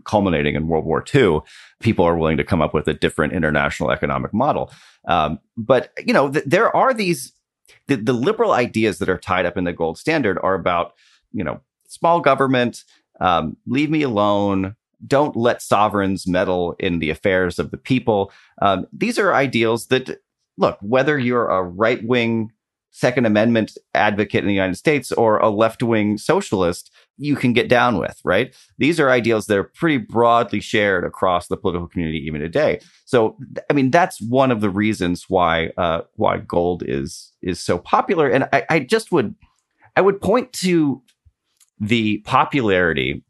culminating 0.05 0.55
in 0.55 0.67
World 0.67 0.85
War 0.85 1.03
II, 1.13 1.39
people 1.79 2.05
are 2.05 2.17
willing 2.17 2.37
to 2.37 2.43
come 2.43 2.61
up 2.61 2.73
with 2.73 2.87
a 2.87 2.93
different 2.93 3.33
international 3.33 3.89
economic 3.89 4.33
model. 4.33 4.71
Um, 5.07 5.39
but 5.57 5.91
you 6.05 6.13
know, 6.13 6.29
th- 6.29 6.45
there 6.45 6.75
are 6.75 6.93
these 6.93 7.33
the, 7.87 7.95
the 7.95 8.13
liberal 8.13 8.51
ideas 8.51 8.99
that 8.99 9.09
are 9.09 9.17
tied 9.17 9.45
up 9.45 9.57
in 9.57 9.63
the 9.63 9.73
gold 9.73 9.97
standard 9.97 10.39
are 10.43 10.55
about, 10.55 10.93
you 11.31 11.43
know, 11.43 11.61
small 11.87 12.19
government, 12.19 12.83
um, 13.19 13.57
leave 13.67 13.89
me 13.89 14.01
alone, 14.01 14.75
don't 15.05 15.35
let 15.35 15.61
sovereigns 15.61 16.27
meddle 16.27 16.75
in 16.79 16.99
the 16.99 17.09
affairs 17.09 17.59
of 17.59 17.71
the 17.71 17.77
people. 17.77 18.31
Um, 18.61 18.87
these 18.93 19.19
are 19.19 19.33
ideals 19.33 19.87
that, 19.87 20.21
look, 20.57 20.77
whether 20.81 21.19
you're 21.19 21.49
a 21.49 21.63
right 21.63 22.03
wing 22.03 22.51
Second 22.91 23.25
Amendment 23.25 23.75
advocate 23.95 24.43
in 24.43 24.47
the 24.47 24.53
United 24.53 24.75
States 24.75 25.11
or 25.11 25.39
a 25.39 25.49
left 25.49 25.81
wing 25.81 26.17
socialist 26.17 26.91
you 27.17 27.35
can 27.35 27.53
get 27.53 27.69
down 27.69 27.97
with, 27.97 28.19
right? 28.23 28.55
These 28.77 28.99
are 28.99 29.09
ideals 29.09 29.45
that 29.47 29.57
are 29.57 29.63
pretty 29.63 29.97
broadly 29.97 30.59
shared 30.59 31.05
across 31.05 31.47
the 31.47 31.57
political 31.57 31.87
community 31.87 32.19
even 32.25 32.41
today. 32.41 32.79
So, 33.05 33.37
I 33.69 33.73
mean, 33.73 33.91
that's 33.91 34.21
one 34.21 34.51
of 34.51 34.61
the 34.61 34.69
reasons 34.69 35.25
why 35.27 35.71
uh, 35.77 36.01
why 36.15 36.37
gold 36.37 36.83
is 36.85 37.31
is 37.41 37.59
so 37.59 37.77
popular. 37.77 38.29
And 38.29 38.47
I, 38.51 38.63
I 38.69 38.79
just 38.79 39.11
would 39.11 39.35
I 39.95 40.01
would 40.01 40.21
point 40.21 40.53
to 40.53 41.01
the 41.79 42.19
popularity 42.19 43.23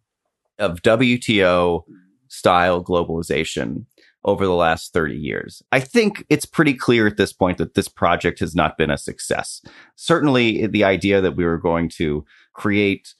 of 0.59 0.81
WTO 0.81 1.84
style 2.27 2.84
globalization 2.84 3.86
over 4.25 4.45
the 4.45 4.53
last 4.53 4.93
30 4.93 5.15
years. 5.15 5.61
I 5.71 5.79
think 5.81 6.25
it's 6.29 6.45
pretty 6.45 6.73
clear 6.73 7.07
at 7.07 7.17
this 7.17 7.34
point 7.34 7.57
that 7.57 7.73
this 7.73 7.89
project 7.89 8.39
has 8.39 8.55
not 8.55 8.77
been 8.77 8.89
a 8.89 8.97
success. 8.97 9.61
Certainly, 9.95 10.67
the 10.67 10.84
idea 10.84 11.19
that 11.19 11.36
we 11.36 11.43
were 11.43 11.57
going 11.57 11.89
to 11.89 12.23
create 12.53 13.13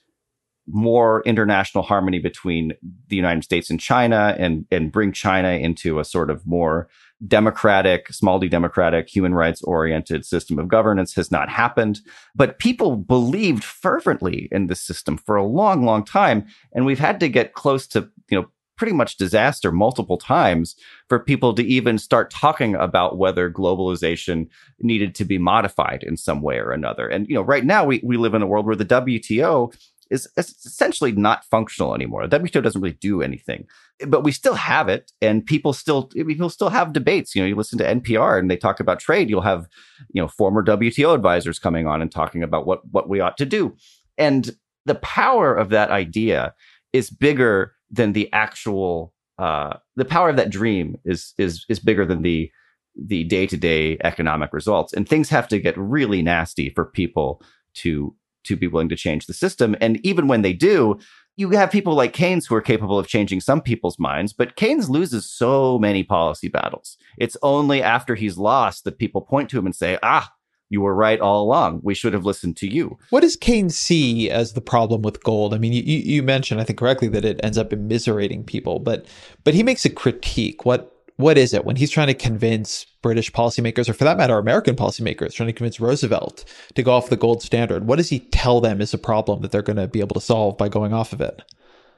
more 0.68 1.22
international 1.26 1.84
harmony 1.84 2.20
between 2.20 2.74
the 3.08 3.16
United 3.16 3.44
States 3.44 3.70
and 3.70 3.80
China 3.80 4.36
and, 4.40 4.66
and 4.72 4.92
bring 4.92 5.12
China 5.12 5.50
into 5.50 6.00
a 6.00 6.06
sort 6.06 6.30
of 6.30 6.46
more 6.48 6.88
democratic, 7.28 8.12
small 8.12 8.40
d 8.40 8.48
democratic, 8.48 9.10
human 9.10 9.34
rights 9.34 9.62
oriented 9.64 10.26
system 10.26 10.60
of 10.60 10.68
governance 10.68 11.14
has 11.16 11.32
not 11.32 11.50
happened. 11.50 12.00
But 12.36 12.60
people 12.60 12.96
believed 12.96 13.64
fervently 13.64 14.48
in 14.52 14.68
this 14.68 14.82
system 14.82 15.18
for 15.18 15.36
a 15.36 15.46
long, 15.46 15.86
long 15.86 16.04
time. 16.04 16.46
And 16.74 16.86
we've 16.86 17.00
had 17.00 17.20
to 17.22 17.30
get 17.30 17.54
close 17.54 17.88
to, 17.88 18.10
you 18.30 18.40
know, 18.40 18.48
pretty 18.76 18.94
much 18.94 19.18
disaster 19.18 19.72
multiple 19.72 20.18
times 20.18 20.76
for 21.08 21.20
people 21.20 21.54
to 21.54 21.64
even 21.64 21.98
start 21.98 22.32
talking 22.32 22.76
about 22.76 23.18
whether 23.18 23.50
globalization 23.50 24.48
needed 24.80 25.14
to 25.16 25.24
be 25.24 25.38
modified 25.38 26.04
in 26.04 26.18
some 26.18 26.42
way 26.42 26.58
or 26.58 26.72
another. 26.72 27.08
And, 27.08 27.28
you 27.30 27.36
know, 27.36 27.44
right 27.44 27.64
now 27.64 27.86
we, 27.86 28.02
we 28.04 28.18
live 28.18 28.34
in 28.34 28.42
a 28.42 28.48
world 28.48 28.66
where 28.66 28.76
the 28.76 28.86
WTO 28.86 29.74
is 30.14 30.30
essentially 30.38 31.12
not 31.12 31.44
functional 31.46 31.96
anymore. 31.96 32.28
WTO 32.28 32.62
doesn't 32.62 32.80
really 32.80 32.98
do 33.02 33.22
anything, 33.22 33.66
but 34.08 34.24
we 34.24 34.32
still 34.32 34.54
have 34.54 34.88
it, 34.88 35.12
and 35.22 35.46
people 35.46 35.74
still 35.74 36.04
people 36.04 36.50
still 36.50 36.70
have 36.70 36.94
debates. 36.94 37.36
You 37.36 37.42
know, 37.42 37.48
you 37.48 37.56
listen 37.56 37.80
to 37.80 37.96
NPR 37.96 38.38
and 38.38 38.50
they 38.50 38.58
talk 38.58 38.80
about 38.80 39.00
trade. 39.00 39.30
You'll 39.30 39.42
have 39.42 39.68
you 40.14 40.22
know 40.22 40.28
former 40.28 40.64
WTO 40.64 41.16
advisors 41.16 41.60
coming 41.60 41.88
on 41.88 42.02
and 42.02 42.12
talking 42.12 42.44
about 42.44 42.68
what 42.68 42.82
what 42.92 43.10
we 43.10 43.20
ought 43.20 43.38
to 43.38 43.46
do, 43.46 43.76
and 44.18 44.52
the 44.86 44.96
power 44.96 45.56
of 45.56 45.70
that 45.70 45.90
idea 45.90 46.54
is 46.94 47.10
bigger 47.10 47.74
than 47.90 48.14
the 48.14 48.32
actual 48.34 49.14
uh, 49.40 49.78
the 49.96 50.06
power 50.06 50.30
of 50.30 50.36
that 50.36 50.52
dream 50.52 50.98
is 51.06 51.34
is 51.40 51.66
is 51.70 51.80
bigger 51.80 52.06
than 52.06 52.22
the 52.22 52.52
the 52.96 53.24
day 53.24 53.48
to 53.48 53.58
day 53.58 53.98
economic 54.04 54.54
results, 54.54 54.94
and 54.94 55.10
things 55.10 55.30
have 55.30 55.48
to 55.48 55.60
get 55.60 55.76
really 55.76 56.22
nasty 56.22 56.70
for 56.70 56.86
people 56.86 57.42
to 57.74 58.16
to 58.44 58.56
be 58.56 58.68
willing 58.68 58.90
to 58.90 58.96
change 58.96 59.26
the 59.26 59.34
system. 59.34 59.76
And 59.82 60.04
even 60.06 60.28
when 60.28 60.42
they 60.42 60.54
do, 60.54 61.00
you 61.36 61.50
have 61.52 61.72
people 61.72 61.96
like 61.96 62.14
Keynes 62.14 62.46
who 62.46 62.56
are 62.56 62.62
capable 62.62 63.00
of 63.00 63.08
changing 63.08 63.42
some 63.42 63.62
people's 63.62 63.98
minds, 63.98 64.34
but 64.34 64.56
Keynes 64.56 64.90
loses 64.90 65.26
so 65.26 65.80
many 65.80 66.04
policy 66.04 66.48
battles. 66.48 66.98
It's 67.18 67.38
only 67.42 67.82
after 67.82 68.16
he's 68.16 68.38
lost 68.38 68.84
that 68.84 69.00
people 69.00 69.22
point 69.22 69.50
to 69.50 69.58
him 69.58 69.66
and 69.66 69.76
say, 69.76 69.98
ah, 70.04 70.32
you 70.70 70.82
were 70.82 70.96
right 70.96 71.20
all 71.20 71.44
along. 71.44 71.82
We 71.84 71.94
should 71.94 72.14
have 72.14 72.26
listened 72.26 72.58
to 72.58 72.68
you. 72.68 72.98
What 73.10 73.22
does 73.22 73.36
Keynes 73.36 73.78
see 73.78 74.30
as 74.30 74.54
the 74.54 74.62
problem 74.62 75.02
with 75.04 75.24
gold? 75.24 75.54
I 75.54 75.58
mean, 75.60 75.74
you, 75.74 75.82
you 75.82 76.24
mentioned, 76.24 76.60
I 76.60 76.64
think 76.64 76.80
correctly, 76.80 77.08
that 77.10 77.26
it 77.26 77.40
ends 77.44 77.58
up 77.58 77.70
immiserating 77.70 78.46
people, 78.46 78.80
but 78.80 79.06
but 79.44 79.54
he 79.54 79.62
makes 79.62 79.86
a 79.86 79.90
critique. 79.90 80.66
What 80.66 80.93
what 81.18 81.38
is 81.38 81.54
it 81.54 81.66
when 81.66 81.76
he's 81.76 81.92
trying 81.92 82.08
to 82.08 82.14
convince 82.14 82.86
British 83.02 83.32
policymakers, 83.32 83.88
or 83.88 83.94
for 83.94 84.04
that 84.04 84.18
matter, 84.18 84.38
American 84.38 84.76
policymakers, 84.76 85.34
trying 85.34 85.48
to 85.48 85.54
convince 85.54 85.80
Roosevelt 85.80 86.46
to 86.76 86.84
go 86.84 86.94
off 86.94 87.10
the 87.10 87.18
gold 87.18 87.42
standard? 87.42 87.86
What 87.86 87.98
does 87.98 88.10
he 88.10 88.20
tell 88.20 88.62
them 88.62 88.82
is 88.82 88.94
a 88.94 88.98
problem 88.98 89.42
that 89.42 89.52
they're 89.52 89.62
going 89.62 89.78
to 89.78 89.88
be 89.88 90.00
able 90.00 90.16
to 90.16 90.22
solve 90.22 90.58
by 90.58 90.70
going 90.70 90.94
off 90.94 91.14
of 91.14 91.22
it? 91.22 91.42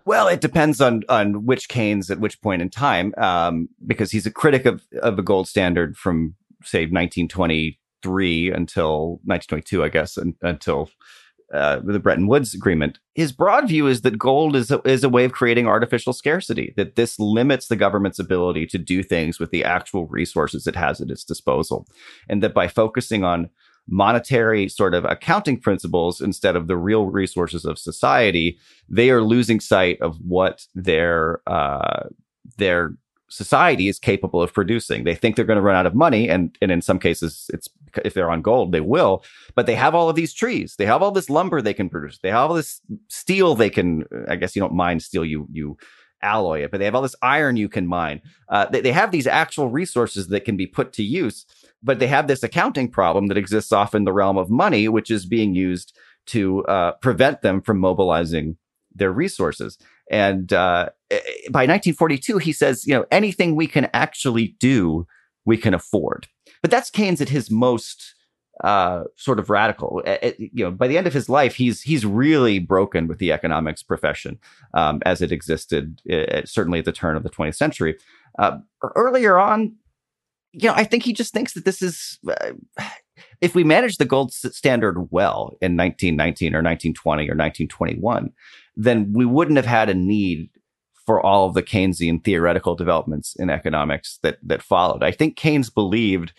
Well, 0.06 0.28
it 0.28 0.42
depends 0.42 0.82
on 0.82 1.04
on 1.10 1.46
which 1.46 1.68
Keynes 1.68 2.12
at 2.12 2.20
which 2.20 2.42
point 2.42 2.62
in 2.62 2.70
time, 2.70 3.14
um, 3.18 3.70
because 3.86 4.12
he's 4.12 4.28
a 4.28 4.32
critic 4.32 4.66
of 4.66 4.84
of 5.02 5.16
the 5.16 5.24
gold 5.24 5.48
standard 5.48 5.98
from 5.98 6.36
say 6.64 6.86
1923 6.86 8.52
until 8.52 9.20
1922, 9.24 9.84
I 9.84 9.90
guess, 9.90 10.18
and, 10.18 10.36
until 10.42 10.90
uh, 11.54 11.80
the 11.84 12.00
Bretton 12.00 12.28
Woods 12.28 12.54
Agreement. 12.54 13.00
His 13.14 13.32
broad 13.32 13.68
view 13.68 13.88
is 13.88 14.02
that 14.02 14.18
gold 14.18 14.56
is 14.56 14.72
a, 14.72 14.82
is 14.88 15.04
a 15.04 15.10
way 15.10 15.26
of 15.26 15.32
creating 15.32 15.68
artificial 15.68 16.14
scarcity, 16.14 16.74
that 16.76 16.96
this 16.96 17.20
limits 17.20 17.68
the 17.68 17.76
government's 17.76 18.20
ability 18.20 18.66
to 18.68 18.78
do 18.78 19.04
things 19.04 19.40
with 19.40 19.52
the 19.52 19.64
actual 19.64 20.08
resources 20.08 20.68
it 20.68 20.76
has 20.76 21.02
at 21.02 21.12
its 21.12 21.24
disposal. 21.24 21.88
And 22.28 22.42
that 22.42 22.54
by 22.54 22.68
focusing 22.68 23.24
on 23.24 23.50
monetary 23.88 24.68
sort 24.68 24.96
of 24.96 25.06
accounting 25.06 25.60
principles 25.60 26.20
instead 26.20 26.56
of 26.56 26.68
the 26.68 26.78
real 26.78 27.06
resources 27.06 27.66
of 27.66 27.78
society, 27.78 28.58
they 28.90 29.12
are 29.12 29.22
losing 29.22 29.60
sight 29.60 30.02
of 30.02 30.18
what 30.22 30.66
their 30.74 31.42
uh, 31.48 32.08
their 32.58 32.96
society 33.30 33.88
is 33.88 34.00
capable 34.00 34.42
of 34.42 34.54
producing. 34.54 35.04
They 35.04 35.16
think 35.16 35.36
they're 35.36 35.46
going 35.46 35.58
to 35.58 35.62
run 35.62 35.76
out 35.76 35.86
of 35.86 35.96
money, 35.96 36.30
and 36.30 36.58
and 36.62 36.72
in 36.72 36.82
some 36.82 37.00
cases, 37.00 37.50
it's 37.54 37.70
if 38.04 38.14
they're 38.14 38.32
on 38.32 38.42
gold, 38.42 38.72
they 38.72 38.82
will. 38.82 39.24
But 39.56 39.66
they 39.66 39.76
have 39.76 39.96
all 39.96 40.10
of 40.10 40.16
these 40.16 40.34
trees. 40.34 40.76
They 40.78 40.86
have 40.86 41.02
all 41.02 41.12
this 41.12 41.30
lumber 41.30 41.62
they 41.62 41.74
can 41.74 41.90
produce. 41.90 42.20
They 42.20 42.30
have 42.30 42.50
all 42.50 42.56
this 42.56 42.82
steel 43.08 43.56
they 43.56 43.70
can. 43.70 44.04
I 44.28 44.36
guess 44.36 44.56
you 44.56 44.62
don't 44.62 44.74
mine 44.74 45.00
steel. 45.00 45.26
You 45.26 45.48
you 45.52 45.78
alloy 46.22 46.64
it, 46.64 46.72
but 46.72 46.80
they 46.80 46.86
have 46.86 46.96
all 46.96 47.02
this 47.02 47.16
iron 47.22 47.56
you 47.56 47.70
can 47.70 47.88
mine. 47.88 48.22
Uh, 48.50 48.66
they, 48.66 48.82
they 48.82 48.92
have 48.92 49.12
these 49.12 49.28
actual 49.28 49.70
resources 49.70 50.28
that 50.28 50.46
can 50.46 50.58
be 50.58 50.66
put 50.66 50.92
to 50.94 51.04
use, 51.04 51.46
but 51.84 52.00
they 52.00 52.08
have 52.08 52.28
this 52.28 52.44
accounting 52.44 52.90
problem 52.90 53.28
that 53.28 53.38
exists 53.38 53.72
off 53.72 53.94
in 53.94 54.06
the 54.06 54.14
realm 54.14 54.38
of 54.38 54.50
money, 54.50 54.88
which 54.88 55.12
is 55.12 55.26
being 55.26 55.54
used 55.54 55.96
to 56.28 56.66
uh, 56.66 56.94
prevent 56.94 57.42
them 57.42 57.62
from 57.62 57.78
mobilizing 57.80 58.58
their 58.94 59.12
resources. 59.12 59.78
And 60.10 60.52
uh, 60.54 60.90
eh, 61.12 61.16
eh, 61.16 61.50
by 61.52 61.62
1942, 61.62 62.38
he 62.40 62.52
says, 62.52 62.86
you 62.88 62.94
know, 62.94 63.06
anything 63.12 63.56
we 63.56 63.68
can 63.68 63.90
actually 63.94 64.56
do, 64.60 65.06
we 65.46 65.58
can 65.58 65.74
afford. 65.74 66.28
But 66.62 66.72
that's 66.72 66.90
Keynes 66.90 67.22
at 67.22 67.30
his 67.30 67.52
most 67.52 68.16
uh, 68.64 69.04
sort 69.16 69.40
of 69.40 69.50
radical. 69.50 70.02
Uh, 70.06 70.32
you 70.38 70.64
know, 70.64 70.72
by 70.72 70.88
the 70.88 70.98
end 70.98 71.08
of 71.08 71.14
his 71.14 71.28
life, 71.30 71.56
he's 71.56 71.82
he's 71.82 72.06
really 72.06 72.60
broken 72.60 73.08
with 73.08 73.20
the 73.20 73.32
economics 73.32 73.84
profession 73.84 74.40
um, 74.74 75.02
as 75.06 75.22
it 75.22 75.32
existed, 75.32 76.02
uh, 76.12 76.42
certainly 76.46 76.80
at 76.80 76.86
the 76.86 76.92
turn 76.92 77.16
of 77.16 77.24
the 77.24 77.30
20th 77.30 77.56
century. 77.56 77.98
Uh, 78.40 78.60
earlier 78.96 79.38
on, 79.38 79.76
you 80.54 80.70
know, 80.70 80.76
I 80.76 80.84
think 80.84 81.04
he 81.04 81.14
just 81.14 81.34
thinks 81.34 81.54
that 81.54 81.66
this 81.66 81.82
is. 81.82 82.20
if 83.42 83.56
we 83.56 83.64
manage 83.64 83.98
the 83.98 84.06
gold 84.06 84.34
standard 84.34 85.12
well 85.12 85.58
in 85.62 85.78
1919 85.78 86.54
or 86.54 86.60
1920 86.60 87.24
or 87.24 87.36
1921, 87.36 88.32
then 88.76 89.14
we 89.14 89.26
wouldn't 89.26 89.58
have 89.58 89.66
had 89.66 89.90
a 89.90 89.94
need 89.94 90.50
for 91.06 91.24
all 91.24 91.48
of 91.48 91.54
the 91.54 91.64
Keynesian 91.64 92.24
theoretical 92.24 92.76
developments 92.76 93.36
in 93.38 93.50
economics 93.50 94.20
that 94.24 94.38
that 94.44 94.62
followed. 94.62 95.04
I 95.04 95.12
think 95.12 95.36
Keynes 95.36 95.70
believed 95.70 96.34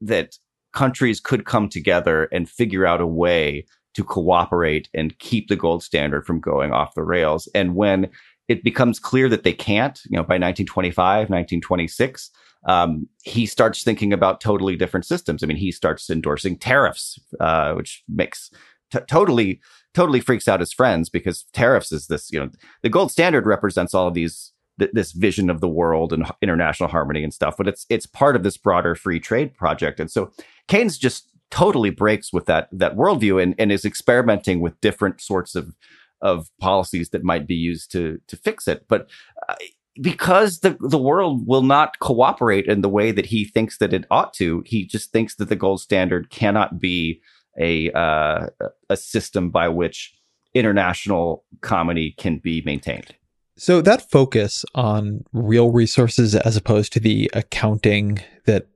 that 0.00 0.36
countries 0.72 1.20
could 1.20 1.44
come 1.44 1.68
together 1.68 2.24
and 2.32 2.48
figure 2.48 2.86
out 2.86 3.00
a 3.00 3.06
way 3.06 3.66
to 3.94 4.04
cooperate 4.04 4.88
and 4.94 5.18
keep 5.18 5.48
the 5.48 5.56
gold 5.56 5.82
standard 5.82 6.24
from 6.24 6.40
going 6.40 6.72
off 6.72 6.94
the 6.94 7.02
rails. 7.02 7.48
And 7.54 7.74
when 7.74 8.08
it 8.48 8.62
becomes 8.62 8.98
clear 8.98 9.28
that 9.28 9.42
they 9.42 9.52
can't, 9.52 10.00
you 10.04 10.16
know, 10.16 10.22
by 10.22 10.34
1925, 10.34 11.30
1926, 11.30 12.30
um, 12.66 13.08
he 13.22 13.46
starts 13.46 13.82
thinking 13.82 14.12
about 14.12 14.40
totally 14.40 14.76
different 14.76 15.06
systems. 15.06 15.42
I 15.42 15.46
mean, 15.46 15.56
he 15.56 15.72
starts 15.72 16.10
endorsing 16.10 16.58
tariffs, 16.58 17.18
uh, 17.40 17.72
which 17.72 18.02
makes 18.08 18.50
t- 18.92 18.98
totally 19.08 19.60
totally 19.94 20.20
freaks 20.20 20.48
out 20.48 20.60
his 20.60 20.72
friends 20.72 21.08
because 21.08 21.44
tariffs 21.52 21.92
is 21.92 22.06
this, 22.06 22.30
you 22.30 22.40
know, 22.40 22.50
the 22.82 22.88
gold 22.88 23.10
standard 23.10 23.46
represents 23.46 23.94
all 23.94 24.08
of 24.08 24.14
these 24.14 24.52
th- 24.78 24.92
this 24.92 25.12
vision 25.12 25.50
of 25.50 25.60
the 25.60 25.68
world 25.68 26.12
and 26.12 26.30
international 26.42 26.88
harmony 26.88 27.22
and 27.22 27.34
stuff, 27.34 27.56
but 27.56 27.68
it's 27.68 27.86
it's 27.88 28.06
part 28.06 28.36
of 28.36 28.42
this 28.42 28.56
broader 28.56 28.94
free 28.94 29.20
trade 29.20 29.54
project. 29.54 30.00
And 30.00 30.10
so 30.10 30.32
Keynes 30.68 30.98
just 30.98 31.28
totally 31.50 31.90
breaks 31.90 32.32
with 32.32 32.46
that 32.46 32.68
that 32.72 32.96
worldview 32.96 33.42
and, 33.42 33.54
and 33.58 33.72
is 33.72 33.84
experimenting 33.84 34.60
with 34.60 34.80
different 34.80 35.20
sorts 35.20 35.54
of 35.54 35.74
of 36.22 36.50
policies 36.60 37.10
that 37.10 37.24
might 37.24 37.46
be 37.46 37.54
used 37.54 37.90
to 37.92 38.20
to 38.28 38.36
fix 38.36 38.68
it. 38.68 38.86
But 38.88 39.08
uh, 39.48 39.54
because 40.00 40.60
the 40.60 40.76
the 40.80 40.98
world 40.98 41.46
will 41.46 41.62
not 41.62 41.98
cooperate 41.98 42.66
in 42.66 42.80
the 42.80 42.88
way 42.88 43.10
that 43.12 43.26
he 43.26 43.44
thinks 43.44 43.78
that 43.78 43.92
it 43.92 44.06
ought 44.10 44.32
to, 44.34 44.62
he 44.66 44.86
just 44.86 45.12
thinks 45.12 45.34
that 45.36 45.48
the 45.48 45.56
gold 45.56 45.80
standard 45.80 46.30
cannot 46.30 46.78
be 46.78 47.20
a 47.60 47.90
uh, 47.92 48.46
a 48.88 48.96
system 48.96 49.50
by 49.50 49.68
which 49.68 50.14
international 50.54 51.44
comity 51.60 52.14
can 52.18 52.38
be 52.38 52.62
maintained. 52.64 53.14
So 53.56 53.82
that 53.82 54.10
focus 54.10 54.64
on 54.74 55.24
real 55.32 55.70
resources 55.70 56.34
as 56.34 56.56
opposed 56.56 56.92
to 56.94 57.00
the 57.00 57.30
accounting 57.34 58.20
that 58.46 58.66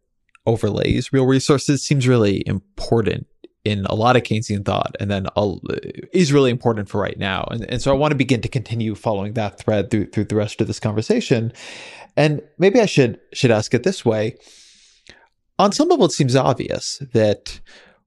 overlays 0.47 1.13
real 1.13 1.27
resources 1.27 1.83
seems 1.83 2.07
really 2.07 2.47
important 2.47 3.27
in 3.65 3.87
a 3.87 3.95
lot 3.95 4.15
of 4.15 4.23
Keynesian 4.23 4.65
thought, 4.65 4.95
and 5.01 5.11
then 5.11 5.27
is 6.13 6.35
really 6.35 6.51
important 6.51 6.89
for 6.89 7.01
right 7.01 7.19
now. 7.19 7.49
And, 7.51 7.65
and 7.71 7.81
so 7.81 7.91
I 7.91 7.97
want 7.97 8.13
to 8.13 8.17
begin 8.17 8.43
to 8.43 8.49
continue 8.49 8.95
following 8.95 9.33
that 9.35 9.59
thread 9.59 9.91
through 9.91 10.11
through 10.11 10.25
the 10.25 10.37
rest 10.37 10.61
of 10.61 10.67
this 10.67 10.79
conversation. 10.79 11.53
And 12.17 12.43
maybe 12.59 12.79
I 12.81 12.87
should 12.87 13.19
should 13.33 13.51
ask 13.51 13.73
it 13.73 13.83
this 13.83 14.05
way. 14.05 14.37
On 15.59 15.73
some 15.73 15.89
level, 15.89 16.07
it 16.07 16.13
seems 16.13 16.37
obvious 16.37 16.99
that 17.13 17.61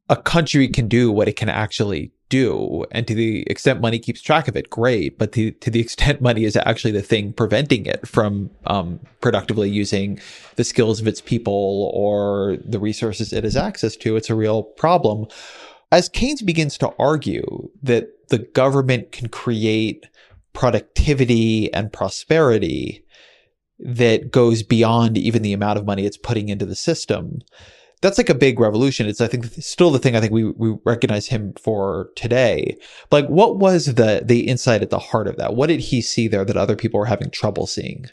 a 0.10 0.16
country 0.16 0.68
can 0.68 0.88
do 0.88 1.12
what 1.12 1.28
it 1.28 1.36
can 1.36 1.50
actually 1.50 2.12
do. 2.30 2.86
And 2.92 3.08
to 3.08 3.16
the 3.16 3.44
extent 3.50 3.82
money 3.82 4.00
keeps 4.00 4.22
track 4.22 4.48
of 4.48 4.56
it, 4.56 4.70
great. 4.70 5.18
But 5.18 5.32
to, 5.34 5.52
to 5.52 5.70
the 5.70 5.80
extent 5.86 6.22
money 6.22 6.44
is 6.44 6.56
actually 6.56 6.92
the 6.92 7.02
thing 7.02 7.34
preventing 7.34 7.86
it 7.86 8.08
from 8.08 8.50
um, 8.66 9.00
productively 9.22 9.70
using 9.70 10.20
the 10.56 10.64
skills 10.64 11.00
of 11.00 11.08
its 11.08 11.22
people 11.22 11.92
or 11.94 12.58
the 12.64 12.80
resources 12.80 13.34
it 13.34 13.44
has 13.44 13.58
access 13.58 13.96
to, 13.98 14.16
it's 14.16 14.30
a 14.30 14.36
real 14.36 14.64
problem. 14.64 15.28
As 15.92 16.10
Keynes 16.10 16.42
begins 16.42 16.78
to 16.80 16.94
argue 17.00 17.70
that 17.82 18.28
the 18.30 18.40
government 18.40 19.12
can 19.12 19.30
create 19.30 20.06
productivity 20.52 21.74
and 21.74 21.94
prosperity 21.94 23.06
that 23.80 24.32
goes 24.32 24.64
beyond 24.64 25.18
even 25.18 25.44
the 25.44 25.54
amount 25.54 25.78
of 25.78 25.86
money 25.86 26.06
it's 26.06 26.18
putting 26.18 26.50
into 26.50 26.66
the 26.66 26.76
system, 26.76 27.40
that's 28.02 28.18
like 28.18 28.30
a 28.30 28.36
big 28.36 28.60
revolution. 28.60 29.08
It's 29.08 29.22
I 29.22 29.28
think 29.28 29.46
still 29.46 29.92
the 29.92 30.00
thing 30.00 30.16
I 30.16 30.22
think 30.22 30.34
we 30.34 30.46
we 30.52 30.76
recognize 30.86 31.28
him 31.28 31.54
for 31.62 32.10
today. 32.16 32.78
Like, 33.12 33.28
what 33.28 33.58
was 33.58 33.96
the 33.96 34.22
the 34.24 34.48
insight 34.48 34.82
at 34.82 34.90
the 34.90 35.00
heart 35.00 35.28
of 35.28 35.38
that? 35.38 35.56
What 35.56 35.68
did 35.68 35.80
he 35.80 36.02
see 36.02 36.28
there 36.28 36.46
that 36.46 36.58
other 36.58 36.76
people 36.76 37.00
were 37.00 37.06
having 37.06 37.32
trouble 37.32 37.68
seeing? 37.68 38.06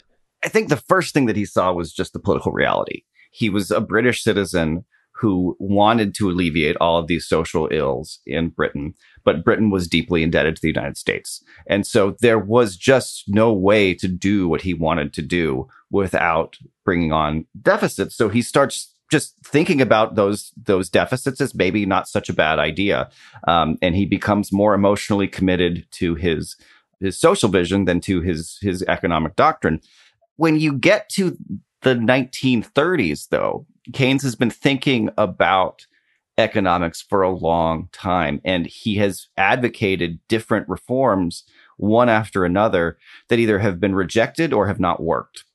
I 0.43 0.49
think 0.49 0.69
the 0.69 0.77
first 0.77 1.13
thing 1.13 1.25
that 1.25 1.35
he 1.35 1.45
saw 1.45 1.73
was 1.73 1.93
just 1.93 2.13
the 2.13 2.19
political 2.19 2.51
reality. 2.51 3.03
He 3.31 3.49
was 3.49 3.71
a 3.71 3.81
British 3.81 4.23
citizen 4.23 4.85
who 5.17 5.55
wanted 5.59 6.13
to 6.13 6.29
alleviate 6.29 6.75
all 6.81 6.99
of 6.99 7.07
these 7.07 7.25
social 7.25 7.69
ills 7.71 8.19
in 8.25 8.49
Britain, 8.49 8.93
but 9.23 9.45
Britain 9.45 9.69
was 9.69 9.87
deeply 9.87 10.23
indebted 10.23 10.55
to 10.55 10.61
the 10.61 10.67
United 10.67 10.97
States. 10.97 11.41
And 11.67 11.87
so 11.87 12.15
there 12.19 12.37
was 12.37 12.75
just 12.75 13.23
no 13.27 13.53
way 13.53 13.93
to 13.95 14.09
do 14.09 14.47
what 14.47 14.61
he 14.61 14.73
wanted 14.73 15.13
to 15.13 15.21
do 15.21 15.67
without 15.89 16.57
bringing 16.83 17.13
on 17.13 17.45
deficits. 17.61 18.15
So 18.15 18.27
he 18.27 18.41
starts 18.41 18.93
just 19.15 19.33
thinking 19.45 19.79
about 19.79 20.15
those 20.15 20.51
those 20.61 20.89
deficits 20.89 21.39
is 21.39 21.55
maybe 21.55 21.85
not 21.85 22.09
such 22.09 22.27
a 22.27 22.33
bad 22.33 22.59
idea, 22.59 23.09
um, 23.47 23.77
and 23.81 23.95
he 23.95 24.05
becomes 24.05 24.51
more 24.51 24.73
emotionally 24.73 25.25
committed 25.27 25.87
to 25.91 26.15
his 26.15 26.57
his 26.99 27.17
social 27.17 27.47
vision 27.47 27.85
than 27.85 28.01
to 28.01 28.19
his 28.19 28.57
his 28.61 28.83
economic 28.89 29.37
doctrine. 29.37 29.79
When 30.35 30.59
you 30.59 30.73
get 30.73 31.07
to 31.11 31.37
the 31.81 31.95
1930s, 31.95 33.29
though, 33.29 33.65
Keynes 33.93 34.23
has 34.23 34.35
been 34.35 34.49
thinking 34.49 35.09
about 35.17 35.87
economics 36.37 37.01
for 37.01 37.21
a 37.21 37.31
long 37.31 37.87
time, 37.93 38.41
and 38.43 38.65
he 38.65 38.95
has 38.95 39.27
advocated 39.37 40.19
different 40.27 40.67
reforms 40.67 41.45
one 41.77 42.09
after 42.09 42.43
another 42.43 42.97
that 43.29 43.39
either 43.39 43.59
have 43.59 43.79
been 43.79 43.95
rejected 43.95 44.51
or 44.51 44.67
have 44.67 44.79
not 44.81 45.01
worked 45.01 45.45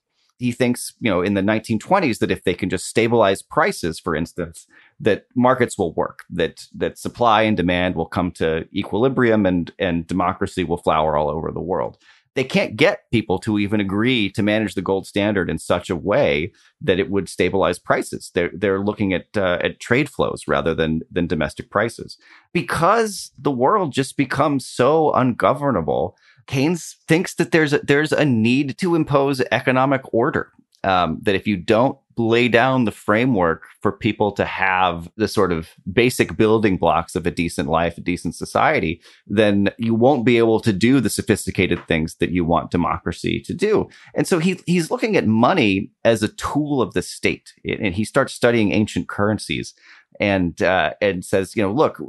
he 0.41 0.53
thinks, 0.53 0.95
you 1.01 1.11
know, 1.11 1.21
in 1.21 1.35
the 1.35 1.43
1920s 1.43 2.19
that 2.19 2.31
if 2.31 2.45
they 2.45 2.55
can 2.55 2.71
just 2.71 2.87
stabilize 2.87 3.43
prices, 3.43 4.01
for 4.01 4.17
instance, 4.17 4.67
that 4.99 5.27
markets 5.37 5.77
will 5.77 5.93
work, 5.93 6.25
that 6.31 6.65
that 6.75 6.97
supply 6.97 7.43
and 7.43 7.59
demand 7.59 7.95
will 7.95 8.07
come 8.07 8.31
to 8.33 8.67
equilibrium 8.75 9.45
and 9.45 9.71
and 9.79 10.07
democracy 10.07 10.65
will 10.65 10.79
flower 10.79 11.15
all 11.15 11.29
over 11.29 11.53
the 11.53 11.61
world. 11.61 11.99
They 12.37 12.45
can't 12.45 12.77
get 12.77 13.11
people 13.11 13.39
to 13.41 13.59
even 13.59 13.81
agree 13.81 14.31
to 14.31 14.43
manage 14.43 14.75
the 14.75 14.83
gold 14.83 15.07
standard 15.07 15.51
in 15.51 15.59
such 15.59 15.91
a 15.91 15.97
way 15.97 16.53
that 16.81 16.99
it 16.99 17.11
would 17.11 17.29
stabilize 17.29 17.79
prices. 17.79 18.31
They're 18.35 18.53
they're 18.55 18.83
looking 18.83 19.13
at 19.13 19.27
uh, 19.37 19.59
at 19.63 19.79
trade 19.79 20.09
flows 20.09 20.45
rather 20.49 20.75
than 20.75 21.03
than 21.11 21.27
domestic 21.27 21.69
prices 21.69 22.17
because 22.55 23.31
the 23.37 23.51
world 23.51 23.93
just 23.93 24.17
becomes 24.17 24.65
so 24.65 25.13
ungovernable 25.13 26.17
Keynes 26.51 26.97
thinks 27.07 27.35
that 27.35 27.53
there's 27.53 27.73
a, 27.73 27.79
there's 27.79 28.13
a 28.13 28.25
need 28.25 28.77
to 28.79 28.95
impose 28.95 29.41
economic 29.53 30.03
order. 30.13 30.53
Um, 30.83 31.19
that 31.23 31.35
if 31.35 31.47
you 31.47 31.59
don't 31.59 31.99
lay 32.17 32.49
down 32.49 32.87
the 32.87 32.91
framework 32.91 33.65
for 33.83 33.93
people 33.93 34.33
to 34.33 34.47
have 34.47 35.11
the 35.17 35.29
sort 35.29 35.53
of 35.53 35.69
basic 35.93 36.39
building 36.39 36.79
blocks 36.79 37.15
of 37.15 37.27
a 37.27 37.31
decent 37.31 37.69
life, 37.69 37.99
a 37.99 38.01
decent 38.01 38.35
society, 38.35 39.03
then 39.27 39.69
you 39.79 39.95
won't 39.95 40.25
be 40.25 40.39
able 40.39 40.59
to 40.61 40.73
do 40.73 41.01
the 41.01 41.11
sophisticated 41.11 41.87
things 41.87 42.17
that 42.17 42.31
you 42.31 42.47
want 42.47 42.71
democracy 42.71 43.43
to 43.45 43.53
do. 43.53 43.89
And 44.15 44.27
so 44.27 44.39
he 44.39 44.59
he's 44.67 44.91
looking 44.91 45.17
at 45.17 45.27
money 45.27 45.91
as 46.03 46.23
a 46.23 46.29
tool 46.29 46.81
of 46.81 46.95
the 46.95 47.03
state, 47.03 47.53
and 47.65 47.95
he 47.95 48.05
starts 48.05 48.33
studying 48.33 48.73
ancient 48.73 49.07
currencies, 49.07 49.75
and 50.19 50.63
uh, 50.63 50.95
and 51.03 51.25
says, 51.25 51.55
you 51.55 51.63
know, 51.63 51.73
look, 51.73 52.01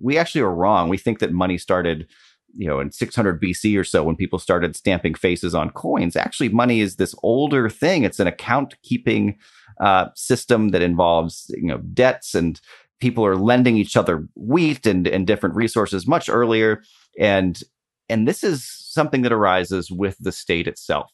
we 0.00 0.16
actually 0.16 0.40
are 0.40 0.54
wrong. 0.54 0.88
We 0.88 0.98
think 0.98 1.18
that 1.18 1.32
money 1.32 1.58
started 1.58 2.06
you 2.56 2.66
know, 2.66 2.80
in 2.80 2.90
600 2.90 3.40
BC 3.40 3.78
or 3.78 3.84
so, 3.84 4.02
when 4.02 4.16
people 4.16 4.38
started 4.38 4.76
stamping 4.76 5.14
faces 5.14 5.54
on 5.54 5.70
coins, 5.70 6.16
actually 6.16 6.48
money 6.48 6.80
is 6.80 6.96
this 6.96 7.14
older 7.22 7.68
thing. 7.68 8.02
It's 8.02 8.20
an 8.20 8.26
account 8.26 8.74
keeping 8.82 9.38
uh, 9.80 10.06
system 10.14 10.70
that 10.70 10.82
involves, 10.82 11.50
you 11.56 11.66
know, 11.66 11.78
debts 11.78 12.34
and 12.34 12.60
people 13.00 13.24
are 13.26 13.36
lending 13.36 13.76
each 13.76 13.96
other 13.96 14.26
wheat 14.34 14.86
and, 14.86 15.06
and 15.06 15.26
different 15.26 15.54
resources 15.54 16.06
much 16.06 16.28
earlier. 16.28 16.82
And, 17.18 17.60
and 18.08 18.26
this 18.26 18.42
is 18.42 18.64
something 18.66 19.22
that 19.22 19.32
arises 19.32 19.90
with 19.90 20.16
the 20.18 20.32
state 20.32 20.66
itself. 20.66 21.12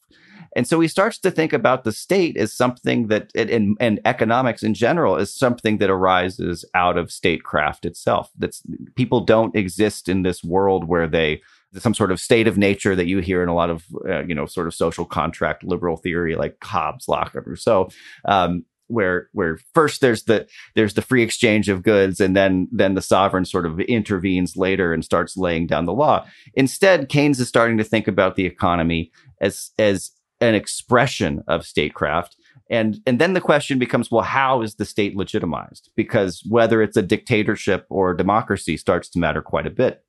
And 0.55 0.67
so 0.67 0.81
he 0.81 0.89
starts 0.89 1.19
to 1.19 1.31
think 1.31 1.53
about 1.53 1.85
the 1.85 1.93
state 1.93 2.37
as 2.37 2.53
something 2.53 3.09
that, 3.09 3.31
and, 3.35 3.77
and 3.81 4.01
economics 4.05 4.63
in 4.63 4.75
general, 4.75 5.17
is 5.17 5.35
something 5.35 5.79
that 5.79 5.91
arises 5.91 6.65
out 6.75 6.99
of 6.99 7.11
statecraft 7.11 7.87
itself. 7.87 8.31
That's 8.39 8.63
people 8.95 9.21
don't 9.21 9.57
exist 9.57 10.09
in 10.09 10.23
this 10.23 10.45
world 10.45 10.89
where 10.89 11.07
they 11.07 11.43
some 11.79 11.95
sort 11.95 12.13
of 12.13 12.21
state 12.21 12.47
of 12.47 12.59
nature 12.59 12.95
that 12.95 13.07
you 13.07 13.21
hear 13.21 13.43
in 13.43 13.49
a 13.49 13.55
lot 13.55 13.71
of 13.71 13.85
uh, 14.07 14.23
you 14.25 14.35
know 14.35 14.45
sort 14.45 14.67
of 14.67 14.75
social 14.75 15.07
contract 15.07 15.65
liberal 15.65 15.97
theory 15.97 16.37
like 16.37 16.57
Hobbes, 16.63 17.09
Locke, 17.09 17.35
or 17.35 17.43
Rousseau. 17.43 17.89
Um, 18.27 18.65
where 18.89 19.29
where 19.33 19.59
first 19.75 20.01
there's 20.03 20.25
the 20.25 20.47
there's 20.75 20.95
the 20.95 21.03
free 21.03 21.23
exchange 21.23 21.69
of 21.71 21.83
goods 21.83 22.21
and 22.21 22.37
then 22.37 22.69
then 22.71 22.95
the 22.95 23.01
sovereign 23.01 23.45
sort 23.45 23.65
of 23.65 23.81
intervenes 23.81 24.57
later 24.57 24.93
and 24.93 25.05
starts 25.05 25.37
laying 25.37 25.67
down 25.67 25.87
the 25.87 25.95
law 25.95 26.27
instead 26.55 27.09
keynes 27.09 27.41
is 27.41 27.49
starting 27.49 27.79
to 27.79 27.85
think 27.85 28.07
about 28.07 28.37
the 28.37 28.45
economy 28.45 29.11
as 29.41 29.71
as 29.79 30.11
an 30.43 30.55
expression 30.55 31.43
of 31.47 31.65
statecraft. 31.65 32.37
And, 32.69 33.01
and 33.07 33.19
then 33.19 33.35
the 33.35 33.41
question 33.41 33.79
becomes, 33.79 34.11
well, 34.11 34.23
how 34.23 34.63
is 34.63 34.75
the 34.75 34.85
state 34.85 35.17
legitimized? 35.17 35.91
Because 35.95 36.43
whether 36.49 36.83
it's 36.83 36.97
a 36.97 37.03
dictatorship 37.03 37.87
or 37.89 38.11
a 38.11 38.17
democracy 38.17 38.77
starts 38.77 39.09
to 39.11 39.19
matter 39.19 39.43
quite 39.43 39.67
a 39.67 39.71
bit. 39.71 40.05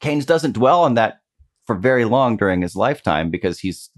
Keynes 0.00 0.26
doesn't 0.26 0.52
dwell 0.52 0.82
on 0.82 0.94
that 0.94 1.20
for 1.64 1.74
very 1.74 2.04
long 2.04 2.36
during 2.36 2.62
his 2.62 2.76
lifetime 2.76 3.30
because 3.30 3.60
he's 3.60 3.90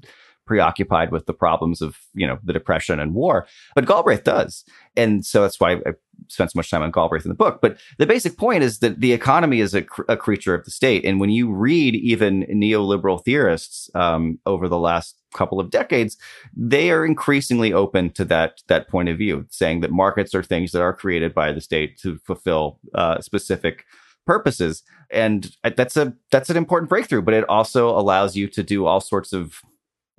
preoccupied 0.47 1.11
with 1.11 1.27
the 1.27 1.35
problems 1.35 1.83
of 1.83 1.99
you 2.15 2.27
know 2.27 2.39
the 2.45 2.53
depression 2.53 3.01
and 3.01 3.15
war 3.15 3.47
but 3.75 3.87
galbraith 3.87 4.25
does. 4.25 4.65
And 4.97 5.27
so 5.27 5.43
that's 5.43 5.61
why 5.61 5.73
i 5.73 5.93
spent 6.29 6.51
so 6.51 6.59
much 6.59 6.71
time 6.71 6.83
on 6.83 6.91
galbraith 6.91 7.25
in 7.25 7.29
the 7.29 7.35
book. 7.35 7.61
But 7.61 7.79
the 7.99 8.07
basic 8.07 8.39
point 8.39 8.63
is 8.63 8.79
that 8.79 9.01
the 9.01 9.13
economy 9.13 9.61
is 9.61 9.75
a, 9.75 9.83
cr- 9.83 10.03
a 10.09 10.17
creature 10.17 10.55
of 10.55 10.65
the 10.65 10.71
state. 10.71 11.05
And 11.05 11.21
when 11.21 11.31
you 11.31 11.53
read 11.53 11.95
even 11.95 12.45
neoliberal 12.45 13.23
theorists 13.23 13.91
um, 13.95 14.39
over 14.47 14.67
the 14.69 14.79
last 14.79 15.17
couple 15.35 15.61
of 15.61 15.69
decades 15.69 16.17
they 16.57 16.91
are 16.91 17.05
increasingly 17.05 17.71
open 17.71 18.11
to 18.11 18.25
that 18.25 18.63
that 18.69 18.89
point 18.89 19.09
of 19.11 19.19
view 19.19 19.45
saying 19.51 19.81
that 19.83 19.91
markets 19.91 20.35
are 20.35 20.43
things 20.43 20.73
that 20.73 20.81
are 20.81 20.95
created 20.95 21.35
by 21.35 21.53
the 21.53 21.61
state 21.61 21.99
to 21.99 22.17
fulfill 22.25 22.79
uh, 22.95 23.21
specific 23.21 23.85
purposes. 24.27 24.83
And 25.11 25.55
that's 25.77 25.97
a 25.97 26.15
that's 26.31 26.51
an 26.51 26.57
important 26.57 26.89
breakthrough 26.89 27.23
but 27.23 27.35
it 27.35 27.45
also 27.49 27.91
allows 27.91 28.35
you 28.37 28.49
to 28.49 28.63
do 28.63 28.87
all 28.87 29.01
sorts 29.01 29.33
of 29.33 29.61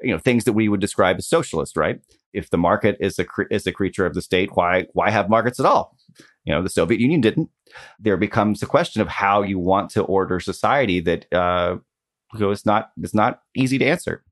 you 0.02 0.14
know 0.14 0.20
things 0.20 0.44
that 0.46 0.54
we 0.54 0.70
would 0.70 0.80
describe 0.80 1.18
as 1.18 1.28
socialist 1.28 1.78
right? 1.78 2.00
If 2.34 2.50
the 2.50 2.58
market 2.58 2.98
is 3.00 3.20
a 3.20 3.26
is 3.50 3.68
a 3.68 3.72
creature 3.72 4.06
of 4.06 4.14
the 4.14 4.22
state 4.22 4.56
why 4.56 4.88
why 4.94 5.10
have 5.10 5.30
markets 5.30 5.60
at 5.60 5.66
all? 5.66 5.98
You 6.44 6.54
know 6.54 6.64
the 6.64 6.70
soviet 6.70 7.00
union 7.00 7.22
didn't. 7.22 7.50
There 8.00 8.18
becomes 8.18 8.62
a 8.64 8.68
question 8.68 9.02
of 9.02 9.08
how 9.08 9.42
you 9.42 9.60
want 9.60 9.92
to 9.92 10.04
order 10.04 10.40
society 10.40 11.00
that 11.02 11.32
uh 11.34 11.78
so 12.38 12.52
it's 12.52 12.66
not 12.66 12.92
it's 13.02 13.16
not 13.16 13.42
easy 13.56 13.78
to 13.78 13.86
answer. 13.86 14.24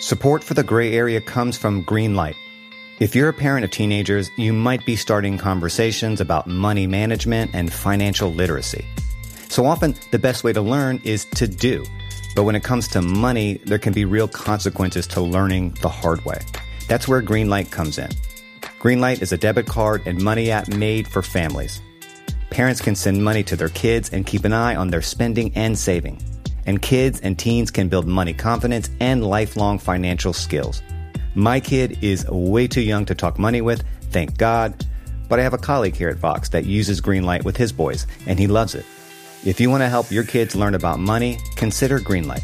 Support 0.00 0.44
for 0.44 0.54
the 0.54 0.62
gray 0.62 0.94
area 0.94 1.20
comes 1.20 1.58
from 1.58 1.84
greenlight 1.84 2.36
if 3.00 3.14
you're 3.14 3.28
a 3.28 3.32
parent 3.32 3.64
of 3.64 3.70
teenagers 3.70 4.28
you 4.36 4.52
might 4.52 4.84
be 4.84 4.96
starting 4.96 5.38
conversations 5.38 6.20
about 6.20 6.48
money 6.48 6.86
management 6.86 7.52
and 7.54 7.72
financial 7.72 8.32
literacy. 8.32 8.84
So 9.48 9.66
often 9.66 9.94
the 10.10 10.18
best 10.18 10.42
way 10.42 10.52
to 10.52 10.60
learn 10.60 11.00
is 11.04 11.24
to 11.36 11.46
do 11.46 11.84
but 12.34 12.44
when 12.44 12.54
it 12.54 12.62
comes 12.62 12.88
to 12.88 13.02
money, 13.02 13.58
there 13.64 13.78
can 13.78 13.92
be 13.92 14.04
real 14.04 14.28
consequences 14.28 15.06
to 15.08 15.20
learning 15.20 15.76
the 15.82 15.88
hard 15.88 16.24
way. 16.24 16.38
That's 16.88 17.08
where 17.08 17.22
Greenlight 17.22 17.70
comes 17.70 17.98
in. 17.98 18.10
Greenlight 18.80 19.22
is 19.22 19.32
a 19.32 19.36
debit 19.36 19.66
card 19.66 20.02
and 20.06 20.22
money 20.22 20.50
app 20.50 20.68
made 20.68 21.08
for 21.08 21.22
families. 21.22 21.80
Parents 22.50 22.80
can 22.80 22.94
send 22.94 23.22
money 23.22 23.42
to 23.42 23.56
their 23.56 23.68
kids 23.68 24.10
and 24.10 24.26
keep 24.26 24.44
an 24.44 24.52
eye 24.52 24.76
on 24.76 24.88
their 24.88 25.02
spending 25.02 25.52
and 25.54 25.76
saving. 25.76 26.22
And 26.66 26.80
kids 26.80 27.20
and 27.20 27.38
teens 27.38 27.70
can 27.70 27.88
build 27.88 28.06
money 28.06 28.32
confidence 28.32 28.90
and 29.00 29.24
lifelong 29.24 29.78
financial 29.78 30.32
skills. 30.32 30.82
My 31.34 31.60
kid 31.60 31.98
is 32.02 32.26
way 32.28 32.66
too 32.66 32.80
young 32.80 33.04
to 33.06 33.14
talk 33.14 33.38
money 33.38 33.60
with, 33.60 33.84
thank 34.10 34.38
God. 34.38 34.86
But 35.28 35.38
I 35.38 35.42
have 35.42 35.54
a 35.54 35.58
colleague 35.58 35.94
here 35.94 36.08
at 36.08 36.16
Vox 36.16 36.48
that 36.50 36.64
uses 36.64 37.00
Greenlight 37.00 37.44
with 37.44 37.56
his 37.56 37.72
boys, 37.72 38.06
and 38.26 38.38
he 38.38 38.46
loves 38.46 38.74
it. 38.74 38.86
If 39.44 39.60
you 39.60 39.70
want 39.70 39.82
to 39.82 39.88
help 39.88 40.10
your 40.10 40.24
kids 40.24 40.56
learn 40.56 40.74
about 40.74 40.98
money, 40.98 41.38
consider 41.56 42.00
Greenlight. 42.00 42.42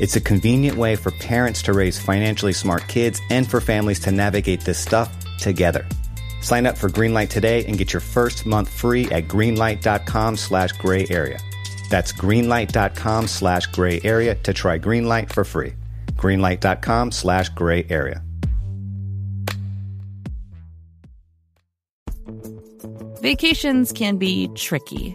It's 0.00 0.16
a 0.16 0.20
convenient 0.20 0.78
way 0.78 0.96
for 0.96 1.10
parents 1.10 1.62
to 1.62 1.74
raise 1.74 1.98
financially 1.98 2.54
smart 2.54 2.88
kids 2.88 3.20
and 3.28 3.48
for 3.48 3.60
families 3.60 4.00
to 4.00 4.10
navigate 4.10 4.62
this 4.62 4.78
stuff 4.78 5.14
together. 5.38 5.86
Sign 6.40 6.66
up 6.66 6.78
for 6.78 6.88
Greenlight 6.88 7.28
today 7.28 7.64
and 7.66 7.76
get 7.76 7.92
your 7.92 8.00
first 8.00 8.46
month 8.46 8.70
free 8.70 9.04
at 9.10 9.28
greenlight.com 9.28 10.36
slash 10.36 10.72
gray 10.72 11.06
area. 11.10 11.38
That's 11.90 12.12
greenlight.com 12.12 13.26
slash 13.26 13.66
gray 13.66 14.00
area 14.02 14.34
to 14.36 14.54
try 14.54 14.78
Greenlight 14.78 15.32
for 15.32 15.44
free. 15.44 15.74
Greenlight.com 16.12 17.12
slash 17.12 17.50
gray 17.50 17.84
area. 17.90 18.22
Vacations 23.20 23.92
can 23.92 24.16
be 24.16 24.48
tricky. 24.54 25.14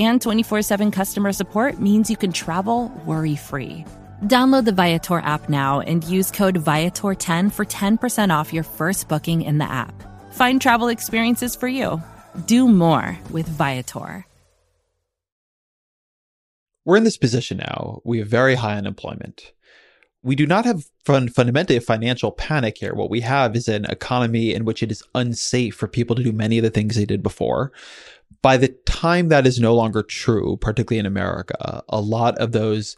And 0.00 0.18
24 0.22 0.62
7 0.62 0.90
customer 0.90 1.30
support 1.30 1.78
means 1.78 2.08
you 2.08 2.16
can 2.16 2.32
travel 2.32 2.90
worry 3.04 3.36
free. 3.36 3.84
Download 4.24 4.64
the 4.64 4.72
Viator 4.72 5.18
app 5.18 5.50
now 5.50 5.80
and 5.80 6.02
use 6.04 6.30
code 6.30 6.56
Viator10 6.56 7.52
for 7.52 7.66
10% 7.66 8.30
off 8.32 8.50
your 8.52 8.64
first 8.64 9.08
booking 9.08 9.42
in 9.42 9.58
the 9.58 9.70
app. 9.70 9.94
Find 10.32 10.58
travel 10.58 10.88
experiences 10.88 11.54
for 11.54 11.68
you. 11.68 12.02
Do 12.46 12.66
more 12.66 13.18
with 13.30 13.46
Viator. 13.46 14.26
We're 16.86 16.96
in 16.96 17.04
this 17.04 17.18
position 17.18 17.58
now. 17.58 18.00
We 18.02 18.20
have 18.20 18.28
very 18.28 18.54
high 18.54 18.78
unemployment. 18.78 19.52
We 20.22 20.34
do 20.34 20.46
not 20.46 20.64
have 20.64 20.84
fun, 21.04 21.28
fundamentally 21.28 21.76
a 21.76 21.80
financial 21.82 22.32
panic 22.32 22.78
here. 22.78 22.94
What 22.94 23.10
we 23.10 23.20
have 23.20 23.54
is 23.54 23.68
an 23.68 23.84
economy 23.84 24.54
in 24.54 24.64
which 24.64 24.82
it 24.82 24.90
is 24.90 25.02
unsafe 25.14 25.74
for 25.74 25.88
people 25.88 26.16
to 26.16 26.22
do 26.22 26.32
many 26.32 26.58
of 26.58 26.64
the 26.64 26.70
things 26.70 26.96
they 26.96 27.04
did 27.04 27.22
before. 27.22 27.72
By 28.42 28.56
the 28.56 28.68
time 28.86 29.28
that 29.28 29.46
is 29.46 29.60
no 29.60 29.74
longer 29.74 30.02
true, 30.02 30.56
particularly 30.56 30.98
in 30.98 31.06
America, 31.06 31.82
a 31.88 32.00
lot 32.00 32.38
of 32.38 32.52
those 32.52 32.96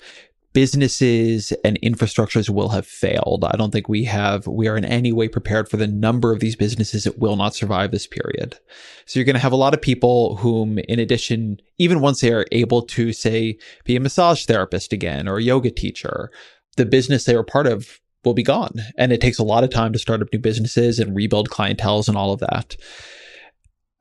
businesses 0.53 1.53
and 1.65 1.81
infrastructures 1.83 2.51
will 2.51 2.69
have 2.69 2.87
failed. 2.87 3.45
I 3.45 3.57
don't 3.57 3.71
think 3.71 3.89
we 3.89 4.05
have, 4.05 4.47
we 4.47 4.69
are 4.69 4.77
in 4.77 4.85
any 4.85 5.13
way 5.13 5.29
prepared 5.29 5.69
for 5.69 5.79
the 5.79 5.87
number 5.87 6.31
of 6.31 6.41
these 6.41 6.57
businesses 6.57 7.05
that 7.05 7.19
will 7.19 7.37
not 7.37 7.55
survive 7.55 7.91
this 7.91 8.07
period. 8.07 8.59
So 9.07 9.19
you're 9.19 9.25
going 9.25 9.35
to 9.35 9.41
have 9.41 9.53
a 9.53 9.57
lot 9.57 9.75
of 9.75 9.81
people 9.81 10.37
whom, 10.37 10.79
in 10.79 10.99
addition, 10.99 11.59
even 11.79 12.01
once 12.01 12.21
they 12.21 12.33
are 12.33 12.47
able 12.53 12.83
to 12.83 13.13
say, 13.13 13.59
be 13.85 13.97
a 13.97 14.01
massage 14.01 14.45
therapist 14.45 14.93
again 14.93 15.27
or 15.27 15.39
a 15.39 15.43
yoga 15.43 15.71
teacher, 15.71 16.31
the 16.77 16.87
business 16.87 17.25
they 17.25 17.35
were 17.35 17.45
part 17.45 17.67
of 17.67 18.01
will 18.25 18.35
be 18.35 18.43
gone. 18.43 18.75
And 18.99 19.11
it 19.11 19.21
takes 19.21 19.39
a 19.39 19.45
lot 19.45 19.65
of 19.65 19.71
time 19.71 19.93
to 19.95 19.99
start 19.99 20.23
up 20.23 20.33
new 20.33 20.39
businesses 20.39 20.99
and 20.99 21.17
rebuild 21.17 21.49
clientels 21.49 22.09
and 22.09 22.17
all 22.17 22.33
of 22.33 22.41
that. 22.41 22.77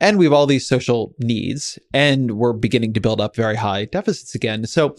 And 0.02 0.18
we 0.18 0.26
have 0.26 0.34
all 0.34 0.48
these 0.48 0.68
social 0.68 1.14
needs 1.20 1.78
and 1.94 2.32
we're 2.32 2.54
beginning 2.54 2.92
to 2.94 3.00
build 3.00 3.22
up 3.22 3.36
very 3.36 3.56
high 3.56 3.86
deficits 3.86 4.34
again. 4.34 4.66
So 4.66 4.96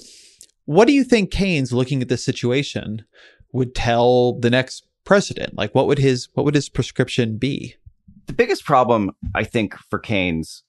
what 0.64 0.86
do 0.86 0.94
you 0.94 1.02
think 1.02 1.32
Keynes, 1.32 1.72
looking 1.72 2.02
at 2.02 2.08
this 2.08 2.24
situation, 2.24 3.04
would 3.52 3.74
tell 3.74 4.38
the 4.38 4.48
next 4.48 4.86
president? 5.04 5.54
Like, 5.54 5.74
what 5.74 5.88
would 5.88 5.98
his 5.98 6.28
what 6.34 6.44
would 6.44 6.54
his 6.54 6.68
prescription 6.68 7.36
be? 7.36 7.74
The 8.26 8.32
biggest 8.32 8.64
problem, 8.64 9.10
I 9.34 9.42
think, 9.42 9.76
for 9.90 9.98
Keynes, 9.98 10.62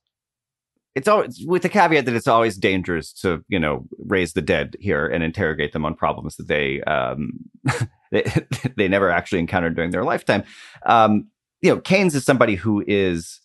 it's 0.96 1.08
always 1.08 1.44
with 1.46 1.62
the 1.62 1.70
caveat 1.70 2.06
that 2.06 2.16
it's 2.16 2.28
always 2.28 2.58
dangerous 2.58 3.14
to 3.22 3.44
you 3.48 3.60
know 3.60 3.86
raise 4.00 4.34
the 4.34 4.42
dead 4.42 4.76
here 4.80 5.06
and 5.06 5.24
interrogate 5.24 5.74
them 5.74 5.86
on 5.86 5.94
problems 5.94 6.38
that 6.38 6.48
they 6.48 6.82
um, 6.84 7.32
they, 8.12 8.24
they 8.78 8.88
never 8.88 9.12
actually 9.12 9.40
encountered 9.40 9.76
during 9.76 9.92
their 9.92 10.04
lifetime. 10.04 10.44
Um, 10.88 11.28
you 11.62 11.70
know, 11.70 11.80
Keynes 11.80 12.16
is 12.16 12.26
somebody 12.26 12.56
who 12.56 12.84
is 12.88 13.40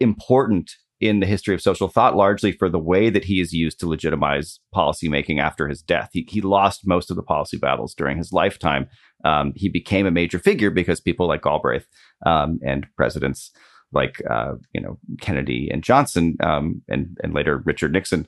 important 0.00 0.72
in 1.00 1.20
the 1.20 1.26
history 1.26 1.54
of 1.54 1.62
social 1.62 1.88
thought, 1.88 2.14
largely 2.14 2.52
for 2.52 2.68
the 2.68 2.78
way 2.78 3.08
that 3.08 3.24
he 3.24 3.40
is 3.40 3.54
used 3.54 3.80
to 3.80 3.88
legitimize 3.88 4.60
policymaking 4.74 5.40
after 5.40 5.66
his 5.66 5.80
death. 5.80 6.10
He, 6.12 6.26
he 6.28 6.42
lost 6.42 6.86
most 6.86 7.10
of 7.10 7.16
the 7.16 7.22
policy 7.22 7.56
battles 7.56 7.94
during 7.94 8.18
his 8.18 8.32
lifetime. 8.32 8.86
Um, 9.24 9.52
he 9.56 9.68
became 9.68 10.06
a 10.06 10.10
major 10.10 10.38
figure 10.38 10.70
because 10.70 11.00
people 11.00 11.26
like 11.26 11.42
Galbraith 11.42 11.86
um, 12.26 12.60
and 12.64 12.86
presidents 12.96 13.50
like 13.92 14.22
uh, 14.30 14.54
you 14.72 14.80
know 14.80 14.98
Kennedy 15.20 15.68
and 15.70 15.82
Johnson 15.82 16.36
um, 16.42 16.82
and 16.88 17.16
and 17.22 17.34
later 17.34 17.58
Richard 17.58 17.92
Nixon 17.92 18.26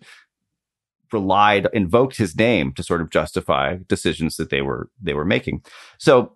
relied 1.13 1.69
invoked 1.73 2.17
his 2.17 2.35
name 2.37 2.73
to 2.73 2.83
sort 2.83 3.01
of 3.01 3.11
justify 3.11 3.77
decisions 3.87 4.37
that 4.37 4.51
they 4.51 4.63
were 4.63 4.89
they 5.01 5.13
were 5.15 5.25
making. 5.25 5.63
So 5.99 6.33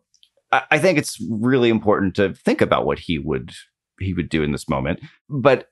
I, 0.52 0.62
I 0.72 0.78
think 0.78 0.98
it's 0.98 1.18
really 1.28 1.70
important 1.70 2.14
to 2.16 2.34
think 2.34 2.60
about 2.60 2.86
what 2.86 3.00
he 3.00 3.18
would 3.18 3.52
he 4.00 4.14
would 4.14 4.28
do 4.28 4.42
in 4.42 4.52
this 4.52 4.68
moment, 4.68 5.00
but 5.28 5.68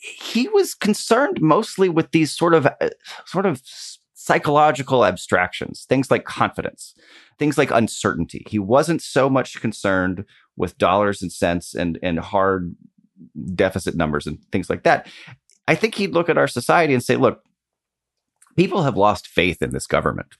he 0.00 0.48
was 0.48 0.74
concerned 0.74 1.40
mostly 1.40 1.88
with 1.88 2.10
these 2.10 2.30
sort 2.30 2.54
of 2.54 2.66
uh, 2.66 2.90
sort 3.24 3.46
of 3.46 3.62
psychological 4.14 5.04
abstractions, 5.04 5.86
things 5.88 6.10
like 6.10 6.24
confidence, 6.24 6.94
things 7.38 7.56
like 7.56 7.70
uncertainty. 7.70 8.44
He 8.48 8.58
wasn't 8.58 9.02
so 9.02 9.30
much 9.30 9.60
concerned 9.60 10.24
with 10.56 10.78
dollars 10.78 11.22
and 11.22 11.32
cents 11.32 11.74
and 11.74 11.98
and 12.02 12.18
hard 12.18 12.74
deficit 13.54 13.94
numbers 13.94 14.26
and 14.26 14.38
things 14.52 14.68
like 14.68 14.82
that. 14.82 15.06
I 15.68 15.74
think 15.74 15.94
he'd 15.94 16.14
look 16.14 16.28
at 16.28 16.38
our 16.38 16.48
society 16.48 16.94
and 16.94 17.02
say, 17.02 17.16
look, 17.16 17.42
people 18.56 18.82
have 18.82 18.96
lost 18.96 19.26
faith 19.26 19.62
in 19.62 19.72
this 19.72 19.86
government 19.86 20.36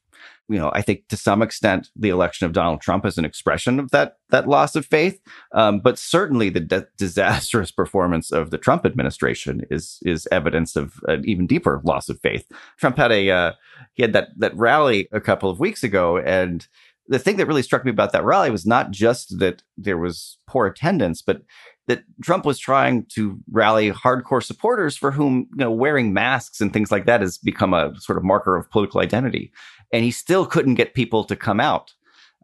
you 0.49 0.59
know, 0.59 0.71
I 0.73 0.83
think 0.83 1.09
to 1.09 1.17
some 1.17 1.43
extent 1.43 1.89
the 1.97 2.09
election 2.09 2.47
of 2.47 2.53
Donald 2.53 2.81
Trump 2.81 3.05
is 3.05 3.19
an 3.19 3.25
expression 3.25 3.81
of 3.81 3.91
that 3.91 4.19
that 4.31 4.49
loss 4.49 4.77
of 4.77 4.87
faith. 4.87 5.21
Um, 5.53 5.81
but 5.81 5.99
certainly 5.99 6.51
the 6.51 6.61
de- 6.61 6.87
disastrous 6.97 7.71
performance 7.71 8.31
of 8.31 8.51
the 8.51 8.59
Trump 8.59 8.87
administration 8.87 9.63
is 9.71 9.99
is 10.03 10.29
evidence 10.31 10.77
of 10.77 11.01
an 11.09 11.25
even 11.29 11.47
deeper 11.47 11.81
loss 11.85 12.09
of 12.09 12.21
faith. 12.21 12.51
Trump 12.79 12.97
had 12.97 13.11
a 13.11 13.31
uh, 13.31 13.53
he 13.95 14.03
had 14.03 14.13
that 14.13 14.29
that 14.37 14.57
rally 14.57 15.09
a 15.13 15.21
couple 15.21 15.51
of 15.51 15.59
weeks 15.59 15.83
ago, 15.83 16.19
and 16.19 16.69
the 17.09 17.19
thing 17.19 17.37
that 17.37 17.47
really 17.47 17.63
struck 17.63 17.85
me 17.85 17.91
about 17.91 18.13
that 18.13 18.25
rally 18.25 18.51
was 18.51 18.67
not 18.67 18.91
just 18.91 19.39
that 19.39 19.63
there 19.77 19.99
was 19.99 20.39
poor 20.47 20.67
attendance, 20.67 21.23
but 21.23 21.43
that 21.87 22.03
Trump 22.23 22.45
was 22.45 22.59
trying 22.59 23.05
to 23.15 23.39
rally 23.51 23.91
hardcore 23.93 24.43
supporters 24.43 24.97
for 24.97 25.13
whom 25.13 25.49
you 25.53 25.65
know 25.65 25.71
wearing 25.71 26.13
masks 26.13 26.61
and 26.61 26.73
things 26.73 26.91
like 26.91 27.07
that 27.07 27.21
has 27.21 27.39
become 27.39 27.73
a 27.73 27.95
sort 27.99 28.19
of 28.19 28.25
marker 28.25 28.57
of 28.57 28.71
political 28.71 29.01
identity 29.01 29.53
and 29.93 30.05
he 30.05 30.11
still 30.11 30.47
couldn't 30.47 30.75
get 30.75 30.95
people 30.95 31.25
to 31.25 31.37
come 31.37 31.61
out 31.61 31.93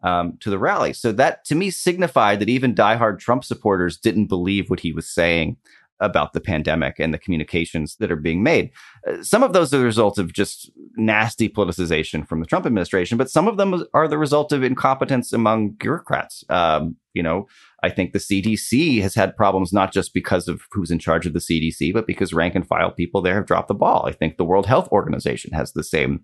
um, 0.03 0.37
to 0.41 0.49
the 0.49 0.57
rally. 0.57 0.93
So 0.93 1.11
that 1.13 1.45
to 1.45 1.55
me 1.55 1.69
signified 1.69 2.39
that 2.39 2.49
even 2.49 2.75
diehard 2.75 3.19
Trump 3.19 3.43
supporters 3.43 3.97
didn't 3.97 4.27
believe 4.27 4.69
what 4.69 4.81
he 4.81 4.91
was 4.91 5.09
saying 5.09 5.57
about 6.03 6.33
the 6.33 6.41
pandemic 6.41 6.99
and 6.99 7.13
the 7.13 7.17
communications 7.17 7.95
that 7.95 8.11
are 8.11 8.17
being 8.17 8.43
made. 8.43 8.71
Uh, 9.07 9.23
some 9.23 9.41
of 9.41 9.53
those 9.53 9.73
are 9.73 9.77
the 9.77 9.85
result 9.85 10.19
of 10.19 10.33
just 10.33 10.69
nasty 10.95 11.49
politicization 11.49 12.27
from 12.27 12.39
the 12.39 12.45
Trump 12.45 12.65
administration, 12.65 13.17
but 13.17 13.29
some 13.29 13.47
of 13.47 13.57
them 13.57 13.85
are 13.93 14.07
the 14.07 14.17
result 14.17 14.51
of 14.51 14.63
incompetence 14.63 15.33
among 15.33 15.71
bureaucrats. 15.71 16.43
Um, 16.49 16.97
you 17.13 17.23
know, 17.23 17.47
I 17.83 17.89
think 17.89 18.11
the 18.11 18.19
CDC 18.19 19.01
has 19.01 19.15
had 19.15 19.37
problems 19.37 19.71
not 19.71 19.93
just 19.93 20.13
because 20.13 20.47
of 20.47 20.63
who's 20.71 20.91
in 20.91 20.99
charge 20.99 21.25
of 21.25 21.33
the 21.33 21.39
CDC, 21.39 21.93
but 21.93 22.07
because 22.07 22.33
rank 22.33 22.55
and 22.55 22.67
file 22.67 22.91
people 22.91 23.21
there 23.21 23.35
have 23.35 23.45
dropped 23.45 23.67
the 23.69 23.73
ball. 23.73 24.05
I 24.05 24.11
think 24.11 24.37
the 24.37 24.45
World 24.45 24.65
Health 24.65 24.89
Organization 24.91 25.53
has 25.53 25.73
the 25.73 25.83
same 25.83 26.21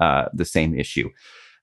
uh, 0.00 0.26
the 0.32 0.44
same 0.44 0.78
issue. 0.78 1.08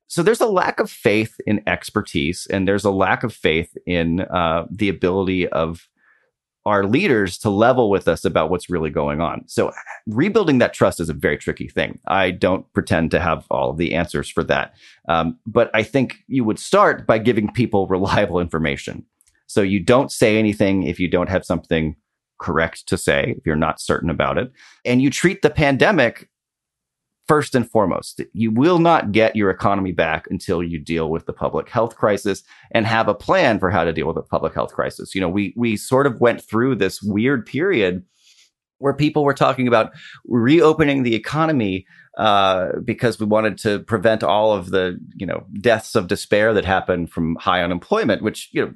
So 0.08 0.22
there's 0.22 0.42
a 0.42 0.48
lack 0.48 0.80
of 0.80 0.90
faith 0.92 1.36
in 1.46 1.62
expertise, 1.68 2.48
and 2.50 2.68
there's 2.68 2.86
a 2.86 2.92
lack 2.92 3.24
of 3.24 3.34
faith 3.34 3.76
in 3.86 4.22
uh, 4.22 4.66
the 4.70 4.90
ability 4.90 5.48
of 5.48 5.88
our 6.66 6.86
leaders 6.86 7.38
to 7.40 7.50
level 7.50 7.90
with 7.90 8.08
us 8.08 8.24
about 8.24 8.50
what's 8.50 8.70
really 8.70 8.90
going 8.90 9.20
on. 9.20 9.44
So 9.48 9.72
rebuilding 10.08 10.60
that 10.60 10.74
trust 10.74 11.00
is 11.00 11.10
a 11.10 11.14
very 11.14 11.38
tricky 11.38 11.68
thing. 11.68 12.00
I 12.08 12.32
don't 12.32 12.72
pretend 12.74 13.12
to 13.12 13.20
have 13.20 13.46
all 13.52 13.72
of 13.72 13.78
the 13.78 13.96
answers 13.96 14.30
for 14.30 14.44
that. 14.46 14.76
Um, 15.10 15.38
but 15.46 15.70
I 15.74 15.84
think 15.84 16.18
you 16.28 16.44
would 16.44 16.60
start 16.60 17.06
by 17.06 17.18
giving 17.18 17.52
people 17.52 17.88
reliable 17.94 18.40
information. 18.40 19.06
So 19.48 19.62
you 19.62 19.80
don't 19.80 20.12
say 20.12 20.38
anything 20.38 20.84
if 20.84 21.00
you 21.00 21.08
don't 21.08 21.30
have 21.30 21.46
something 21.46 21.96
correct 22.40 22.88
to 22.88 22.98
say, 22.98 23.36
if 23.38 23.46
you're 23.46 23.56
not 23.56 23.80
certain 23.80 24.10
about 24.10 24.38
it. 24.38 24.52
And 24.84 25.02
you 25.02 25.10
treat 25.10 25.42
the 25.42 25.50
pandemic 25.50 26.30
first 27.28 27.56
and 27.56 27.70
foremost. 27.70 28.22
You 28.34 28.52
will 28.52 28.80
not 28.80 29.12
get 29.12 29.36
your 29.36 29.50
economy 29.50 29.92
back 29.92 30.26
until 30.30 30.62
you 30.62 30.80
deal 30.80 31.10
with 31.10 31.26
the 31.26 31.34
public 31.34 31.70
health 31.70 31.96
crisis 31.96 32.44
and 32.72 32.86
have 32.86 33.08
a 33.08 33.16
plan 33.16 33.60
for 33.60 33.70
how 33.70 33.84
to 33.84 33.94
deal 33.94 34.08
with 34.08 34.16
the 34.16 34.24
public 34.24 34.54
health 34.54 34.74
crisis. 34.74 35.16
You 35.16 35.22
know, 35.22 35.30
we 35.30 35.54
we 35.56 35.78
sort 35.78 36.08
of 36.08 36.20
went 36.20 36.44
through 36.44 36.76
this 36.76 37.02
weird 37.02 37.46
period 37.46 38.04
where 38.80 38.94
people 38.94 39.24
were 39.24 39.34
talking 39.34 39.68
about 39.68 39.92
reopening 40.26 41.04
the 41.04 41.16
economy 41.16 41.86
uh, 42.18 42.74
because 42.84 43.20
we 43.20 43.26
wanted 43.26 43.58
to 43.58 43.80
prevent 43.80 44.24
all 44.24 44.52
of 44.52 44.70
the 44.70 45.00
you 45.16 45.26
know 45.26 45.46
deaths 45.62 45.96
of 45.96 46.08
despair 46.08 46.54
that 46.54 46.66
happen 46.66 47.08
from 47.08 47.36
high 47.38 47.64
unemployment, 47.64 48.22
which 48.22 48.50
you 48.52 48.66
know 48.66 48.74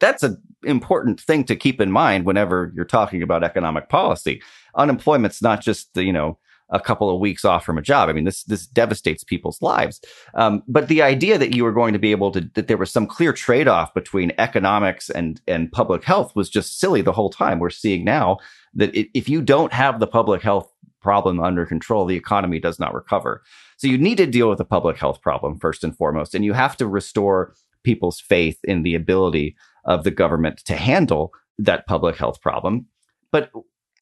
that's 0.00 0.22
an 0.22 0.36
important 0.64 1.20
thing 1.20 1.44
to 1.44 1.56
keep 1.56 1.80
in 1.80 1.90
mind 1.90 2.26
whenever 2.26 2.72
you're 2.74 2.84
talking 2.84 3.22
about 3.22 3.44
economic 3.44 3.88
policy. 3.88 4.42
Unemployment's 4.74 5.40
not 5.40 5.62
just 5.62 5.94
the 5.94 6.04
you 6.04 6.12
know 6.12 6.38
a 6.70 6.80
couple 6.80 7.08
of 7.08 7.20
weeks 7.20 7.44
off 7.44 7.64
from 7.64 7.78
a 7.78 7.82
job. 7.82 8.08
I 8.08 8.12
mean, 8.12 8.24
this 8.24 8.42
this 8.44 8.66
devastates 8.66 9.24
people's 9.24 9.62
lives. 9.62 10.00
Um, 10.34 10.62
but 10.66 10.88
the 10.88 11.02
idea 11.02 11.38
that 11.38 11.54
you 11.54 11.64
were 11.64 11.72
going 11.72 11.92
to 11.92 11.98
be 11.98 12.10
able 12.10 12.32
to 12.32 12.40
that 12.54 12.68
there 12.68 12.76
was 12.76 12.90
some 12.90 13.06
clear 13.06 13.32
trade 13.32 13.68
off 13.68 13.94
between 13.94 14.32
economics 14.38 15.08
and 15.10 15.40
and 15.46 15.70
public 15.70 16.04
health 16.04 16.34
was 16.34 16.50
just 16.50 16.78
silly 16.78 17.02
the 17.02 17.12
whole 17.12 17.30
time. 17.30 17.58
We're 17.58 17.70
seeing 17.70 18.04
now 18.04 18.38
that 18.74 18.94
it, 18.94 19.08
if 19.14 19.28
you 19.28 19.42
don't 19.42 19.72
have 19.72 20.00
the 20.00 20.06
public 20.06 20.42
health 20.42 20.72
problem 21.00 21.38
under 21.38 21.64
control, 21.64 22.04
the 22.04 22.16
economy 22.16 22.58
does 22.58 22.80
not 22.80 22.94
recover. 22.94 23.42
So 23.76 23.86
you 23.86 23.98
need 23.98 24.16
to 24.16 24.26
deal 24.26 24.48
with 24.48 24.58
the 24.58 24.64
public 24.64 24.96
health 24.96 25.20
problem 25.20 25.58
first 25.58 25.84
and 25.84 25.96
foremost, 25.96 26.34
and 26.34 26.44
you 26.44 26.52
have 26.52 26.76
to 26.78 26.86
restore 26.86 27.54
people's 27.84 28.18
faith 28.18 28.58
in 28.64 28.82
the 28.82 28.96
ability 28.96 29.56
of 29.84 30.02
the 30.02 30.10
government 30.10 30.58
to 30.64 30.74
handle 30.74 31.32
that 31.58 31.86
public 31.86 32.16
health 32.16 32.40
problem. 32.40 32.86
But 33.30 33.50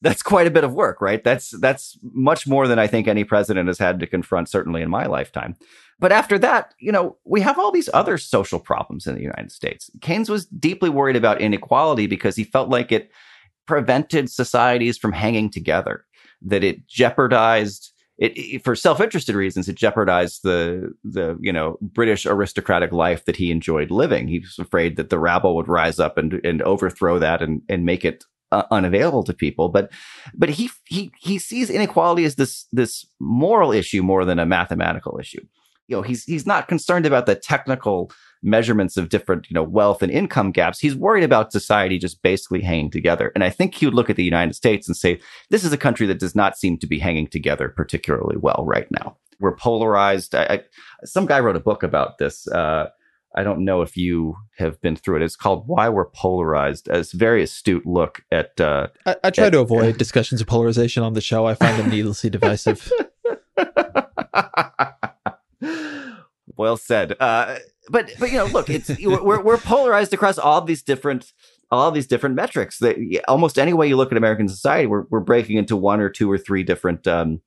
that's 0.05 0.21
quite 0.21 0.45
a 0.45 0.51
bit 0.51 0.63
of 0.63 0.73
work, 0.73 1.01
right? 1.01 1.23
That's 1.23 1.49
that's 1.59 1.97
much 2.13 2.45
more 2.45 2.67
than 2.67 2.77
I 2.77 2.85
think 2.85 3.07
any 3.07 3.23
president 3.23 3.67
has 3.67 3.79
had 3.79 3.99
to 3.99 4.07
confront, 4.07 4.47
certainly 4.47 4.83
in 4.83 4.89
my 4.89 5.07
lifetime. 5.07 5.55
But 5.97 6.11
after 6.11 6.37
that, 6.37 6.75
you 6.79 6.91
know, 6.91 7.17
we 7.25 7.41
have 7.41 7.57
all 7.57 7.71
these 7.71 7.89
other 7.91 8.19
social 8.19 8.59
problems 8.59 9.07
in 9.07 9.15
the 9.15 9.23
United 9.23 9.51
States. 9.51 9.89
Keynes 10.01 10.29
was 10.29 10.45
deeply 10.45 10.91
worried 10.91 11.15
about 11.15 11.41
inequality 11.41 12.05
because 12.05 12.35
he 12.35 12.43
felt 12.43 12.69
like 12.69 12.91
it 12.91 13.09
prevented 13.65 14.29
societies 14.29 14.95
from 14.95 15.11
hanging 15.11 15.49
together, 15.49 16.05
that 16.43 16.63
it 16.63 16.85
jeopardized 16.87 17.91
it, 18.17 18.37
it, 18.37 18.63
for 18.63 18.75
self-interested 18.75 19.35
reasons 19.35 19.67
it 19.67 19.75
jeopardized 19.75 20.41
the 20.43 20.93
the 21.03 21.37
you 21.41 21.51
know 21.51 21.77
british 21.81 22.25
aristocratic 22.25 22.93
life 22.93 23.25
that 23.25 23.35
he 23.35 23.51
enjoyed 23.51 23.91
living 23.91 24.29
he 24.29 24.39
was 24.39 24.57
afraid 24.57 24.95
that 24.95 25.09
the 25.09 25.19
rabble 25.19 25.53
would 25.53 25.67
rise 25.67 25.99
up 25.99 26.17
and 26.17 26.39
and 26.45 26.61
overthrow 26.61 27.19
that 27.19 27.41
and 27.41 27.61
and 27.67 27.83
make 27.83 28.05
it 28.05 28.23
uh, 28.55 28.65
unavailable 28.71 29.23
to 29.23 29.33
people. 29.33 29.69
But 29.69 29.91
but 30.33 30.49
he 30.49 30.69
he 30.85 31.11
he 31.19 31.39
sees 31.39 31.69
inequality 31.69 32.25
as 32.25 32.35
this 32.35 32.67
this 32.71 33.05
moral 33.19 33.71
issue 33.71 34.01
more 34.01 34.25
than 34.25 34.39
a 34.39 34.45
mathematical 34.45 35.19
issue. 35.19 35.45
You 35.87 35.97
know, 35.97 36.01
he's 36.01 36.23
he's 36.23 36.47
not 36.47 36.67
concerned 36.67 37.05
about 37.05 37.25
the 37.25 37.35
technical 37.35 38.11
measurements 38.41 38.95
of 38.95 39.09
different 39.09 39.49
you 39.49 39.55
know 39.55 39.63
wealth 39.63 40.01
and 40.01 40.11
income 40.11 40.51
gaps. 40.51 40.79
He's 40.79 40.95
worried 40.95 41.23
about 41.23 41.51
society 41.51 41.97
just 41.97 42.21
basically 42.21 42.61
hanging 42.61 42.91
together. 42.91 43.31
And 43.35 43.43
I 43.43 43.49
think 43.49 43.75
he 43.75 43.85
would 43.85 43.95
look 43.95 44.09
at 44.09 44.15
the 44.15 44.23
United 44.23 44.53
States 44.53 44.87
and 44.87 44.95
say, 44.95 45.19
this 45.49 45.63
is 45.63 45.73
a 45.73 45.77
country 45.77 46.07
that 46.07 46.19
does 46.19 46.35
not 46.35 46.57
seem 46.57 46.77
to 46.77 46.87
be 46.87 46.99
hanging 46.99 47.27
together 47.27 47.69
particularly 47.69 48.37
well 48.37 48.63
right 48.65 48.87
now. 48.91 49.17
We're 49.39 49.55
polarized. 49.55 50.33
I, 50.33 50.43
I, 50.43 50.61
some 51.03 51.25
guy 51.25 51.39
wrote 51.41 51.57
a 51.57 51.59
book 51.59 51.83
about 51.83 52.19
this. 52.19 52.47
Uh, 52.47 52.89
I 53.35 53.43
don't 53.43 53.65
know 53.65 53.81
if 53.81 53.97
you 53.97 54.37
have 54.57 54.79
been 54.81 54.95
through 54.95 55.17
it. 55.17 55.21
It's 55.21 55.35
called 55.35 55.67
"Why 55.67 55.89
We're 55.89 56.05
Polarized." 56.05 56.87
It's 56.87 57.13
a 57.13 57.17
very 57.17 57.43
astute 57.43 57.85
look 57.85 58.23
at. 58.31 58.59
Uh, 58.59 58.87
I, 59.05 59.15
I 59.25 59.29
try 59.29 59.47
at, 59.47 59.49
to 59.51 59.59
avoid 59.59 59.97
discussions 59.97 60.41
of 60.41 60.47
polarization 60.47 61.03
on 61.03 61.13
the 61.13 61.21
show. 61.21 61.45
I 61.45 61.53
find 61.53 61.77
them 61.77 61.89
needlessly 61.89 62.29
divisive. 62.29 62.91
well 66.57 66.77
said. 66.77 67.15
Uh, 67.19 67.57
but 67.89 68.13
but 68.19 68.31
you 68.31 68.37
know, 68.37 68.45
look, 68.45 68.69
it's 68.69 68.89
we're 68.99 69.41
we're 69.41 69.57
polarized 69.57 70.13
across 70.13 70.37
all 70.37 70.61
these 70.61 70.81
different 70.81 71.33
all 71.71 71.91
these 71.91 72.07
different 72.07 72.35
metrics. 72.35 72.79
That 72.79 72.95
almost 73.27 73.59
any 73.59 73.73
way 73.73 73.87
you 73.87 73.97
look 73.97 74.11
at 74.11 74.17
American 74.17 74.47
society, 74.47 74.87
we're 74.87 75.03
we're 75.09 75.19
breaking 75.19 75.57
into 75.57 75.75
one 75.75 75.99
or 75.99 76.09
two 76.09 76.31
or 76.31 76.37
three 76.37 76.63
different 76.63 77.05
um, 77.05 77.41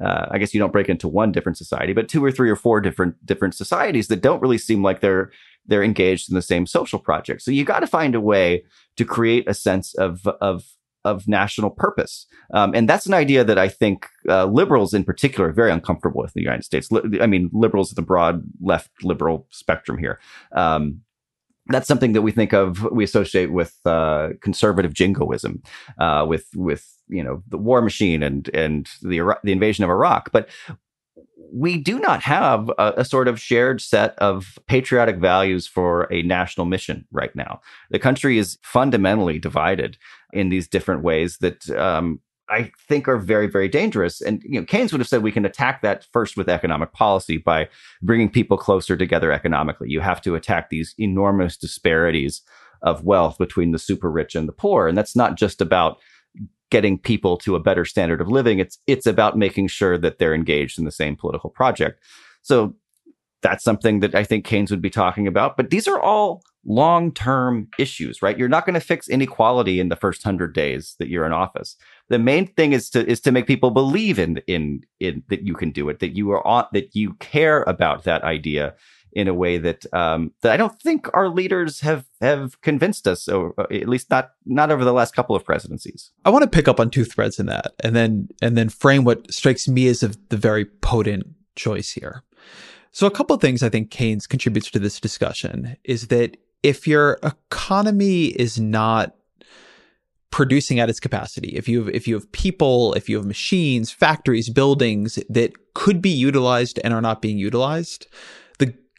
uh, 0.00 0.26
I 0.30 0.38
guess 0.38 0.54
you 0.54 0.60
don't 0.60 0.72
break 0.72 0.88
into 0.88 1.08
one 1.08 1.32
different 1.32 1.58
society, 1.58 1.92
but 1.92 2.08
two 2.08 2.24
or 2.24 2.32
three 2.32 2.50
or 2.50 2.56
four 2.56 2.80
different 2.80 3.24
different 3.26 3.54
societies 3.54 4.08
that 4.08 4.22
don't 4.22 4.40
really 4.40 4.58
seem 4.58 4.82
like 4.82 5.00
they're 5.00 5.30
they're 5.66 5.82
engaged 5.82 6.28
in 6.30 6.34
the 6.34 6.42
same 6.42 6.66
social 6.66 6.98
project. 6.98 7.42
So 7.42 7.50
you 7.50 7.64
got 7.64 7.80
to 7.80 7.86
find 7.86 8.14
a 8.14 8.20
way 8.20 8.64
to 8.96 9.04
create 9.04 9.48
a 9.48 9.54
sense 9.54 9.94
of 9.94 10.26
of 10.40 10.64
of 11.04 11.26
national 11.26 11.70
purpose, 11.70 12.26
um, 12.54 12.74
and 12.74 12.88
that's 12.88 13.06
an 13.06 13.14
idea 13.14 13.44
that 13.44 13.58
I 13.58 13.68
think 13.68 14.06
uh, 14.28 14.46
liberals 14.46 14.94
in 14.94 15.04
particular 15.04 15.50
are 15.50 15.52
very 15.52 15.70
uncomfortable 15.70 16.22
with 16.22 16.30
in 16.34 16.40
the 16.40 16.44
United 16.44 16.64
States. 16.64 16.88
I 17.20 17.26
mean, 17.26 17.50
liberals 17.52 17.90
of 17.90 17.96
the 17.96 18.02
broad 18.02 18.44
left 18.60 18.90
liberal 19.02 19.46
spectrum 19.50 19.98
here. 19.98 20.20
Um, 20.52 21.02
that's 21.66 21.88
something 21.88 22.12
that 22.12 22.22
we 22.22 22.32
think 22.32 22.52
of, 22.52 22.82
we 22.90 23.04
associate 23.04 23.52
with 23.52 23.74
uh, 23.84 24.30
conservative 24.40 24.92
jingoism, 24.94 25.62
uh, 25.98 26.24
with 26.28 26.46
with 26.54 26.96
you 27.08 27.22
know 27.22 27.42
the 27.48 27.58
war 27.58 27.82
machine 27.82 28.22
and 28.22 28.48
and 28.54 28.88
the 29.02 29.36
the 29.44 29.52
invasion 29.52 29.84
of 29.84 29.90
Iraq. 29.90 30.32
But 30.32 30.48
we 31.52 31.76
do 31.76 31.98
not 31.98 32.22
have 32.22 32.70
a, 32.78 32.94
a, 32.98 33.04
sort 33.04 33.28
of 33.28 33.38
shared 33.38 33.80
set 33.80 34.18
of 34.18 34.58
patriotic 34.66 35.16
values 35.18 35.66
for 35.66 36.10
a 36.10 36.22
national 36.22 36.64
mission 36.66 37.04
right 37.12 37.34
now. 37.36 37.60
The 37.90 37.98
country 37.98 38.38
is 38.38 38.58
fundamentally 38.62 39.38
divided 39.38 39.98
in 40.32 40.48
these 40.48 40.66
different 40.66 41.02
ways 41.02 41.36
that 41.38 41.68
um, 41.70 42.20
I 42.52 42.70
think 42.86 43.08
are 43.08 43.18
very, 43.18 43.46
very 43.46 43.68
dangerous. 43.68 44.20
And 44.20 44.42
you 44.44 44.60
know, 44.60 44.66
Keynes 44.66 44.92
would 44.92 45.00
have 45.00 45.08
said 45.08 45.22
we 45.22 45.32
can 45.32 45.46
attack 45.46 45.80
that 45.80 46.06
first 46.12 46.36
with 46.36 46.48
economic 46.48 46.92
policy 46.92 47.38
by 47.38 47.68
bringing 48.02 48.28
people 48.28 48.58
closer 48.58 48.96
together 48.96 49.32
economically. 49.32 49.88
You 49.88 50.00
have 50.00 50.20
to 50.22 50.34
attack 50.34 50.68
these 50.68 50.94
enormous 50.98 51.56
disparities 51.56 52.42
of 52.82 53.04
wealth 53.04 53.38
between 53.38 53.70
the 53.72 53.78
super 53.78 54.10
rich 54.10 54.34
and 54.34 54.46
the 54.46 54.52
poor, 54.52 54.86
and 54.86 54.98
that's 54.98 55.16
not 55.16 55.36
just 55.36 55.60
about 55.60 55.98
getting 56.70 56.98
people 56.98 57.36
to 57.38 57.56
a 57.56 57.60
better 57.60 57.84
standard 57.84 58.20
of 58.20 58.28
living. 58.28 58.58
It's 58.58 58.78
it's 58.86 59.06
about 59.06 59.38
making 59.38 59.68
sure 59.68 59.96
that 59.96 60.18
they're 60.18 60.34
engaged 60.34 60.78
in 60.78 60.84
the 60.84 60.92
same 60.92 61.16
political 61.16 61.48
project. 61.48 62.00
So 62.42 62.74
that's 63.42 63.64
something 63.64 64.00
that 64.00 64.14
I 64.14 64.24
think 64.24 64.44
Keynes 64.44 64.70
would 64.70 64.82
be 64.82 64.90
talking 64.90 65.26
about. 65.26 65.56
But 65.56 65.70
these 65.70 65.88
are 65.88 66.00
all 66.00 66.42
long 66.64 67.12
term 67.12 67.68
issues, 67.78 68.22
right? 68.22 68.38
You're 68.38 68.48
not 68.48 68.64
going 68.64 68.74
to 68.74 68.80
fix 68.80 69.08
inequality 69.08 69.80
in 69.80 69.88
the 69.88 69.96
first 69.96 70.22
hundred 70.22 70.54
days 70.54 70.94
that 70.98 71.08
you're 71.08 71.26
in 71.26 71.32
office. 71.32 71.76
The 72.08 72.18
main 72.18 72.46
thing 72.46 72.72
is 72.72 72.88
to 72.90 73.06
is 73.06 73.20
to 73.22 73.32
make 73.32 73.46
people 73.46 73.70
believe 73.70 74.18
in 74.18 74.38
in 74.46 74.82
in 75.00 75.22
that 75.28 75.46
you 75.46 75.54
can 75.54 75.70
do 75.70 75.88
it, 75.88 75.98
that 75.98 76.16
you 76.16 76.30
are 76.30 76.46
on, 76.46 76.66
that 76.72 76.94
you 76.94 77.14
care 77.14 77.62
about 77.64 78.04
that 78.04 78.22
idea 78.22 78.74
in 79.14 79.28
a 79.28 79.34
way 79.34 79.58
that 79.58 79.92
um, 79.92 80.32
that 80.40 80.52
I 80.52 80.56
don't 80.56 80.80
think 80.80 81.08
our 81.14 81.28
leaders 81.28 81.80
have 81.80 82.06
have 82.20 82.60
convinced 82.62 83.06
us, 83.06 83.28
or 83.28 83.54
uh, 83.58 83.66
at 83.70 83.88
least 83.88 84.10
not 84.10 84.30
not 84.46 84.70
over 84.70 84.84
the 84.84 84.92
last 84.92 85.14
couple 85.14 85.36
of 85.36 85.44
presidencies. 85.44 86.10
I 86.24 86.30
want 86.30 86.44
to 86.44 86.50
pick 86.50 86.68
up 86.68 86.80
on 86.80 86.90
two 86.90 87.04
threads 87.04 87.38
in 87.38 87.46
that, 87.46 87.72
and 87.82 87.94
then 87.94 88.28
and 88.40 88.56
then 88.56 88.68
frame 88.68 89.04
what 89.04 89.32
strikes 89.32 89.68
me 89.68 89.88
as 89.88 90.02
a, 90.02 90.12
the 90.28 90.36
very 90.36 90.64
potent 90.64 91.26
choice 91.56 91.92
here. 91.92 92.22
So, 92.92 93.06
a 93.06 93.10
couple 93.10 93.34
of 93.34 93.40
things 93.40 93.62
I 93.62 93.70
think 93.70 93.90
Keynes 93.90 94.26
contributes 94.26 94.70
to 94.70 94.78
this 94.78 95.00
discussion 95.00 95.76
is 95.82 96.08
that 96.08 96.36
if 96.62 96.86
your 96.86 97.18
economy 97.22 98.26
is 98.26 98.60
not 98.60 99.14
producing 100.30 100.78
at 100.78 100.90
its 100.90 101.00
capacity, 101.00 101.50
if 101.56 101.68
you 101.68 101.84
have, 101.84 101.94
if 101.94 102.06
you 102.06 102.14
have 102.14 102.30
people, 102.32 102.92
if 102.92 103.08
you 103.08 103.16
have 103.16 103.24
machines, 103.24 103.90
factories, 103.90 104.50
buildings 104.50 105.18
that 105.30 105.52
could 105.74 106.02
be 106.02 106.10
utilized 106.10 106.78
and 106.84 106.92
are 106.92 107.00
not 107.00 107.22
being 107.22 107.38
utilized, 107.38 108.06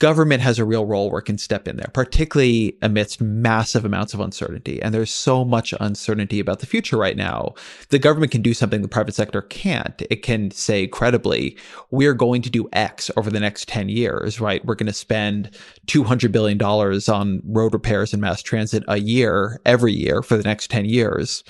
government 0.04 0.42
has 0.42 0.60
a 0.60 0.66
real 0.66 0.86
role 0.86 1.10
where 1.10 1.20
it 1.20 1.24
can 1.24 1.38
step 1.38 1.66
in 1.66 1.78
there, 1.78 1.90
particularly 1.94 2.78
amidst 2.82 3.22
massive 3.22 3.86
amounts 3.86 4.14
of 4.14 4.20
uncertainty. 4.20 4.82
And 4.82 4.94
there's 4.94 5.10
so 5.10 5.46
much 5.46 5.74
uncertainty 5.80 6.42
about 6.42 6.60
the 6.60 6.66
future 6.66 6.98
right 6.98 7.16
now. 7.16 7.54
The 7.88 8.00
government 8.00 8.34
can 8.34 8.42
do 8.42 8.54
something 8.54 8.82
the 8.82 8.90
private 8.90 9.16
sector 9.16 9.42
can't. 9.44 10.02
It 10.10 10.18
can 10.18 10.52
say 10.52 10.88
credibly, 10.88 11.56
we're 11.90 12.16
going 12.16 12.42
to 12.42 12.50
do 12.50 12.68
X 12.74 13.10
over 13.16 13.30
the 13.30 13.40
next 13.40 13.70
10 13.70 13.88
years, 13.88 14.42
right? 14.42 14.66
We're 14.66 14.76
going 14.76 14.88
to 14.88 14.92
spend 14.94 15.58
$200 15.88 16.34
billion 16.34 16.62
on 16.62 17.42
road 17.46 17.74
repairs 17.74 18.12
and 18.12 18.22
mass 18.22 18.42
transit 18.42 18.84
a 18.90 18.98
year, 18.98 19.62
every 19.66 19.94
year 19.94 20.22
for 20.22 20.36
the 20.36 20.44
next 20.44 20.70
10 20.70 20.84
years 20.84 21.46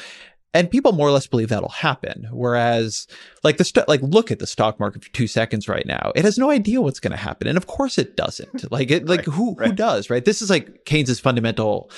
and 0.53 0.69
people 0.69 0.91
more 0.91 1.07
or 1.07 1.11
less 1.11 1.27
believe 1.27 1.49
that'll 1.49 1.69
happen. 1.69 2.27
Whereas, 2.31 3.07
like 3.43 3.57
the 3.57 3.63
st- 3.63 3.87
like 3.87 4.01
look 4.01 4.31
at 4.31 4.39
the 4.39 4.47
stock 4.47 4.79
market 4.79 5.03
for 5.03 5.11
two 5.11 5.27
seconds 5.27 5.67
right 5.67 5.85
now, 5.85 6.11
it 6.15 6.25
has 6.25 6.37
no 6.37 6.51
idea 6.51 6.81
what's 6.81 6.99
going 6.99 7.11
to 7.11 7.17
happen, 7.17 7.47
and 7.47 7.57
of 7.57 7.67
course 7.67 7.97
it 7.97 8.15
doesn't. 8.15 8.65
Like 8.71 8.89
it, 8.89 9.05
like 9.05 9.27
right, 9.27 9.35
who 9.35 9.55
right. 9.55 9.69
who 9.69 9.75
does 9.75 10.09
right? 10.09 10.25
This 10.25 10.41
is 10.41 10.49
like 10.49 10.85
Keynes's 10.85 11.19
fundamental 11.19 11.91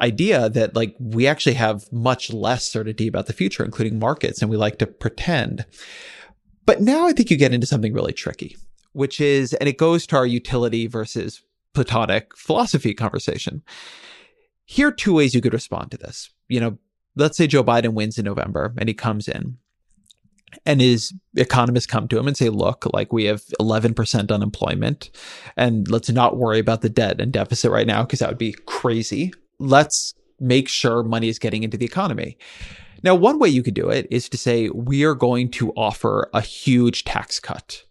idea 0.00 0.48
that 0.48 0.74
like 0.74 0.96
we 0.98 1.26
actually 1.26 1.54
have 1.54 1.90
much 1.92 2.32
less 2.32 2.64
certainty 2.64 3.06
about 3.06 3.26
the 3.26 3.32
future, 3.32 3.64
including 3.64 3.98
markets, 3.98 4.40
and 4.40 4.50
we 4.50 4.56
like 4.56 4.78
to 4.78 4.86
pretend. 4.86 5.66
But 6.64 6.80
now 6.80 7.06
I 7.06 7.12
think 7.12 7.30
you 7.30 7.36
get 7.36 7.52
into 7.52 7.66
something 7.66 7.92
really 7.92 8.12
tricky, 8.12 8.56
which 8.92 9.20
is, 9.20 9.52
and 9.54 9.68
it 9.68 9.78
goes 9.78 10.06
to 10.08 10.16
our 10.16 10.26
utility 10.26 10.86
versus 10.86 11.42
Platonic 11.74 12.36
philosophy 12.36 12.94
conversation. 12.94 13.62
Here 14.64 14.88
are 14.88 14.92
two 14.92 15.14
ways 15.14 15.34
you 15.34 15.40
could 15.40 15.54
respond 15.54 15.90
to 15.90 15.96
this. 15.96 16.30
You 16.48 16.60
know, 16.60 16.78
let's 17.16 17.36
say 17.36 17.46
Joe 17.46 17.64
Biden 17.64 17.94
wins 17.94 18.18
in 18.18 18.24
November 18.24 18.74
and 18.78 18.88
he 18.88 18.94
comes 18.94 19.28
in. 19.28 19.58
and 20.66 20.80
his 20.80 21.12
economists 21.36 21.86
come 21.86 22.08
to 22.08 22.18
him 22.18 22.28
and 22.28 22.36
say, 22.36 22.48
look, 22.48 22.86
like 22.92 23.12
we 23.12 23.24
have 23.24 23.42
11% 23.60 24.30
unemployment 24.30 25.10
and 25.56 25.90
let's 25.90 26.10
not 26.10 26.36
worry 26.36 26.58
about 26.58 26.82
the 26.82 26.88
debt 26.88 27.20
and 27.20 27.32
deficit 27.32 27.70
right 27.70 27.86
now 27.86 28.02
because 28.02 28.18
that 28.18 28.28
would 28.28 28.38
be 28.38 28.54
crazy. 28.66 29.32
Let's 29.58 30.14
make 30.38 30.68
sure 30.68 31.02
money 31.02 31.28
is 31.28 31.38
getting 31.38 31.62
into 31.62 31.76
the 31.76 31.84
economy. 31.84 32.36
Now, 33.02 33.14
one 33.14 33.38
way 33.38 33.48
you 33.48 33.62
could 33.62 33.74
do 33.74 33.88
it 33.88 34.06
is 34.10 34.28
to 34.28 34.38
say, 34.38 34.68
we 34.68 35.04
are 35.04 35.14
going 35.14 35.50
to 35.52 35.72
offer 35.72 36.30
a 36.32 36.40
huge 36.40 37.04
tax 37.04 37.40
cut 37.40 37.84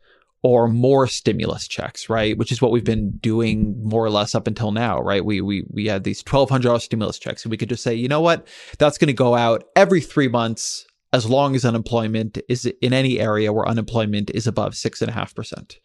or 0.43 0.68
more 0.68 1.05
stimulus 1.05 1.68
checks, 1.68 2.09
right? 2.09 2.38
Which 2.38 2.51
is 2.51 2.61
what 2.61 2.72
we've 2.72 2.84
been 2.84 3.11
doing 3.18 3.76
more 3.84 4.03
or 4.03 4.09
less 4.09 4.34
up 4.34 4.47
until 4.47 4.72
now, 4.72 4.99
right? 4.99 5.23
We 5.23 5.41
we 5.41 5.65
we 5.69 5.85
had 5.85 6.03
these 6.03 6.23
twelve 6.23 6.49
hundred 6.49 6.69
dollars 6.69 6.84
stimulus 6.84 7.19
checks, 7.19 7.43
and 7.43 7.51
we 7.51 7.57
could 7.57 7.69
just 7.69 7.84
say, 7.84 7.93
you 7.93 8.07
know 8.07 8.22
what, 8.22 8.47
that's 8.80 8.97
going 8.97 9.07
to 9.07 9.13
go 9.13 9.35
out 9.35 9.65
every 9.76 10.01
three 10.01 10.27
months 10.27 10.85
as 11.13 11.30
long 11.30 11.55
as 11.55 11.65
unemployment 11.65 12.39
is 12.47 12.65
in 12.81 12.93
any 12.93 13.19
area 13.19 13.51
where 13.53 13.68
unemployment 13.68 14.31
is 14.31 14.47
above 14.47 14.76
six 14.76 15.01
and 15.01 15.09
a 15.09 15.13
half 15.13 15.35
percent. 15.35 15.80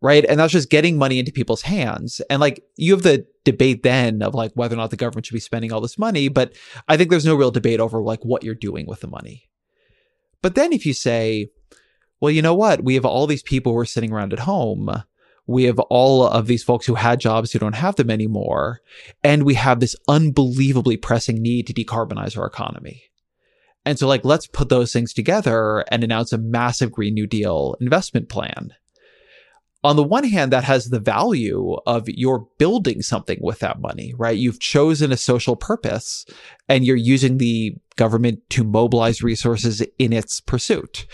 Right. 0.00 0.24
And 0.24 0.40
that's 0.40 0.52
just 0.52 0.68
getting 0.68 0.98
money 0.98 1.20
into 1.20 1.30
people's 1.30 1.62
hands. 1.62 2.20
And 2.28 2.40
like 2.40 2.64
you 2.76 2.92
have 2.92 3.04
the 3.04 3.24
debate 3.44 3.84
then 3.84 4.20
of 4.20 4.34
like 4.34 4.50
whether 4.54 4.74
or 4.74 4.78
not 4.78 4.90
the 4.90 4.96
government 4.96 5.26
should 5.26 5.34
be 5.34 5.40
spending 5.40 5.72
all 5.72 5.80
this 5.80 5.96
money. 5.96 6.28
But 6.28 6.54
I 6.88 6.96
think 6.96 7.08
there's 7.08 7.24
no 7.24 7.36
real 7.36 7.52
debate 7.52 7.78
over 7.78 8.02
like 8.02 8.24
what 8.24 8.42
you're 8.42 8.56
doing 8.56 8.84
with 8.86 9.00
the 9.00 9.06
money. 9.06 9.48
But 10.42 10.56
then 10.56 10.72
if 10.72 10.84
you 10.84 10.92
say, 10.92 11.50
well, 12.22 12.30
you 12.30 12.40
know 12.40 12.54
what? 12.54 12.84
We 12.84 12.94
have 12.94 13.04
all 13.04 13.26
these 13.26 13.42
people 13.42 13.72
who 13.72 13.78
are 13.80 13.84
sitting 13.84 14.12
around 14.12 14.32
at 14.32 14.38
home. 14.38 14.88
We 15.48 15.64
have 15.64 15.80
all 15.80 16.24
of 16.24 16.46
these 16.46 16.62
folks 16.62 16.86
who 16.86 16.94
had 16.94 17.18
jobs 17.18 17.50
who 17.50 17.58
don't 17.58 17.74
have 17.74 17.96
them 17.96 18.10
anymore. 18.10 18.80
And 19.24 19.42
we 19.42 19.54
have 19.54 19.80
this 19.80 19.96
unbelievably 20.06 20.98
pressing 20.98 21.42
need 21.42 21.66
to 21.66 21.74
decarbonize 21.74 22.38
our 22.38 22.46
economy. 22.46 23.02
And 23.84 23.98
so, 23.98 24.06
like, 24.06 24.24
let's 24.24 24.46
put 24.46 24.68
those 24.68 24.92
things 24.92 25.12
together 25.12 25.84
and 25.88 26.04
announce 26.04 26.32
a 26.32 26.38
massive 26.38 26.92
Green 26.92 27.14
New 27.14 27.26
Deal 27.26 27.74
investment 27.80 28.28
plan. 28.28 28.72
On 29.82 29.96
the 29.96 30.04
one 30.04 30.22
hand, 30.22 30.52
that 30.52 30.62
has 30.62 30.90
the 30.90 31.00
value 31.00 31.74
of 31.88 32.08
you're 32.08 32.46
building 32.56 33.02
something 33.02 33.38
with 33.40 33.58
that 33.58 33.80
money, 33.80 34.14
right? 34.16 34.38
You've 34.38 34.60
chosen 34.60 35.10
a 35.10 35.16
social 35.16 35.56
purpose 35.56 36.24
and 36.68 36.84
you're 36.84 36.94
using 36.94 37.38
the 37.38 37.74
government 37.96 38.48
to 38.50 38.62
mobilize 38.62 39.24
resources 39.24 39.82
in 39.98 40.12
its 40.12 40.40
pursuit. 40.40 41.04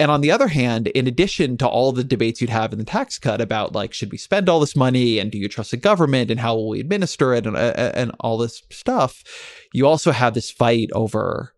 And 0.00 0.10
on 0.10 0.22
the 0.22 0.32
other 0.32 0.48
hand, 0.48 0.88
in 0.88 1.06
addition 1.06 1.56
to 1.58 1.68
all 1.68 1.92
the 1.92 2.02
debates 2.02 2.40
you'd 2.40 2.50
have 2.50 2.72
in 2.72 2.78
the 2.78 2.84
tax 2.84 3.18
cut 3.18 3.40
about 3.40 3.74
like, 3.74 3.92
should 3.92 4.10
we 4.10 4.18
spend 4.18 4.48
all 4.48 4.58
this 4.58 4.74
money 4.74 5.20
and 5.20 5.30
do 5.30 5.38
you 5.38 5.48
trust 5.48 5.70
the 5.70 5.76
government 5.76 6.30
and 6.30 6.40
how 6.40 6.56
will 6.56 6.68
we 6.68 6.80
administer 6.80 7.32
it 7.32 7.46
and, 7.46 7.56
uh, 7.56 7.74
uh, 7.76 7.92
and 7.94 8.10
all 8.18 8.36
this 8.36 8.62
stuff, 8.70 9.22
you 9.72 9.86
also 9.86 10.10
have 10.10 10.34
this 10.34 10.50
fight 10.50 10.90
over 10.94 11.53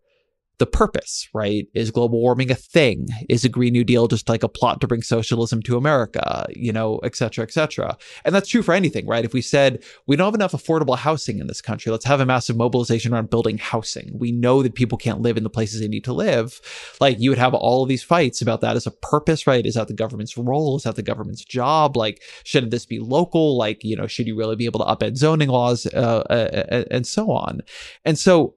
the 0.59 0.65
purpose, 0.65 1.27
right? 1.33 1.67
Is 1.73 1.91
global 1.91 2.19
warming 2.19 2.49
a 2.49 2.55
thing? 2.55 3.07
Is 3.29 3.45
a 3.45 3.49
Green 3.49 3.73
New 3.73 3.83
Deal 3.83 4.07
just 4.07 4.27
like 4.27 4.43
a 4.43 4.49
plot 4.49 4.81
to 4.81 4.87
bring 4.87 5.01
socialism 5.03 5.61
to 5.63 5.77
America, 5.77 6.47
you 6.49 6.73
know, 6.73 6.99
et 7.03 7.15
cetera, 7.15 7.43
et 7.43 7.51
cetera? 7.51 7.97
And 8.25 8.33
that's 8.33 8.49
true 8.49 8.63
for 8.63 8.73
anything, 8.73 9.05
right? 9.05 9.25
If 9.25 9.33
we 9.33 9.41
said 9.41 9.83
we 10.07 10.15
don't 10.15 10.25
have 10.25 10.35
enough 10.35 10.53
affordable 10.53 10.97
housing 10.97 11.39
in 11.39 11.47
this 11.47 11.61
country, 11.61 11.91
let's 11.91 12.05
have 12.05 12.19
a 12.19 12.25
massive 12.25 12.57
mobilization 12.57 13.13
around 13.13 13.29
building 13.29 13.57
housing. 13.57 14.17
We 14.17 14.31
know 14.31 14.63
that 14.63 14.75
people 14.75 14.97
can't 14.97 15.21
live 15.21 15.37
in 15.37 15.43
the 15.43 15.49
places 15.49 15.79
they 15.79 15.87
need 15.87 16.03
to 16.05 16.13
live. 16.13 16.59
Like 16.99 17.19
you 17.19 17.29
would 17.29 17.39
have 17.39 17.53
all 17.53 17.83
of 17.83 17.89
these 17.89 18.03
fights 18.03 18.41
about 18.41 18.61
that 18.61 18.75
as 18.75 18.87
a 18.87 18.91
purpose, 18.91 19.45
right? 19.45 19.65
Is 19.65 19.75
that 19.75 19.87
the 19.87 19.93
government's 19.93 20.37
role? 20.37 20.77
Is 20.77 20.83
that 20.83 20.95
the 20.95 21.03
government's 21.03 21.45
job? 21.45 21.95
Like, 21.95 22.21
shouldn't 22.43 22.71
this 22.71 22.85
be 22.85 22.99
local? 22.99 23.57
Like, 23.57 23.83
you 23.83 23.95
know, 23.95 24.07
should 24.07 24.27
you 24.27 24.35
really 24.35 24.55
be 24.55 24.65
able 24.65 24.79
to 24.79 24.85
upend 24.85 25.17
zoning 25.17 25.49
laws 25.49 25.85
uh, 25.87 26.23
uh, 26.29 26.63
uh 26.71 26.83
and 26.89 27.05
so 27.05 27.31
on? 27.31 27.61
And 28.05 28.17
so 28.17 28.55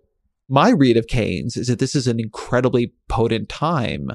my 0.51 0.71
read 0.71 0.97
of 0.97 1.07
Keynes 1.07 1.57
is 1.57 1.69
that 1.69 1.79
this 1.79 1.95
is 1.95 2.07
an 2.07 2.19
incredibly 2.21 2.93
potent 3.09 3.49
time 3.49 4.11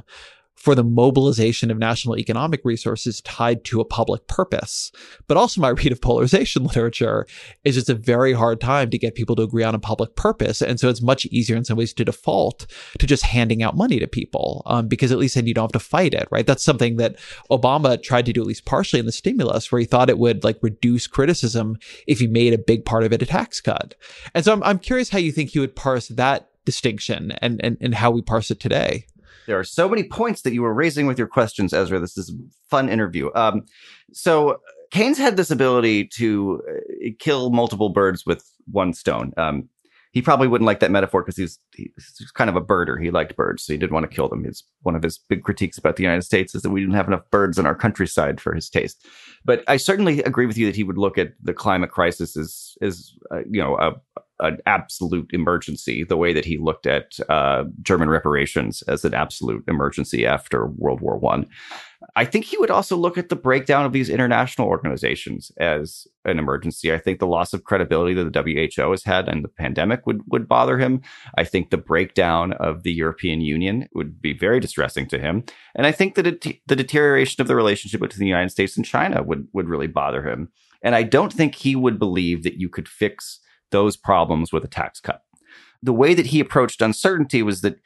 for 0.56 0.74
the 0.74 0.84
mobilization 0.84 1.70
of 1.70 1.78
national 1.78 2.18
economic 2.18 2.62
resources 2.64 3.22
tied 3.22 3.64
to 3.66 3.82
a 3.82 3.86
public 3.86 4.28
purpose. 4.28 4.92
But 5.28 5.38
also 5.38 5.62
my 5.62 5.70
read 5.76 5.92
of 5.92 6.02
polarization 6.02 6.64
literature 6.64 7.28
is 7.64 7.78
it's 7.78 7.90
a 7.90 7.96
very 7.96 8.34
hard 8.34 8.62
time 8.62 8.90
to 8.90 8.98
get 8.98 9.16
people 9.16 9.36
to 9.36 9.44
agree 9.44 9.64
on 9.64 9.76
a 9.76 9.80
public 9.80 10.16
purpose. 10.16 10.62
And 10.62 10.80
so 10.80 10.90
it's 10.90 11.02
much 11.02 11.26
easier 11.28 11.56
in 11.56 11.66
some 11.66 11.78
ways 11.78 11.94
to 11.94 12.06
default 12.06 12.68
to 12.98 13.06
just 13.06 13.24
handing 13.24 13.62
out 13.62 13.76
money 13.76 14.00
to 14.00 14.08
people 14.08 14.64
um, 14.66 14.88
because 14.88 15.12
at 15.12 15.18
least 15.18 15.36
then 15.36 15.46
you 15.46 15.54
don't 15.54 15.66
have 15.66 15.72
to 15.74 15.80
fight 15.80 16.14
it, 16.14 16.28
right? 16.32 16.48
That's 16.48 16.64
something 16.64 16.98
that 16.98 17.18
Obama 17.52 18.02
tried 18.02 18.26
to 18.26 18.34
do 18.34 18.42
at 18.42 18.48
least 18.48 18.66
partially 18.66 19.00
in 19.00 19.06
the 19.06 19.12
stimulus 19.12 19.72
where 19.72 19.80
he 19.80 19.86
thought 19.86 20.10
it 20.10 20.18
would 20.18 20.44
like 20.44 20.58
reduce 20.62 21.06
criticism 21.08 21.78
if 22.08 22.20
he 22.20 22.28
made 22.28 22.54
a 22.54 22.58
big 22.58 22.86
part 22.86 23.04
of 23.04 23.14
it 23.14 23.22
a 23.22 23.26
tax 23.26 23.62
cut. 23.62 23.96
And 24.34 24.46
so 24.46 24.54
I'm, 24.54 24.64
I'm 24.64 24.80
curious 24.80 25.10
how 25.10 25.20
you 25.20 25.32
think 25.32 25.54
you 25.54 25.62
would 25.62 25.76
parse 25.76 26.08
that 26.10 26.50
distinction 26.66 27.32
and, 27.42 27.64
and, 27.64 27.78
and 27.80 27.96
how 27.96 28.12
we 28.12 28.22
parse 28.22 28.52
it 28.52 28.60
today. 28.60 29.06
There 29.48 29.60
are 29.60 29.64
so 29.64 29.88
many 29.88 30.04
points 30.04 30.42
that 30.42 30.54
you 30.54 30.62
were 30.62 30.74
raising 30.74 31.08
with 31.08 31.18
your 31.18 31.28
questions, 31.28 31.74
Ezra. 31.74 32.00
This 32.00 32.18
is 32.18 32.30
a 32.30 32.34
fun 32.70 32.90
interview. 32.90 33.30
Um, 33.36 33.66
so 34.12 34.60
Keynes 34.92 35.18
had 35.18 35.38
this 35.38 35.52
ability 35.52 36.08
to 36.16 36.62
uh, 36.70 37.10
kill 37.20 37.50
multiple 37.50 37.90
birds 37.90 38.26
with 38.26 38.44
one 38.72 38.94
stone. 38.94 39.34
Um, 39.38 39.70
he 40.16 40.22
probably 40.22 40.48
wouldn't 40.48 40.66
like 40.66 40.80
that 40.80 40.92
metaphor 40.92 41.22
because 41.22 41.36
he's, 41.36 41.60
he's 41.76 42.32
kind 42.36 42.50
of 42.50 42.56
a 42.56 42.62
birder. 42.62 43.02
He 43.02 43.12
liked 43.12 43.36
birds, 43.36 43.64
so 43.64 43.74
he 43.74 43.78
didn't 43.78 43.92
want 43.92 44.10
to 44.10 44.16
kill 44.16 44.30
them. 44.30 44.46
It's 44.46 44.64
one 44.84 44.96
of 44.96 45.04
his 45.04 45.18
big 45.18 45.44
critiques 45.44 45.78
about 45.78 45.98
the 45.98 46.04
United 46.04 46.22
States 46.22 46.56
is 46.56 46.62
that 46.62 46.70
we 46.70 46.80
didn't 46.80 46.96
have 46.96 47.10
enough 47.10 47.30
birds 47.32 47.60
in 47.60 47.66
our 47.66 47.76
countryside 47.76 48.40
for 48.40 48.54
his 48.54 48.70
taste. 48.70 49.06
But 49.44 49.66
I 49.68 49.76
certainly 49.76 50.24
agree 50.24 50.46
with 50.46 50.58
you 50.58 50.68
that 50.68 50.76
he 50.76 50.86
would 50.86 50.98
look 50.98 51.18
at 51.18 51.34
the 51.44 51.54
climate 51.54 51.92
crisis 51.92 52.38
as, 52.38 52.78
as 52.82 53.12
uh, 53.30 53.40
you 53.50 53.62
know, 53.62 53.78
a, 53.78 53.96
an 54.40 54.58
absolute 54.66 55.30
emergency, 55.32 56.04
the 56.04 56.18
way 56.18 56.34
that 56.34 56.46
he 56.46 56.58
looked 56.58 56.86
at 56.86 57.18
uh, 57.30 57.64
German 57.82 58.10
reparations 58.10 58.82
as 58.84 59.06
an 59.06 59.14
absolute 59.14 59.64
emergency 59.68 60.26
after 60.26 60.68
World 60.68 61.02
War 61.02 61.18
One. 61.18 61.48
I. 62.16 62.26
I 62.26 62.28
think 62.28 62.46
he 62.46 62.58
would 62.58 62.72
also 62.72 62.98
look 62.98 63.20
at 63.20 63.30
the 63.30 63.36
breakdown 63.36 63.86
of 63.86 63.94
these 63.94 64.10
international 64.10 64.68
organizations 64.68 65.52
as 65.58 66.08
an 66.26 66.40
emergency. 66.40 66.92
I 66.92 66.98
think 66.98 67.20
the 67.20 67.28
loss 67.28 67.54
of 67.54 67.66
credibility 67.66 68.16
that 68.16 68.34
the 68.34 68.68
WHO 68.76 68.90
has 68.90 69.04
had 69.04 69.30
and 69.30 69.44
the 69.44 69.48
pandemic 69.50 70.08
would 70.08 70.22
would 70.28 70.48
bother 70.48 70.80
him. 70.80 71.02
I 71.38 71.44
think 71.44 71.70
the 71.70 71.78
breakdown 71.78 72.54
of 72.54 72.82
the 72.82 72.92
European 72.92 73.42
Union 73.42 73.88
would 73.94 74.20
be 74.22 74.34
very 74.34 74.60
distressing 74.60 75.08
to 75.10 75.20
him, 75.20 75.44
and 75.76 75.86
I 75.86 75.92
think 75.92 76.16
that 76.16 76.42
the 76.42 76.76
deterioration 76.76 77.42
of 77.42 77.48
the 77.48 77.56
relationship 77.56 78.02
between 78.02 78.22
the 78.22 78.28
United 78.28 78.50
States 78.50 78.76
and 78.76 78.86
China 78.86 79.22
would 79.22 79.48
would 79.54 79.70
really 79.70 79.88
bother 79.88 80.28
him. 80.28 80.50
And 80.82 80.96
I 80.96 81.04
don't 81.04 81.32
think 81.32 81.54
he 81.54 81.76
would 81.76 82.00
believe 82.00 82.42
that 82.44 82.60
you 82.60 82.70
could 82.70 82.90
fix 82.90 83.40
those 83.72 83.98
problems 83.98 84.52
with 84.52 84.64
a 84.64 84.68
tax 84.70 85.00
cut. 85.00 85.22
The 85.82 85.94
way 85.94 86.14
that 86.14 86.28
he 86.28 86.40
approached 86.40 86.82
uncertainty 86.82 87.44
was 87.44 87.62
that 87.62 87.80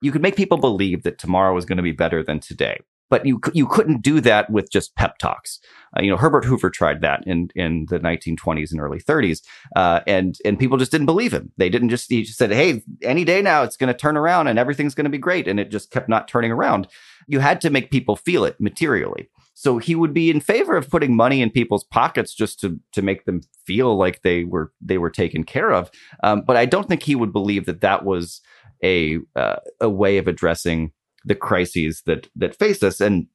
you 0.00 0.12
could 0.12 0.22
make 0.22 0.36
people 0.36 0.58
believe 0.58 1.02
that 1.02 1.18
tomorrow 1.18 1.54
was 1.54 1.64
going 1.64 1.76
to 1.76 1.82
be 1.82 1.92
better 1.92 2.22
than 2.22 2.40
today. 2.40 2.80
But 3.10 3.24
you 3.24 3.40
you 3.54 3.66
couldn't 3.66 4.02
do 4.02 4.20
that 4.20 4.50
with 4.50 4.70
just 4.70 4.94
pep 4.94 5.16
talks. 5.16 5.60
Uh, 5.96 6.02
you 6.02 6.10
know, 6.10 6.18
Herbert 6.18 6.44
Hoover 6.44 6.68
tried 6.68 7.00
that 7.00 7.26
in 7.26 7.48
in 7.54 7.86
the 7.88 7.98
1920s 7.98 8.70
and 8.70 8.80
early 8.80 9.00
30s, 9.00 9.40
uh, 9.74 10.00
and 10.06 10.36
and 10.44 10.58
people 10.58 10.76
just 10.76 10.92
didn't 10.92 11.06
believe 11.06 11.32
him. 11.32 11.50
They 11.56 11.70
didn't 11.70 11.88
just 11.88 12.10
he 12.10 12.22
just 12.22 12.36
said, 12.36 12.52
"Hey, 12.52 12.82
any 13.02 13.24
day 13.24 13.40
now 13.40 13.62
it's 13.62 13.78
going 13.78 13.88
to 13.92 13.98
turn 13.98 14.18
around 14.18 14.48
and 14.48 14.58
everything's 14.58 14.94
going 14.94 15.06
to 15.06 15.10
be 15.10 15.16
great," 15.16 15.48
and 15.48 15.58
it 15.58 15.70
just 15.70 15.90
kept 15.90 16.10
not 16.10 16.28
turning 16.28 16.52
around. 16.52 16.86
You 17.26 17.40
had 17.40 17.62
to 17.62 17.70
make 17.70 17.90
people 17.90 18.14
feel 18.14 18.44
it 18.44 18.60
materially. 18.60 19.30
So 19.60 19.78
he 19.78 19.96
would 19.96 20.14
be 20.14 20.30
in 20.30 20.38
favor 20.38 20.76
of 20.76 20.88
putting 20.88 21.16
money 21.16 21.42
in 21.42 21.50
people's 21.50 21.82
pockets 21.82 22.32
just 22.32 22.60
to 22.60 22.78
to 22.92 23.02
make 23.02 23.24
them 23.24 23.40
feel 23.66 23.96
like 23.96 24.22
they 24.22 24.44
were 24.44 24.72
they 24.80 24.98
were 24.98 25.10
taken 25.10 25.42
care 25.42 25.72
of. 25.72 25.90
Um, 26.22 26.44
but 26.46 26.56
I 26.56 26.64
don't 26.64 26.86
think 26.86 27.02
he 27.02 27.16
would 27.16 27.32
believe 27.32 27.66
that 27.66 27.80
that 27.80 28.04
was 28.04 28.40
a 28.84 29.18
uh, 29.34 29.56
a 29.80 29.90
way 29.90 30.16
of 30.18 30.28
addressing 30.28 30.92
the 31.24 31.34
crises 31.34 32.02
that 32.06 32.28
that 32.36 32.54
face 32.54 32.84
us. 32.84 33.00
And 33.00 33.26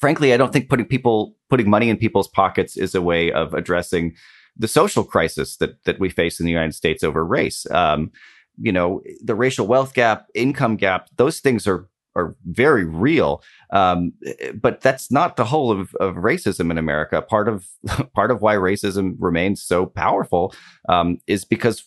frankly, 0.00 0.34
I 0.34 0.36
don't 0.36 0.52
think 0.52 0.68
putting 0.68 0.86
people 0.86 1.36
putting 1.48 1.70
money 1.70 1.88
in 1.88 1.98
people's 1.98 2.26
pockets 2.26 2.76
is 2.76 2.96
a 2.96 3.00
way 3.00 3.30
of 3.30 3.54
addressing 3.54 4.16
the 4.56 4.66
social 4.66 5.04
crisis 5.04 5.58
that 5.58 5.84
that 5.84 6.00
we 6.00 6.08
face 6.08 6.40
in 6.40 6.46
the 6.46 6.52
United 6.52 6.74
States 6.74 7.04
over 7.04 7.24
race. 7.24 7.64
Um, 7.70 8.10
you 8.58 8.72
know, 8.72 9.02
the 9.22 9.36
racial 9.36 9.68
wealth 9.68 9.94
gap, 9.94 10.26
income 10.34 10.74
gap; 10.74 11.10
those 11.14 11.38
things 11.38 11.68
are 11.68 11.88
are 12.16 12.36
very 12.46 12.84
real. 12.84 13.42
Um, 13.70 14.12
but 14.54 14.80
that's 14.80 15.10
not 15.10 15.36
the 15.36 15.44
whole 15.44 15.70
of, 15.70 15.94
of 15.96 16.16
racism 16.16 16.70
in 16.70 16.78
America. 16.78 17.20
Part 17.22 17.48
of 17.48 17.66
part 18.14 18.30
of 18.30 18.42
why 18.42 18.54
racism 18.54 19.16
remains 19.18 19.62
so 19.62 19.86
powerful 19.86 20.54
um, 20.88 21.18
is 21.26 21.44
because 21.44 21.84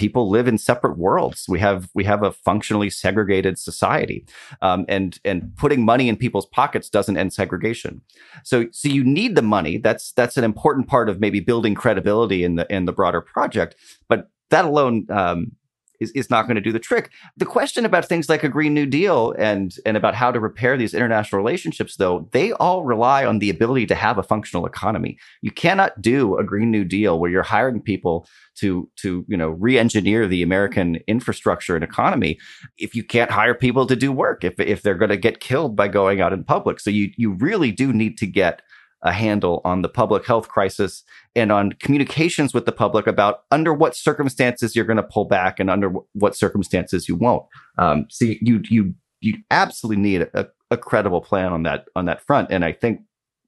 people 0.00 0.30
live 0.30 0.48
in 0.48 0.56
separate 0.56 0.96
worlds. 0.96 1.44
We 1.46 1.60
have 1.60 1.90
we 1.94 2.04
have 2.04 2.22
a 2.22 2.32
functionally 2.32 2.88
segregated 2.88 3.58
society, 3.58 4.26
um, 4.62 4.86
and 4.88 5.18
and 5.24 5.54
putting 5.56 5.84
money 5.84 6.08
in 6.08 6.16
people's 6.16 6.46
pockets 6.46 6.88
doesn't 6.88 7.18
end 7.18 7.32
segregation. 7.32 8.00
So 8.42 8.66
so 8.72 8.88
you 8.88 9.04
need 9.04 9.36
the 9.36 9.42
money. 9.42 9.76
That's 9.76 10.12
that's 10.12 10.36
an 10.36 10.44
important 10.44 10.88
part 10.88 11.08
of 11.08 11.20
maybe 11.20 11.40
building 11.40 11.74
credibility 11.74 12.44
in 12.44 12.56
the 12.56 12.66
in 12.74 12.86
the 12.86 12.92
broader 12.92 13.20
project. 13.20 13.76
But 14.08 14.30
that 14.48 14.64
alone 14.64 15.06
um, 15.10 15.52
is, 16.00 16.10
is 16.12 16.30
not 16.30 16.46
going 16.46 16.56
to 16.56 16.60
do 16.60 16.72
the 16.72 16.78
trick. 16.78 17.10
The 17.36 17.46
question 17.46 17.84
about 17.84 18.06
things 18.06 18.28
like 18.28 18.42
a 18.42 18.48
Green 18.48 18.74
New 18.74 18.86
Deal 18.86 19.34
and 19.38 19.74
and 19.84 19.96
about 19.96 20.14
how 20.14 20.32
to 20.32 20.40
repair 20.40 20.76
these 20.76 20.94
international 20.94 21.42
relationships, 21.42 21.96
though, 21.96 22.28
they 22.32 22.52
all 22.52 22.84
rely 22.84 23.24
on 23.24 23.38
the 23.38 23.50
ability 23.50 23.86
to 23.86 23.94
have 23.94 24.18
a 24.18 24.22
functional 24.22 24.66
economy. 24.66 25.18
You 25.42 25.50
cannot 25.50 26.00
do 26.00 26.36
a 26.38 26.44
Green 26.44 26.70
New 26.70 26.84
Deal 26.84 27.18
where 27.18 27.30
you're 27.30 27.42
hiring 27.42 27.80
people 27.80 28.26
to 28.56 28.88
to 28.96 29.24
you 29.28 29.36
know 29.36 29.50
re-engineer 29.50 30.26
the 30.26 30.42
American 30.42 30.96
infrastructure 31.06 31.74
and 31.74 31.84
economy 31.84 32.38
if 32.78 32.94
you 32.94 33.04
can't 33.04 33.30
hire 33.30 33.54
people 33.54 33.86
to 33.86 33.96
do 33.96 34.12
work 34.12 34.44
if 34.44 34.58
if 34.58 34.82
they're 34.82 34.94
going 34.94 35.10
to 35.10 35.16
get 35.16 35.40
killed 35.40 35.76
by 35.76 35.88
going 35.88 36.20
out 36.20 36.32
in 36.32 36.44
public. 36.44 36.80
So 36.80 36.90
you 36.90 37.10
you 37.16 37.32
really 37.32 37.70
do 37.70 37.92
need 37.92 38.18
to 38.18 38.26
get 38.26 38.62
a 39.02 39.12
handle 39.12 39.60
on 39.64 39.82
the 39.82 39.88
public 39.88 40.26
health 40.26 40.48
crisis 40.48 41.02
and 41.34 41.50
on 41.50 41.72
communications 41.72 42.52
with 42.52 42.66
the 42.66 42.72
public 42.72 43.06
about 43.06 43.44
under 43.50 43.72
what 43.72 43.96
circumstances 43.96 44.76
you're 44.76 44.84
going 44.84 44.96
to 44.96 45.02
pull 45.02 45.24
back 45.24 45.58
and 45.58 45.70
under 45.70 45.90
what 46.12 46.36
circumstances 46.36 47.08
you 47.08 47.16
won't. 47.16 47.44
Um, 47.78 48.06
so 48.10 48.26
you 48.26 48.60
you 48.68 48.94
you 49.20 49.38
absolutely 49.50 50.02
need 50.02 50.22
a, 50.34 50.48
a 50.70 50.76
credible 50.76 51.20
plan 51.20 51.52
on 51.52 51.62
that 51.64 51.86
on 51.96 52.04
that 52.06 52.20
front. 52.20 52.50
And 52.50 52.64
I 52.64 52.72
think 52.72 53.00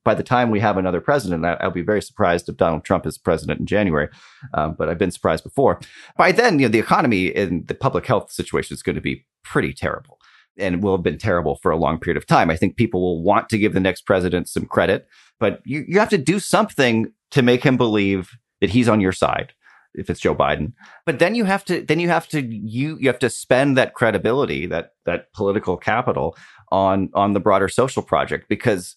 by 0.04 0.14
the 0.14 0.22
time 0.22 0.50
we 0.50 0.60
have 0.60 0.76
another 0.76 1.00
president, 1.00 1.44
I, 1.44 1.64
will 1.64 1.72
be 1.72 1.82
very 1.82 2.02
surprised 2.02 2.48
if 2.48 2.56
Donald 2.56 2.84
Trump 2.84 3.06
is 3.06 3.18
president 3.18 3.60
in 3.60 3.66
January. 3.66 4.08
Um, 4.54 4.74
but 4.76 4.88
I've 4.88 4.98
been 4.98 5.12
surprised 5.12 5.44
before. 5.44 5.80
By 6.16 6.32
then, 6.32 6.58
you 6.58 6.66
know, 6.66 6.72
the 6.72 6.80
economy 6.80 7.32
and 7.34 7.66
the 7.68 7.74
public 7.74 8.06
health 8.06 8.32
situation 8.32 8.74
is 8.74 8.82
going 8.82 8.96
to 8.96 9.02
be 9.02 9.24
pretty 9.44 9.72
terrible 9.72 10.18
and 10.58 10.82
will 10.82 10.96
have 10.96 11.02
been 11.02 11.18
terrible 11.18 11.56
for 11.56 11.70
a 11.70 11.76
long 11.76 11.98
period 11.98 12.16
of 12.16 12.26
time. 12.26 12.50
I 12.50 12.56
think 12.56 12.76
people 12.76 13.00
will 13.00 13.22
want 13.22 13.48
to 13.50 13.58
give 13.58 13.72
the 13.72 13.80
next 13.80 14.02
president 14.02 14.48
some 14.48 14.66
credit, 14.66 15.06
but 15.40 15.60
you, 15.64 15.84
you 15.88 15.98
have 15.98 16.10
to 16.10 16.18
do 16.18 16.38
something 16.38 17.12
to 17.30 17.42
make 17.42 17.64
him 17.64 17.76
believe 17.76 18.30
that 18.60 18.70
he's 18.70 18.88
on 18.88 19.00
your 19.00 19.12
side 19.12 19.52
if 19.94 20.08
it's 20.08 20.20
Joe 20.20 20.34
Biden. 20.34 20.72
But 21.04 21.18
then 21.18 21.34
you 21.34 21.44
have 21.44 21.64
to 21.66 21.82
then 21.82 22.00
you 22.00 22.08
have 22.08 22.28
to 22.28 22.42
you 22.42 22.96
you 23.00 23.08
have 23.08 23.18
to 23.20 23.30
spend 23.30 23.76
that 23.76 23.94
credibility, 23.94 24.66
that 24.66 24.90
that 25.04 25.32
political 25.32 25.76
capital 25.76 26.36
on 26.70 27.10
on 27.14 27.32
the 27.32 27.40
broader 27.40 27.68
social 27.68 28.02
project 28.02 28.48
because 28.48 28.96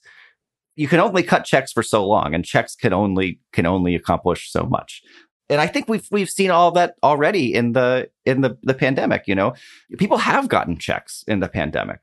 you 0.76 0.88
can 0.88 1.00
only 1.00 1.24
cut 1.24 1.46
checks 1.46 1.72
for 1.72 1.84
so 1.84 2.06
long 2.06 2.34
and 2.34 2.46
checks 2.46 2.76
can 2.76 2.94
only 2.94 3.40
can 3.54 3.66
only 3.66 3.96
accomplish 3.96 4.52
so 4.52 4.64
much 4.66 5.02
and 5.50 5.62
I 5.62 5.68
think 5.68 5.88
we've 5.88 6.08
we've 6.12 6.30
seen 6.30 6.52
all 6.52 6.72
that 6.72 6.96
already 7.04 7.54
in 7.54 7.74
the 7.74 8.10
in 8.26 8.42
the 8.42 8.58
the 8.64 8.74
pandemic. 8.74 9.24
You 9.28 9.36
know, 9.36 9.54
people 9.98 10.18
have 10.18 10.50
gotten 10.50 10.78
checks 10.78 11.24
in 11.28 11.40
the 11.40 11.48
pandemic, 11.50 12.02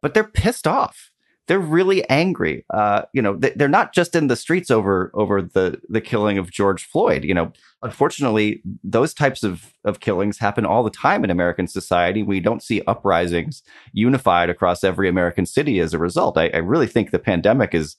but 0.00 0.14
they're 0.14 0.24
pissed 0.24 0.66
off. 0.66 1.10
They're 1.46 1.58
really 1.58 2.08
angry. 2.08 2.64
Uh, 2.70 3.02
you 3.12 3.20
know, 3.20 3.36
they're 3.36 3.68
not 3.68 3.92
just 3.92 4.14
in 4.14 4.28
the 4.28 4.36
streets 4.36 4.70
over 4.70 5.10
over 5.12 5.42
the 5.42 5.80
the 5.88 6.00
killing 6.00 6.38
of 6.38 6.50
George 6.50 6.84
Floyd. 6.84 7.24
You 7.24 7.34
know, 7.34 7.52
unfortunately, 7.82 8.62
those 8.82 9.12
types 9.12 9.42
of 9.42 9.74
of 9.84 10.00
killings 10.00 10.38
happen 10.38 10.64
all 10.64 10.84
the 10.84 10.90
time 10.90 11.24
in 11.24 11.30
American 11.30 11.66
society. 11.66 12.22
We 12.22 12.40
don't 12.40 12.62
see 12.62 12.80
uprisings 12.86 13.62
unified 13.92 14.50
across 14.50 14.84
every 14.84 15.08
American 15.08 15.46
city 15.46 15.80
as 15.80 15.92
a 15.92 15.98
result. 15.98 16.38
I, 16.38 16.48
I 16.54 16.58
really 16.58 16.86
think 16.86 17.10
the 17.10 17.18
pandemic 17.18 17.74
is 17.74 17.96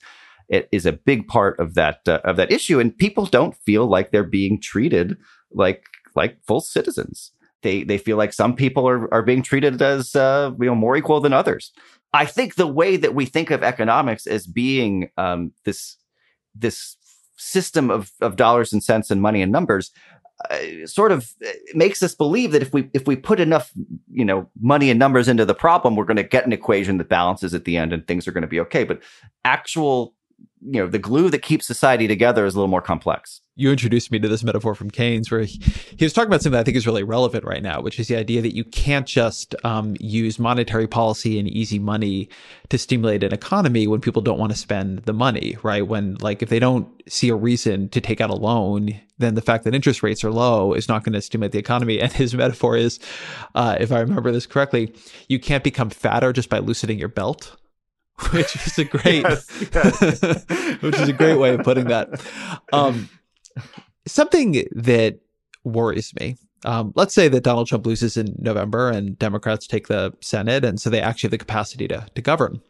it 0.50 0.70
is 0.72 0.86
a 0.86 0.92
big 0.92 1.28
part 1.28 1.60
of 1.60 1.74
that 1.76 2.00
uh, 2.08 2.20
of 2.24 2.38
that 2.38 2.52
issue, 2.52 2.80
and 2.80 2.98
people 2.98 3.26
don't 3.26 3.56
feel 3.56 3.88
like 3.88 4.12
they're 4.12 4.24
being 4.24 4.60
treated 4.60 5.18
like 5.52 5.86
like 6.16 6.38
full 6.46 6.62
citizens. 6.62 7.32
They 7.62 7.84
they 7.84 7.98
feel 7.98 8.18
like 8.18 8.34
some 8.34 8.56
people 8.56 8.88
are 8.88 9.12
are 9.14 9.24
being 9.24 9.42
treated 9.42 9.82
as 9.82 10.16
uh, 10.16 10.52
you 10.60 10.68
know 10.68 10.76
more 10.76 10.96
equal 10.98 11.22
than 11.22 11.34
others. 11.34 11.72
I 12.14 12.26
think 12.26 12.56
the 12.56 12.68
way 12.68 12.96
that 12.98 13.14
we 13.14 13.26
think 13.26 13.52
of 13.52 13.64
economics 13.64 14.26
as 14.26 14.48
being 14.48 15.10
um, 15.18 15.52
this 15.66 15.98
this 16.54 16.96
system 17.38 17.92
of 17.92 18.12
of 18.22 18.36
dollars 18.36 18.72
and 18.72 18.84
cents 18.84 19.12
and 19.12 19.22
money 19.22 19.42
and 19.42 19.52
numbers 19.52 19.92
uh, 20.50 20.86
sort 20.86 21.12
of 21.12 21.34
uh, 21.46 21.52
makes 21.74 22.02
us 22.04 22.14
believe 22.14 22.52
that 22.52 22.62
if 22.62 22.74
we 22.74 22.90
if 22.94 23.08
we 23.08 23.16
put 23.16 23.40
enough 23.40 23.72
you 24.12 24.26
know 24.26 24.50
money 24.62 24.90
and 24.90 25.00
numbers 25.00 25.28
into 25.28 25.46
the 25.46 25.56
problem 25.56 25.96
we're 25.96 26.06
going 26.06 26.18
to 26.18 26.24
get 26.24 26.46
an 26.46 26.54
equation 26.54 26.98
that 26.98 27.10
balances 27.10 27.54
at 27.54 27.66
the 27.66 27.78
end 27.78 27.92
and 27.92 28.08
things 28.08 28.28
are 28.28 28.32
going 28.32 28.42
to 28.42 28.48
be 28.48 28.60
okay 28.60 28.84
but 28.84 29.02
actual 29.44 30.15
you 30.62 30.82
know 30.82 30.88
the 30.88 31.00
glue 31.00 31.30
that 31.30 31.42
keeps 31.42 31.66
society 31.66 32.08
together 32.08 32.46
is 32.46 32.56
a 32.56 32.58
little 32.58 32.70
more 32.70 32.82
complex 32.82 33.42
you 33.58 33.72
introduced 33.72 34.12
me 34.12 34.20
to 34.20 34.28
this 34.28 34.44
metaphor 34.44 34.76
from 34.76 34.92
Keynes, 34.92 35.32
where 35.32 35.42
he, 35.42 35.60
was 36.02 36.12
talking 36.12 36.28
about 36.28 36.42
something 36.42 36.52
that 36.54 36.60
I 36.60 36.64
think 36.64 36.76
is 36.76 36.86
really 36.86 37.04
relevant 37.04 37.46
right 37.46 37.64
now, 37.64 37.82
which 37.82 38.00
is 38.00 38.10
the 38.10 38.18
idea 38.18 38.42
that 38.42 38.54
you 38.54 38.66
can't 38.66 39.08
just 39.08 39.56
um, 39.64 39.96
use 40.00 40.38
monetary 40.38 40.88
policy 40.88 41.40
and 41.40 41.48
easy 41.48 41.80
money 41.80 42.28
to 42.68 42.78
stimulate 42.78 43.24
an 43.24 43.34
economy 43.34 43.88
when 43.88 44.02
people 44.02 44.22
don't 44.22 44.40
want 44.40 44.52
to 44.52 44.58
spend 44.58 45.00
the 45.04 45.14
money, 45.14 45.58
right? 45.64 45.88
When, 45.88 46.16
like, 46.16 46.44
if 46.44 46.50
they 46.50 46.60
don't 46.60 46.90
see 47.08 47.30
a 47.30 47.36
reason 47.36 47.88
to 47.90 48.02
take 48.02 48.20
out 48.20 48.30
a 48.30 48.36
loan, 48.36 49.00
then 49.20 49.36
the 49.36 49.42
fact 49.42 49.64
that 49.64 49.74
interest 49.74 50.04
rates 50.04 50.24
are 50.26 50.32
low 50.32 50.74
is 50.74 50.90
not 50.90 51.06
going 51.06 51.14
to 51.14 51.22
stimulate 51.22 51.54
the 51.54 51.60
economy. 51.60 52.00
And 52.06 52.12
his 52.12 52.36
metaphor 52.36 52.76
is, 52.76 53.00
uh, 53.56 53.78
if 53.80 53.92
I 53.92 54.00
remember 54.00 54.32
this 54.32 54.46
correctly, 54.46 54.94
you 55.30 55.40
can't 55.40 55.64
become 55.64 55.90
fatter 55.90 56.34
just 56.34 56.50
by 56.50 56.60
loosening 56.60 57.00
your 57.00 57.08
belt. 57.08 57.56
which 58.32 58.56
is 58.56 58.78
a 58.78 58.86
great 58.86 59.24
yes, 59.24 59.68
yes. 59.74 60.02
which 60.82 60.96
is 60.96 61.10
a 61.10 61.14
great 61.14 61.38
way 61.38 61.56
of 61.56 61.62
putting 61.64 61.86
that. 61.86 62.10
Um, 62.72 63.10
something 64.08 64.66
that 64.72 65.20
worries 65.64 66.14
me 66.20 66.38
um, 66.64 66.94
let's 66.96 67.14
say 67.14 67.28
that 67.28 67.44
donald 67.44 67.68
trump 67.68 67.86
loses 67.86 68.16
in 68.16 68.36
november 68.38 68.90
and 68.90 69.18
democrats 69.20 69.68
take 69.68 69.88
the 69.88 70.14
senate 70.22 70.64
and 70.64 70.80
so 70.80 70.90
they 70.90 71.02
actually 71.02 71.28
have 71.28 71.32
the 71.32 71.38
capacity 71.40 71.88
to, 71.88 72.06
to 72.16 72.22
govern. 72.22 72.62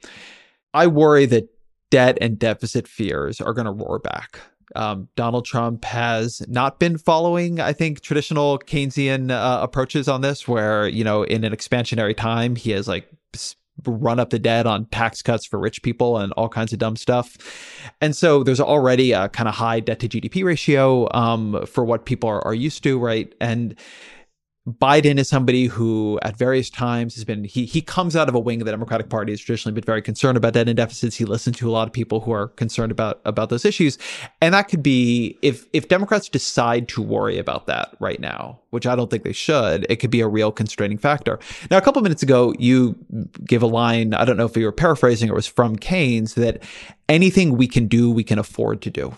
I 0.75 0.87
worry 0.87 1.25
that 1.27 1.47
debt 1.89 2.17
and 2.19 2.37
deficit 2.37 2.87
fears 2.87 3.39
are 3.39 3.53
going 3.53 3.65
to 3.65 3.71
roar 3.71 3.99
back. 3.99 4.41
Um, 4.75 5.07
Donald 5.15 5.45
Trump 5.45 5.85
has 5.85 6.41
not 6.49 6.79
been 6.79 6.97
following, 6.97 7.61
I 7.61 7.71
think, 7.71 8.01
traditional 8.01 8.59
Keynesian 8.59 9.31
uh, 9.31 9.59
approaches 9.61 10.09
on 10.09 10.19
this, 10.19 10.49
where, 10.49 10.85
you 10.87 11.05
know, 11.05 11.23
in 11.23 11.45
an 11.45 11.53
expansionary 11.53 12.15
time, 12.17 12.57
he 12.57 12.71
has 12.71 12.85
like 12.87 13.07
run 13.85 14.19
up 14.19 14.29
the 14.29 14.39
debt 14.39 14.65
on 14.65 14.85
tax 14.85 15.21
cuts 15.21 15.45
for 15.45 15.59
rich 15.59 15.83
people 15.83 16.17
and 16.17 16.31
all 16.33 16.49
kinds 16.49 16.73
of 16.73 16.79
dumb 16.79 16.95
stuff. 16.95 17.91
And 18.01 18.15
so 18.15 18.43
there's 18.43 18.59
already 18.59 19.11
a 19.11 19.29
kind 19.29 19.49
of 19.49 19.55
high 19.55 19.79
debt 19.79 19.99
to 19.99 20.09
GDP 20.09 20.43
ratio 20.43 21.11
um, 21.13 21.65
for 21.65 21.83
what 21.83 22.05
people 22.05 22.29
are, 22.29 22.45
are 22.45 22.53
used 22.53 22.83
to, 22.83 22.97
right? 22.97 23.33
And 23.41 23.75
Biden 24.67 25.19
is 25.19 25.29
somebody 25.29 25.65
who, 25.65 26.19
at 26.23 26.37
various 26.37 26.71
times, 26.71 27.13
has 27.13 27.23
been 27.23 27.43
he 27.43 27.65
he 27.65 27.81
comes 27.81 28.15
out 28.15 28.27
of 28.27 28.33
a 28.33 28.39
wing 28.39 28.61
of 28.61 28.65
the 28.65 28.71
Democratic 28.71 29.09
Party 29.09 29.31
has 29.31 29.39
traditionally 29.39 29.75
been 29.75 29.83
very 29.83 30.01
concerned 30.01 30.37
about 30.37 30.53
debt 30.53 30.67
and 30.67 30.75
deficits. 30.75 31.15
He 31.15 31.23
listens 31.23 31.57
to 31.57 31.69
a 31.69 31.71
lot 31.71 31.87
of 31.87 31.93
people 31.93 32.21
who 32.21 32.31
are 32.31 32.47
concerned 32.47 32.91
about 32.91 33.21
about 33.25 33.49
those 33.49 33.63
issues, 33.63 33.99
and 34.41 34.55
that 34.55 34.63
could 34.63 34.81
be 34.81 35.37
if 35.43 35.67
if 35.71 35.87
Democrats 35.87 36.29
decide 36.29 36.87
to 36.89 37.03
worry 37.03 37.37
about 37.37 37.67
that 37.67 37.95
right 37.99 38.19
now, 38.19 38.59
which 38.71 38.87
I 38.87 38.95
don't 38.95 39.11
think 39.11 39.23
they 39.23 39.33
should. 39.33 39.85
It 39.87 39.97
could 39.97 40.09
be 40.09 40.21
a 40.21 40.27
real 40.27 40.51
constraining 40.51 40.97
factor. 40.97 41.37
Now, 41.69 41.77
a 41.77 41.81
couple 41.81 42.01
minutes 42.01 42.23
ago, 42.23 42.55
you 42.57 42.95
give 43.45 43.61
a 43.61 43.67
line. 43.67 44.15
I 44.15 44.25
don't 44.25 44.35
know 44.35 44.47
if 44.47 44.57
you 44.57 44.65
were 44.65 44.71
paraphrasing 44.71 45.29
or 45.29 45.33
it 45.33 45.35
was 45.35 45.47
from 45.47 45.75
Keynes 45.75 46.33
that 46.33 46.63
anything 47.07 47.55
we 47.55 47.67
can 47.67 47.87
do, 47.87 48.09
we 48.09 48.23
can 48.23 48.39
afford 48.39 48.81
to 48.81 48.89
do. 48.89 49.13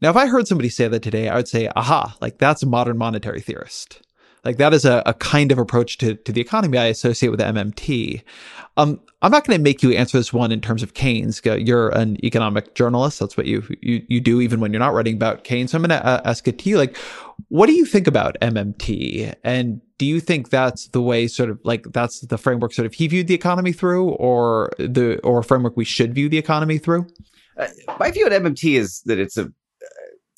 Now, 0.00 0.10
if 0.10 0.16
I 0.16 0.28
heard 0.28 0.46
somebody 0.46 0.68
say 0.68 0.86
that 0.86 1.02
today, 1.02 1.28
I 1.28 1.34
would 1.34 1.48
say, 1.48 1.68
aha, 1.74 2.16
like 2.20 2.38
that's 2.38 2.62
a 2.62 2.66
modern 2.66 2.98
monetary 2.98 3.40
theorist 3.40 4.00
like 4.44 4.58
that 4.58 4.74
is 4.74 4.84
a, 4.84 5.02
a 5.06 5.14
kind 5.14 5.50
of 5.50 5.58
approach 5.58 5.98
to, 5.98 6.14
to 6.14 6.32
the 6.32 6.40
economy 6.40 6.78
I 6.78 6.86
associate 6.86 7.30
with 7.30 7.40
MMT. 7.40 8.22
Um, 8.76 9.00
I'm 9.22 9.30
not 9.30 9.46
going 9.46 9.58
to 9.58 9.62
make 9.62 9.82
you 9.82 9.92
answer 9.92 10.18
this 10.18 10.32
one 10.32 10.52
in 10.52 10.60
terms 10.60 10.82
of 10.82 10.94
Keynes. 10.94 11.40
You're 11.44 11.88
an 11.90 12.22
economic 12.24 12.74
journalist. 12.74 13.20
That's 13.20 13.36
what 13.36 13.46
you, 13.46 13.62
you, 13.80 14.04
you 14.08 14.20
do 14.20 14.40
even 14.40 14.60
when 14.60 14.72
you're 14.72 14.80
not 14.80 14.92
writing 14.92 15.14
about 15.14 15.44
Keynes. 15.44 15.70
So 15.70 15.78
I'm 15.78 15.82
going 15.82 15.98
to 15.98 16.04
uh, 16.04 16.20
ask 16.24 16.46
it 16.46 16.58
to 16.58 16.68
you. 16.68 16.76
Like, 16.76 16.96
what 17.48 17.66
do 17.66 17.72
you 17.72 17.86
think 17.86 18.06
about 18.06 18.36
MMT? 18.42 19.34
And 19.44 19.80
do 19.96 20.04
you 20.04 20.20
think 20.20 20.50
that's 20.50 20.88
the 20.88 21.00
way 21.00 21.26
sort 21.26 21.50
of 21.50 21.58
like 21.64 21.86
that's 21.92 22.20
the 22.20 22.36
framework 22.36 22.72
sort 22.72 22.84
of 22.84 22.92
he 22.92 23.06
viewed 23.06 23.28
the 23.28 23.34
economy 23.34 23.72
through 23.72 24.10
or 24.10 24.70
the, 24.78 25.20
or 25.22 25.42
framework 25.42 25.76
we 25.76 25.84
should 25.84 26.14
view 26.14 26.28
the 26.28 26.38
economy 26.38 26.78
through? 26.78 27.06
Uh, 27.56 27.68
my 27.98 28.10
view 28.10 28.26
at 28.26 28.32
MMT 28.32 28.76
is 28.76 29.00
that 29.02 29.18
it's 29.18 29.38
a, 29.38 29.50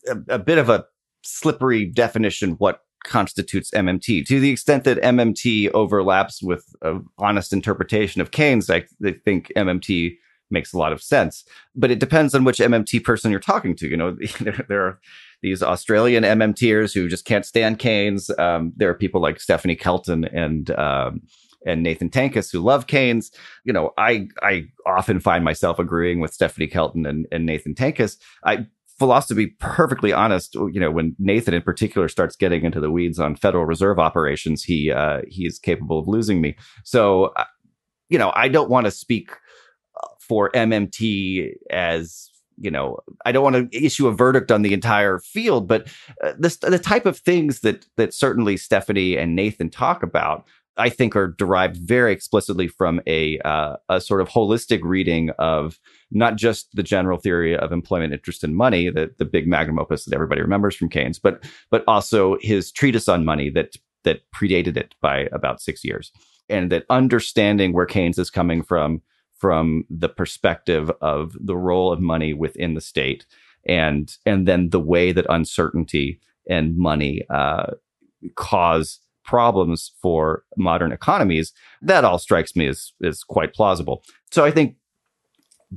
a, 0.08 0.34
a 0.34 0.38
bit 0.38 0.58
of 0.58 0.68
a 0.68 0.84
slippery 1.22 1.86
definition 1.86 2.52
what 2.52 2.85
constitutes 3.06 3.70
MMT. 3.70 4.26
To 4.26 4.40
the 4.40 4.50
extent 4.50 4.84
that 4.84 5.02
MMT 5.02 5.70
overlaps 5.72 6.42
with 6.42 6.64
an 6.82 7.06
honest 7.18 7.52
interpretation 7.52 8.20
of 8.20 8.30
Keynes, 8.30 8.68
I, 8.68 8.84
I 9.04 9.12
think 9.24 9.50
MMT 9.56 10.16
makes 10.50 10.72
a 10.72 10.78
lot 10.78 10.92
of 10.92 11.02
sense. 11.02 11.44
But 11.74 11.90
it 11.90 11.98
depends 11.98 12.34
on 12.34 12.44
which 12.44 12.58
MMT 12.58 13.02
person 13.02 13.30
you're 13.30 13.40
talking 13.40 13.74
to. 13.76 13.88
You 13.88 13.96
know, 13.96 14.16
there, 14.40 14.64
there 14.68 14.86
are 14.86 15.00
these 15.42 15.62
Australian 15.62 16.24
MMTers 16.24 16.94
who 16.94 17.08
just 17.08 17.24
can't 17.24 17.46
stand 17.46 17.78
Keynes. 17.78 18.30
Um, 18.38 18.72
there 18.76 18.90
are 18.90 18.94
people 18.94 19.20
like 19.20 19.40
Stephanie 19.40 19.76
Kelton 19.76 20.24
and 20.24 20.70
um, 20.72 21.22
and 21.66 21.82
Nathan 21.82 22.08
Tankus 22.08 22.52
who 22.52 22.60
love 22.60 22.86
Keynes. 22.86 23.30
You 23.64 23.72
know, 23.72 23.92
I 23.98 24.28
I 24.42 24.66
often 24.86 25.20
find 25.20 25.44
myself 25.44 25.78
agreeing 25.78 26.20
with 26.20 26.32
Stephanie 26.32 26.68
Kelton 26.68 27.06
and, 27.06 27.26
and 27.32 27.44
Nathan 27.44 27.74
Tankus. 27.74 28.16
I 28.44 28.66
philosophy 28.98 29.48
perfectly 29.58 30.12
honest 30.12 30.54
you 30.54 30.80
know 30.80 30.90
when 30.90 31.14
nathan 31.18 31.54
in 31.54 31.62
particular 31.62 32.08
starts 32.08 32.34
getting 32.34 32.64
into 32.64 32.80
the 32.80 32.90
weeds 32.90 33.18
on 33.18 33.36
federal 33.36 33.64
reserve 33.64 33.98
operations 33.98 34.62
he 34.64 34.90
uh 34.90 35.20
he 35.28 35.46
is 35.46 35.58
capable 35.58 35.98
of 35.98 36.08
losing 36.08 36.40
me. 36.40 36.56
So 36.84 37.32
uh, 37.36 37.44
you 38.08 38.18
know 38.18 38.32
i 38.34 38.48
don't 38.48 38.70
want 38.70 38.86
to 38.86 38.90
speak 38.90 39.32
uh, 40.02 40.08
for 40.18 40.50
mmt 40.50 41.52
as 41.70 42.30
you 42.58 42.70
know, 42.70 42.98
I 43.24 43.32
don't 43.32 43.44
want 43.44 43.70
to 43.70 43.84
issue 43.84 44.08
a 44.08 44.12
verdict 44.12 44.50
on 44.50 44.62
the 44.62 44.72
entire 44.72 45.18
field, 45.18 45.68
but 45.68 45.88
uh, 46.24 46.32
this, 46.38 46.56
the 46.56 46.78
type 46.78 47.06
of 47.06 47.18
things 47.18 47.60
that 47.60 47.86
that 47.96 48.14
certainly 48.14 48.56
Stephanie 48.56 49.16
and 49.16 49.36
Nathan 49.36 49.70
talk 49.70 50.02
about, 50.02 50.46
I 50.76 50.88
think, 50.88 51.14
are 51.16 51.28
derived 51.28 51.76
very 51.76 52.12
explicitly 52.12 52.68
from 52.68 53.00
a 53.06 53.38
uh, 53.40 53.76
a 53.88 54.00
sort 54.00 54.20
of 54.20 54.28
holistic 54.28 54.80
reading 54.82 55.30
of 55.38 55.78
not 56.10 56.36
just 56.36 56.68
the 56.74 56.82
general 56.82 57.18
theory 57.18 57.56
of 57.56 57.72
employment, 57.72 58.12
interest, 58.12 58.44
and 58.44 58.56
money, 58.56 58.90
the 58.90 59.10
the 59.18 59.24
big 59.24 59.46
magnum 59.46 59.78
opus 59.78 60.04
that 60.04 60.14
everybody 60.14 60.40
remembers 60.40 60.76
from 60.76 60.88
Keynes, 60.88 61.18
but 61.18 61.44
but 61.70 61.84
also 61.86 62.36
his 62.40 62.72
treatise 62.72 63.08
on 63.08 63.24
money 63.24 63.50
that 63.50 63.76
that 64.04 64.20
predated 64.34 64.76
it 64.76 64.94
by 65.00 65.28
about 65.32 65.60
six 65.60 65.84
years, 65.84 66.12
and 66.48 66.70
that 66.70 66.86
understanding 66.90 67.72
where 67.72 67.86
Keynes 67.86 68.18
is 68.18 68.30
coming 68.30 68.62
from 68.62 69.02
from 69.36 69.84
the 69.90 70.08
perspective 70.08 70.90
of 71.00 71.32
the 71.40 71.56
role 71.56 71.92
of 71.92 72.00
money 72.00 72.32
within 72.32 72.74
the 72.74 72.80
state 72.80 73.26
and 73.66 74.16
and 74.24 74.46
then 74.46 74.70
the 74.70 74.80
way 74.80 75.12
that 75.12 75.26
uncertainty 75.28 76.20
and 76.48 76.76
money 76.76 77.22
uh, 77.30 77.66
cause 78.36 79.00
problems 79.24 79.92
for 80.00 80.44
modern 80.56 80.92
economies 80.92 81.52
that 81.82 82.04
all 82.04 82.18
strikes 82.18 82.54
me 82.54 82.68
as 82.68 82.92
is 83.00 83.24
quite 83.24 83.52
plausible. 83.52 84.02
So 84.30 84.44
i 84.44 84.50
think 84.50 84.76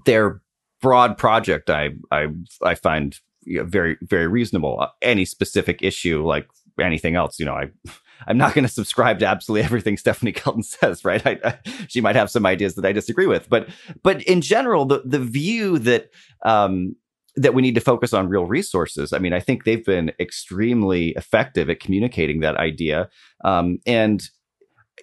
their 0.05 0.41
broad 0.81 1.17
project 1.17 1.69
i 1.69 1.89
i 2.11 2.27
i 2.63 2.75
find 2.75 3.19
you 3.43 3.59
know, 3.59 3.65
very 3.65 3.97
very 4.01 4.27
reasonable 4.27 4.85
any 5.01 5.25
specific 5.25 5.81
issue 5.81 6.25
like 6.25 6.47
anything 6.79 7.15
else 7.15 7.39
you 7.39 7.45
know 7.45 7.53
i 7.53 7.65
I'm 8.27 8.37
not 8.37 8.53
going 8.53 8.65
to 8.65 8.71
subscribe 8.71 9.19
to 9.19 9.25
absolutely 9.25 9.63
everything 9.63 9.95
Stephanie 9.97 10.33
Kelton 10.33 10.63
says, 10.63 11.05
right? 11.05 11.25
I, 11.25 11.39
I, 11.43 11.57
she 11.87 12.01
might 12.01 12.17
have 12.17 12.29
some 12.29 12.45
ideas 12.45 12.75
that 12.75 12.85
I 12.85 12.91
disagree 12.91 13.27
with, 13.27 13.49
but 13.49 13.69
but 14.03 14.21
in 14.23 14.41
general, 14.41 14.85
the 14.85 15.01
the 15.05 15.19
view 15.19 15.79
that 15.79 16.09
um, 16.43 16.95
that 17.35 17.53
we 17.53 17.61
need 17.61 17.75
to 17.75 17.81
focus 17.81 18.13
on 18.13 18.27
real 18.27 18.45
resources. 18.45 19.13
I 19.13 19.19
mean, 19.19 19.33
I 19.33 19.39
think 19.39 19.63
they've 19.63 19.85
been 19.85 20.11
extremely 20.19 21.09
effective 21.09 21.69
at 21.69 21.79
communicating 21.79 22.41
that 22.41 22.57
idea. 22.57 23.09
Um, 23.45 23.79
and 23.85 24.21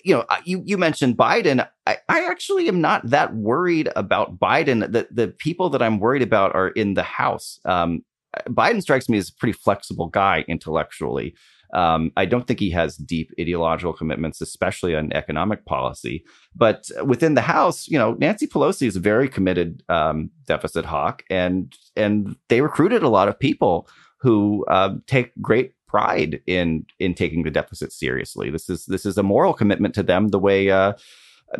you 0.06 0.14
know, 0.14 0.24
you 0.44 0.62
you 0.64 0.78
mentioned 0.78 1.16
Biden. 1.16 1.66
I, 1.84 1.98
I 2.08 2.24
actually 2.26 2.68
am 2.68 2.80
not 2.80 3.10
that 3.10 3.34
worried 3.34 3.90
about 3.96 4.38
Biden. 4.38 4.80
The 4.92 5.08
the 5.10 5.28
people 5.28 5.68
that 5.70 5.82
I'm 5.82 5.98
worried 5.98 6.22
about 6.22 6.54
are 6.54 6.68
in 6.68 6.94
the 6.94 7.02
House. 7.02 7.58
Um, 7.64 8.04
Biden 8.48 8.80
strikes 8.80 9.08
me 9.08 9.18
as 9.18 9.30
a 9.30 9.34
pretty 9.34 9.52
flexible 9.52 10.06
guy 10.06 10.44
intellectually. 10.46 11.34
Um, 11.74 12.12
I 12.16 12.26
don't 12.26 12.46
think 12.46 12.60
he 12.60 12.70
has 12.70 12.96
deep 12.96 13.32
ideological 13.40 13.92
commitments, 13.92 14.40
especially 14.40 14.94
on 14.94 15.12
economic 15.12 15.64
policy. 15.64 16.24
But 16.54 16.88
within 17.04 17.34
the 17.34 17.40
House, 17.40 17.88
you 17.88 17.98
know, 17.98 18.14
Nancy 18.14 18.46
Pelosi 18.46 18.86
is 18.86 18.94
a 18.94 19.00
very 19.00 19.28
committed 19.28 19.82
um, 19.88 20.30
deficit 20.46 20.84
hawk, 20.84 21.24
and 21.30 21.74
and 21.96 22.36
they 22.48 22.60
recruited 22.60 23.02
a 23.02 23.08
lot 23.08 23.26
of 23.26 23.40
people 23.40 23.88
who 24.20 24.64
uh, 24.68 24.94
take 25.06 25.32
great 25.42 25.72
pride 25.96 26.42
in 26.46 26.84
in 26.98 27.14
taking 27.14 27.42
the 27.42 27.50
deficit 27.50 27.90
seriously. 27.90 28.50
This 28.50 28.68
is 28.68 28.84
this 28.84 29.06
is 29.06 29.16
a 29.16 29.22
moral 29.22 29.54
commitment 29.54 29.94
to 29.94 30.02
them, 30.02 30.28
the 30.28 30.38
way. 30.38 30.70
Uh, 30.70 30.92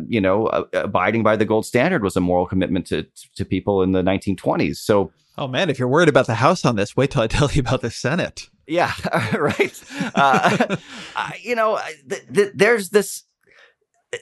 you 0.05 0.19
know, 0.19 0.47
uh, 0.47 0.65
abiding 0.73 1.23
by 1.23 1.37
the 1.37 1.45
gold 1.45 1.65
standard 1.65 2.03
was 2.03 2.17
a 2.17 2.21
moral 2.21 2.45
commitment 2.45 2.85
to 2.87 3.07
to 3.35 3.45
people 3.45 3.81
in 3.81 3.93
the 3.93 4.03
1920s. 4.03 4.75
So, 4.75 5.11
oh 5.37 5.47
man, 5.47 5.69
if 5.69 5.79
you're 5.79 5.87
worried 5.87 6.09
about 6.09 6.27
the 6.27 6.35
House 6.35 6.65
on 6.65 6.75
this, 6.75 6.95
wait 6.95 7.09
till 7.11 7.23
I 7.23 7.27
tell 7.27 7.49
you 7.51 7.61
about 7.61 7.81
the 7.81 7.89
Senate. 7.89 8.49
Yeah, 8.67 8.93
right. 9.33 9.83
Uh, 10.13 10.75
you 11.41 11.55
know, 11.55 11.79
th- 12.09 12.25
th- 12.33 12.51
there's 12.53 12.89
this. 12.89 13.23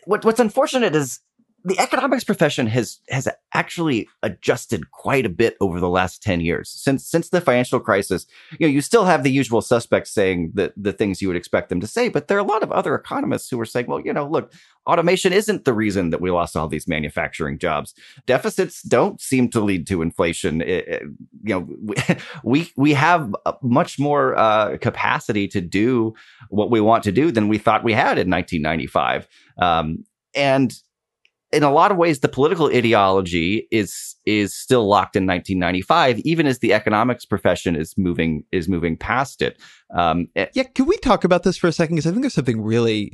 What, 0.06 0.24
what's 0.24 0.40
unfortunate 0.40 0.96
is 0.96 1.20
the 1.66 1.80
economics 1.80 2.24
profession 2.24 2.68
has 2.68 3.00
has 3.10 3.28
actually 3.54 4.08
adjusted 4.22 4.92
quite 4.92 5.26
a 5.26 5.30
bit 5.30 5.58
over 5.60 5.80
the 5.80 5.90
last 5.90 6.22
10 6.22 6.40
years. 6.40 6.70
Since 6.70 7.10
since 7.10 7.30
the 7.30 7.42
financial 7.42 7.80
crisis 7.80 8.28
you 8.60 8.68
know 8.68 8.72
you 8.72 8.82
still 8.82 9.06
have 9.06 9.24
the 9.24 9.32
usual 9.32 9.62
suspects 9.62 10.12
saying 10.12 10.52
the 10.54 10.72
the 10.78 10.94
things 10.94 11.22
you 11.22 11.28
would 11.28 11.38
expect 11.38 11.70
them 11.70 11.82
to 11.82 11.88
say 11.88 12.08
but 12.08 12.28
there 12.28 12.38
are 12.38 12.42
a 12.42 12.44
lot 12.44 12.62
of 12.62 12.72
other 12.72 12.94
economists 12.94 13.50
who 13.50 13.60
are 13.60 13.66
saying 13.66 13.88
well 13.88 14.00
you 14.00 14.14
know 14.14 14.28
look 14.28 14.54
automation 14.86 15.34
isn't 15.34 15.66
the 15.66 15.74
reason 15.74 16.12
that 16.12 16.22
we 16.22 16.30
lost 16.30 16.56
all 16.56 16.68
these 16.68 16.88
manufacturing 16.88 17.58
jobs. 17.58 17.96
Deficits 18.28 18.84
don't 18.84 19.20
seem 19.20 19.50
to 19.50 19.60
lead 19.60 19.88
to 19.88 20.04
inflation. 20.04 20.62
It, 20.62 20.88
it, 20.88 21.04
you 21.44 21.56
know 21.56 21.68
we 22.44 22.72
we 22.78 22.94
have 22.94 23.36
much 23.64 23.98
more 23.98 24.38
uh, 24.38 24.78
capacity 24.78 25.48
to 25.48 25.62
do 25.62 26.14
what 26.50 26.70
we 26.70 26.80
want 26.80 27.04
to 27.06 27.12
do 27.12 27.32
than 27.32 27.48
we 27.48 27.58
thought 27.58 27.84
we 27.84 27.94
had 27.94 28.20
in 28.20 28.30
1995 28.30 29.28
um, 29.58 30.04
and 30.36 30.80
in 31.52 31.64
a 31.64 31.72
lot 31.72 31.92
of 31.92 31.98
ways, 31.98 32.20
the 32.20 32.28
political 32.28 32.68
ideology 32.68 33.68
is 33.72 34.16
is 34.26 34.54
still 34.54 34.88
locked 34.88 35.16
in 35.16 35.26
1995, 35.28 36.20
even 36.20 36.48
as 36.48 36.60
the 36.60 36.74
economics 36.74 37.26
profession 37.26 37.76
is 37.76 37.98
moving 37.98 38.44
is 38.52 38.68
moving 38.68 38.98
past 38.98 39.42
it. 39.42 39.60
Um, 39.96 40.28
eh, 40.36 40.48
yeah, 40.54 40.64
can 40.64 40.86
we 40.86 40.98
talk 40.98 41.24
about 41.24 41.44
this 41.44 41.58
for 41.58 41.68
a 41.68 41.72
second? 41.72 41.96
Because 41.96 42.08
I 42.08 42.12
think 42.12 42.24
there's 42.24 42.34
something 42.34 42.62
really. 42.62 43.12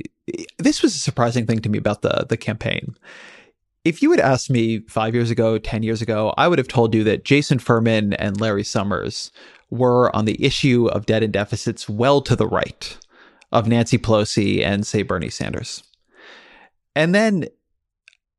This 0.58 0.82
was 0.82 0.94
a 0.94 0.98
surprising 0.98 1.46
thing 1.46 1.60
to 1.60 1.68
me 1.68 1.78
about 1.78 2.02
the 2.02 2.26
the 2.28 2.36
campaign. 2.36 2.96
If 3.84 4.00
you 4.00 4.10
had 4.12 4.20
asked 4.20 4.48
me 4.48 4.80
five 4.88 5.14
years 5.14 5.30
ago, 5.30 5.58
ten 5.58 5.82
years 5.82 6.00
ago, 6.00 6.32
I 6.36 6.48
would 6.48 6.58
have 6.58 6.68
told 6.68 6.94
you 6.94 7.04
that 7.04 7.24
Jason 7.24 7.58
Furman 7.58 8.14
and 8.14 8.40
Larry 8.40 8.64
Summers 8.64 9.30
were 9.70 10.14
on 10.14 10.24
the 10.24 10.42
issue 10.44 10.86
of 10.86 11.06
debt 11.06 11.22
and 11.22 11.32
deficits 11.32 11.88
well 11.88 12.20
to 12.22 12.36
the 12.36 12.46
right 12.46 12.98
of 13.52 13.68
Nancy 13.68 13.98
Pelosi 13.98 14.64
and 14.64 14.86
say 14.86 15.02
Bernie 15.02 15.30
Sanders. 15.30 15.82
And 16.94 17.14
then 17.14 17.46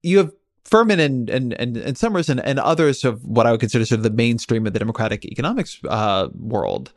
you 0.03 0.19
have 0.19 0.31
Furman 0.65 0.99
and 0.99 1.29
and 1.29 1.53
and, 1.53 1.77
and 1.77 1.97
Summers 1.97 2.29
and, 2.29 2.39
and 2.39 2.59
others 2.59 3.03
of 3.03 3.23
what 3.25 3.47
I 3.47 3.51
would 3.51 3.59
consider 3.59 3.85
sort 3.85 3.99
of 3.99 4.03
the 4.03 4.09
mainstream 4.11 4.67
of 4.67 4.73
the 4.73 4.79
democratic 4.79 5.25
economics 5.25 5.79
uh, 5.89 6.29
world 6.37 6.93